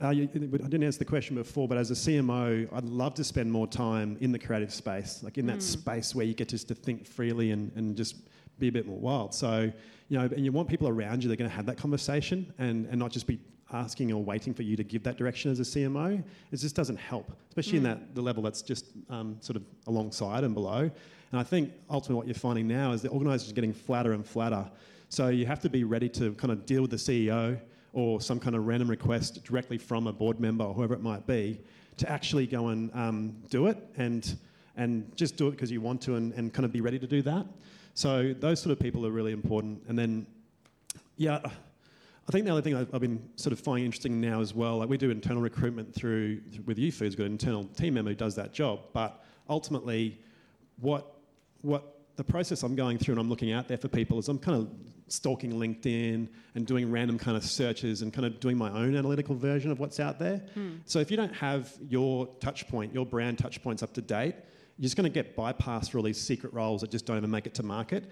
uh, 0.02 0.10
you, 0.10 0.28
I 0.32 0.68
didn't 0.68 0.84
answer 0.84 0.98
the 0.98 1.04
question 1.04 1.36
before, 1.36 1.66
but 1.66 1.76
as 1.76 1.90
a 1.90 1.94
CMO, 1.94 2.68
I'd 2.72 2.84
love 2.84 3.14
to 3.14 3.24
spend 3.24 3.50
more 3.50 3.66
time 3.66 4.16
in 4.20 4.32
the 4.32 4.38
creative 4.38 4.72
space, 4.72 5.22
like 5.22 5.38
in 5.38 5.46
that 5.46 5.58
mm. 5.58 5.62
space 5.62 6.14
where 6.14 6.24
you 6.24 6.34
get 6.34 6.48
just 6.48 6.68
to 6.68 6.74
think 6.74 7.06
freely 7.06 7.50
and, 7.50 7.72
and 7.74 7.96
just 7.96 8.16
be 8.58 8.68
a 8.68 8.72
bit 8.72 8.86
more 8.86 8.98
wild. 8.98 9.34
So, 9.34 9.72
you 10.08 10.18
know, 10.18 10.24
and 10.24 10.44
you 10.44 10.52
want 10.52 10.68
people 10.68 10.88
around 10.88 11.22
you 11.22 11.28
that 11.28 11.34
are 11.34 11.36
going 11.36 11.50
to 11.50 11.56
have 11.56 11.66
that 11.66 11.78
conversation 11.78 12.52
and, 12.58 12.86
and 12.86 12.98
not 12.98 13.10
just 13.10 13.26
be 13.26 13.40
asking 13.72 14.12
or 14.12 14.22
waiting 14.22 14.54
for 14.54 14.62
you 14.62 14.76
to 14.76 14.84
give 14.84 15.02
that 15.02 15.16
direction 15.16 15.50
as 15.50 15.60
a 15.60 15.62
CMO. 15.62 16.22
It 16.52 16.56
just 16.56 16.74
doesn't 16.74 16.96
help, 16.96 17.32
especially 17.48 17.74
mm. 17.74 17.78
in 17.78 17.82
that 17.84 18.14
the 18.14 18.22
level 18.22 18.42
that's 18.42 18.62
just 18.62 18.86
um, 19.10 19.36
sort 19.40 19.56
of 19.56 19.62
alongside 19.86 20.44
and 20.44 20.54
below. 20.54 20.90
And 21.30 21.40
I 21.40 21.42
think 21.42 21.72
ultimately 21.90 22.16
what 22.16 22.26
you're 22.26 22.34
finding 22.34 22.66
now 22.66 22.92
is 22.92 23.02
the 23.02 23.10
organisers 23.10 23.50
are 23.50 23.54
getting 23.54 23.74
flatter 23.74 24.12
and 24.12 24.24
flatter. 24.24 24.70
So 25.10 25.28
you 25.28 25.46
have 25.46 25.60
to 25.60 25.68
be 25.68 25.84
ready 25.84 26.08
to 26.10 26.32
kind 26.34 26.52
of 26.52 26.66
deal 26.66 26.82
with 26.82 26.90
the 26.90 26.96
CEO 26.96 27.58
or 27.98 28.20
some 28.20 28.38
kind 28.38 28.54
of 28.54 28.64
random 28.64 28.88
request 28.88 29.42
directly 29.42 29.76
from 29.76 30.06
a 30.06 30.12
board 30.12 30.38
member 30.38 30.64
or 30.64 30.72
whoever 30.72 30.94
it 30.94 31.02
might 31.02 31.26
be 31.26 31.60
to 31.96 32.08
actually 32.08 32.46
go 32.46 32.68
and 32.68 32.94
um, 32.94 33.34
do 33.50 33.66
it 33.66 33.76
and, 33.96 34.38
and 34.76 35.10
just 35.16 35.36
do 35.36 35.48
it 35.48 35.50
because 35.50 35.68
you 35.68 35.80
want 35.80 36.00
to 36.00 36.14
and, 36.14 36.32
and 36.34 36.54
kind 36.54 36.64
of 36.64 36.70
be 36.70 36.80
ready 36.80 36.96
to 36.96 37.08
do 37.08 37.22
that. 37.22 37.44
So 37.94 38.32
those 38.38 38.62
sort 38.62 38.70
of 38.70 38.78
people 38.78 39.04
are 39.04 39.10
really 39.10 39.32
important. 39.32 39.82
And 39.88 39.98
then, 39.98 40.28
yeah, 41.16 41.40
I 41.42 42.30
think 42.30 42.44
the 42.44 42.52
other 42.52 42.62
thing 42.62 42.76
I've, 42.76 42.94
I've 42.94 43.00
been 43.00 43.20
sort 43.34 43.52
of 43.52 43.58
finding 43.58 43.86
interesting 43.86 44.20
now 44.20 44.40
as 44.40 44.54
well, 44.54 44.78
like 44.78 44.88
we 44.88 44.96
do 44.96 45.10
internal 45.10 45.42
recruitment 45.42 45.92
through, 45.92 46.40
with 46.66 46.78
Youfoodz 46.78 47.16
got 47.16 47.24
an 47.24 47.32
internal 47.32 47.64
team 47.64 47.94
member 47.94 48.12
who 48.12 48.14
does 48.14 48.36
that 48.36 48.52
job, 48.52 48.78
but 48.92 49.24
ultimately 49.48 50.20
what, 50.80 51.16
what 51.62 51.96
the 52.14 52.22
process 52.22 52.62
I'm 52.62 52.76
going 52.76 52.96
through 52.96 53.14
and 53.14 53.20
I'm 53.20 53.28
looking 53.28 53.50
out 53.50 53.66
there 53.66 53.78
for 53.78 53.88
people 53.88 54.20
is 54.20 54.28
I'm 54.28 54.38
kind 54.38 54.56
of 54.56 54.68
stalking 55.08 55.52
LinkedIn 55.52 56.28
and 56.54 56.66
doing 56.66 56.90
random 56.90 57.18
kind 57.18 57.36
of 57.36 57.44
searches 57.44 58.02
and 58.02 58.12
kind 58.12 58.26
of 58.26 58.40
doing 58.40 58.56
my 58.56 58.70
own 58.70 58.96
analytical 58.96 59.34
version 59.34 59.70
of 59.70 59.78
what's 59.78 60.00
out 60.00 60.18
there. 60.18 60.42
Hmm. 60.54 60.76
So 60.84 60.98
if 60.98 61.10
you 61.10 61.16
don't 61.16 61.34
have 61.34 61.72
your 61.88 62.26
touch 62.40 62.68
point, 62.68 62.92
your 62.92 63.06
brand 63.06 63.38
touch 63.38 63.62
points 63.62 63.82
up 63.82 63.92
to 63.94 64.02
date, 64.02 64.34
you're 64.78 64.84
just 64.84 64.96
going 64.96 65.10
to 65.10 65.10
get 65.10 65.36
bypassed 65.36 65.90
for 65.90 65.98
all 65.98 66.04
these 66.04 66.20
secret 66.20 66.52
roles 66.52 66.82
that 66.82 66.90
just 66.90 67.04
don't 67.04 67.16
even 67.16 67.30
make 67.30 67.46
it 67.46 67.54
to 67.54 67.62
market. 67.62 68.10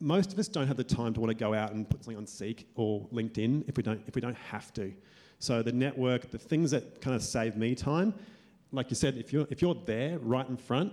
Most 0.00 0.32
of 0.32 0.38
us 0.38 0.48
don't 0.48 0.66
have 0.68 0.76
the 0.76 0.84
time 0.84 1.12
to 1.14 1.20
want 1.20 1.30
to 1.30 1.36
go 1.36 1.52
out 1.52 1.72
and 1.72 1.88
put 1.88 2.04
something 2.04 2.16
on 2.16 2.26
Seek 2.26 2.68
or 2.76 3.06
LinkedIn 3.12 3.68
if 3.68 3.76
we 3.76 3.82
don't 3.82 4.00
if 4.06 4.14
we 4.14 4.20
don't 4.20 4.36
have 4.36 4.72
to. 4.74 4.92
So 5.40 5.62
the 5.62 5.72
network, 5.72 6.30
the 6.30 6.38
things 6.38 6.70
that 6.70 7.00
kind 7.00 7.14
of 7.14 7.22
save 7.22 7.56
me 7.56 7.74
time, 7.74 8.14
like 8.72 8.90
you 8.90 8.96
said, 8.96 9.16
if 9.16 9.32
you're 9.32 9.46
if 9.50 9.60
you're 9.60 9.74
there 9.74 10.18
right 10.20 10.48
in 10.48 10.56
front, 10.56 10.92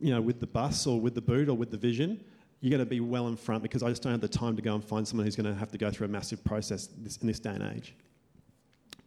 you 0.00 0.10
know, 0.10 0.20
with 0.20 0.40
the 0.40 0.46
bus 0.46 0.86
or 0.86 1.00
with 1.00 1.14
the 1.14 1.22
boot 1.22 1.48
or 1.48 1.54
with 1.54 1.70
the 1.70 1.76
vision, 1.76 2.22
you're 2.60 2.70
going 2.70 2.80
to 2.80 2.86
be 2.86 3.00
well 3.00 3.28
in 3.28 3.36
front 3.36 3.62
because 3.62 3.82
I 3.82 3.90
just 3.90 4.02
don't 4.02 4.12
have 4.12 4.20
the 4.20 4.28
time 4.28 4.56
to 4.56 4.62
go 4.62 4.74
and 4.74 4.84
find 4.84 5.06
someone 5.06 5.24
who's 5.26 5.36
going 5.36 5.52
to 5.52 5.58
have 5.58 5.70
to 5.72 5.78
go 5.78 5.90
through 5.90 6.06
a 6.06 6.10
massive 6.10 6.42
process 6.44 6.88
this, 6.98 7.18
in 7.18 7.26
this 7.26 7.38
day 7.38 7.50
and 7.50 7.62
age. 7.76 7.94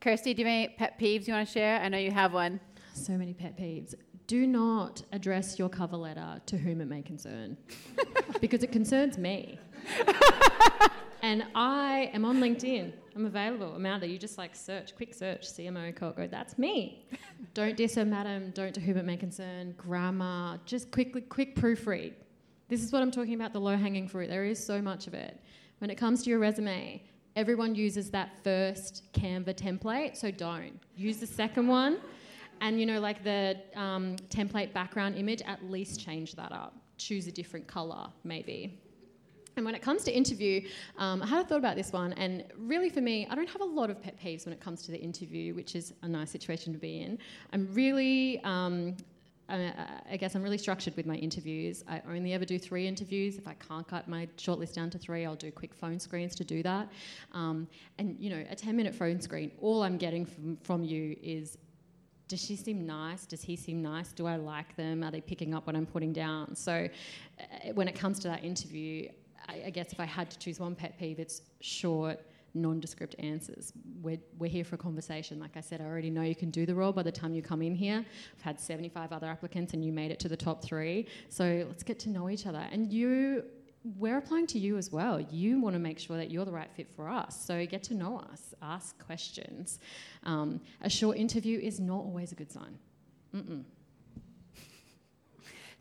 Kirsty, 0.01 0.33
do 0.33 0.43
you 0.43 0.47
have 0.47 0.53
any 0.53 0.67
pet 0.69 0.99
peeves 0.99 1.27
you 1.27 1.33
want 1.33 1.47
to 1.47 1.53
share? 1.53 1.81
I 1.81 1.89
know 1.89 1.97
you 1.97 2.11
have 2.11 2.33
one. 2.33 2.59
So 2.93 3.13
many 3.13 3.33
pet 3.33 3.57
peeves. 3.57 3.95
Do 4.27 4.45
not 4.45 5.01
address 5.11 5.57
your 5.57 5.69
cover 5.69 5.97
letter 5.97 6.39
to 6.45 6.57
whom 6.57 6.81
it 6.81 6.85
may 6.85 7.01
concern 7.01 7.57
because 8.41 8.63
it 8.63 8.71
concerns 8.71 9.17
me. 9.17 9.59
and 11.21 11.43
I 11.55 12.11
am 12.13 12.25
on 12.25 12.39
LinkedIn. 12.39 12.93
I'm 13.15 13.25
available. 13.25 13.73
I'm 13.75 13.85
out 13.85 13.99
there. 13.99 14.09
You 14.09 14.17
just 14.17 14.37
like 14.37 14.55
search, 14.55 14.95
quick 14.95 15.13
search, 15.13 15.41
CMO, 15.41 15.93
go. 15.95 16.27
That's 16.27 16.57
me. 16.57 17.07
don't 17.53 17.75
diss 17.75 17.95
her, 17.95 18.05
madam. 18.05 18.51
Don't 18.51 18.73
to 18.75 18.79
whom 18.79 18.97
it 18.97 19.05
may 19.05 19.17
concern. 19.17 19.73
Grammar. 19.77 20.59
Just 20.65 20.91
quickly, 20.91 21.21
quick 21.21 21.55
proofread. 21.55 22.13
This 22.69 22.83
is 22.83 22.91
what 22.91 23.01
I'm 23.01 23.09
talking 23.09 23.33
about 23.33 23.51
the 23.51 23.59
low 23.59 23.75
hanging 23.75 24.07
fruit. 24.07 24.29
There 24.29 24.45
is 24.45 24.63
so 24.63 24.79
much 24.79 25.07
of 25.07 25.15
it. 25.15 25.41
When 25.79 25.89
it 25.89 25.95
comes 25.95 26.23
to 26.23 26.29
your 26.29 26.37
resume, 26.37 27.01
everyone 27.35 27.73
uses 27.73 28.11
that 28.11 28.43
first 28.43 29.11
Canva 29.11 29.55
template, 29.55 30.15
so 30.15 30.29
don't. 30.29 30.79
Use 30.95 31.17
the 31.17 31.25
second 31.25 31.67
one. 31.67 31.97
And 32.61 32.79
you 32.79 32.85
know, 32.85 32.99
like 32.99 33.23
the 33.23 33.57
um, 33.75 34.17
template 34.29 34.71
background 34.71 35.15
image, 35.15 35.41
at 35.47 35.63
least 35.63 35.99
change 35.99 36.35
that 36.35 36.51
up. 36.51 36.75
Choose 36.99 37.25
a 37.25 37.31
different 37.31 37.65
color, 37.65 38.07
maybe. 38.23 38.79
And 39.55 39.65
when 39.65 39.73
it 39.73 39.81
comes 39.81 40.03
to 40.03 40.15
interview, 40.15 40.61
um, 40.99 41.23
I 41.23 41.25
had 41.25 41.45
a 41.45 41.47
thought 41.47 41.57
about 41.57 41.75
this 41.75 41.91
one, 41.91 42.13
and 42.13 42.43
really 42.55 42.89
for 42.89 43.01
me, 43.01 43.27
I 43.31 43.35
don't 43.35 43.49
have 43.49 43.61
a 43.61 43.65
lot 43.65 43.89
of 43.89 44.01
pet 44.01 44.17
peeves 44.17 44.45
when 44.45 44.53
it 44.53 44.61
comes 44.61 44.83
to 44.83 44.91
the 44.91 44.99
interview, 44.99 45.55
which 45.55 45.75
is 45.75 45.91
a 46.03 46.07
nice 46.07 46.29
situation 46.29 46.71
to 46.71 46.79
be 46.79 47.01
in. 47.01 47.17
I'm 47.51 47.67
really 47.73 48.41
um, 48.43 48.95
I 49.49 50.17
guess 50.17 50.35
I'm 50.35 50.43
really 50.43 50.57
structured 50.57 50.95
with 50.95 51.05
my 51.05 51.15
interviews. 51.15 51.83
I 51.87 52.01
only 52.07 52.33
ever 52.33 52.45
do 52.45 52.59
three 52.59 52.87
interviews. 52.87 53.37
If 53.37 53.47
I 53.47 53.55
can't 53.55 53.87
cut 53.87 54.07
my 54.07 54.27
shortlist 54.37 54.75
down 54.75 54.89
to 54.91 54.97
three, 54.97 55.25
I'll 55.25 55.35
do 55.35 55.51
quick 55.51 55.73
phone 55.73 55.99
screens 55.99 56.35
to 56.35 56.43
do 56.43 56.61
that. 56.63 56.89
Um, 57.33 57.67
and 57.97 58.15
you 58.19 58.29
know, 58.29 58.43
a 58.49 58.55
10 58.55 58.75
minute 58.75 58.93
phone 58.93 59.19
screen, 59.19 59.51
all 59.59 59.83
I'm 59.83 59.97
getting 59.97 60.25
from, 60.25 60.57
from 60.57 60.83
you 60.83 61.15
is 61.21 61.57
does 62.27 62.45
she 62.45 62.55
seem 62.55 62.85
nice? 62.85 63.25
Does 63.25 63.41
he 63.41 63.55
seem 63.55 63.81
nice? 63.81 64.11
Do 64.13 64.27
I 64.27 64.35
like 64.35 64.75
them? 64.75 65.03
Are 65.03 65.09
they 65.09 65.19
picking 65.19 65.55
up 65.55 65.65
what 65.65 65.75
I'm 65.75 65.87
putting 65.87 66.13
down? 66.13 66.55
So 66.55 66.87
uh, 67.39 67.73
when 67.73 67.87
it 67.87 67.95
comes 67.95 68.19
to 68.19 68.27
that 68.27 68.43
interview, 68.43 69.09
I, 69.47 69.63
I 69.65 69.69
guess 69.71 69.91
if 69.91 69.99
I 69.99 70.05
had 70.05 70.29
to 70.29 70.37
choose 70.37 70.59
one 70.59 70.75
pet 70.75 70.97
peeve, 70.99 71.17
it's 71.17 71.41
short 71.59 72.19
nondescript 72.53 73.15
answers. 73.19 73.73
We're, 74.01 74.19
we're 74.37 74.49
here 74.49 74.63
for 74.63 74.75
a 74.75 74.77
conversation. 74.77 75.39
Like 75.39 75.55
I 75.57 75.61
said, 75.61 75.81
I 75.81 75.85
already 75.85 76.09
know 76.09 76.21
you 76.21 76.35
can 76.35 76.49
do 76.51 76.65
the 76.65 76.75
role 76.75 76.91
by 76.91 77.03
the 77.03 77.11
time 77.11 77.33
you 77.33 77.41
come 77.41 77.61
in 77.61 77.75
here. 77.75 78.05
I've 78.35 78.41
had 78.41 78.59
75 78.59 79.11
other 79.11 79.27
applicants 79.27 79.73
and 79.73 79.83
you 79.83 79.91
made 79.91 80.11
it 80.11 80.19
to 80.21 80.29
the 80.29 80.37
top 80.37 80.63
three. 80.63 81.07
So 81.29 81.65
let's 81.67 81.83
get 81.83 81.99
to 81.99 82.09
know 82.09 82.29
each 82.29 82.45
other. 82.45 82.65
And 82.71 82.91
you, 82.91 83.43
we're 83.97 84.17
applying 84.17 84.47
to 84.47 84.59
you 84.59 84.77
as 84.77 84.91
well. 84.91 85.19
You 85.19 85.59
want 85.59 85.75
to 85.75 85.79
make 85.79 85.99
sure 85.99 86.17
that 86.17 86.31
you're 86.31 86.45
the 86.45 86.51
right 86.51 86.69
fit 86.75 86.87
for 86.95 87.09
us. 87.09 87.39
So 87.45 87.65
get 87.65 87.83
to 87.83 87.93
know 87.93 88.19
us, 88.31 88.53
ask 88.61 88.97
questions. 89.05 89.79
Um, 90.23 90.61
a 90.81 90.89
short 90.89 91.17
interview 91.17 91.59
is 91.59 91.79
not 91.79 91.99
always 91.99 92.31
a 92.31 92.35
good 92.35 92.51
sign. 92.51 92.77
Mm-mm. 93.35 93.63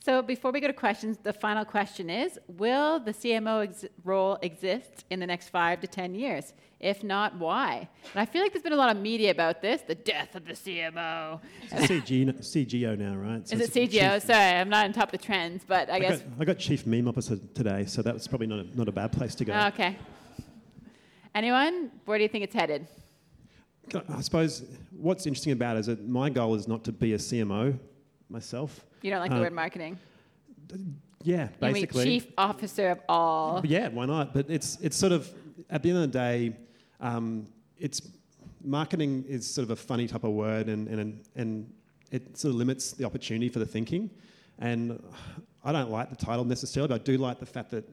So 0.08 0.22
before 0.22 0.52
we 0.52 0.60
go 0.60 0.68
to 0.68 0.72
questions, 0.72 1.18
the 1.22 1.34
final 1.34 1.66
question 1.66 2.08
is 2.08 2.38
Will 2.48 2.98
the 2.98 3.12
CMO 3.12 3.64
ex- 3.64 3.84
role 4.04 4.38
exist 4.40 5.04
in 5.10 5.20
the 5.20 5.26
next 5.26 5.50
five 5.50 5.82
to 5.82 5.86
10 5.86 6.14
years? 6.14 6.54
If 6.80 7.04
not, 7.04 7.36
why? 7.36 7.86
And 8.14 8.20
I 8.22 8.24
feel 8.24 8.40
like 8.40 8.54
there's 8.54 8.62
been 8.62 8.72
a 8.72 8.76
lot 8.76 8.88
of 8.88 9.02
media 9.02 9.30
about 9.30 9.60
this 9.60 9.82
the 9.82 9.94
death 9.94 10.34
of 10.34 10.46
the 10.46 10.54
CMO. 10.54 11.40
It's 11.70 11.88
CG, 11.88 12.38
CGO 12.38 12.96
now, 12.96 13.16
right? 13.16 13.46
So 13.46 13.56
is 13.56 13.60
it 13.68 13.90
CGO? 13.90 14.14
Chief, 14.14 14.22
Sorry, 14.22 14.56
I'm 14.58 14.70
not 14.70 14.86
on 14.86 14.94
top 14.94 15.12
of 15.12 15.20
the 15.20 15.26
trends, 15.26 15.62
but 15.68 15.90
I, 15.90 15.96
I 15.96 15.98
guess. 15.98 16.22
Got, 16.22 16.40
I 16.40 16.44
got 16.46 16.58
Chief 16.58 16.86
Meme 16.86 17.06
Officer 17.06 17.36
today, 17.52 17.84
so 17.84 18.00
that 18.00 18.14
was 18.14 18.26
probably 18.26 18.46
not 18.46 18.60
a, 18.60 18.78
not 18.78 18.88
a 18.88 18.92
bad 18.92 19.12
place 19.12 19.34
to 19.34 19.44
go. 19.44 19.52
Oh, 19.52 19.66
okay. 19.66 19.98
Anyone? 21.34 21.90
Where 22.06 22.16
do 22.16 22.22
you 22.22 22.30
think 22.30 22.44
it's 22.44 22.54
headed? 22.54 22.88
I 24.08 24.22
suppose 24.22 24.64
what's 24.90 25.26
interesting 25.26 25.52
about 25.52 25.76
it 25.76 25.80
is 25.80 25.86
that 25.88 26.08
my 26.08 26.30
goal 26.30 26.54
is 26.54 26.66
not 26.66 26.82
to 26.84 26.92
be 26.92 27.12
a 27.12 27.18
CMO 27.18 27.78
myself. 28.30 28.86
You 29.02 29.10
don't 29.10 29.20
like 29.20 29.30
the 29.30 29.36
uh, 29.36 29.40
word 29.40 29.52
marketing? 29.52 29.98
Yeah, 31.22 31.48
basically. 31.60 32.04
chief 32.04 32.26
officer 32.36 32.90
of 32.90 33.00
all. 33.08 33.62
Yeah, 33.64 33.88
why 33.88 34.06
not? 34.06 34.34
But 34.34 34.46
it's 34.48 34.78
it's 34.80 34.96
sort 34.96 35.12
of 35.12 35.30
at 35.70 35.82
the 35.82 35.90
end 35.90 35.98
of 35.98 36.12
the 36.12 36.18
day, 36.18 36.56
um, 37.00 37.48
it's 37.78 38.02
marketing 38.64 39.24
is 39.28 39.46
sort 39.46 39.64
of 39.64 39.70
a 39.70 39.76
funny 39.76 40.06
type 40.06 40.24
of 40.24 40.32
word, 40.32 40.68
and 40.68 40.88
and 40.88 41.24
and 41.36 41.72
it 42.10 42.36
sort 42.36 42.50
of 42.50 42.56
limits 42.56 42.92
the 42.92 43.04
opportunity 43.04 43.48
for 43.48 43.58
the 43.58 43.66
thinking. 43.66 44.10
And 44.58 45.02
I 45.64 45.72
don't 45.72 45.90
like 45.90 46.10
the 46.10 46.16
title 46.16 46.44
necessarily, 46.44 46.88
but 46.88 47.00
I 47.00 47.04
do 47.04 47.18
like 47.18 47.38
the 47.38 47.46
fact 47.46 47.70
that 47.70 47.88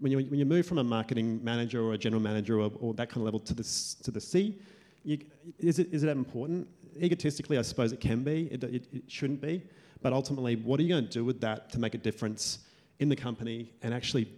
when 0.00 0.12
you 0.12 0.18
when 0.18 0.38
you 0.38 0.46
move 0.46 0.66
from 0.66 0.78
a 0.78 0.84
marketing 0.84 1.42
manager 1.44 1.82
or 1.82 1.94
a 1.94 1.98
general 1.98 2.22
manager 2.22 2.60
or, 2.60 2.70
or 2.80 2.94
that 2.94 3.08
kind 3.08 3.18
of 3.18 3.24
level 3.24 3.40
to 3.40 3.54
the 3.54 3.64
to 4.02 4.10
the 4.10 4.20
C, 4.20 4.58
you, 5.04 5.18
is 5.58 5.78
it 5.78 5.92
is 5.92 6.02
it 6.02 6.06
that 6.06 6.16
important? 6.16 6.68
egotistically, 7.00 7.58
I 7.58 7.62
suppose 7.62 7.92
it 7.92 8.00
can 8.00 8.22
be. 8.22 8.48
It, 8.50 8.64
it, 8.64 8.86
it 8.92 9.02
shouldn't 9.10 9.40
be. 9.40 9.62
But 10.02 10.12
ultimately, 10.12 10.56
what 10.56 10.80
are 10.80 10.82
you 10.82 10.88
going 10.88 11.04
to 11.04 11.10
do 11.10 11.24
with 11.24 11.40
that 11.40 11.70
to 11.70 11.78
make 11.78 11.94
a 11.94 11.98
difference 11.98 12.58
in 12.98 13.08
the 13.08 13.16
company 13.16 13.72
and 13.82 13.94
actually 13.94 14.28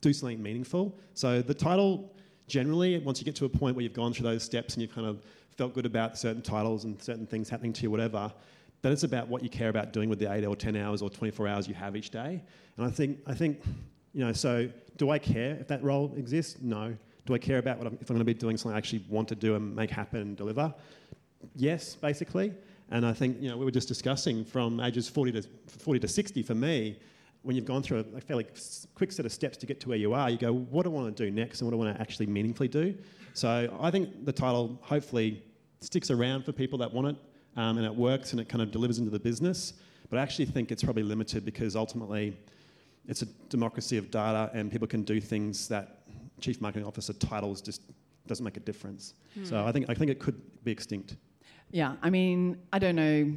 do 0.00 0.12
something 0.12 0.42
meaningful? 0.42 0.98
So 1.14 1.42
the 1.42 1.54
title, 1.54 2.14
generally, 2.46 2.98
once 2.98 3.18
you 3.18 3.24
get 3.24 3.34
to 3.36 3.46
a 3.46 3.48
point 3.48 3.74
where 3.74 3.82
you've 3.82 3.94
gone 3.94 4.12
through 4.12 4.24
those 4.24 4.42
steps 4.42 4.74
and 4.74 4.82
you've 4.82 4.94
kind 4.94 5.06
of 5.06 5.22
felt 5.56 5.74
good 5.74 5.86
about 5.86 6.18
certain 6.18 6.42
titles 6.42 6.84
and 6.84 7.00
certain 7.02 7.26
things 7.26 7.48
happening 7.48 7.72
to 7.72 7.82
you, 7.82 7.90
whatever, 7.90 8.32
then 8.82 8.92
it's 8.92 9.02
about 9.02 9.28
what 9.28 9.42
you 9.42 9.48
care 9.48 9.70
about 9.70 9.92
doing 9.92 10.08
with 10.08 10.18
the 10.18 10.32
eight 10.32 10.44
or 10.44 10.54
10 10.54 10.76
hours 10.76 11.02
or 11.02 11.10
24 11.10 11.48
hours 11.48 11.66
you 11.66 11.74
have 11.74 11.96
each 11.96 12.10
day. 12.10 12.42
And 12.76 12.86
I 12.86 12.90
think, 12.90 13.18
I 13.26 13.34
think, 13.34 13.60
you 14.12 14.24
know, 14.24 14.32
so 14.32 14.68
do 14.96 15.10
I 15.10 15.18
care 15.18 15.56
if 15.60 15.66
that 15.68 15.82
role 15.82 16.14
exists? 16.16 16.58
No. 16.60 16.96
Do 17.26 17.34
I 17.34 17.38
care 17.38 17.58
about 17.58 17.78
what 17.78 17.86
I'm, 17.88 17.98
if 18.00 18.08
I'm 18.08 18.16
going 18.16 18.20
to 18.20 18.24
be 18.24 18.34
doing 18.34 18.56
something 18.56 18.74
I 18.74 18.78
actually 18.78 19.04
want 19.08 19.28
to 19.28 19.34
do 19.34 19.56
and 19.56 19.74
make 19.74 19.90
happen 19.90 20.20
and 20.20 20.36
deliver? 20.36 20.72
yes, 21.54 21.94
basically. 21.94 22.52
And 22.90 23.04
I 23.04 23.12
think 23.12 23.40
you 23.40 23.48
know 23.48 23.56
we 23.56 23.64
were 23.64 23.70
just 23.70 23.88
discussing 23.88 24.44
from 24.44 24.80
ages 24.80 25.08
40 25.08 25.32
to 25.32 25.42
40 25.66 26.00
to 26.00 26.08
60 26.08 26.42
for 26.42 26.54
me. 26.54 26.98
When 27.42 27.54
you've 27.54 27.64
gone 27.64 27.82
through 27.82 28.04
a, 28.16 28.20
fairly 28.20 28.46
quick 28.94 29.12
set 29.12 29.24
of 29.24 29.32
steps 29.32 29.56
to 29.58 29.66
get 29.66 29.78
to 29.80 29.88
where 29.88 29.96
you 29.96 30.12
are, 30.12 30.28
you 30.28 30.36
go, 30.36 30.52
what 30.52 30.82
do 30.82 30.90
I 30.90 30.92
want 30.94 31.16
to 31.16 31.24
do 31.24 31.30
next, 31.30 31.60
and 31.60 31.66
what 31.66 31.70
do 31.70 31.80
I 31.80 31.84
want 31.84 31.96
to 31.96 32.02
actually 32.02 32.26
meaningfully 32.26 32.68
do? 32.68 32.96
So 33.32 33.74
I 33.80 33.90
think 33.92 34.24
the 34.24 34.32
title 34.32 34.78
hopefully 34.82 35.42
sticks 35.80 36.10
around 36.10 36.44
for 36.44 36.52
people 36.52 36.78
that 36.78 36.92
want 36.92 37.08
it, 37.08 37.16
um, 37.56 37.78
and 37.78 37.86
it 37.86 37.94
works, 37.94 38.32
and 38.32 38.40
it 38.40 38.48
kind 38.48 38.60
of 38.60 38.72
delivers 38.72 38.98
into 38.98 39.12
the 39.12 39.20
business. 39.20 39.74
But 40.10 40.18
I 40.18 40.22
actually 40.22 40.46
think 40.46 40.72
it's 40.72 40.82
probably 40.82 41.04
limited 41.04 41.44
because 41.44 41.76
ultimately 41.76 42.36
it's 43.06 43.22
a 43.22 43.26
democracy 43.48 43.96
of 43.98 44.10
data, 44.10 44.50
and 44.52 44.70
people 44.70 44.88
can 44.88 45.02
do 45.02 45.20
things 45.20 45.68
that 45.68 46.00
chief 46.40 46.60
marketing 46.60 46.86
officer 46.86 47.12
titles 47.12 47.60
just 47.60 47.82
doesn't 48.26 48.44
make 48.44 48.56
a 48.56 48.60
difference. 48.60 49.14
Hmm. 49.34 49.44
So 49.44 49.64
I 49.64 49.72
think 49.72 49.86
I 49.88 49.94
think 49.94 50.10
it 50.10 50.18
could 50.18 50.40
be 50.64 50.72
extinct. 50.72 51.16
Yeah, 51.70 51.96
I 52.00 52.08
mean, 52.08 52.56
I 52.72 52.78
don't 52.78 52.96
know 52.96 53.34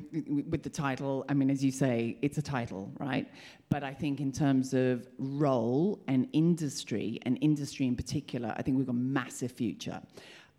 with 0.49 0.63
the 0.63 0.69
title. 0.69 1.25
I 1.27 1.33
mean, 1.33 1.49
as 1.49 1.63
you 1.63 1.71
say, 1.71 2.17
it's 2.21 2.37
a 2.37 2.41
title, 2.41 2.89
right? 2.97 3.29
But 3.69 3.83
I 3.83 3.93
think 3.93 4.21
in 4.21 4.31
terms 4.31 4.73
of 4.73 5.05
role 5.17 5.99
and 6.07 6.27
industry, 6.31 7.19
and 7.23 7.37
industry 7.41 7.87
in 7.87 7.95
particular, 7.95 8.53
I 8.55 8.61
think 8.61 8.77
we've 8.77 8.87
got 8.87 8.95
a 8.95 8.99
massive 8.99 9.51
future. 9.51 10.01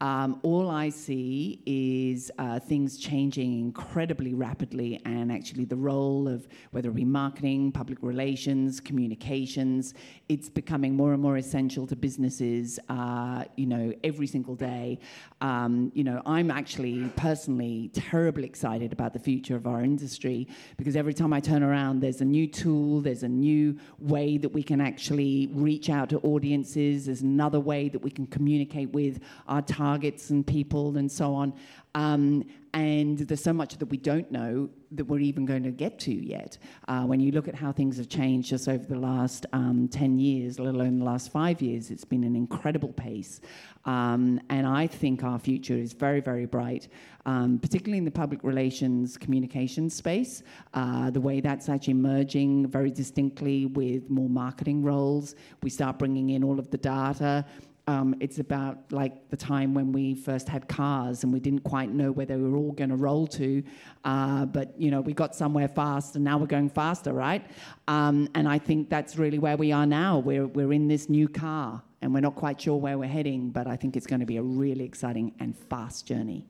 Um, 0.03 0.41
all 0.43 0.69
I 0.69 0.89
see 0.89 1.63
is 1.65 2.33
uh, 2.37 2.59
things 2.59 2.99
changing 2.99 3.61
incredibly 3.61 4.35
rapidly, 4.35 5.01
and 5.05 5.31
actually, 5.31 5.65
the 5.65 5.77
role 5.77 6.27
of 6.27 6.49
whether 6.73 6.89
it 6.89 6.97
be 6.97 7.05
marketing, 7.05 7.71
public 7.71 7.99
relations, 8.03 8.81
communications, 8.81 9.95
it's 10.29 10.49
becoming 10.49 10.97
more 10.97 11.13
and 11.13 11.23
more 11.23 11.37
essential 11.37 11.87
to 11.87 11.95
businesses. 11.95 12.81
Uh, 12.89 13.45
you 13.57 13.67
know, 13.67 13.93
every 14.03 14.27
single 14.27 14.57
day. 14.57 14.99
Um, 15.41 15.93
you 15.95 16.03
know, 16.03 16.21
I'm 16.27 16.51
actually 16.51 17.09
personally 17.15 17.91
terribly 17.93 18.45
excited 18.45 18.93
about 18.93 19.13
the 19.13 19.21
future 19.21 19.55
of 19.55 19.69
our 19.69 19.83
industry 19.85 20.49
because 20.79 20.97
every 20.97 21.15
time 21.15 21.33
I 21.33 21.39
turn 21.39 21.63
around, 21.63 22.01
there's 22.01 22.21
a 22.21 22.25
new 22.25 22.49
tool, 22.49 23.03
there's 23.03 23.23
a 23.23 23.29
new 23.29 23.79
way 24.01 24.37
that 24.39 24.49
we 24.49 24.65
can 24.65 24.81
actually 24.81 25.49
reach 25.53 25.91
out 25.91 26.09
to 26.11 26.19
audiences. 26.21 27.07
There's 27.07 27.23
another 27.23 27.61
way 27.61 27.89
that 27.89 28.03
we 28.03 28.11
can 28.11 28.27
communicate 28.27 28.91
with 28.93 29.21
our 29.47 29.63
target 29.63 29.92
targets 29.93 30.31
and 30.31 30.47
people 30.47 30.97
and 30.97 31.11
so 31.11 31.35
on. 31.35 31.53
Um, 31.95 32.45
and 32.75 33.19
there's 33.19 33.43
so 33.43 33.53
much 33.53 33.77
that 33.77 33.87
we 33.87 33.99
don't 33.99 34.31
know 34.33 34.71
that 34.93 35.05
we're 35.05 35.21
even 35.21 35.45
going 35.45 35.63
to 35.63 35.71
get 35.71 35.99
to 35.99 36.15
yet. 36.15 36.57
Uh, 36.89 37.05
when 37.05 37.21
you 37.21 37.31
look 37.31 37.47
at 37.47 37.55
how 37.55 37.71
things 37.71 37.99
have 37.99 38.09
changed 38.09 38.49
just 38.49 38.67
over 38.67 38.85
the 38.87 38.99
last 38.99 39.45
um, 39.53 39.89
10 39.89 40.19
years, 40.19 40.59
let 40.59 40.75
alone 40.75 40.99
the 40.99 41.05
last 41.05 41.31
five 41.31 41.61
years, 41.61 41.91
it's 41.91 42.07
been 42.07 42.25
an 42.25 42.35
incredible 42.35 42.93
pace. 42.95 43.43
Um, 43.85 44.41
and 44.49 44.67
I 44.67 44.87
think 44.87 45.23
our 45.23 45.39
future 45.39 45.75
is 45.75 45.93
very, 45.93 46.21
very 46.21 46.47
bright, 46.47 46.89
um, 47.27 47.59
particularly 47.59 47.99
in 47.99 48.07
the 48.07 48.11
public 48.11 48.43
relations 48.43 49.19
communication 49.19 49.91
space. 49.91 50.43
Uh, 50.73 51.11
the 51.11 51.21
way 51.21 51.41
that's 51.41 51.69
actually 51.69 51.95
merging 51.95 52.67
very 52.67 52.91
distinctly 52.91 53.67
with 53.67 54.09
more 54.09 54.31
marketing 54.31 54.83
roles. 54.83 55.35
We 55.63 55.69
start 55.69 55.99
bringing 55.99 56.31
in 56.31 56.43
all 56.43 56.59
of 56.59 56.71
the 56.71 56.79
data. 56.79 57.45
Um, 57.89 58.15
it's 58.21 58.39
about 58.39 58.93
like 58.93 59.29
the 59.31 59.37
time 59.37 59.75
when 59.75 59.91
we 59.91 60.15
first 60.15 60.49
had 60.49 60.69
cars 60.69 61.25
and 61.25 61.33
we 61.33 61.41
didn't 61.41 61.65
quite 61.65 61.91
know 61.91 62.13
where 62.13 62.27
they 62.27 62.37
were 62.37 62.57
all 62.57 62.71
going 62.71 62.91
to 62.91 62.97
roll 62.97 63.27
to, 63.29 63.63
uh, 64.05 64.47
but 64.47 64.73
you 64.81 64.91
know 64.91 65.01
we 65.01 65.13
got 65.13 65.35
somewhere 65.35 65.67
fast 65.67 66.15
and 66.15 66.25
now 66.25 66.39
we're 66.39 66.47
going 66.47 66.69
faster, 66.69 67.13
right? 67.13 67.45
Um, 67.89 68.29
and 68.37 68.49
I 68.49 68.59
think 68.59 68.89
that's 68.89 69.17
really 69.17 69.41
where 69.41 69.57
we 69.57 69.73
are 69.73 69.87
now. 69.87 70.21
We're 70.21 70.47
we're 70.47 70.73
in 70.73 70.87
this 70.87 71.09
new 71.09 71.29
car 71.29 71.83
and 72.03 72.15
we're 72.15 72.21
not 72.21 72.37
quite 72.37 72.61
sure 72.61 72.77
where 72.77 72.99
we're 72.99 73.09
heading, 73.09 73.51
but 73.51 73.67
I 73.67 73.75
think 73.75 73.97
it's 73.97 74.07
going 74.07 74.21
to 74.21 74.27
be 74.27 74.37
a 74.37 74.43
really 74.43 74.85
exciting 74.85 75.35
and 75.41 75.57
fast 75.57 76.07
journey. 76.07 76.47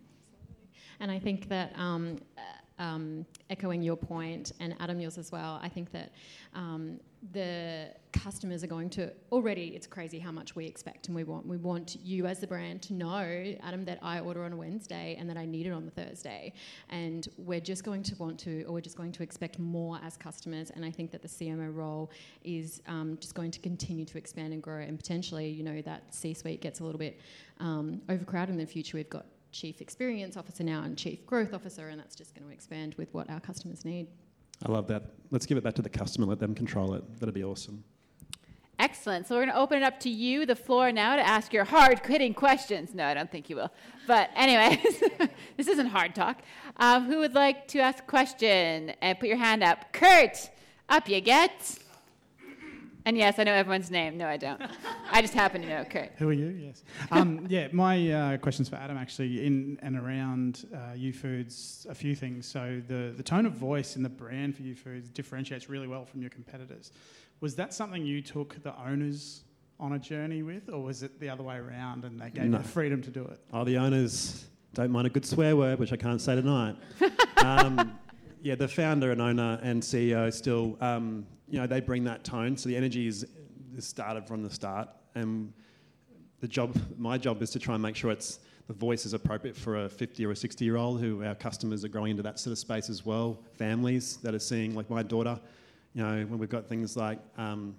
And 1.00 1.10
I 1.10 1.18
think 1.18 1.48
that. 1.48 1.72
Um, 1.78 2.18
uh, 2.36 2.42
um, 2.78 3.24
echoing 3.48 3.82
your 3.82 3.96
point 3.96 4.52
and 4.58 4.74
Adam 4.80 4.98
yours 4.98 5.16
as 5.16 5.30
well, 5.30 5.60
I 5.62 5.68
think 5.68 5.92
that 5.92 6.12
um, 6.54 6.98
the 7.30 7.88
customers 8.12 8.64
are 8.64 8.68
going 8.68 8.90
to 8.90 9.12
already 9.30 9.68
it's 9.68 9.86
crazy 9.86 10.18
how 10.18 10.32
much 10.32 10.56
we 10.56 10.66
expect 10.66 11.06
and 11.06 11.14
we 11.14 11.22
want 11.22 11.46
we 11.46 11.56
want 11.56 11.96
you 12.02 12.26
as 12.26 12.40
the 12.40 12.46
brand 12.46 12.82
to 12.82 12.92
know 12.92 13.54
adam 13.62 13.84
that 13.84 13.98
i 14.02 14.18
order 14.18 14.42
on 14.44 14.52
a 14.52 14.56
wednesday 14.56 15.16
and 15.18 15.30
that 15.30 15.36
i 15.36 15.46
need 15.46 15.66
it 15.66 15.70
on 15.70 15.84
the 15.84 15.90
thursday. 15.92 16.52
And 16.90 17.28
we're 17.36 17.60
just 17.60 17.84
going 17.84 18.02
to 18.04 18.14
want 18.16 18.38
to 18.40 18.64
or 18.64 18.74
we're 18.74 18.80
just 18.80 18.96
going 18.96 19.12
to 19.12 19.22
expect 19.22 19.58
more 19.58 19.98
as 20.02 20.16
customers. 20.16 20.70
And 20.70 20.84
i 20.84 20.90
think 20.90 21.10
that 21.12 21.22
the 21.22 21.28
cmo 21.28 21.74
role 21.74 22.10
is 22.42 22.82
um, 22.86 23.18
just 23.20 23.34
going 23.34 23.50
to 23.52 23.60
continue 23.60 24.04
to 24.04 24.18
expand 24.18 24.52
and 24.52 24.62
grow. 24.62 24.82
And 24.82 24.98
potentially 24.98 25.48
you 25.48 25.62
know 25.62 25.80
that 25.82 26.14
c 26.14 26.34
suite 26.34 26.60
gets 26.60 26.80
a 26.80 26.84
little 26.84 26.98
bit 26.98 27.20
um, 27.60 28.02
overcrowded 28.08 28.50
in 28.50 28.58
the 28.58 28.66
future. 28.66 28.96
We've 28.96 29.08
got 29.08 29.26
chief 29.52 29.80
experience 29.80 30.36
officer 30.36 30.64
now 30.64 30.82
and 30.82 30.96
chief 30.96 31.26
growth 31.26 31.52
officer 31.52 31.88
and 31.90 32.00
that's 32.00 32.14
just 32.14 32.34
going 32.34 32.46
to 32.46 32.52
expand 32.52 32.94
with 32.96 33.12
what 33.12 33.28
our 33.28 33.38
customers 33.38 33.84
need 33.84 34.06
I 34.64 34.70
love 34.70 34.86
that. 34.88 35.02
Let's 35.30 35.46
give 35.46 35.58
it 35.58 35.64
back 35.64 35.74
to 35.74 35.82
the 35.82 35.88
customer, 35.88 36.26
let 36.26 36.38
them 36.38 36.54
control 36.54 36.94
it. 36.94 37.20
That'd 37.20 37.34
be 37.34 37.44
awesome. 37.44 37.84
Excellent. 38.78 39.28
So 39.28 39.36
we're 39.36 39.42
going 39.42 39.54
to 39.54 39.60
open 39.60 39.78
it 39.78 39.84
up 39.84 40.00
to 40.00 40.10
you, 40.10 40.44
the 40.44 40.56
floor 40.56 40.90
now, 40.90 41.14
to 41.14 41.22
ask 41.22 41.52
your 41.52 41.64
hard 41.64 42.04
hitting 42.04 42.34
questions. 42.34 42.94
No, 42.94 43.04
I 43.06 43.14
don't 43.14 43.30
think 43.30 43.48
you 43.48 43.56
will. 43.56 43.70
But, 44.08 44.30
anyways, 44.34 45.02
this 45.56 45.68
isn't 45.68 45.86
hard 45.86 46.14
talk. 46.14 46.42
Um, 46.78 47.04
who 47.04 47.18
would 47.18 47.34
like 47.34 47.68
to 47.68 47.78
ask 47.78 48.00
a 48.00 48.06
question? 48.06 48.92
And 49.00 49.18
put 49.20 49.28
your 49.28 49.38
hand 49.38 49.62
up. 49.62 49.92
Kurt, 49.92 50.50
up 50.88 51.08
you 51.08 51.20
get. 51.20 51.78
And 53.04 53.16
yes, 53.16 53.38
I 53.38 53.44
know 53.44 53.52
everyone's 53.52 53.90
name. 53.90 54.16
No, 54.16 54.26
I 54.28 54.36
don't. 54.36 54.60
I 55.10 55.20
just 55.20 55.34
happen 55.34 55.62
to 55.62 55.68
know 55.68 55.84
Kurt. 55.84 56.12
Who 56.18 56.28
are 56.28 56.32
you? 56.32 56.46
Yes. 56.48 56.84
Um, 57.10 57.46
yeah, 57.48 57.68
my 57.72 58.10
uh, 58.12 58.36
question's 58.38 58.68
for 58.68 58.76
Adam 58.76 58.96
actually, 58.96 59.44
in 59.44 59.78
and 59.82 59.96
around 59.96 60.66
uh, 60.72 60.94
Youfoodz, 60.94 61.86
a 61.88 61.94
few 61.94 62.14
things. 62.14 62.46
So 62.46 62.80
the, 62.86 63.12
the 63.16 63.22
tone 63.22 63.44
of 63.46 63.54
voice 63.54 63.96
in 63.96 64.02
the 64.02 64.08
brand 64.08 64.56
for 64.56 64.62
Youfoodz 64.62 65.12
differentiates 65.12 65.68
really 65.68 65.88
well 65.88 66.04
from 66.04 66.20
your 66.20 66.30
competitors. 66.30 66.92
Was 67.40 67.56
that 67.56 67.74
something 67.74 68.04
you 68.06 68.22
took 68.22 68.62
the 68.62 68.78
owners 68.80 69.42
on 69.80 69.94
a 69.94 69.98
journey 69.98 70.44
with, 70.44 70.68
or 70.70 70.80
was 70.80 71.02
it 71.02 71.18
the 71.18 71.28
other 71.28 71.42
way 71.42 71.56
around 71.56 72.04
and 72.04 72.20
they 72.20 72.30
gave 72.30 72.44
No. 72.44 72.58
you 72.58 72.62
the 72.62 72.68
freedom 72.68 73.02
to 73.02 73.10
do 73.10 73.24
it? 73.24 73.40
Oh, 73.52 73.64
the 73.64 73.78
owners 73.78 74.44
don't 74.74 74.92
mind 74.92 75.08
a 75.08 75.10
good 75.10 75.26
swear 75.26 75.56
word, 75.56 75.80
which 75.80 75.92
I 75.92 75.96
can't 75.96 76.20
say 76.20 76.36
tonight. 76.36 76.76
um, 77.44 77.98
yeah, 78.42 78.54
the 78.54 78.68
founder 78.68 79.10
and 79.10 79.20
owner 79.20 79.58
and 79.62 79.82
CEO 79.82 80.32
still, 80.32 80.76
um, 80.80 81.26
you 81.52 81.58
know, 81.58 81.66
they 81.66 81.80
bring 81.80 82.02
that 82.04 82.24
tone. 82.24 82.56
So 82.56 82.70
the 82.70 82.76
energy 82.76 83.06
is, 83.06 83.26
is 83.76 83.86
started 83.86 84.26
from 84.26 84.42
the 84.42 84.48
start, 84.48 84.88
and 85.14 85.52
the 86.40 86.48
job, 86.48 86.74
my 86.96 87.18
job, 87.18 87.42
is 87.42 87.50
to 87.50 87.58
try 87.58 87.74
and 87.74 87.82
make 87.82 87.94
sure 87.94 88.10
it's 88.10 88.40
the 88.68 88.72
voice 88.72 89.04
is 89.04 89.12
appropriate 89.12 89.54
for 89.54 89.84
a 89.84 89.88
50 89.88 90.24
or 90.24 90.30
a 90.30 90.36
60 90.36 90.64
year 90.64 90.76
old 90.76 91.00
who 91.00 91.22
our 91.22 91.34
customers 91.34 91.84
are 91.84 91.88
growing 91.88 92.12
into 92.12 92.22
that 92.22 92.38
sort 92.38 92.52
of 92.52 92.58
space 92.58 92.88
as 92.88 93.04
well. 93.04 93.38
Families 93.58 94.16
that 94.22 94.34
are 94.34 94.38
seeing, 94.38 94.74
like 94.74 94.88
my 94.88 95.02
daughter, 95.02 95.38
you 95.92 96.02
know, 96.02 96.24
when 96.24 96.38
we've 96.38 96.48
got 96.48 96.66
things 96.66 96.96
like, 96.96 97.18
um, 97.36 97.76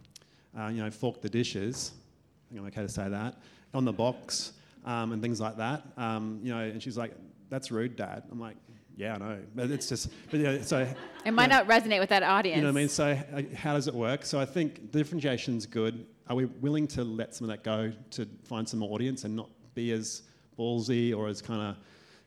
uh, 0.56 0.68
you 0.68 0.84
know, 0.84 0.92
fork 0.92 1.20
the 1.22 1.30
dishes. 1.30 1.94
I 1.96 2.50
think 2.50 2.62
I'm 2.62 2.68
okay 2.68 2.82
to 2.84 2.90
say 2.90 3.10
that 3.10 3.40
on 3.74 3.86
the 3.86 3.94
box 3.94 4.54
um, 4.86 5.14
and 5.14 5.22
things 5.22 5.42
like 5.42 5.58
that. 5.58 5.84
Um, 5.98 6.40
you 6.44 6.54
know, 6.54 6.60
and 6.60 6.84
she's 6.84 6.98
like, 6.98 7.14
"That's 7.50 7.72
rude, 7.72 7.96
Dad." 7.96 8.22
I'm 8.32 8.40
like, 8.40 8.58
"Yeah, 8.96 9.16
I 9.16 9.18
know," 9.18 9.39
but 9.56 9.72
it's 9.72 9.89
just, 9.89 10.10
but 10.30 10.39
yeah, 10.39 10.62
so 10.62 10.88
It 11.26 11.32
might 11.32 11.50
yeah. 11.50 11.58
not 11.58 11.68
resonate 11.68 12.00
with 12.00 12.10
that 12.10 12.24
audience. 12.24 12.58
You 12.58 12.64
know 12.64 12.70
what 12.70 12.78
I 12.78 12.82
mean? 12.82 12.89
So, 12.89 13.06
uh, 13.06 13.41
how 13.56 13.74
does 13.74 13.88
it 13.88 13.94
work? 13.94 14.26
So, 14.26 14.39
I 14.39 14.46
think 14.46 14.91
differentiation's 14.91 15.66
good. 15.66 16.06
Are 16.28 16.36
we 16.36 16.46
willing 16.46 16.88
to 16.89 17.04
let 17.04 17.34
some 17.36 17.50
of 17.50 17.56
that 17.56 17.64
go 17.64 17.91
to 18.12 18.28
find 18.44 18.68
some 18.68 18.84
audience 18.84 19.24
and 19.24 19.36
not 19.36 19.50
be 19.74 19.91
as 19.91 20.24
ballsy 20.58 21.16
or 21.16 21.28
as 21.28 21.41
kind 21.41 21.62
of 21.62 21.76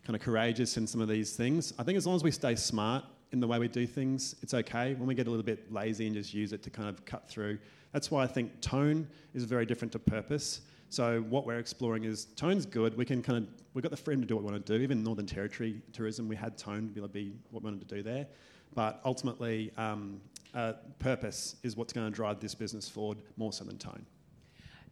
kind 0.04 0.16
of 0.16 0.22
courageous 0.22 0.76
in 0.76 0.86
some 0.86 1.00
of 1.00 1.08
these 1.08 1.36
things? 1.36 1.72
I 1.78 1.82
think 1.82 1.96
as 1.96 2.06
long 2.06 2.16
as 2.16 2.22
we 2.22 2.30
stay 2.30 2.54
smart 2.54 3.04
in 3.32 3.40
the 3.40 3.46
way 3.46 3.58
we 3.58 3.68
do 3.68 3.86
things, 3.86 4.36
it's 4.42 4.54
okay. 4.54 4.94
When 4.94 5.06
we 5.06 5.14
get 5.14 5.26
a 5.26 5.30
little 5.30 5.44
bit 5.44 5.72
lazy 5.72 6.06
and 6.06 6.14
just 6.14 6.32
use 6.32 6.52
it 6.52 6.62
to 6.62 6.70
kind 6.70 6.88
of 6.88 7.04
cut 7.04 7.28
through, 7.28 7.58
that's 7.92 8.10
why 8.10 8.22
I 8.22 8.26
think 8.26 8.60
tone 8.60 9.08
is 9.34 9.44
very 9.44 9.66
different 9.66 9.92
to 9.92 9.98
purpose. 9.98 10.60
So 10.88 11.20
what 11.22 11.46
we're 11.46 11.58
exploring 11.58 12.04
is 12.04 12.26
tone's 12.36 12.66
good. 12.66 12.96
We 12.96 13.04
can 13.04 13.22
kind 13.22 13.38
of 13.38 13.48
we've 13.74 13.82
got 13.82 13.90
the 13.90 13.96
freedom 13.96 14.22
to 14.22 14.26
do 14.26 14.36
what 14.36 14.44
we 14.44 14.50
want 14.50 14.64
to 14.64 14.78
do. 14.78 14.82
Even 14.82 15.02
Northern 15.02 15.26
Territory 15.26 15.82
tourism, 15.92 16.28
we 16.28 16.36
had 16.36 16.56
tone 16.56 16.88
to 16.88 16.94
be 16.94 17.00
able 17.00 17.08
to 17.08 17.14
be 17.14 17.32
what 17.50 17.62
we 17.62 17.70
wanted 17.70 17.88
to 17.88 17.94
do 17.94 18.02
there. 18.02 18.26
But 18.74 19.00
ultimately, 19.04 19.72
um, 19.76 20.20
uh, 20.54 20.74
purpose 20.98 21.56
is 21.62 21.76
what's 21.76 21.92
going 21.92 22.06
to 22.06 22.14
drive 22.14 22.40
this 22.40 22.54
business 22.54 22.88
forward 22.88 23.18
more 23.36 23.52
so 23.52 23.64
than 23.64 23.78
tone. 23.78 24.06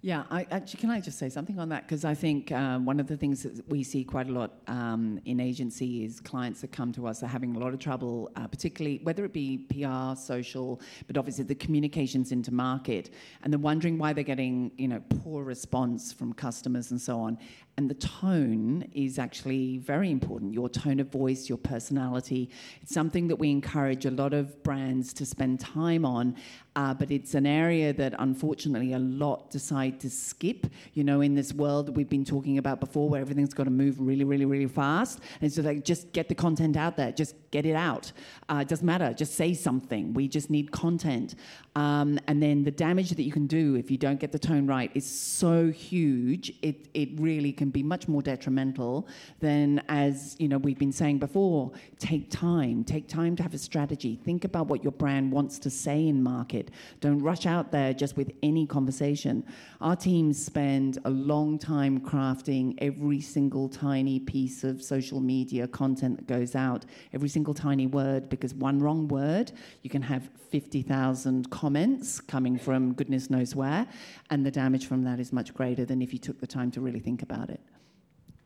Yeah, 0.05 0.25
I, 0.31 0.47
actually, 0.51 0.81
can 0.81 0.91
I 0.91 1.01
just 1.01 1.19
say 1.19 1.31
something 1.31 1.59
on 1.59 1.71
that? 1.71 1.85
Because 1.85 2.05
I 2.05 2.13
think 2.13 2.53
um, 2.53 2.85
one 2.85 3.01
of 3.01 3.07
the 3.07 3.17
things 3.17 3.43
that 3.45 3.67
we 3.71 3.83
see 3.83 4.05
quite 4.05 4.29
a 4.29 4.33
lot 4.33 4.53
um, 4.67 5.19
in 5.25 5.41
agency 5.41 6.05
is 6.05 6.21
clients 6.21 6.61
that 6.61 6.73
come 6.73 6.93
to 6.93 7.07
us 7.07 7.23
are 7.23 7.27
having 7.27 7.57
a 7.57 7.59
lot 7.59 7.73
of 7.73 7.79
trouble, 7.79 8.31
uh, 8.37 8.47
particularly 8.47 9.01
whether 9.05 9.25
it 9.25 9.33
be 9.33 9.57
PR, 9.71 10.15
social, 10.15 10.83
but 11.07 11.17
obviously 11.17 11.45
the 11.45 11.55
communications 11.55 12.33
into 12.33 12.53
market, 12.53 13.15
and 13.43 13.51
they're 13.51 13.59
wondering 13.59 13.97
why 13.97 14.13
they're 14.13 14.25
getting 14.25 14.73
you 14.77 14.89
know 14.89 15.03
poor 15.23 15.43
response 15.43 16.13
from 16.13 16.35
customers 16.35 16.91
and 16.91 17.01
so 17.01 17.19
on. 17.19 17.39
And 17.77 17.91
the 17.91 17.95
tone 17.95 18.89
is 18.95 19.19
actually 19.19 19.79
very 19.79 20.13
important. 20.13 20.55
Your 20.55 20.69
tone 20.69 21.01
of 21.01 21.09
voice, 21.09 21.49
your 21.49 21.59
personality. 21.59 22.49
It's 22.81 22.95
something 22.95 23.27
that 23.27 23.37
we 23.37 23.51
encourage 23.51 24.07
a 24.07 24.13
lot 24.13 24.33
of 24.33 24.63
brands 24.63 25.13
to 25.15 25.27
spend 25.27 25.59
time 25.59 26.05
on, 26.05 26.37
uh, 26.77 26.95
but 26.95 27.11
it's 27.11 27.35
an 27.35 27.47
area 27.47 27.93
that 27.93 28.15
unfortunately 28.21 28.93
a 28.93 28.99
lot 29.01 29.51
decide 29.51 29.99
to 30.01 30.11
skip. 30.11 30.69
You 30.93 31.03
know, 31.03 31.21
in 31.21 31.35
this 31.35 31.53
world 31.53 31.87
that 31.87 31.93
we've 31.93 32.09
been 32.09 32.25
talking 32.25 32.59
about 32.59 32.79
before, 32.79 33.09
where 33.09 33.21
everything's 33.21 33.55
got 33.55 33.65
to 33.65 33.71
move 33.71 33.99
really, 33.99 34.25
really, 34.25 34.45
really 34.45 34.69
fast, 34.69 35.19
and 35.41 35.53
so 35.53 35.63
like 35.63 35.85
just 35.85 36.13
get 36.13 36.29
the 36.29 36.35
content 36.35 36.77
out 36.77 36.97
there, 36.97 37.11
just 37.11 37.35
get 37.51 37.67
it 37.67 37.75
out. 37.75 38.13
Uh, 38.49 38.59
it 38.63 38.69
doesn't 38.69 38.87
matter, 38.87 39.13
just 39.13 39.35
say 39.35 39.53
something. 39.53 40.15
We 40.15 40.29
just 40.29 40.49
need 40.49 40.71
content, 40.71 41.35
um, 41.77 42.21
and 42.29 42.41
then 42.41 42.63
the 42.63 42.71
damage 42.71 43.11
that 43.11 43.23
you 43.23 43.33
can 43.33 43.49
do 43.49 43.75
if 43.75 43.91
you 43.91 43.99
don't 43.99 44.21
get 44.21 44.31
the 44.31 44.39
tone 44.39 44.67
right 44.67 44.93
is 44.95 45.05
so 45.05 45.71
huge. 45.71 46.53
It 46.63 46.89
it 46.95 47.09
really 47.19 47.53
can 47.53 47.71
be 47.71 47.83
much 47.83 48.07
more 48.07 48.23
detrimental 48.23 49.09
than 49.41 49.83
as 49.89 50.37
you 50.39 50.47
know 50.47 50.59
we've 50.59 50.79
been 50.79 50.93
saying 50.93 51.19
before. 51.19 51.73
Take 51.99 52.31
time, 52.31 52.85
take 52.85 53.09
time 53.09 53.35
to 53.37 53.43
have 53.43 53.55
a 53.55 53.59
strategy. 53.59 54.21
Think 54.25 54.45
about 54.45 54.69
what 54.69 54.85
your 54.85 54.93
brand 54.93 55.33
wants 55.33 55.59
to 55.61 55.71
say 55.71 56.07
in 56.07 56.23
market. 56.23 56.71
Don't 57.01 57.19
rush 57.19 57.45
out 57.45 57.73
there 57.73 57.93
just 57.93 58.17
with 58.17 58.31
any 58.45 58.67
conversation. 58.67 59.45
Our 59.81 59.97
teams 59.97 60.45
spend 60.45 60.99
a 61.05 61.11
long 61.11 61.59
time 61.59 62.01
crafting 62.01 62.79
every 62.79 63.21
single 63.21 63.69
tiny 63.69 64.21
piece 64.21 64.63
of 64.63 64.81
social 64.81 65.21
media 65.21 65.67
content 65.67 66.19
that 66.19 66.27
goes 66.29 66.55
out, 66.55 66.85
every 67.13 67.29
single 67.29 67.55
tiny 67.55 67.89
word, 67.89 68.29
because 68.29 68.55
one 68.55 68.79
wrong 68.81 69.09
word, 69.09 69.51
you 69.83 69.91
can 69.91 70.03
have 70.03 70.31
50,000 70.51 71.51
comments 71.65 72.21
coming 72.21 72.59
from 72.59 72.93
goodness 72.93 73.31
knows 73.31 73.57
where, 73.57 73.87
and 74.29 74.45
the 74.45 74.51
damage 74.51 74.87
from 74.87 75.03
that 75.03 75.19
is 75.19 75.33
much 75.33 75.55
greater 75.55 75.87
than 75.87 76.03
if 76.03 76.13
you 76.13 76.19
took 76.19 76.39
the 76.39 76.47
time 76.47 76.71
to 76.71 76.79
really 76.79 77.01
think 77.01 77.23
about 77.23 77.49
it. 77.49 77.59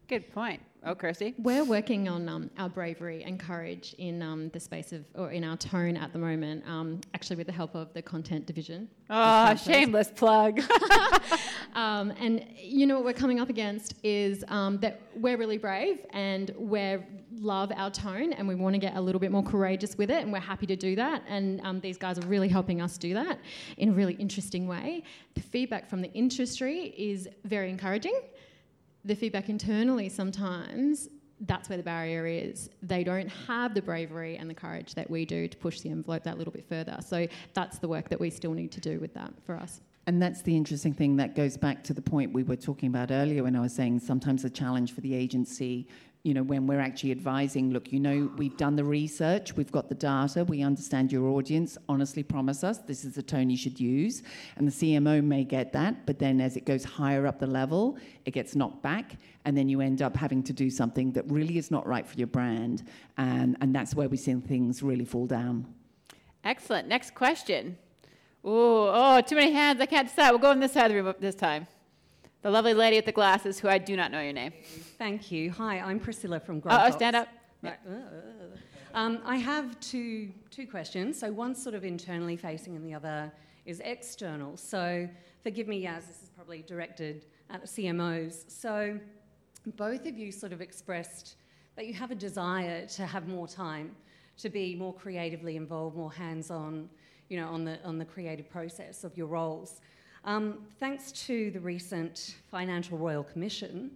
Good 0.06 0.32
point. 0.32 0.62
Oh, 0.84 0.94
Kirsty. 0.94 1.34
We're 1.36 1.64
working 1.64 2.08
on 2.08 2.28
um, 2.28 2.48
our 2.58 2.68
bravery 2.68 3.24
and 3.24 3.40
courage 3.40 3.96
in 3.98 4.22
um, 4.22 4.50
the 4.50 4.60
space 4.60 4.92
of, 4.92 5.04
or 5.16 5.32
in 5.32 5.42
our 5.42 5.56
tone 5.56 5.96
at 5.96 6.12
the 6.12 6.18
moment, 6.20 6.62
um, 6.68 7.00
actually 7.12 7.34
with 7.34 7.48
the 7.48 7.52
help 7.52 7.74
of 7.74 7.92
the 7.92 8.02
content 8.02 8.46
division. 8.46 8.88
Oh, 9.10 9.56
shameless 9.56 10.12
plug. 10.14 10.60
Um, 11.74 12.12
and 12.20 12.44
you 12.56 12.86
know 12.86 12.96
what 12.96 13.04
we're 13.04 13.12
coming 13.12 13.40
up 13.40 13.48
against 13.48 13.94
is 14.02 14.44
um, 14.48 14.78
that 14.78 15.00
we're 15.14 15.36
really 15.36 15.58
brave 15.58 16.04
and 16.10 16.52
we 16.56 16.96
love 17.36 17.72
our 17.76 17.90
tone 17.90 18.32
and 18.32 18.48
we 18.48 18.54
want 18.54 18.74
to 18.74 18.78
get 18.78 18.96
a 18.96 19.00
little 19.00 19.20
bit 19.20 19.30
more 19.30 19.42
courageous 19.42 19.96
with 19.96 20.10
it 20.10 20.22
and 20.22 20.32
we're 20.32 20.40
happy 20.40 20.66
to 20.66 20.76
do 20.76 20.96
that. 20.96 21.22
And 21.28 21.60
um, 21.62 21.80
these 21.80 21.98
guys 21.98 22.18
are 22.18 22.26
really 22.26 22.48
helping 22.48 22.80
us 22.80 22.98
do 22.98 23.14
that 23.14 23.38
in 23.76 23.90
a 23.90 23.92
really 23.92 24.14
interesting 24.14 24.66
way. 24.66 25.02
The 25.34 25.40
feedback 25.40 25.88
from 25.88 26.00
the 26.00 26.12
industry 26.12 26.94
is 26.96 27.28
very 27.44 27.70
encouraging. 27.70 28.20
The 29.04 29.14
feedback 29.14 29.48
internally 29.48 30.08
sometimes 30.08 31.08
that's 31.42 31.68
where 31.68 31.78
the 31.78 31.84
barrier 31.84 32.26
is. 32.26 32.68
They 32.82 33.04
don't 33.04 33.28
have 33.28 33.74
the 33.74 33.82
bravery 33.82 34.36
and 34.36 34.50
the 34.50 34.54
courage 34.54 34.94
that 34.94 35.08
we 35.08 35.24
do 35.24 35.46
to 35.46 35.56
push 35.56 35.80
the 35.80 35.90
envelope 35.90 36.24
that 36.24 36.38
little 36.38 36.52
bit 36.52 36.68
further. 36.68 36.98
So 37.00 37.28
that's 37.54 37.78
the 37.78 37.88
work 37.88 38.08
that 38.08 38.18
we 38.18 38.30
still 38.30 38.52
need 38.52 38.72
to 38.72 38.80
do 38.80 38.98
with 38.98 39.14
that 39.14 39.32
for 39.44 39.56
us. 39.56 39.80
And 40.08 40.22
that's 40.22 40.40
the 40.40 40.56
interesting 40.56 40.94
thing 40.94 41.16
that 41.16 41.36
goes 41.36 41.58
back 41.58 41.84
to 41.84 41.92
the 41.92 42.00
point 42.00 42.32
we 42.32 42.42
were 42.42 42.56
talking 42.56 42.88
about 42.88 43.10
earlier 43.10 43.42
when 43.42 43.54
I 43.54 43.60
was 43.60 43.74
saying 43.74 44.00
sometimes 44.00 44.42
the 44.42 44.48
challenge 44.48 44.94
for 44.94 45.02
the 45.02 45.14
agency, 45.14 45.86
you 46.22 46.32
know, 46.32 46.42
when 46.42 46.66
we're 46.66 46.80
actually 46.80 47.10
advising, 47.10 47.74
look, 47.74 47.92
you 47.92 48.00
know, 48.00 48.32
we've 48.38 48.56
done 48.56 48.74
the 48.74 48.84
research, 48.84 49.54
we've 49.54 49.70
got 49.70 49.90
the 49.90 49.94
data, 49.94 50.46
we 50.46 50.62
understand 50.62 51.12
your 51.12 51.28
audience, 51.28 51.76
honestly 51.90 52.22
promise 52.22 52.64
us 52.64 52.78
this 52.78 53.04
is 53.04 53.16
the 53.16 53.22
tone 53.22 53.50
you 53.50 53.56
should 53.58 53.78
use. 53.78 54.22
And 54.56 54.66
the 54.66 54.72
CMO 54.72 55.22
may 55.22 55.44
get 55.44 55.74
that, 55.74 56.06
but 56.06 56.18
then 56.18 56.40
as 56.40 56.56
it 56.56 56.64
goes 56.64 56.84
higher 56.84 57.26
up 57.26 57.38
the 57.38 57.46
level, 57.46 57.98
it 58.24 58.30
gets 58.30 58.56
knocked 58.56 58.82
back, 58.82 59.16
and 59.44 59.54
then 59.54 59.68
you 59.68 59.82
end 59.82 60.00
up 60.00 60.16
having 60.16 60.42
to 60.44 60.54
do 60.54 60.70
something 60.70 61.12
that 61.12 61.30
really 61.30 61.58
is 61.58 61.70
not 61.70 61.86
right 61.86 62.06
for 62.06 62.16
your 62.16 62.28
brand. 62.28 62.82
And, 63.18 63.58
and 63.60 63.74
that's 63.74 63.94
where 63.94 64.08
we 64.08 64.16
see 64.16 64.32
things 64.36 64.82
really 64.82 65.04
fall 65.04 65.26
down. 65.26 65.66
Excellent. 66.44 66.88
Next 66.88 67.14
question. 67.14 67.76
Ooh, 68.44 68.88
oh, 68.88 69.20
too 69.26 69.36
many 69.36 69.52
hands. 69.52 69.80
I 69.80 69.86
can't 69.86 70.08
decide. 70.08 70.30
We'll 70.30 70.38
go 70.38 70.50
on 70.50 70.60
this 70.60 70.72
side 70.72 70.86
of 70.86 70.96
the 70.96 71.02
room 71.02 71.14
this 71.18 71.34
time. 71.34 71.66
The 72.42 72.50
lovely 72.50 72.72
lady 72.72 72.96
with 72.96 73.04
the 73.04 73.12
glasses, 73.12 73.58
who 73.58 73.68
I 73.68 73.78
do 73.78 73.96
not 73.96 74.12
know 74.12 74.20
your 74.20 74.32
name. 74.32 74.52
Thank 74.96 75.32
you. 75.32 75.50
Hi, 75.52 75.80
I'm 75.80 75.98
Priscilla 75.98 76.38
from 76.38 76.62
Growbox. 76.62 76.88
oh, 76.88 76.96
stand 76.96 77.16
up. 77.16 77.28
Right. 77.62 77.78
Um, 78.94 79.18
I 79.24 79.36
have 79.36 79.78
two, 79.80 80.30
two 80.50 80.66
questions. 80.66 81.18
So 81.18 81.32
one's 81.32 81.60
sort 81.60 81.74
of 81.74 81.84
internally 81.84 82.36
facing 82.36 82.76
and 82.76 82.86
the 82.86 82.94
other 82.94 83.32
is 83.66 83.80
external. 83.80 84.56
So 84.56 85.08
forgive 85.42 85.66
me, 85.68 85.84
Yaz, 85.84 86.06
this 86.06 86.22
is 86.22 86.30
probably 86.34 86.62
directed 86.62 87.26
at 87.50 87.64
CMOs. 87.64 88.50
So 88.50 88.98
both 89.76 90.06
of 90.06 90.16
you 90.16 90.32
sort 90.32 90.52
of 90.52 90.60
expressed 90.60 91.36
that 91.76 91.86
you 91.86 91.92
have 91.94 92.10
a 92.10 92.14
desire 92.14 92.86
to 92.86 93.04
have 93.04 93.28
more 93.28 93.46
time, 93.46 93.94
to 94.38 94.48
be 94.48 94.74
more 94.74 94.94
creatively 94.94 95.56
involved, 95.56 95.96
more 95.96 96.12
hands-on, 96.12 96.88
you 97.28 97.36
know, 97.36 97.48
on 97.48 97.64
the 97.64 97.82
on 97.84 97.98
the 97.98 98.04
creative 98.04 98.48
process 98.48 99.04
of 99.04 99.16
your 99.16 99.26
roles. 99.26 99.80
Um, 100.24 100.66
thanks 100.80 101.12
to 101.26 101.50
the 101.50 101.60
recent 101.60 102.36
Financial 102.50 102.98
Royal 102.98 103.22
Commission, 103.22 103.90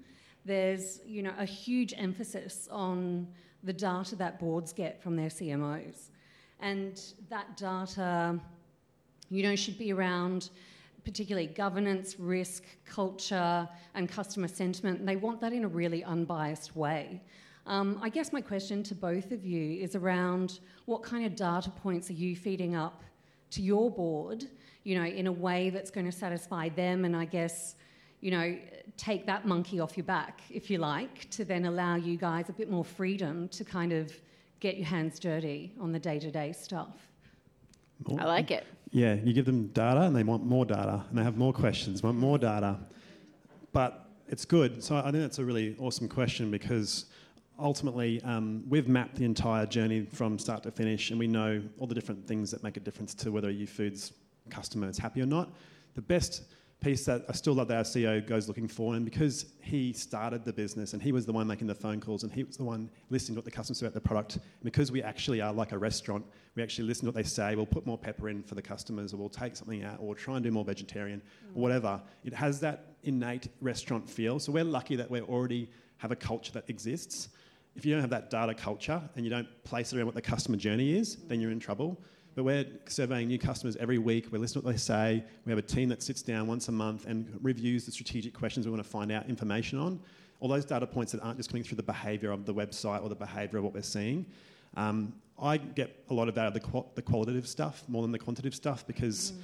there's 0.44 1.00
you 1.06 1.22
know 1.22 1.32
a 1.38 1.44
huge 1.44 1.94
emphasis 1.96 2.68
on 2.70 3.26
the 3.64 3.72
data 3.72 4.16
that 4.16 4.38
boards 4.38 4.72
get 4.72 5.02
from 5.02 5.16
their 5.16 5.28
CMOs, 5.28 6.10
and 6.60 7.00
that 7.28 7.56
data, 7.56 8.38
you 9.30 9.42
know, 9.42 9.56
should 9.56 9.78
be 9.78 9.92
around 9.92 10.50
particularly 11.04 11.48
governance, 11.48 12.18
risk, 12.18 12.64
culture, 12.84 13.68
and 13.94 14.08
customer 14.08 14.48
sentiment. 14.48 15.00
And 15.00 15.08
they 15.08 15.16
want 15.16 15.40
that 15.40 15.52
in 15.52 15.64
a 15.64 15.68
really 15.68 16.04
unbiased 16.04 16.76
way. 16.76 17.20
Um, 17.66 17.98
I 18.02 18.08
guess 18.08 18.32
my 18.32 18.40
question 18.40 18.82
to 18.84 18.94
both 18.94 19.30
of 19.30 19.44
you 19.44 19.82
is 19.82 19.94
around 19.94 20.60
what 20.86 21.02
kind 21.02 21.24
of 21.24 21.36
data 21.36 21.70
points 21.70 22.10
are 22.10 22.14
you 22.14 22.34
feeding 22.34 22.74
up 22.74 23.02
to 23.52 23.62
your 23.62 23.90
board, 23.90 24.44
you 24.84 24.98
know, 24.98 25.04
in 25.04 25.26
a 25.26 25.32
way 25.32 25.70
that's 25.70 25.90
going 25.90 26.06
to 26.06 26.12
satisfy 26.12 26.68
them 26.68 27.04
and 27.04 27.16
I 27.16 27.24
guess, 27.24 27.76
you 28.20 28.30
know, 28.30 28.56
take 28.96 29.26
that 29.26 29.46
monkey 29.46 29.80
off 29.80 29.96
your 29.96 30.04
back, 30.04 30.42
if 30.50 30.70
you 30.70 30.78
like, 30.78 31.30
to 31.30 31.44
then 31.44 31.64
allow 31.66 31.96
you 31.96 32.16
guys 32.16 32.48
a 32.48 32.52
bit 32.52 32.70
more 32.70 32.84
freedom 32.84 33.48
to 33.48 33.64
kind 33.64 33.92
of 33.92 34.12
get 34.60 34.76
your 34.76 34.86
hands 34.86 35.18
dirty 35.18 35.72
on 35.80 35.92
the 35.92 35.98
day 35.98 36.18
to 36.18 36.30
day 36.30 36.52
stuff. 36.52 37.08
I 38.18 38.24
like 38.24 38.50
it. 38.50 38.66
Yeah, 38.90 39.14
you 39.14 39.32
give 39.32 39.46
them 39.46 39.68
data 39.68 40.02
and 40.02 40.14
they 40.14 40.22
want 40.22 40.44
more 40.44 40.64
data 40.64 41.04
and 41.08 41.18
they 41.18 41.22
have 41.22 41.36
more 41.36 41.52
questions, 41.52 42.02
want 42.02 42.18
more 42.18 42.38
data. 42.38 42.78
But 43.72 44.06
it's 44.28 44.44
good. 44.44 44.82
So 44.82 44.96
I 44.96 45.10
think 45.10 45.22
that's 45.22 45.38
a 45.38 45.44
really 45.44 45.76
awesome 45.78 46.08
question 46.08 46.50
because 46.50 47.06
ultimately 47.58 48.20
um, 48.22 48.64
we've 48.68 48.88
mapped 48.88 49.16
the 49.16 49.24
entire 49.24 49.66
journey 49.66 50.04
from 50.04 50.38
start 50.38 50.62
to 50.64 50.70
finish 50.70 51.10
and 51.10 51.18
we 51.18 51.26
know 51.26 51.62
all 51.78 51.86
the 51.86 51.94
different 51.94 52.26
things 52.26 52.50
that 52.50 52.62
make 52.62 52.76
a 52.76 52.80
difference 52.80 53.14
to 53.14 53.30
whether 53.30 53.48
a 53.48 53.66
food's 53.66 54.12
customer 54.50 54.88
is 54.88 54.98
happy 54.98 55.20
or 55.20 55.26
not. 55.26 55.50
The 55.94 56.02
best 56.02 56.42
piece 56.82 57.04
that 57.04 57.24
I 57.28 57.32
still 57.32 57.54
love 57.54 57.68
that 57.68 57.76
our 57.76 57.82
CEO 57.84 58.26
goes 58.26 58.48
looking 58.48 58.66
for, 58.66 58.94
and 58.94 59.04
because 59.04 59.46
he 59.62 59.92
started 59.92 60.44
the 60.44 60.52
business 60.52 60.92
and 60.92 61.02
he 61.02 61.12
was 61.12 61.24
the 61.24 61.32
one 61.32 61.46
making 61.46 61.68
the 61.68 61.74
phone 61.74 62.00
calls 62.00 62.24
and 62.24 62.32
he 62.32 62.42
was 62.42 62.56
the 62.56 62.64
one 62.64 62.90
listening 63.08 63.36
to 63.36 63.38
what 63.38 63.44
the 63.44 63.50
customers 63.50 63.80
about 63.80 63.94
the 63.94 64.00
product, 64.00 64.38
because 64.64 64.90
we 64.90 65.02
actually 65.02 65.40
are 65.40 65.52
like 65.52 65.72
a 65.72 65.78
restaurant, 65.78 66.24
we 66.56 66.62
actually 66.62 66.86
listen 66.86 67.04
to 67.04 67.08
what 67.08 67.14
they 67.14 67.22
say, 67.22 67.54
we'll 67.54 67.66
put 67.66 67.86
more 67.86 67.96
pepper 67.96 68.28
in 68.28 68.42
for 68.42 68.56
the 68.56 68.62
customers, 68.62 69.14
or 69.14 69.16
we'll 69.18 69.28
take 69.28 69.54
something 69.54 69.84
out, 69.84 69.98
or 70.00 70.14
try 70.14 70.34
and 70.34 70.42
do 70.42 70.50
more 70.50 70.64
vegetarian, 70.64 71.20
mm. 71.20 71.56
or 71.56 71.60
whatever. 71.60 72.02
It 72.24 72.34
has 72.34 72.58
that 72.60 72.96
innate 73.04 73.48
restaurant 73.60 74.08
feel. 74.10 74.38
So 74.38 74.50
we're 74.52 74.64
lucky 74.64 74.96
that 74.96 75.10
we 75.10 75.20
already 75.20 75.70
have 75.98 76.10
a 76.10 76.16
culture 76.16 76.52
that 76.52 76.68
exists. 76.68 77.28
If 77.74 77.86
you 77.86 77.92
don't 77.92 78.00
have 78.02 78.10
that 78.10 78.30
data 78.30 78.54
culture 78.54 79.00
and 79.16 79.24
you 79.24 79.30
don't 79.30 79.48
place 79.64 79.92
it 79.92 79.96
around 79.96 80.06
what 80.06 80.14
the 80.14 80.22
customer 80.22 80.56
journey 80.56 80.96
is, 80.96 81.16
then 81.28 81.40
you're 81.40 81.50
in 81.50 81.60
trouble. 81.60 82.00
But 82.34 82.44
we're 82.44 82.66
surveying 82.86 83.28
new 83.28 83.38
customers 83.38 83.76
every 83.76 83.98
week. 83.98 84.28
We 84.30 84.38
listen 84.38 84.60
to 84.60 84.66
what 84.66 84.72
they 84.72 84.78
say. 84.78 85.22
We 85.44 85.50
have 85.50 85.58
a 85.58 85.62
team 85.62 85.88
that 85.90 86.02
sits 86.02 86.22
down 86.22 86.46
once 86.46 86.68
a 86.68 86.72
month 86.72 87.06
and 87.06 87.38
reviews 87.42 87.84
the 87.84 87.92
strategic 87.92 88.32
questions 88.32 88.66
we 88.66 88.72
want 88.72 88.82
to 88.82 88.88
find 88.88 89.12
out 89.12 89.28
information 89.28 89.78
on. 89.78 90.00
All 90.40 90.48
those 90.48 90.64
data 90.64 90.86
points 90.86 91.12
that 91.12 91.20
aren't 91.22 91.36
just 91.36 91.50
coming 91.50 91.62
through 91.62 91.76
the 91.76 91.82
behaviour 91.82 92.32
of 92.32 92.46
the 92.46 92.54
website 92.54 93.02
or 93.02 93.08
the 93.08 93.14
behaviour 93.14 93.58
of 93.58 93.64
what 93.64 93.74
we're 93.74 93.82
seeing. 93.82 94.26
Um, 94.76 95.12
I 95.40 95.56
get 95.58 96.04
a 96.08 96.14
lot 96.14 96.28
of 96.28 96.34
that 96.36 96.46
of 96.46 96.54
the, 96.54 96.60
qual- 96.60 96.90
the 96.94 97.02
qualitative 97.02 97.46
stuff 97.46 97.84
more 97.88 98.02
than 98.02 98.12
the 98.12 98.18
quantitative 98.18 98.54
stuff 98.54 98.86
because 98.86 99.32
mm. 99.32 99.40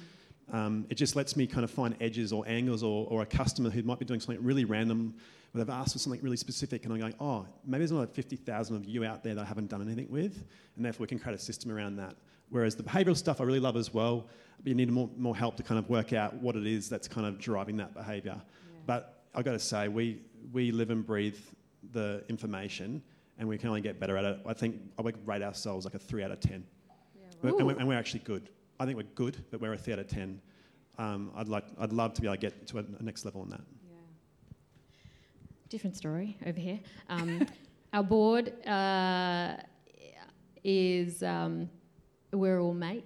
Um, 0.51 0.85
it 0.89 0.95
just 0.95 1.15
lets 1.15 1.35
me 1.35 1.47
kind 1.47 1.63
of 1.63 1.71
find 1.71 1.95
edges 2.01 2.33
or 2.33 2.43
angles 2.47 2.83
or, 2.83 3.07
or 3.09 3.21
a 3.21 3.25
customer 3.25 3.69
who 3.69 3.83
might 3.83 3.99
be 3.99 4.05
doing 4.05 4.19
something 4.19 4.43
really 4.43 4.65
random 4.65 5.13
but 5.51 5.59
they've 5.59 5.75
asked 5.75 5.93
for 5.93 5.99
something 5.99 6.21
really 6.21 6.37
specific 6.37 6.83
and 6.85 6.93
I'm 6.93 6.99
going, 6.99 7.15
oh, 7.19 7.45
maybe 7.65 7.79
there's 7.79 7.91
another 7.91 8.07
50,000 8.07 8.75
of 8.75 8.85
you 8.85 9.03
out 9.03 9.23
there 9.23 9.33
that 9.35 9.41
I 9.41 9.45
haven't 9.45 9.69
done 9.69 9.81
anything 9.81 10.07
with 10.09 10.43
and 10.75 10.85
therefore 10.85 11.05
we 11.05 11.07
can 11.07 11.19
create 11.19 11.35
a 11.35 11.41
system 11.41 11.71
around 11.71 11.95
that. 11.97 12.15
Whereas 12.49 12.75
the 12.75 12.83
behavioural 12.83 13.17
stuff 13.17 13.41
I 13.41 13.43
really 13.43 13.59
love 13.59 13.75
as 13.75 13.93
well, 13.93 14.27
but 14.57 14.67
you 14.67 14.75
need 14.75 14.91
more, 14.91 15.09
more 15.17 15.35
help 15.35 15.55
to 15.57 15.63
kind 15.63 15.79
of 15.79 15.89
work 15.89 16.13
out 16.13 16.33
what 16.35 16.55
it 16.55 16.67
is 16.67 16.89
that's 16.89 17.07
kind 17.07 17.25
of 17.25 17.39
driving 17.39 17.77
that 17.77 17.93
behaviour. 17.93 18.35
Yeah. 18.35 18.79
But 18.85 19.23
I've 19.33 19.45
got 19.45 19.53
to 19.53 19.59
say, 19.59 19.87
we, 19.87 20.21
we 20.51 20.71
live 20.71 20.89
and 20.89 21.05
breathe 21.05 21.37
the 21.91 22.23
information 22.29 23.01
and 23.37 23.47
we 23.47 23.57
can 23.57 23.69
only 23.69 23.81
get 23.81 23.99
better 23.99 24.17
at 24.17 24.25
it. 24.25 24.39
I 24.45 24.53
think 24.53 24.79
I 24.97 25.01
would 25.01 25.15
rate 25.27 25.41
ourselves 25.41 25.85
like 25.85 25.95
a 25.95 25.99
3 25.99 26.23
out 26.23 26.31
of 26.31 26.39
10. 26.41 26.51
Yeah. 26.51 27.49
And, 27.49 27.65
we're, 27.65 27.73
and, 27.75 27.87
we're, 27.87 27.97
actually 27.97 28.21
good. 28.21 28.49
I 28.79 28.85
think 28.85 28.95
we're 28.95 29.03
good, 29.15 29.43
but 29.51 29.59
we're 29.59 29.73
a 29.73 29.77
3 29.77 29.93
out 29.93 29.99
of 29.99 30.07
10. 30.07 30.41
Um, 30.97 31.31
I'd, 31.35 31.49
like, 31.49 31.65
I'd 31.79 31.91
love 31.91 32.13
to 32.13 32.21
be 32.21 32.27
able 32.27 32.37
to 32.37 32.41
get 32.41 32.67
to 32.67 32.79
a, 32.79 32.85
a 32.99 33.03
next 33.03 33.25
level 33.25 33.41
on 33.41 33.49
that. 33.49 33.61
Yeah. 33.89 33.97
Different 35.67 35.97
story 35.97 36.37
over 36.45 36.59
here. 36.59 36.79
Um, 37.09 37.45
our 37.93 38.03
board 38.03 38.65
uh, 38.65 39.57
is 40.63 41.23
um, 41.23 41.69
we're 42.31 42.59
all 42.59 42.73
mates. 42.73 43.05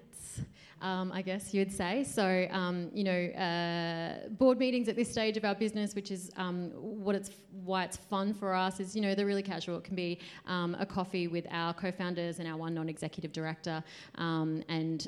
Um, 0.82 1.14
I 1.14 1.22
guess 1.22 1.54
you'd 1.54 1.72
say. 1.72 2.04
So, 2.04 2.46
um, 2.52 2.92
you 2.94 3.06
know, 3.06 3.28
uh, 3.28 4.28
board 4.32 4.60
meetings 4.60 4.90
at 4.90 4.98
this 4.98 5.10
stage 5.10 5.38
of 5.38 5.46
our 5.46 5.56
business, 5.56 5.96
which 5.96 6.12
is 6.12 6.30
um, 6.36 6.72
what 6.72 7.16
it's 7.16 7.32
why 7.64 7.86
it's 7.86 7.96
fun 7.96 8.34
for 8.34 8.54
us, 8.54 8.82
is 8.82 8.94
you 8.94 9.02
know 9.02 9.16
they're 9.16 9.26
really 9.26 9.44
casual. 9.44 9.78
It 9.78 9.86
can 9.86 9.96
be 9.96 10.20
um, 10.46 10.76
a 10.78 10.86
coffee 10.86 11.30
with 11.30 11.48
our 11.52 11.74
co-founders 11.74 12.40
and 12.40 12.50
our 12.50 12.58
one 12.58 12.74
non-executive 12.74 13.32
director, 13.32 13.82
um, 14.16 14.62
and 14.68 15.08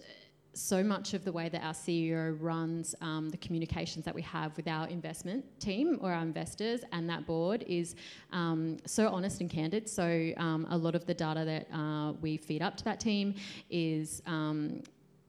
so 0.56 0.82
much 0.82 1.14
of 1.14 1.26
the 1.26 1.32
way 1.32 1.50
that 1.50 1.64
our 1.64 1.74
CEO 1.74 2.36
runs 2.40 2.96
um, 3.02 3.30
the 3.30 3.38
communications 3.38 4.06
that 4.06 4.16
we 4.16 4.22
have 4.22 4.56
with 4.56 4.68
our 4.68 4.88
investment 4.88 5.44
team 5.60 6.00
or 6.02 6.12
our 6.14 6.22
investors 6.22 6.82
and 6.94 7.10
that 7.10 7.26
board 7.26 7.64
is 7.68 7.96
um, 8.32 8.78
so 8.86 9.10
honest 9.10 9.42
and 9.42 9.50
candid. 9.50 9.90
So 9.90 10.32
um, 10.38 10.66
a 10.70 10.78
lot 10.78 10.96
of 10.96 11.06
the 11.06 11.14
data 11.14 11.44
that 11.46 11.68
uh, 11.78 12.14
we 12.22 12.38
feed 12.38 12.62
up 12.62 12.78
to 12.78 12.84
that 12.86 13.00
team 13.00 13.36
is 13.70 14.22
um, 14.26 14.82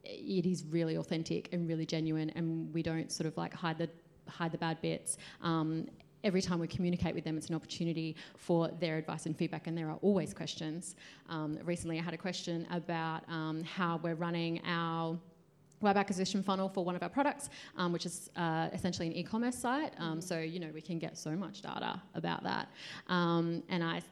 it 0.05 0.47
is 0.47 0.65
really 0.65 0.97
authentic 0.97 1.49
and 1.53 1.69
really 1.69 1.85
genuine, 1.85 2.31
and 2.31 2.73
we 2.73 2.83
don't 2.83 3.11
sort 3.11 3.27
of 3.27 3.37
like 3.37 3.53
hide 3.53 3.79
the 3.79 3.89
hide 4.29 4.53
the 4.53 4.59
bad 4.59 4.81
bits. 4.81 5.19
Um, 5.43 5.89
every 6.27 6.43
time 6.43 6.59
we 6.59 6.67
communicate 6.67 7.15
with 7.15 7.25
them, 7.25 7.39
it's 7.39 7.49
an 7.49 7.55
opportunity 7.55 8.17
for 8.37 8.69
their 8.81 8.97
advice 8.99 9.27
and 9.27 9.39
feedback, 9.39 9.69
and 9.69 9.79
there 9.79 9.89
are 9.89 9.99
always 10.03 10.35
questions. 10.35 10.97
Um, 11.29 11.57
recently, 11.65 12.01
I 12.01 12.03
had 12.03 12.15
a 12.15 12.19
question 12.19 12.67
about 12.73 13.23
um, 13.29 13.63
how 13.63 14.01
we're 14.03 14.17
running 14.17 14.61
our 14.67 15.17
web 15.81 15.97
acquisition 15.97 16.43
funnel 16.43 16.69
for 16.69 16.85
one 16.85 16.97
of 16.97 17.03
our 17.03 17.09
products, 17.09 17.49
um, 17.77 17.93
which 17.93 18.07
is 18.07 18.29
uh, 18.35 18.69
essentially 18.73 19.07
an 19.07 19.15
e-commerce 19.15 19.57
site. 19.57 19.93
Um, 19.99 20.21
so 20.21 20.41
you 20.41 20.59
know 20.59 20.71
we 20.75 20.81
can 20.81 20.99
get 20.99 21.17
so 21.17 21.31
much 21.31 21.63
data 21.63 22.03
about 22.15 22.43
that, 22.43 22.69
um, 23.09 23.63
and 23.69 23.83
I. 23.83 24.03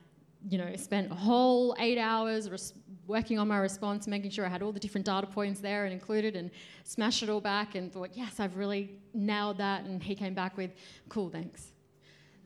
You 0.47 0.59
know, 0.59 0.77
spent 0.77 1.11
a 1.11 1.15
whole 1.15 1.75
eight 1.79 1.97
hours 1.97 2.51
res- 2.51 2.75
working 3.07 3.39
on 3.39 3.49
my 3.49 3.57
response, 3.57 4.07
making 4.07 4.31
sure 4.31 4.45
I 4.45 4.51
had 4.51 4.61
all 4.61 4.73
the 4.73 4.79
different 4.79 5.07
data 5.07 5.27
points 5.27 5.59
there 5.59 5.87
and 5.87 5.93
included, 5.95 6.37
and 6.37 6.51
smashed 6.85 7.23
it 7.23 7.31
all 7.31 7.41
back, 7.41 7.77
and 7.77 7.91
thought, 7.91 8.11
yes, 8.13 8.41
I've 8.41 8.55
really 8.59 9.01
nailed 9.15 9.57
that. 9.57 9.87
And 9.87 10.03
he 10.03 10.15
came 10.15 10.35
back 10.35 10.59
with, 10.59 10.73
"Cool, 11.09 11.31
thanks." 11.31 11.74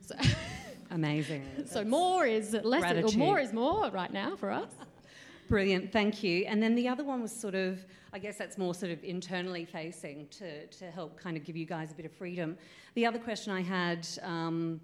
So 0.09 0.15
Amazing. 0.91 1.43
so 1.65 1.83
more 1.83 2.25
is 2.25 2.53
less, 2.63 2.81
gratitude. 2.81 3.15
or 3.15 3.17
more 3.17 3.39
is 3.39 3.53
more 3.53 3.89
right 3.91 4.11
now 4.11 4.35
for 4.35 4.51
us. 4.51 4.71
Brilliant, 5.47 5.91
thank 5.91 6.23
you. 6.23 6.45
And 6.47 6.61
then 6.61 6.75
the 6.75 6.87
other 6.87 7.03
one 7.03 7.21
was 7.21 7.31
sort 7.31 7.55
of, 7.55 7.85
I 8.13 8.19
guess 8.19 8.37
that's 8.37 8.57
more 8.57 8.73
sort 8.73 8.91
of 8.91 9.03
internally 9.03 9.65
facing 9.65 10.27
to, 10.29 10.65
to 10.67 10.91
help 10.91 11.19
kind 11.19 11.37
of 11.37 11.43
give 11.43 11.55
you 11.55 11.65
guys 11.65 11.91
a 11.91 11.95
bit 11.95 12.05
of 12.05 12.11
freedom. 12.11 12.57
The 12.95 13.05
other 13.05 13.19
question 13.19 13.53
I 13.53 13.61
had, 13.61 14.07
um, 14.21 14.79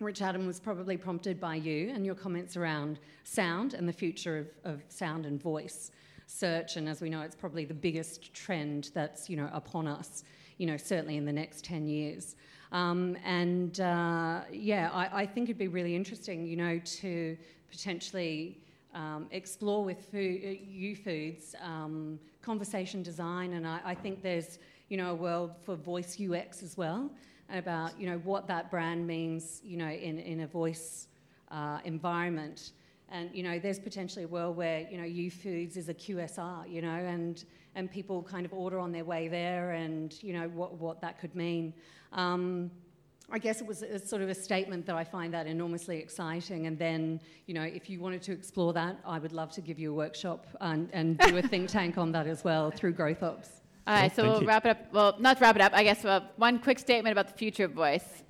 Rich 0.00 0.22
Adam, 0.22 0.46
was 0.46 0.60
probably 0.60 0.96
prompted 0.96 1.40
by 1.40 1.56
you 1.56 1.90
and 1.94 2.04
your 2.04 2.14
comments 2.14 2.56
around 2.56 2.98
sound 3.24 3.74
and 3.74 3.88
the 3.88 3.92
future 3.92 4.38
of, 4.38 4.74
of 4.74 4.82
sound 4.88 5.26
and 5.26 5.40
voice 5.40 5.90
search. 6.26 6.76
And 6.76 6.88
as 6.88 7.00
we 7.00 7.08
know, 7.08 7.22
it's 7.22 7.36
probably 7.36 7.64
the 7.64 7.74
biggest 7.74 8.32
trend 8.34 8.90
that's, 8.94 9.30
you 9.30 9.36
know, 9.36 9.48
upon 9.52 9.86
us, 9.86 10.24
you 10.58 10.66
know, 10.66 10.76
certainly 10.76 11.16
in 11.16 11.24
the 11.24 11.32
next 11.32 11.64
10 11.64 11.88
years. 11.88 12.36
Um, 12.72 13.16
and 13.24 13.80
uh, 13.80 14.40
yeah, 14.50 14.90
I, 14.92 15.22
I, 15.22 15.26
think 15.26 15.48
it'd 15.48 15.58
be 15.58 15.68
really 15.68 15.94
interesting, 15.94 16.46
you 16.46 16.56
know, 16.56 16.80
to 16.84 17.36
potentially 17.70 18.58
um, 18.94 19.26
explore 19.30 19.84
with 19.84 20.04
food, 20.10 20.40
uh, 20.42 20.48
Youfoodz 20.48 21.54
um, 21.62 22.18
conversation 22.42 23.02
design. 23.02 23.52
And 23.52 23.66
I, 23.66 23.80
I, 23.84 23.94
think 23.94 24.22
there's, 24.22 24.58
you 24.88 24.96
know, 24.96 25.10
a 25.10 25.14
world 25.14 25.52
for 25.64 25.76
voice 25.76 26.20
UX 26.20 26.62
as 26.62 26.76
well 26.76 27.10
about, 27.52 27.98
you 28.00 28.08
know, 28.08 28.18
what 28.18 28.48
that 28.48 28.70
brand 28.70 29.06
means, 29.06 29.60
you 29.64 29.76
know, 29.76 29.88
in, 29.88 30.18
in 30.18 30.40
a 30.40 30.46
voice 30.46 31.06
uh, 31.50 31.78
environment. 31.84 32.72
And 33.08 33.30
you 33.34 33.42
know, 33.42 33.58
there's 33.58 33.78
potentially 33.78 34.24
a 34.24 34.28
world 34.28 34.56
where 34.56 34.86
you 34.90 34.96
know, 34.96 35.04
Youfoodz 35.04 35.76
is 35.76 35.88
a 35.88 35.94
QSR, 35.94 36.70
you 36.70 36.82
know, 36.82 36.88
and 36.88 37.44
and 37.74 37.90
people 37.90 38.22
kind 38.22 38.46
of 38.46 38.52
order 38.52 38.78
on 38.78 38.90
their 38.90 39.04
way 39.04 39.28
there, 39.28 39.72
and 39.72 40.20
you 40.22 40.32
know 40.32 40.48
what 40.48 40.74
what 40.74 41.00
that 41.02 41.20
could 41.20 41.34
mean. 41.34 41.72
Um, 42.12 42.70
I 43.30 43.38
guess 43.38 43.60
it 43.60 43.66
was 43.66 43.82
a, 43.82 43.98
sort 43.98 44.22
of 44.22 44.28
a 44.28 44.34
statement 44.34 44.86
that 44.86 44.94
I 44.94 45.02
find 45.02 45.34
that 45.34 45.46
enormously 45.46 45.98
exciting. 45.98 46.66
And 46.66 46.78
then, 46.78 47.20
you 47.46 47.54
know, 47.54 47.62
if 47.62 47.90
you 47.90 47.98
wanted 47.98 48.22
to 48.22 48.32
explore 48.32 48.72
that, 48.74 49.00
I 49.04 49.18
would 49.18 49.32
love 49.32 49.50
to 49.52 49.60
give 49.60 49.80
you 49.80 49.90
a 49.90 49.94
workshop 49.94 50.46
and, 50.60 50.88
and 50.92 51.18
do 51.18 51.36
a 51.36 51.42
think 51.42 51.68
tank 51.68 51.98
on 51.98 52.12
that 52.12 52.28
as 52.28 52.44
well 52.44 52.70
through 52.70 52.92
Growth 52.92 53.24
Ops. 53.24 53.48
All 53.86 53.94
right, 53.94 54.14
so 54.14 54.22
thank 54.22 54.32
we'll 54.32 54.42
you. 54.42 54.48
wrap 54.48 54.66
it 54.66 54.70
up. 54.70 54.92
Well, 54.92 55.16
not 55.18 55.40
wrap 55.40 55.56
it 55.56 55.62
up. 55.62 55.72
I 55.74 55.82
guess 55.82 56.04
well, 56.04 56.24
one 56.36 56.58
quick 56.60 56.78
statement 56.78 57.12
about 57.12 57.28
the 57.28 57.34
future 57.34 57.64
of 57.64 57.72
voice. 57.72 58.22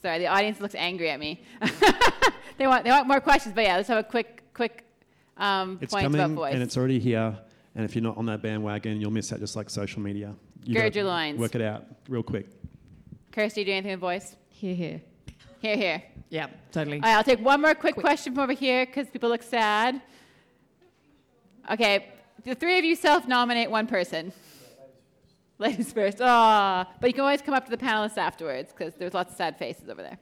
Sorry, 0.00 0.18
the 0.18 0.26
audience 0.26 0.60
looks 0.60 0.74
angry 0.74 1.10
at 1.10 1.18
me. 1.18 1.42
they 2.58 2.66
want 2.66 2.84
they 2.84 2.90
want 2.90 3.06
more 3.08 3.20
questions, 3.20 3.54
but 3.54 3.64
yeah, 3.64 3.76
let's 3.76 3.88
have 3.88 3.98
a 3.98 4.02
quick 4.04 4.44
quick 4.54 4.84
um, 5.36 5.78
It's 5.80 5.92
point 5.92 6.04
coming 6.04 6.20
about 6.20 6.34
voice. 6.34 6.54
and 6.54 6.62
it's 6.62 6.76
already 6.76 6.98
here. 6.98 7.36
And 7.74 7.84
if 7.84 7.94
you're 7.94 8.02
not 8.02 8.16
on 8.16 8.26
that 8.26 8.42
bandwagon, 8.42 9.00
you'll 9.00 9.12
miss 9.12 9.32
out 9.32 9.38
just 9.38 9.54
like 9.54 9.70
social 9.70 10.00
media. 10.00 10.34
You 10.64 10.74
Gird 10.74 10.96
your 10.96 11.04
loins. 11.04 11.38
Work 11.38 11.54
it 11.54 11.62
out 11.62 11.84
real 12.08 12.22
quick. 12.22 12.48
Kirsty, 13.30 13.62
do 13.62 13.70
anything 13.70 13.92
with 13.92 14.00
voice? 14.00 14.36
Here, 14.48 14.74
here. 14.74 15.00
Here, 15.60 15.76
here. 15.76 16.02
Yeah, 16.30 16.48
totally. 16.72 16.96
All 16.96 17.02
right, 17.02 17.14
I'll 17.16 17.24
take 17.24 17.40
one 17.40 17.60
more 17.62 17.74
quick 17.74 17.94
question 17.94 18.34
from 18.34 18.42
over 18.42 18.52
here 18.52 18.84
because 18.84 19.08
people 19.08 19.28
look 19.28 19.42
sad. 19.42 20.00
Okay, 21.70 22.08
the 22.44 22.54
three 22.54 22.78
of 22.78 22.84
you 22.84 22.96
self-nominate 22.96 23.70
one 23.70 23.86
person. 23.86 24.32
Ladies 25.58 25.92
first. 25.92 26.18
Ah, 26.20 26.88
but 27.00 27.08
you 27.08 27.14
can 27.14 27.22
always 27.22 27.42
come 27.42 27.54
up 27.54 27.64
to 27.64 27.70
the 27.70 27.76
panelists 27.76 28.16
afterwards 28.16 28.72
because 28.72 28.94
there's 28.94 29.14
lots 29.14 29.32
of 29.32 29.36
sad 29.36 29.58
faces 29.58 29.88
over 29.88 30.02
there. 30.02 30.18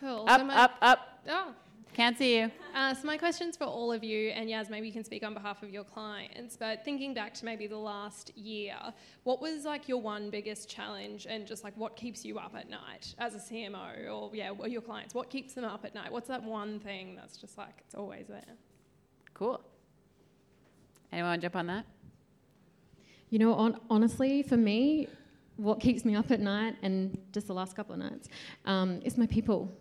Cool. 0.00 0.24
Up, 0.28 0.40
so 0.40 0.46
my, 0.46 0.54
up, 0.54 0.72
up. 0.82 0.98
Oh. 1.28 1.52
Can't 1.94 2.18
see 2.18 2.40
you. 2.40 2.50
Uh, 2.74 2.92
so 2.92 3.06
my 3.06 3.16
question's 3.16 3.56
for 3.56 3.64
all 3.64 3.90
of 3.90 4.04
you, 4.04 4.28
and 4.28 4.50
Yaz, 4.50 4.68
maybe 4.68 4.86
you 4.86 4.92
can 4.92 5.02
speak 5.02 5.24
on 5.24 5.32
behalf 5.32 5.62
of 5.62 5.70
your 5.70 5.82
clients. 5.82 6.54
But 6.54 6.84
thinking 6.84 7.14
back 7.14 7.32
to 7.34 7.46
maybe 7.46 7.66
the 7.66 7.78
last 7.78 8.36
year, 8.36 8.76
what 9.24 9.40
was 9.40 9.64
like 9.64 9.88
your 9.88 10.02
one 10.02 10.28
biggest 10.28 10.68
challenge, 10.68 11.26
and 11.26 11.46
just 11.46 11.64
like 11.64 11.74
what 11.78 11.96
keeps 11.96 12.22
you 12.22 12.38
up 12.38 12.54
at 12.54 12.68
night 12.68 13.14
as 13.16 13.34
a 13.34 13.38
CMO, 13.38 14.12
or 14.12 14.30
yeah, 14.34 14.50
or 14.50 14.68
your 14.68 14.82
clients? 14.82 15.14
What 15.14 15.30
keeps 15.30 15.54
them 15.54 15.64
up 15.64 15.86
at 15.86 15.94
night? 15.94 16.12
What's 16.12 16.28
that 16.28 16.42
one 16.42 16.80
thing 16.80 17.16
that's 17.16 17.38
just 17.38 17.56
like 17.56 17.82
it's 17.86 17.94
always 17.94 18.26
there? 18.28 18.44
Cool. 19.32 19.62
Anyone 21.12 21.30
want 21.30 21.40
to 21.40 21.46
jump 21.46 21.56
on 21.56 21.66
that? 21.68 21.86
You 23.30 23.40
know, 23.40 23.54
on, 23.54 23.80
honestly, 23.90 24.42
for 24.42 24.56
me, 24.56 25.08
what 25.56 25.80
keeps 25.80 26.04
me 26.04 26.14
up 26.14 26.30
at 26.30 26.40
night, 26.40 26.76
and 26.82 27.18
just 27.32 27.48
the 27.48 27.54
last 27.54 27.74
couple 27.74 27.94
of 27.94 27.98
nights, 27.98 28.28
um, 28.66 29.00
is 29.04 29.18
my 29.18 29.26
people. 29.26 29.72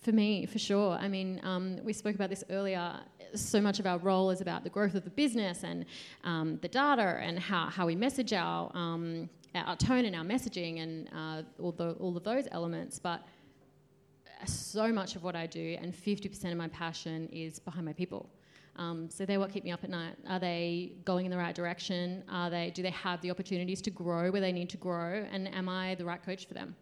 For 0.00 0.12
me, 0.12 0.46
for 0.46 0.58
sure. 0.58 0.92
I 0.92 1.08
mean, 1.08 1.40
um, 1.42 1.78
we 1.84 1.92
spoke 1.92 2.14
about 2.14 2.30
this 2.30 2.42
earlier. 2.50 3.00
So 3.34 3.60
much 3.60 3.80
of 3.80 3.86
our 3.86 3.98
role 3.98 4.30
is 4.30 4.40
about 4.40 4.64
the 4.64 4.70
growth 4.70 4.94
of 4.94 5.04
the 5.04 5.10
business 5.10 5.62
and 5.62 5.84
um, 6.24 6.58
the 6.62 6.68
data 6.68 7.18
and 7.20 7.38
how, 7.38 7.66
how 7.66 7.86
we 7.86 7.94
message 7.94 8.32
our, 8.32 8.70
um, 8.74 9.28
our 9.54 9.76
tone 9.76 10.06
and 10.06 10.16
our 10.16 10.24
messaging 10.24 10.82
and 10.82 11.08
uh, 11.14 11.42
all, 11.62 11.72
the, 11.72 11.92
all 11.92 12.16
of 12.16 12.24
those 12.24 12.48
elements. 12.50 12.98
But 12.98 13.22
so 14.46 14.90
much 14.90 15.16
of 15.16 15.22
what 15.22 15.36
I 15.36 15.46
do, 15.46 15.76
and 15.80 15.94
50% 15.94 16.50
of 16.50 16.56
my 16.56 16.68
passion 16.68 17.28
is 17.30 17.58
behind 17.58 17.84
my 17.84 17.92
people. 17.92 18.28
Um, 18.76 19.10
so 19.10 19.26
they're 19.26 19.40
what 19.40 19.52
keep 19.52 19.64
me 19.64 19.72
up 19.72 19.84
at 19.84 19.90
night. 19.90 20.14
Are 20.28 20.38
they 20.38 20.92
going 21.04 21.26
in 21.26 21.30
the 21.30 21.36
right 21.36 21.54
direction? 21.54 22.24
Are 22.30 22.50
they? 22.50 22.70
Do 22.70 22.82
they 22.82 22.90
have 22.90 23.20
the 23.20 23.30
opportunities 23.30 23.82
to 23.82 23.90
grow 23.90 24.30
where 24.30 24.40
they 24.40 24.52
need 24.52 24.70
to 24.70 24.76
grow? 24.76 25.26
And 25.30 25.52
am 25.54 25.68
I 25.68 25.94
the 25.96 26.04
right 26.04 26.22
coach 26.22 26.46
for 26.46 26.54
them? 26.54 26.74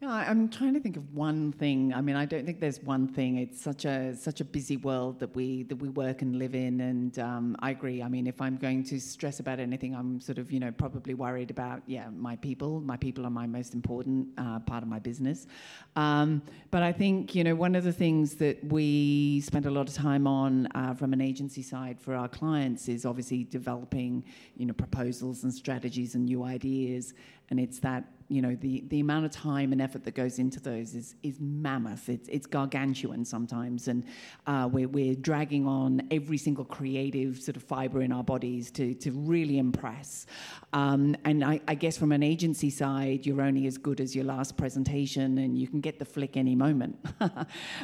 Yeah, 0.00 0.10
I'm 0.10 0.48
trying 0.48 0.74
to 0.74 0.80
think 0.80 0.96
of 0.96 1.12
one 1.12 1.50
thing. 1.50 1.92
I 1.92 2.00
mean, 2.00 2.14
I 2.14 2.24
don't 2.24 2.46
think 2.46 2.60
there's 2.60 2.80
one 2.80 3.08
thing. 3.08 3.38
It's 3.38 3.60
such 3.60 3.84
a 3.84 4.14
such 4.14 4.40
a 4.40 4.44
busy 4.44 4.76
world 4.76 5.18
that 5.18 5.34
we 5.34 5.64
that 5.64 5.74
we 5.74 5.88
work 5.88 6.22
and 6.22 6.36
live 6.36 6.54
in, 6.54 6.80
and 6.80 7.18
um, 7.18 7.56
I 7.58 7.72
agree. 7.72 8.00
I 8.00 8.08
mean, 8.08 8.28
if 8.28 8.40
I'm 8.40 8.56
going 8.58 8.84
to 8.84 9.00
stress 9.00 9.40
about 9.40 9.58
anything, 9.58 9.96
I'm 9.96 10.20
sort 10.20 10.38
of 10.38 10.52
you 10.52 10.60
know 10.60 10.70
probably 10.70 11.14
worried 11.14 11.50
about 11.50 11.82
yeah 11.86 12.10
my 12.10 12.36
people. 12.36 12.80
My 12.80 12.96
people 12.96 13.26
are 13.26 13.30
my 13.30 13.48
most 13.48 13.74
important 13.74 14.28
uh, 14.38 14.60
part 14.60 14.84
of 14.84 14.88
my 14.88 15.00
business. 15.00 15.48
Um, 15.96 16.42
but 16.70 16.84
I 16.84 16.92
think 16.92 17.34
you 17.34 17.42
know 17.42 17.56
one 17.56 17.74
of 17.74 17.82
the 17.82 17.92
things 17.92 18.36
that 18.36 18.62
we 18.66 19.40
spend 19.40 19.66
a 19.66 19.70
lot 19.72 19.88
of 19.88 19.94
time 19.94 20.28
on 20.28 20.68
uh, 20.76 20.94
from 20.94 21.12
an 21.12 21.20
agency 21.20 21.62
side 21.62 22.00
for 22.00 22.14
our 22.14 22.28
clients 22.28 22.88
is 22.88 23.04
obviously 23.04 23.42
developing 23.42 24.24
you 24.56 24.66
know 24.66 24.74
proposals 24.74 25.42
and 25.42 25.52
strategies 25.52 26.14
and 26.14 26.26
new 26.26 26.44
ideas, 26.44 27.14
and 27.50 27.58
it's 27.58 27.80
that 27.80 28.04
you 28.28 28.42
know 28.42 28.54
the, 28.60 28.84
the 28.88 29.00
amount 29.00 29.24
of 29.24 29.30
time 29.30 29.72
and 29.72 29.80
effort 29.80 30.04
that 30.04 30.14
goes 30.14 30.38
into 30.38 30.60
those 30.60 30.94
is, 30.94 31.14
is 31.22 31.40
mammoth. 31.40 32.08
It's, 32.08 32.28
it's 32.28 32.46
gargantuan 32.46 33.24
sometimes. 33.24 33.88
And 33.88 34.04
uh, 34.46 34.68
we're, 34.70 34.88
we're 34.88 35.14
dragging 35.14 35.66
on 35.66 36.02
every 36.10 36.36
single 36.36 36.64
creative 36.64 37.40
sort 37.40 37.56
of 37.56 37.62
fiber 37.62 38.02
in 38.02 38.12
our 38.12 38.22
bodies 38.22 38.70
to, 38.72 38.94
to 38.94 39.12
really 39.12 39.58
impress. 39.58 40.26
Um, 40.72 41.16
and 41.24 41.42
I, 41.42 41.60
I 41.66 41.74
guess 41.74 41.96
from 41.96 42.12
an 42.12 42.22
agency 42.22 42.70
side 42.70 43.24
you're 43.24 43.40
only 43.40 43.66
as 43.66 43.78
good 43.78 44.00
as 44.00 44.14
your 44.14 44.24
last 44.24 44.56
presentation 44.56 45.38
and 45.38 45.58
you 45.58 45.66
can 45.66 45.80
get 45.80 45.98
the 45.98 46.04
flick 46.04 46.36
any 46.36 46.54
moment. 46.54 46.96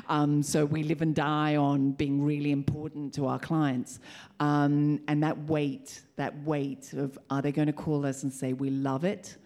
Um, 0.08 0.42
so 0.42 0.64
we 0.64 0.82
live 0.82 1.02
and 1.02 1.14
die 1.14 1.56
on 1.56 1.92
being 1.92 2.22
really 2.22 2.52
important 2.52 3.14
to 3.14 3.26
our 3.26 3.38
clients. 3.38 4.00
Um, 4.40 5.00
and 5.08 5.22
that 5.22 5.38
weight 5.44 6.02
that 6.16 6.42
weight 6.44 6.92
of 6.92 7.18
are 7.30 7.42
they 7.42 7.52
going 7.52 7.66
to 7.66 7.72
call 7.72 8.06
us 8.06 8.22
and 8.22 8.32
say 8.32 8.52
we 8.52 8.70
love 8.70 9.04
it 9.04 9.36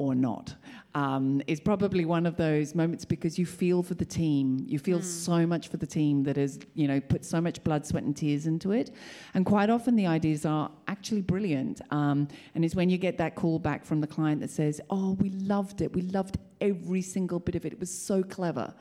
or 0.00 0.14
not 0.14 0.54
um, 0.94 1.42
is 1.46 1.60
probably 1.60 2.04
one 2.04 2.24
of 2.24 2.36
those 2.36 2.74
moments 2.74 3.04
because 3.04 3.38
you 3.38 3.44
feel 3.44 3.82
for 3.82 3.94
the 3.94 4.04
team. 4.04 4.64
You 4.66 4.78
feel 4.78 5.02
so 5.02 5.46
much 5.46 5.68
for 5.68 5.76
the 5.76 5.86
team 5.86 6.22
that 6.24 6.36
has, 6.36 6.58
you 6.74 6.88
know, 6.88 7.00
put 7.00 7.24
so 7.24 7.40
much 7.40 7.62
blood, 7.62 7.86
sweat, 7.86 8.04
and 8.04 8.16
tears 8.16 8.46
into 8.46 8.72
it. 8.72 8.90
And 9.34 9.44
quite 9.44 9.68
often 9.68 9.94
the 9.96 10.06
ideas 10.06 10.46
are 10.46 10.70
actually 10.88 11.20
brilliant. 11.20 11.82
Um, 11.90 12.28
and 12.54 12.64
it's 12.64 12.74
when 12.74 12.88
you 12.88 12.98
get 12.98 13.18
that 13.18 13.34
call 13.34 13.58
back 13.58 13.84
from 13.84 14.00
the 14.00 14.06
client 14.06 14.40
that 14.40 14.50
says, 14.50 14.80
"Oh, 14.88 15.12
we 15.20 15.28
loved 15.30 15.82
it. 15.82 15.92
We 15.92 16.02
loved 16.02 16.38
every 16.60 17.02
single 17.02 17.38
bit 17.38 17.54
of 17.54 17.64
it. 17.66 17.72
It 17.74 17.80
was 17.80 17.92
so 17.92 18.22
clever." 18.22 18.74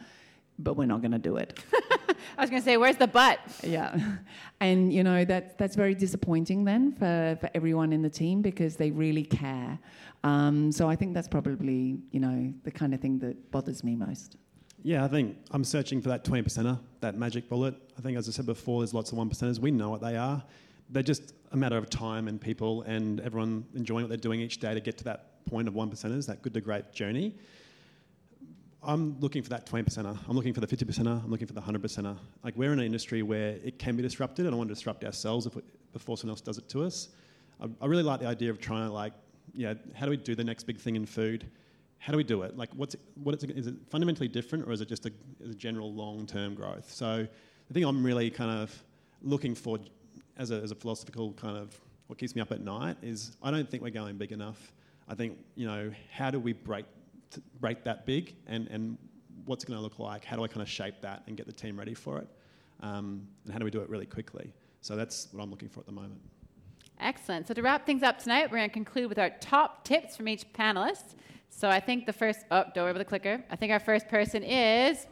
But 0.61 0.75
we're 0.75 0.85
not 0.85 1.01
going 1.01 1.11
to 1.13 1.17
do 1.19 1.37
it. 1.37 1.57
I 2.37 2.41
was 2.41 2.49
going 2.49 2.61
to 2.61 2.65
say, 2.65 2.77
where's 2.77 2.97
the 2.97 3.07
butt? 3.07 3.39
Yeah, 3.63 3.97
and 4.59 4.93
you 4.93 5.03
know 5.03 5.25
that 5.25 5.57
that's 5.57 5.75
very 5.75 5.95
disappointing 5.95 6.65
then 6.65 6.91
for, 6.91 7.37
for 7.39 7.49
everyone 7.55 7.93
in 7.93 8.01
the 8.01 8.09
team 8.09 8.41
because 8.41 8.75
they 8.75 8.91
really 8.91 9.23
care. 9.23 9.79
Um, 10.23 10.71
so 10.71 10.89
I 10.89 10.95
think 10.95 11.13
that's 11.13 11.27
probably 11.27 11.99
you 12.11 12.19
know 12.19 12.53
the 12.63 12.71
kind 12.71 12.93
of 12.93 12.99
thing 12.99 13.19
that 13.19 13.51
bothers 13.51 13.83
me 13.83 13.95
most. 13.95 14.35
Yeah, 14.83 15.03
I 15.03 15.07
think 15.07 15.37
I'm 15.51 15.63
searching 15.63 16.01
for 16.01 16.09
that 16.09 16.23
20 16.23 16.43
percenter, 16.43 16.79
that 17.01 17.15
magic 17.15 17.49
bullet. 17.49 17.75
I 17.97 18.01
think, 18.01 18.17
as 18.17 18.29
I 18.29 18.31
said 18.31 18.45
before, 18.45 18.81
there's 18.81 18.93
lots 18.93 19.11
of 19.11 19.17
one 19.17 19.29
percenters. 19.29 19.59
We 19.59 19.71
know 19.71 19.89
what 19.89 20.01
they 20.01 20.15
are. 20.15 20.41
They're 20.89 21.03
just 21.03 21.33
a 21.51 21.57
matter 21.57 21.77
of 21.77 21.89
time 21.89 22.27
and 22.27 22.39
people 22.39 22.83
and 22.83 23.19
everyone 23.21 23.65
enjoying 23.75 24.03
what 24.03 24.09
they're 24.09 24.17
doing 24.17 24.39
each 24.39 24.59
day 24.59 24.73
to 24.73 24.79
get 24.79 24.97
to 24.99 25.03
that 25.05 25.45
point 25.45 25.67
of 25.67 25.75
one 25.75 25.89
percenters, 25.89 26.27
that 26.27 26.41
good 26.41 26.53
to 26.53 26.61
great 26.61 26.91
journey. 26.93 27.35
I'm 28.81 29.19
looking 29.19 29.43
for 29.43 29.49
that 29.49 29.65
20 29.65 29.89
percenter. 29.89 30.17
I'm 30.27 30.35
looking 30.35 30.53
for 30.53 30.61
the 30.61 30.67
50 30.67 30.85
percenter. 30.85 31.23
I'm 31.23 31.29
looking 31.29 31.47
for 31.47 31.53
the 31.53 31.59
100 31.59 31.81
percenter. 31.81 32.17
Like 32.43 32.55
we're 32.55 32.71
in 32.71 32.79
an 32.79 32.85
industry 32.85 33.21
where 33.23 33.57
it 33.63 33.77
can 33.77 33.95
be 33.95 34.01
disrupted. 34.01 34.45
And 34.45 34.47
I 34.47 34.51
don't 34.51 34.59
want 34.59 34.69
to 34.69 34.75
disrupt 34.75 35.03
ourselves 35.03 35.47
we, 35.53 35.61
before 35.91 36.17
someone 36.17 36.33
else 36.33 36.41
does 36.41 36.57
it 36.57 36.69
to 36.69 36.83
us. 36.83 37.09
I, 37.61 37.67
I 37.81 37.87
really 37.87 38.03
like 38.03 38.21
the 38.21 38.27
idea 38.27 38.49
of 38.49 38.59
trying 38.59 38.87
to 38.87 38.93
like, 38.93 39.13
yeah, 39.53 39.73
how 39.95 40.05
do 40.05 40.11
we 40.11 40.17
do 40.17 40.33
the 40.35 40.43
next 40.43 40.63
big 40.63 40.77
thing 40.77 40.95
in 40.95 41.05
food? 41.05 41.49
How 41.97 42.13
do 42.13 42.17
we 42.17 42.23
do 42.23 42.43
it? 42.43 42.55
Like, 42.55 42.69
what's 42.75 42.93
it, 42.93 43.01
what 43.15 43.35
is 43.35 43.43
it, 43.43 43.51
is 43.51 43.67
it 43.67 43.75
fundamentally 43.89 44.29
different, 44.29 44.65
or 44.65 44.71
is 44.71 44.79
it 44.79 44.87
just 44.87 45.05
a, 45.05 45.11
a 45.43 45.53
general 45.53 45.93
long-term 45.93 46.55
growth? 46.55 46.89
So, 46.89 47.27
the 47.67 47.73
thing 47.73 47.83
I'm 47.83 48.03
really 48.03 48.29
kind 48.29 48.51
of 48.51 48.83
looking 49.21 49.53
for 49.53 49.79
as 50.37 50.51
a, 50.51 50.55
as 50.55 50.71
a 50.71 50.75
philosophical 50.75 51.33
kind 51.33 51.57
of 51.57 51.77
what 52.07 52.17
keeps 52.17 52.35
me 52.35 52.41
up 52.41 52.51
at 52.51 52.61
night 52.61 52.97
is 53.03 53.35
I 53.43 53.51
don't 53.51 53.69
think 53.69 53.83
we're 53.83 53.89
going 53.89 54.17
big 54.17 54.31
enough. 54.31 54.71
I 55.07 55.15
think 55.15 55.37
you 55.55 55.67
know 55.67 55.91
how 56.11 56.31
do 56.31 56.39
we 56.39 56.53
break 56.53 56.85
break 57.59 57.83
that 57.83 58.05
big 58.05 58.35
and 58.47 58.67
and 58.67 58.97
what's 59.45 59.63
it 59.63 59.67
going 59.67 59.77
to 59.77 59.83
look 59.83 59.99
like? 59.99 60.23
How 60.23 60.35
do 60.35 60.43
I 60.43 60.47
kind 60.47 60.61
of 60.61 60.69
shape 60.69 61.01
that 61.01 61.23
and 61.27 61.35
get 61.35 61.47
the 61.47 61.53
team 61.53 61.77
ready 61.77 61.93
for 61.93 62.19
it? 62.19 62.27
Um, 62.81 63.27
and 63.43 63.51
how 63.51 63.59
do 63.59 63.65
we 63.65 63.71
do 63.71 63.81
it 63.81 63.89
really 63.89 64.05
quickly? 64.05 64.53
So 64.81 64.95
that's 64.95 65.27
what 65.31 65.41
I'm 65.41 65.49
looking 65.49 65.69
for 65.69 65.79
at 65.79 65.85
the 65.85 65.91
moment. 65.91 66.21
Excellent. 66.99 67.47
So 67.47 67.53
to 67.53 67.61
wrap 67.61 67.85
things 67.85 68.03
up 68.03 68.19
tonight, 68.19 68.51
we're 68.51 68.57
going 68.57 68.69
to 68.69 68.73
conclude 68.73 69.09
with 69.09 69.19
our 69.19 69.31
top 69.41 69.83
tips 69.83 70.15
from 70.15 70.27
each 70.27 70.51
panelist. 70.53 71.15
So 71.49 71.69
I 71.69 71.79
think 71.79 72.05
the 72.05 72.13
first, 72.13 72.41
oh, 72.51 72.65
don't 72.73 72.83
worry 72.83 72.91
about 72.91 72.99
the 72.99 73.05
clicker. 73.05 73.43
I 73.49 73.55
think 73.55 73.71
our 73.71 73.79
first 73.79 74.07
person 74.07 74.43
is, 74.43 75.07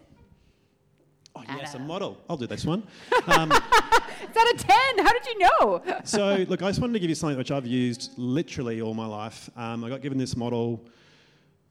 Oh 1.36 1.44
yes, 1.56 1.76
a 1.76 1.80
model. 1.80 2.18
I'll 2.28 2.38
do 2.38 2.48
this 2.48 2.66
one. 2.66 2.84
Um, 3.28 3.52
is 3.52 4.34
that 4.34 4.54
a 4.56 4.96
10? 4.96 5.06
How 5.06 5.12
did 5.12 5.26
you 5.28 5.40
know? 5.40 5.82
so 6.04 6.46
look, 6.48 6.64
I 6.64 6.70
just 6.70 6.80
wanted 6.80 6.94
to 6.94 7.00
give 7.00 7.10
you 7.10 7.16
something 7.16 7.38
which 7.38 7.52
I've 7.52 7.68
used 7.68 8.18
literally 8.18 8.82
all 8.82 8.94
my 8.94 9.06
life. 9.06 9.50
Um, 9.56 9.84
I 9.84 9.90
got 9.90 10.02
given 10.02 10.18
this 10.18 10.36
model 10.36 10.88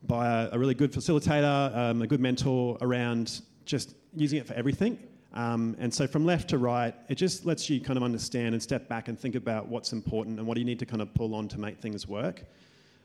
by 0.02 0.26
a, 0.26 0.50
a 0.52 0.58
really 0.58 0.74
good 0.74 0.92
facilitator, 0.92 1.76
um, 1.76 2.02
a 2.02 2.06
good 2.06 2.20
mentor 2.20 2.78
around 2.80 3.42
just 3.64 3.94
using 4.14 4.38
it 4.38 4.46
for 4.46 4.54
everything. 4.54 4.98
Um, 5.34 5.76
and 5.78 5.92
so 5.92 6.06
from 6.06 6.24
left 6.24 6.48
to 6.50 6.58
right, 6.58 6.94
it 7.08 7.16
just 7.16 7.44
lets 7.44 7.68
you 7.68 7.80
kind 7.80 7.96
of 7.96 8.02
understand 8.02 8.54
and 8.54 8.62
step 8.62 8.88
back 8.88 9.08
and 9.08 9.18
think 9.18 9.34
about 9.34 9.68
what's 9.68 9.92
important 9.92 10.38
and 10.38 10.46
what 10.46 10.54
do 10.54 10.60
you 10.60 10.64
need 10.64 10.78
to 10.78 10.86
kind 10.86 11.02
of 11.02 11.12
pull 11.12 11.34
on 11.34 11.46
to 11.48 11.60
make 11.60 11.78
things 11.78 12.08
work. 12.08 12.44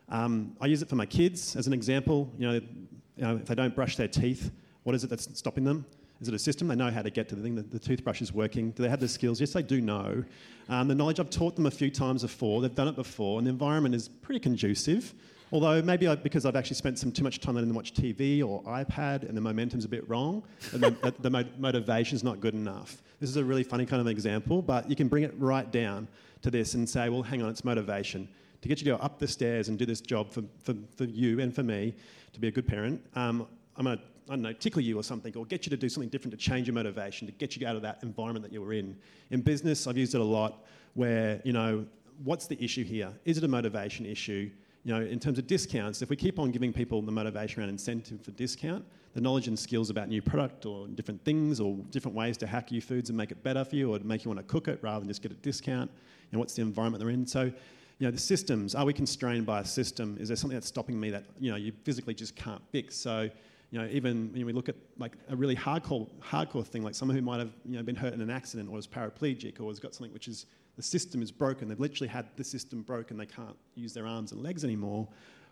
Um, 0.07 0.55
I 0.61 0.67
use 0.67 0.81
it 0.81 0.89
for 0.89 0.95
my 0.95 1.05
kids 1.05 1.55
as 1.55 1.67
an 1.67 1.73
example. 1.73 2.31
You 2.37 2.47
know, 2.47 2.53
you 2.53 3.23
know, 3.23 3.35
if 3.35 3.45
they 3.45 3.55
don't 3.55 3.75
brush 3.75 3.97
their 3.97 4.07
teeth, 4.07 4.51
what 4.83 4.95
is 4.95 5.03
it 5.03 5.09
that's 5.09 5.27
stopping 5.37 5.63
them? 5.63 5.85
Is 6.21 6.27
it 6.27 6.33
a 6.33 6.39
system? 6.39 6.67
They 6.67 6.75
know 6.75 6.91
how 6.91 7.01
to 7.01 7.09
get 7.09 7.27
to 7.29 7.35
the 7.35 7.41
thing. 7.41 7.55
The, 7.55 7.63
the 7.63 7.79
toothbrush 7.79 8.21
is 8.21 8.31
working. 8.31 8.71
Do 8.71 8.83
they 8.83 8.89
have 8.89 8.99
the 8.99 9.07
skills? 9.07 9.39
Yes, 9.39 9.53
they 9.53 9.63
do 9.63 9.81
know. 9.81 10.23
Um, 10.69 10.87
the 10.87 10.95
knowledge 10.95 11.19
I've 11.19 11.31
taught 11.31 11.55
them 11.55 11.65
a 11.65 11.71
few 11.71 11.89
times 11.89 12.21
before. 12.21 12.61
They've 12.61 12.73
done 12.73 12.87
it 12.87 12.95
before, 12.95 13.39
and 13.39 13.47
the 13.47 13.51
environment 13.51 13.95
is 13.95 14.07
pretty 14.07 14.39
conducive. 14.39 15.13
Although 15.53 15.81
maybe 15.81 16.07
I, 16.07 16.15
because 16.15 16.45
I've 16.45 16.55
actually 16.55 16.77
spent 16.77 16.97
some 16.97 17.11
too 17.11 17.23
much 17.23 17.41
time 17.41 17.55
letting 17.55 17.67
them 17.67 17.75
watch 17.75 17.93
TV 17.93 18.41
or 18.41 18.63
iPad 18.63 19.27
and 19.27 19.35
the 19.35 19.41
momentum's 19.41 19.83
a 19.83 19.89
bit 19.89 20.07
wrong, 20.07 20.43
and 20.71 20.81
the, 20.83 21.13
the 21.19 21.29
mo- 21.29 21.43
motivation's 21.57 22.23
not 22.23 22.39
good 22.39 22.53
enough. 22.53 23.01
This 23.19 23.29
is 23.29 23.35
a 23.35 23.43
really 23.43 23.63
funny 23.63 23.85
kind 23.85 23.99
of 23.99 24.07
example, 24.07 24.61
but 24.61 24.89
you 24.89 24.95
can 24.95 25.09
bring 25.09 25.23
it 25.23 25.33
right 25.37 25.69
down 25.69 26.07
to 26.41 26.49
this 26.49 26.73
and 26.73 26.89
say, 26.89 27.09
well, 27.09 27.21
hang 27.21 27.41
on, 27.41 27.49
it's 27.49 27.65
motivation. 27.65 28.29
To 28.61 28.67
get 28.67 28.79
you 28.79 28.85
to 28.85 28.97
go 28.97 29.03
up 29.03 29.19
the 29.19 29.27
stairs 29.27 29.67
and 29.67 29.77
do 29.77 29.85
this 29.85 30.01
job 30.01 30.31
for, 30.31 30.43
for, 30.63 30.73
for 30.95 31.03
you 31.03 31.39
and 31.39 31.53
for 31.53 31.63
me, 31.63 31.95
to 32.31 32.39
be 32.39 32.47
a 32.47 32.51
good 32.51 32.67
parent, 32.67 33.03
um, 33.15 33.45
I'm 33.75 33.85
going 33.85 33.97
to, 33.97 34.03
I 34.29 34.33
don't 34.33 34.43
know, 34.43 34.53
tickle 34.53 34.81
you 34.81 34.97
or 34.97 35.03
something, 35.03 35.35
or 35.35 35.45
get 35.45 35.65
you 35.65 35.69
to 35.71 35.77
do 35.77 35.89
something 35.89 36.09
different 36.09 36.31
to 36.31 36.37
change 36.37 36.67
your 36.67 36.75
motivation, 36.75 37.27
to 37.27 37.33
get 37.33 37.57
you 37.57 37.67
out 37.67 37.75
of 37.75 37.81
that 37.81 37.99
environment 38.03 38.43
that 38.43 38.53
you 38.53 38.61
were 38.61 38.71
in. 38.71 38.95
In 39.31 39.41
business, 39.41 39.85
I've 39.87 39.97
used 39.97 40.15
it 40.15 40.21
a 40.21 40.23
lot 40.23 40.63
where, 40.93 41.41
you 41.43 41.51
know, 41.51 41.85
what's 42.23 42.47
the 42.47 42.63
issue 42.63 42.83
here? 42.83 43.11
Is 43.25 43.37
it 43.37 43.43
a 43.43 43.47
motivation 43.47 44.05
issue? 44.05 44.49
You 44.83 44.95
know, 44.95 45.01
in 45.01 45.19
terms 45.19 45.37
of 45.37 45.45
discounts, 45.45 46.01
if 46.01 46.09
we 46.09 46.15
keep 46.15 46.39
on 46.39 46.49
giving 46.51 46.73
people 46.73 47.01
the 47.01 47.11
motivation 47.11 47.61
around 47.61 47.69
incentive 47.69 48.21
for 48.21 48.31
discount, 48.31 48.83
the 49.13 49.21
knowledge 49.21 49.47
and 49.47 49.57
skills 49.57 49.89
about 49.89 50.09
new 50.09 50.21
product 50.21 50.65
or 50.65 50.87
different 50.87 51.23
things 51.23 51.59
or 51.59 51.75
different 51.91 52.15
ways 52.15 52.37
to 52.37 52.47
hack 52.47 52.69
Youfoodz 52.69 53.09
and 53.09 53.17
make 53.17 53.31
it 53.31 53.43
better 53.43 53.63
for 53.63 53.75
you 53.75 53.93
or 53.93 53.99
to 53.99 54.05
make 54.05 54.25
you 54.25 54.29
want 54.29 54.39
to 54.39 54.51
cook 54.51 54.67
it 54.67 54.79
rather 54.81 54.99
than 54.99 55.07
just 55.07 55.21
get 55.21 55.31
a 55.31 55.35
discount, 55.35 55.91
know, 56.31 56.39
what's 56.39 56.53
the 56.53 56.61
environment 56.61 57.03
they're 57.03 57.11
in. 57.11 57.27
So, 57.27 57.43
you 57.43 58.07
know, 58.07 58.11
the 58.11 58.17
systems, 58.17 58.73
are 58.73 58.85
we 58.85 58.93
constrained 58.93 59.45
by 59.45 59.59
a 59.59 59.65
system? 59.65 60.17
Is 60.19 60.29
there 60.29 60.37
something 60.37 60.55
that's 60.55 60.67
stopping 60.67 60.99
me 60.99 61.11
that, 61.11 61.25
you 61.39 61.51
know, 61.51 61.57
you 61.57 61.71
physically 61.83 62.13
just 62.13 62.35
can't 62.35 62.61
fix? 62.71 62.95
So, 62.95 63.29
you 63.69 63.79
know, 63.79 63.87
even 63.91 64.31
when 64.33 64.45
we 64.45 64.53
look 64.53 64.69
at 64.69 64.75
like 64.97 65.13
a 65.29 65.35
really 65.35 65.55
hardcore, 65.55 66.09
hardcore 66.19 66.65
thing, 66.65 66.83
like 66.83 66.95
someone 66.95 67.15
who 67.15 67.21
might 67.21 67.39
have, 67.39 67.51
you 67.65 67.77
know, 67.77 67.83
been 67.83 67.95
hurt 67.95 68.13
in 68.13 68.21
an 68.21 68.29
accident 68.29 68.69
or 68.69 68.79
is 68.79 68.87
paraplegic 68.87 69.59
or 69.59 69.67
has 69.69 69.79
got 69.79 69.93
something 69.93 70.13
which 70.13 70.27
is 70.27 70.45
the 70.75 70.83
system 70.83 71.21
is 71.21 71.31
broken. 71.31 71.67
They've 71.67 71.79
literally 71.79 72.07
had 72.07 72.27
the 72.37 72.43
system 72.43 72.81
broken. 72.81 73.17
They 73.17 73.25
can't 73.25 73.57
use 73.75 73.93
their 73.93 74.07
arms 74.07 74.31
and 74.31 74.41
legs 74.41 74.63
anymore. 74.63 75.07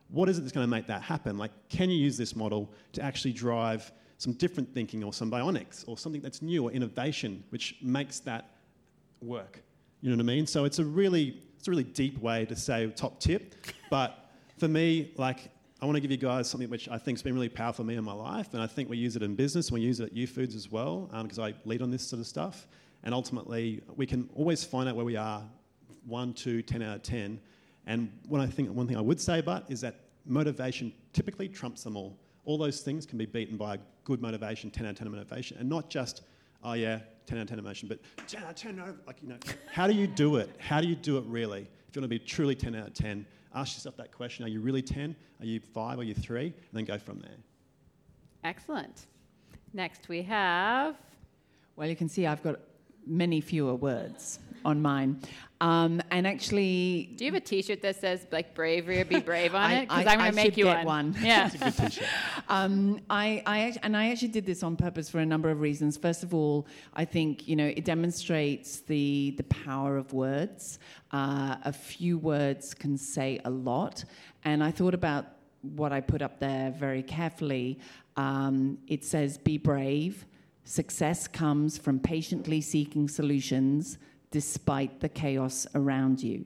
What 0.10 0.30
is 0.30 0.38
it 0.38 0.41
that's 0.41 0.52
going 0.52 0.66
to 0.66 0.70
make 0.70 0.88
that 0.88 1.02
happen? 1.02 1.38
Like, 1.38 1.52
can 1.70 1.90
you 1.90 1.98
use 1.98 2.18
this 2.18 2.36
model 2.36 2.72
to 2.94 3.02
actually 3.02 3.34
drive 3.34 3.91
some 4.18 4.34
different 4.34 4.74
thinking 4.74 5.04
or 5.04 5.14
some 5.14 5.30
bionics 5.30 5.88
or 5.88 5.98
something 5.98 6.22
that's 6.22 6.41
new 6.41 6.64
or 6.64 6.72
innovation 6.72 7.44
which 7.50 7.76
makes 7.82 8.20
that 8.22 8.56
work? 9.22 9.62
You 10.02 10.10
know 10.10 10.16
what 10.16 10.24
I 10.24 10.26
mean? 10.26 10.48
So 10.48 10.66
it's 10.66 10.80
a 10.80 10.86
really, 10.86 11.41
it's 11.58 11.68
a 11.68 11.72
really 11.72 11.84
deep 11.84 12.18
way 12.20 12.46
to 12.46 12.56
say 12.56 12.88
top 12.96 13.20
tip. 13.20 13.56
But 13.90 14.32
for 14.58 14.68
me, 14.68 15.12
like, 15.18 15.52
I 15.82 15.86
want 15.86 15.96
to 15.96 16.02
give 16.02 16.12
you 16.12 16.18
guys 16.18 16.50
something 16.50 16.70
which 16.70 16.90
I 16.90 16.98
think 16.98 17.18
has 17.18 17.24
been 17.24 17.34
really 17.34 17.48
powerful 17.48 17.84
for 17.84 17.88
me 17.88 17.96
in 17.96 18.04
my 18.04 18.14
life, 18.14 18.54
and 18.54 18.62
I 18.62 18.68
think 18.68 18.90
we 18.90 18.98
use 18.98 19.16
it 19.16 19.24
in 19.24 19.36
business. 19.36 19.72
We 19.72 19.80
use 19.80 20.02
it 20.02 20.08
at 20.08 20.14
U 20.14 20.28
Youfoodz 20.28 20.54
as 20.56 20.70
well, 20.70 21.10
because 21.24 21.40
um, 21.40 21.46
I 21.46 21.54
lead 21.64 21.82
on 21.82 21.90
this 21.90 22.06
sort 22.06 22.20
of 22.20 22.28
stuff. 22.28 22.68
And 23.04 23.14
ultimately, 23.14 23.82
we 23.96 24.06
can 24.06 24.30
always 24.36 24.64
find 24.64 24.90
out 24.90 24.96
where 24.96 25.06
we 25.06 25.16
are, 25.16 25.44
one, 26.06 26.34
two, 26.34 26.62
10 26.62 26.82
out 26.82 26.96
of 26.98 27.04
10. 27.04 27.40
And 27.88 28.12
what 28.28 28.42
I 28.42 28.48
think, 28.48 28.70
one 28.72 28.88
thing 28.88 28.98
I 28.98 29.02
would 29.02 29.20
say 29.20 29.40
about 29.40 29.70
is 29.72 29.82
that 29.82 29.96
motivation 30.26 30.94
typically 31.14 31.48
trumps 31.48 31.84
them 31.84 31.96
all. 31.96 32.18
All 32.46 32.58
those 32.58 32.82
things 32.82 33.06
can 33.06 33.18
be 33.18 33.26
beaten 33.26 33.58
by 33.58 33.76
a 33.76 33.78
good 34.04 34.22
motivation, 34.22 34.70
10 34.70 34.86
out 34.86 34.90
of 34.92 34.98
10 34.98 35.12
motivation, 35.12 35.58
and 35.58 35.70
not 35.70 35.90
just, 35.90 36.24
oh 36.64 36.74
yeah, 36.74 37.00
10 37.26 37.38
out 37.38 37.42
of 37.44 37.50
10 37.50 37.60
emotion, 37.60 37.88
but 37.88 38.00
10 38.28 38.44
out 38.44 38.50
of 38.50 38.56
10, 38.56 38.98
like, 39.06 39.22
you 39.22 39.30
know, 39.30 39.38
how 39.72 39.88
do 39.88 39.94
you 39.94 40.08
do 40.08 40.38
it? 40.38 40.50
How 40.58 40.82
do 40.82 40.88
you 40.88 40.96
do 40.96 41.18
it 41.18 41.24
really? 41.28 41.62
If 41.88 41.96
you 41.96 42.02
want 42.02 42.12
to 42.12 42.20
be 42.20 42.20
truly 42.20 42.56
10 42.56 42.76
out 42.76 42.88
of 42.88 42.94
10, 42.94 43.26
ask 43.56 43.78
yourself 43.78 43.98
that 43.98 44.12
question, 44.12 44.46
are 44.46 44.50
you 44.50 44.62
really 44.62 44.82
10? 44.82 45.16
Are 45.40 45.46
you 45.46 45.60
5? 45.60 46.00
Are 46.00 46.04
you 46.04 46.14
3? 46.14 46.46
And 46.46 46.54
then 46.74 46.86
go 46.86 46.98
from 46.98 47.20
there. 47.20 47.38
Excellent. 48.44 49.08
Next 49.74 50.10
we 50.10 50.22
have. 50.24 50.96
Well, 51.76 51.88
you 51.88 51.96
can 51.96 52.10
see 52.10 52.26
I've 52.28 52.44
got 52.44 52.60
many 53.10 53.41
fewer 53.41 53.76
words 53.76 54.40
on 54.65 54.81
mine. 54.81 55.19
Um, 55.61 56.02
and 56.10 56.26
actually, 56.26 57.11
do 57.18 57.26
you 57.26 57.31
have 57.31 57.41
a 57.41 57.45
T-shirt 57.45 57.81
that 57.81 57.98
says 57.98 58.26
like 58.31 58.56
"bravery" 58.56 59.02
or 59.02 59.06
"be 59.06 59.19
brave" 59.31 59.53
on 59.53 59.61
I, 59.61 59.73
it? 59.73 59.90
Because 59.90 60.07
I'm 60.07 60.19
going 60.19 60.31
to 60.31 60.36
make 60.36 60.56
you 60.56 60.68
one. 60.68 60.86
one. 60.86 61.15
Yeah, 61.22 61.48
it's 61.48 61.56
a 61.56 61.57
good 61.57 61.77
T-shirt. 61.77 62.07
Um, 62.48 63.02
I, 63.11 63.44
I, 63.45 63.76
and 63.84 63.95
I 63.95 64.10
actually 64.10 64.30
did 64.30 64.44
this 64.44 64.64
on 64.64 64.76
purpose 64.76 65.07
for 65.07 65.19
a 65.19 65.26
number 65.26 65.52
of 65.52 65.60
reasons. 65.61 65.98
First 65.98 66.23
of 66.23 66.34
all, 66.34 66.65
I 66.95 67.06
think 67.06 67.48
you 67.48 67.56
know 67.56 67.68
it 67.68 67.86
demonstrates 67.86 68.80
the 68.80 69.36
the 69.38 69.44
power 69.44 69.98
of 69.98 70.14
words. 70.14 70.80
Uh, 71.11 71.57
a 71.64 71.73
few 71.73 72.18
words 72.18 72.73
can 72.73 72.98
say 72.98 73.40
a 73.45 73.49
lot, 73.49 74.06
and 74.45 74.64
I 74.64 74.72
thought 74.72 74.94
about 74.94 75.26
what 75.61 75.91
I 75.91 75.99
put 75.99 76.22
up 76.22 76.40
there 76.40 76.72
very 76.72 77.03
carefully. 77.03 77.80
Um, 78.15 78.77
it 78.88 79.03
says, 79.03 79.38
"Be 79.38 79.57
brave." 79.57 80.26
Success 80.70 81.28
comes 81.28 81.80
from 81.80 81.98
patiently 81.98 82.62
seeking 82.62 83.10
solutions 83.10 83.98
despite 84.30 85.00
the 85.00 85.10
chaos 85.10 85.66
around 85.74 86.22
you. 86.22 86.46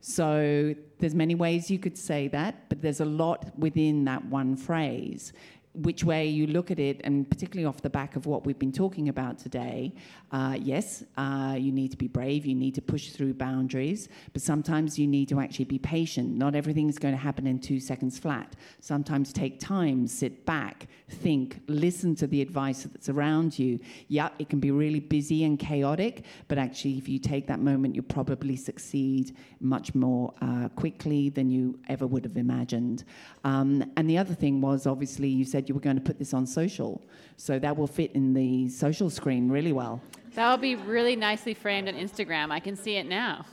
So 0.00 0.74
there's 0.98 1.14
many 1.14 1.34
ways 1.34 1.70
you 1.70 1.78
could 1.78 1.98
say 1.98 2.28
that, 2.28 2.70
but 2.70 2.80
there's 2.80 3.00
a 3.00 3.04
lot 3.04 3.52
within 3.58 4.06
that 4.06 4.24
one 4.24 4.56
phrase 4.56 5.34
which 5.74 6.04
way 6.04 6.26
you 6.26 6.46
look 6.46 6.70
at 6.70 6.78
it, 6.78 7.00
and 7.04 7.28
particularly 7.28 7.64
off 7.64 7.80
the 7.80 7.88
back 7.88 8.14
of 8.14 8.26
what 8.26 8.44
we've 8.44 8.58
been 8.58 8.72
talking 8.72 9.08
about 9.08 9.38
today, 9.38 9.94
uh, 10.30 10.56
yes, 10.60 11.02
uh, 11.16 11.56
you 11.58 11.72
need 11.72 11.90
to 11.90 11.96
be 11.96 12.08
brave, 12.08 12.44
you 12.44 12.54
need 12.54 12.74
to 12.74 12.82
push 12.82 13.10
through 13.10 13.32
boundaries, 13.32 14.08
but 14.34 14.42
sometimes 14.42 14.98
you 14.98 15.06
need 15.06 15.28
to 15.28 15.40
actually 15.40 15.64
be 15.64 15.78
patient. 15.78 16.36
Not 16.36 16.54
everything 16.54 16.88
is 16.90 16.98
going 16.98 17.14
to 17.14 17.20
happen 17.20 17.46
in 17.46 17.58
two 17.58 17.80
seconds 17.80 18.18
flat. 18.18 18.54
Sometimes 18.80 19.32
take 19.32 19.60
time, 19.60 20.06
sit 20.06 20.44
back, 20.44 20.88
think, 21.08 21.60
listen 21.68 22.14
to 22.16 22.26
the 22.26 22.42
advice 22.42 22.82
that's 22.82 23.08
around 23.08 23.58
you. 23.58 23.78
Yeah, 24.08 24.28
it 24.38 24.50
can 24.50 24.60
be 24.60 24.70
really 24.70 25.00
busy 25.00 25.44
and 25.44 25.58
chaotic, 25.58 26.24
but 26.48 26.58
actually, 26.58 26.98
if 26.98 27.08
you 27.08 27.18
take 27.18 27.46
that 27.46 27.60
moment, 27.60 27.94
you'll 27.94 28.04
probably 28.04 28.56
succeed 28.56 29.34
much 29.60 29.94
more 29.94 30.34
uh, 30.42 30.68
quickly 30.70 31.30
than 31.30 31.48
you 31.48 31.78
ever 31.88 32.06
would 32.06 32.24
have 32.24 32.36
imagined. 32.36 33.04
Um, 33.44 33.90
and 33.96 34.08
the 34.08 34.18
other 34.18 34.34
thing 34.34 34.60
was 34.60 34.86
obviously, 34.86 35.28
you 35.28 35.44
said 35.62 35.68
you 35.68 35.74
were 35.74 35.80
going 35.80 35.96
to 35.96 36.02
put 36.02 36.18
this 36.18 36.34
on 36.34 36.46
social. 36.46 37.00
So 37.36 37.58
that 37.58 37.76
will 37.76 37.86
fit 37.86 38.12
in 38.12 38.34
the 38.34 38.68
social 38.68 39.10
screen 39.10 39.48
really 39.48 39.72
well. 39.72 40.00
That 40.34 40.50
will 40.50 40.58
be 40.58 40.74
really 40.74 41.16
nicely 41.16 41.54
framed 41.54 41.88
on 41.88 41.94
Instagram. 41.94 42.50
I 42.50 42.60
can 42.60 42.76
see 42.76 42.96
it 42.96 43.06
now. 43.06 43.44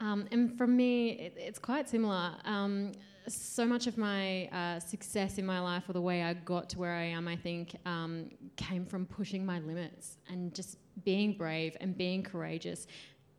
Um, 0.00 0.26
and 0.32 0.56
for 0.56 0.66
me, 0.66 1.10
it, 1.10 1.34
it's 1.36 1.58
quite 1.58 1.88
similar. 1.88 2.32
Um, 2.46 2.92
so 3.28 3.66
much 3.66 3.86
of 3.86 3.98
my 3.98 4.46
uh, 4.46 4.80
success 4.80 5.36
in 5.36 5.44
my 5.44 5.60
life, 5.60 5.88
or 5.88 5.92
the 5.92 6.00
way 6.00 6.22
I 6.22 6.32
got 6.32 6.70
to 6.70 6.78
where 6.78 6.94
I 6.94 7.04
am, 7.04 7.28
I 7.28 7.36
think, 7.36 7.76
um, 7.84 8.30
came 8.56 8.86
from 8.86 9.04
pushing 9.04 9.44
my 9.44 9.60
limits 9.60 10.16
and 10.30 10.54
just 10.54 10.78
being 11.04 11.34
brave 11.34 11.76
and 11.82 11.96
being 11.96 12.22
courageous 12.22 12.86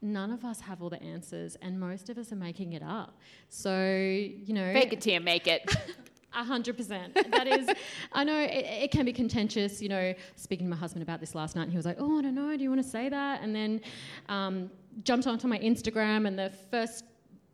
none 0.02 0.32
of 0.32 0.44
us 0.44 0.60
have 0.62 0.82
all 0.82 0.90
the 0.90 1.02
answers, 1.02 1.56
and 1.62 1.80
most 1.80 2.10
of 2.10 2.18
us 2.18 2.32
are 2.32 2.38
making 2.38 2.74
it 2.74 2.84
up. 2.84 3.18
So, 3.50 3.86
you 3.86 4.54
know. 4.54 4.74
Fake 4.74 4.94
it 4.94 5.02
till 5.02 5.14
you 5.14 5.22
make 5.22 5.48
it. 5.48 5.64
A 6.34 6.46
hundred 6.46 6.78
percent. 6.78 7.14
That 7.32 7.46
is, 7.46 7.70
I 8.14 8.24
know 8.24 8.40
it, 8.40 8.66
it, 8.66 8.92
can 8.92 9.06
be 9.06 9.12
contentious. 9.12 9.82
You 9.82 9.90
know, 9.90 10.14
speaking 10.38 10.66
to 10.66 10.70
my 10.70 10.78
husband 10.78 11.04
about 11.04 11.20
this 11.20 11.36
last 11.36 11.58
night, 11.58 11.64
and 11.64 11.72
he 11.72 11.76
was 11.76 11.86
like, 11.86 11.98
"Oh, 12.00 12.20
I 12.20 12.22
don't 12.22 12.36
know. 12.36 12.56
Do 12.56 12.64
you 12.64 12.70
want 12.70 12.82
to 12.82 12.88
say 12.90 13.10
that?" 13.10 13.42
And 13.42 13.54
then 13.54 13.82
um, 14.30 14.72
jumped 15.04 15.28
onto 15.28 15.46
my 15.50 15.60
Instagram, 15.60 16.26
and 16.28 16.40
the 16.40 16.50
first 16.70 17.04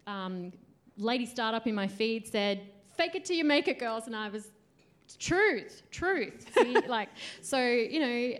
um, 0.05 0.53
lady 0.95 1.25
startup 1.25 1.65
in 1.65 1.73
my 1.73 1.87
feed 1.87 2.27
said, 2.27 2.69
"Fake 2.95 3.15
it 3.15 3.25
till 3.25 3.35
you 3.35 3.45
make 3.45 3.67
it, 3.67 3.79
girls," 3.79 4.05
and 4.05 4.15
I 4.15 4.29
was, 4.29 4.51
"Truth, 5.17 5.81
truth." 5.89 6.47
See, 6.53 6.77
like, 6.87 7.09
so 7.41 7.59
you 7.59 7.99
know, 7.99 8.39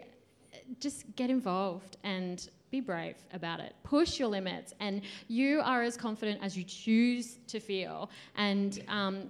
just 0.80 1.16
get 1.16 1.32
involved 1.32 1.98
and 2.04 2.48
be 2.78 2.82
brave 2.82 3.16
about 3.34 3.60
it. 3.60 3.74
Push 3.84 4.20
your 4.20 4.28
limits, 4.28 4.74
and 4.80 5.02
you 5.28 5.62
are 5.64 5.82
as 5.84 5.98
confident 5.98 6.40
as 6.44 6.58
you 6.58 6.64
choose 6.64 7.40
to 7.48 7.60
feel. 7.60 8.10
And 8.36 8.84
um, 8.88 9.30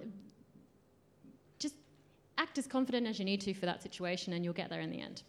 just 1.58 1.74
act 2.36 2.58
as 2.58 2.66
confident 2.66 3.06
as 3.06 3.18
you 3.18 3.24
need 3.24 3.40
to 3.42 3.54
for 3.54 3.66
that 3.66 3.82
situation, 3.82 4.32
and 4.34 4.44
you'll 4.44 4.54
get 4.54 4.70
there 4.70 4.80
in 4.80 4.90
the 4.90 5.00
end. 5.00 5.22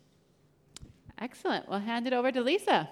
Excellent. 1.20 1.68
We'll 1.70 1.80
hand 1.80 2.08
it 2.08 2.14
over 2.14 2.32
to 2.32 2.42
Lisa. 2.42 2.90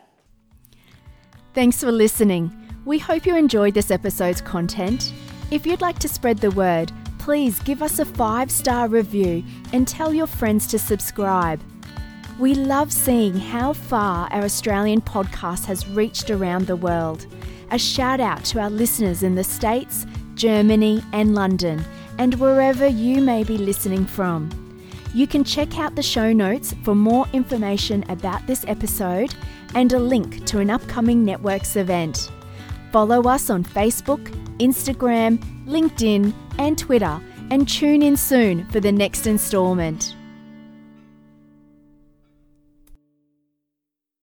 Thanks 1.53 1.81
for 1.81 1.91
listening. 1.91 2.51
We 2.85 2.99
hope 2.99 3.25
you 3.25 3.35
enjoyed 3.35 3.73
this 3.73 3.91
episode's 3.91 4.41
content. 4.41 5.11
If 5.51 5.65
you'd 5.65 5.81
like 5.81 5.99
to 5.99 6.07
spread 6.07 6.37
the 6.39 6.51
word, 6.51 6.91
please 7.19 7.59
give 7.59 7.81
us 7.81 7.99
a 7.99 8.05
five 8.05 8.51
star 8.51 8.87
review 8.87 9.43
and 9.73 9.87
tell 9.87 10.13
your 10.13 10.27
friends 10.27 10.67
to 10.67 10.79
subscribe. 10.79 11.61
We 12.39 12.53
love 12.53 12.93
seeing 12.93 13.35
how 13.35 13.73
far 13.73 14.31
our 14.31 14.43
Australian 14.43 15.01
podcast 15.01 15.65
has 15.65 15.87
reached 15.87 16.29
around 16.29 16.67
the 16.67 16.75
world. 16.75 17.25
A 17.71 17.79
shout 17.79 18.19
out 18.19 18.45
to 18.45 18.59
our 18.59 18.69
listeners 18.69 19.23
in 19.23 19.33
the 19.33 19.43
States, 19.43 20.05
Germany, 20.35 21.03
and 21.13 21.33
London, 21.33 21.83
and 22.19 22.35
wherever 22.35 22.85
you 22.85 23.21
may 23.21 23.43
be 23.43 23.57
listening 23.57 24.05
from. 24.05 24.51
You 25.15 25.25
can 25.25 25.43
check 25.43 25.79
out 25.79 25.95
the 25.95 26.03
show 26.03 26.31
notes 26.31 26.75
for 26.83 26.93
more 26.93 27.25
information 27.33 28.05
about 28.07 28.45
this 28.45 28.63
episode 28.67 29.33
and 29.73 29.91
a 29.93 29.99
link 29.99 30.45
to 30.45 30.59
an 30.59 30.69
upcoming 30.69 31.25
Networks 31.25 31.75
event. 31.75 32.29
Follow 32.91 33.23
us 33.23 33.49
on 33.49 33.63
Facebook, 33.63 34.23
Instagram, 34.59 35.39
LinkedIn, 35.65 36.35
and 36.59 36.77
Twitter, 36.77 37.19
and 37.49 37.67
tune 37.67 38.03
in 38.03 38.15
soon 38.15 38.63
for 38.65 38.79
the 38.79 38.91
next 38.91 39.25
instalment. 39.25 40.15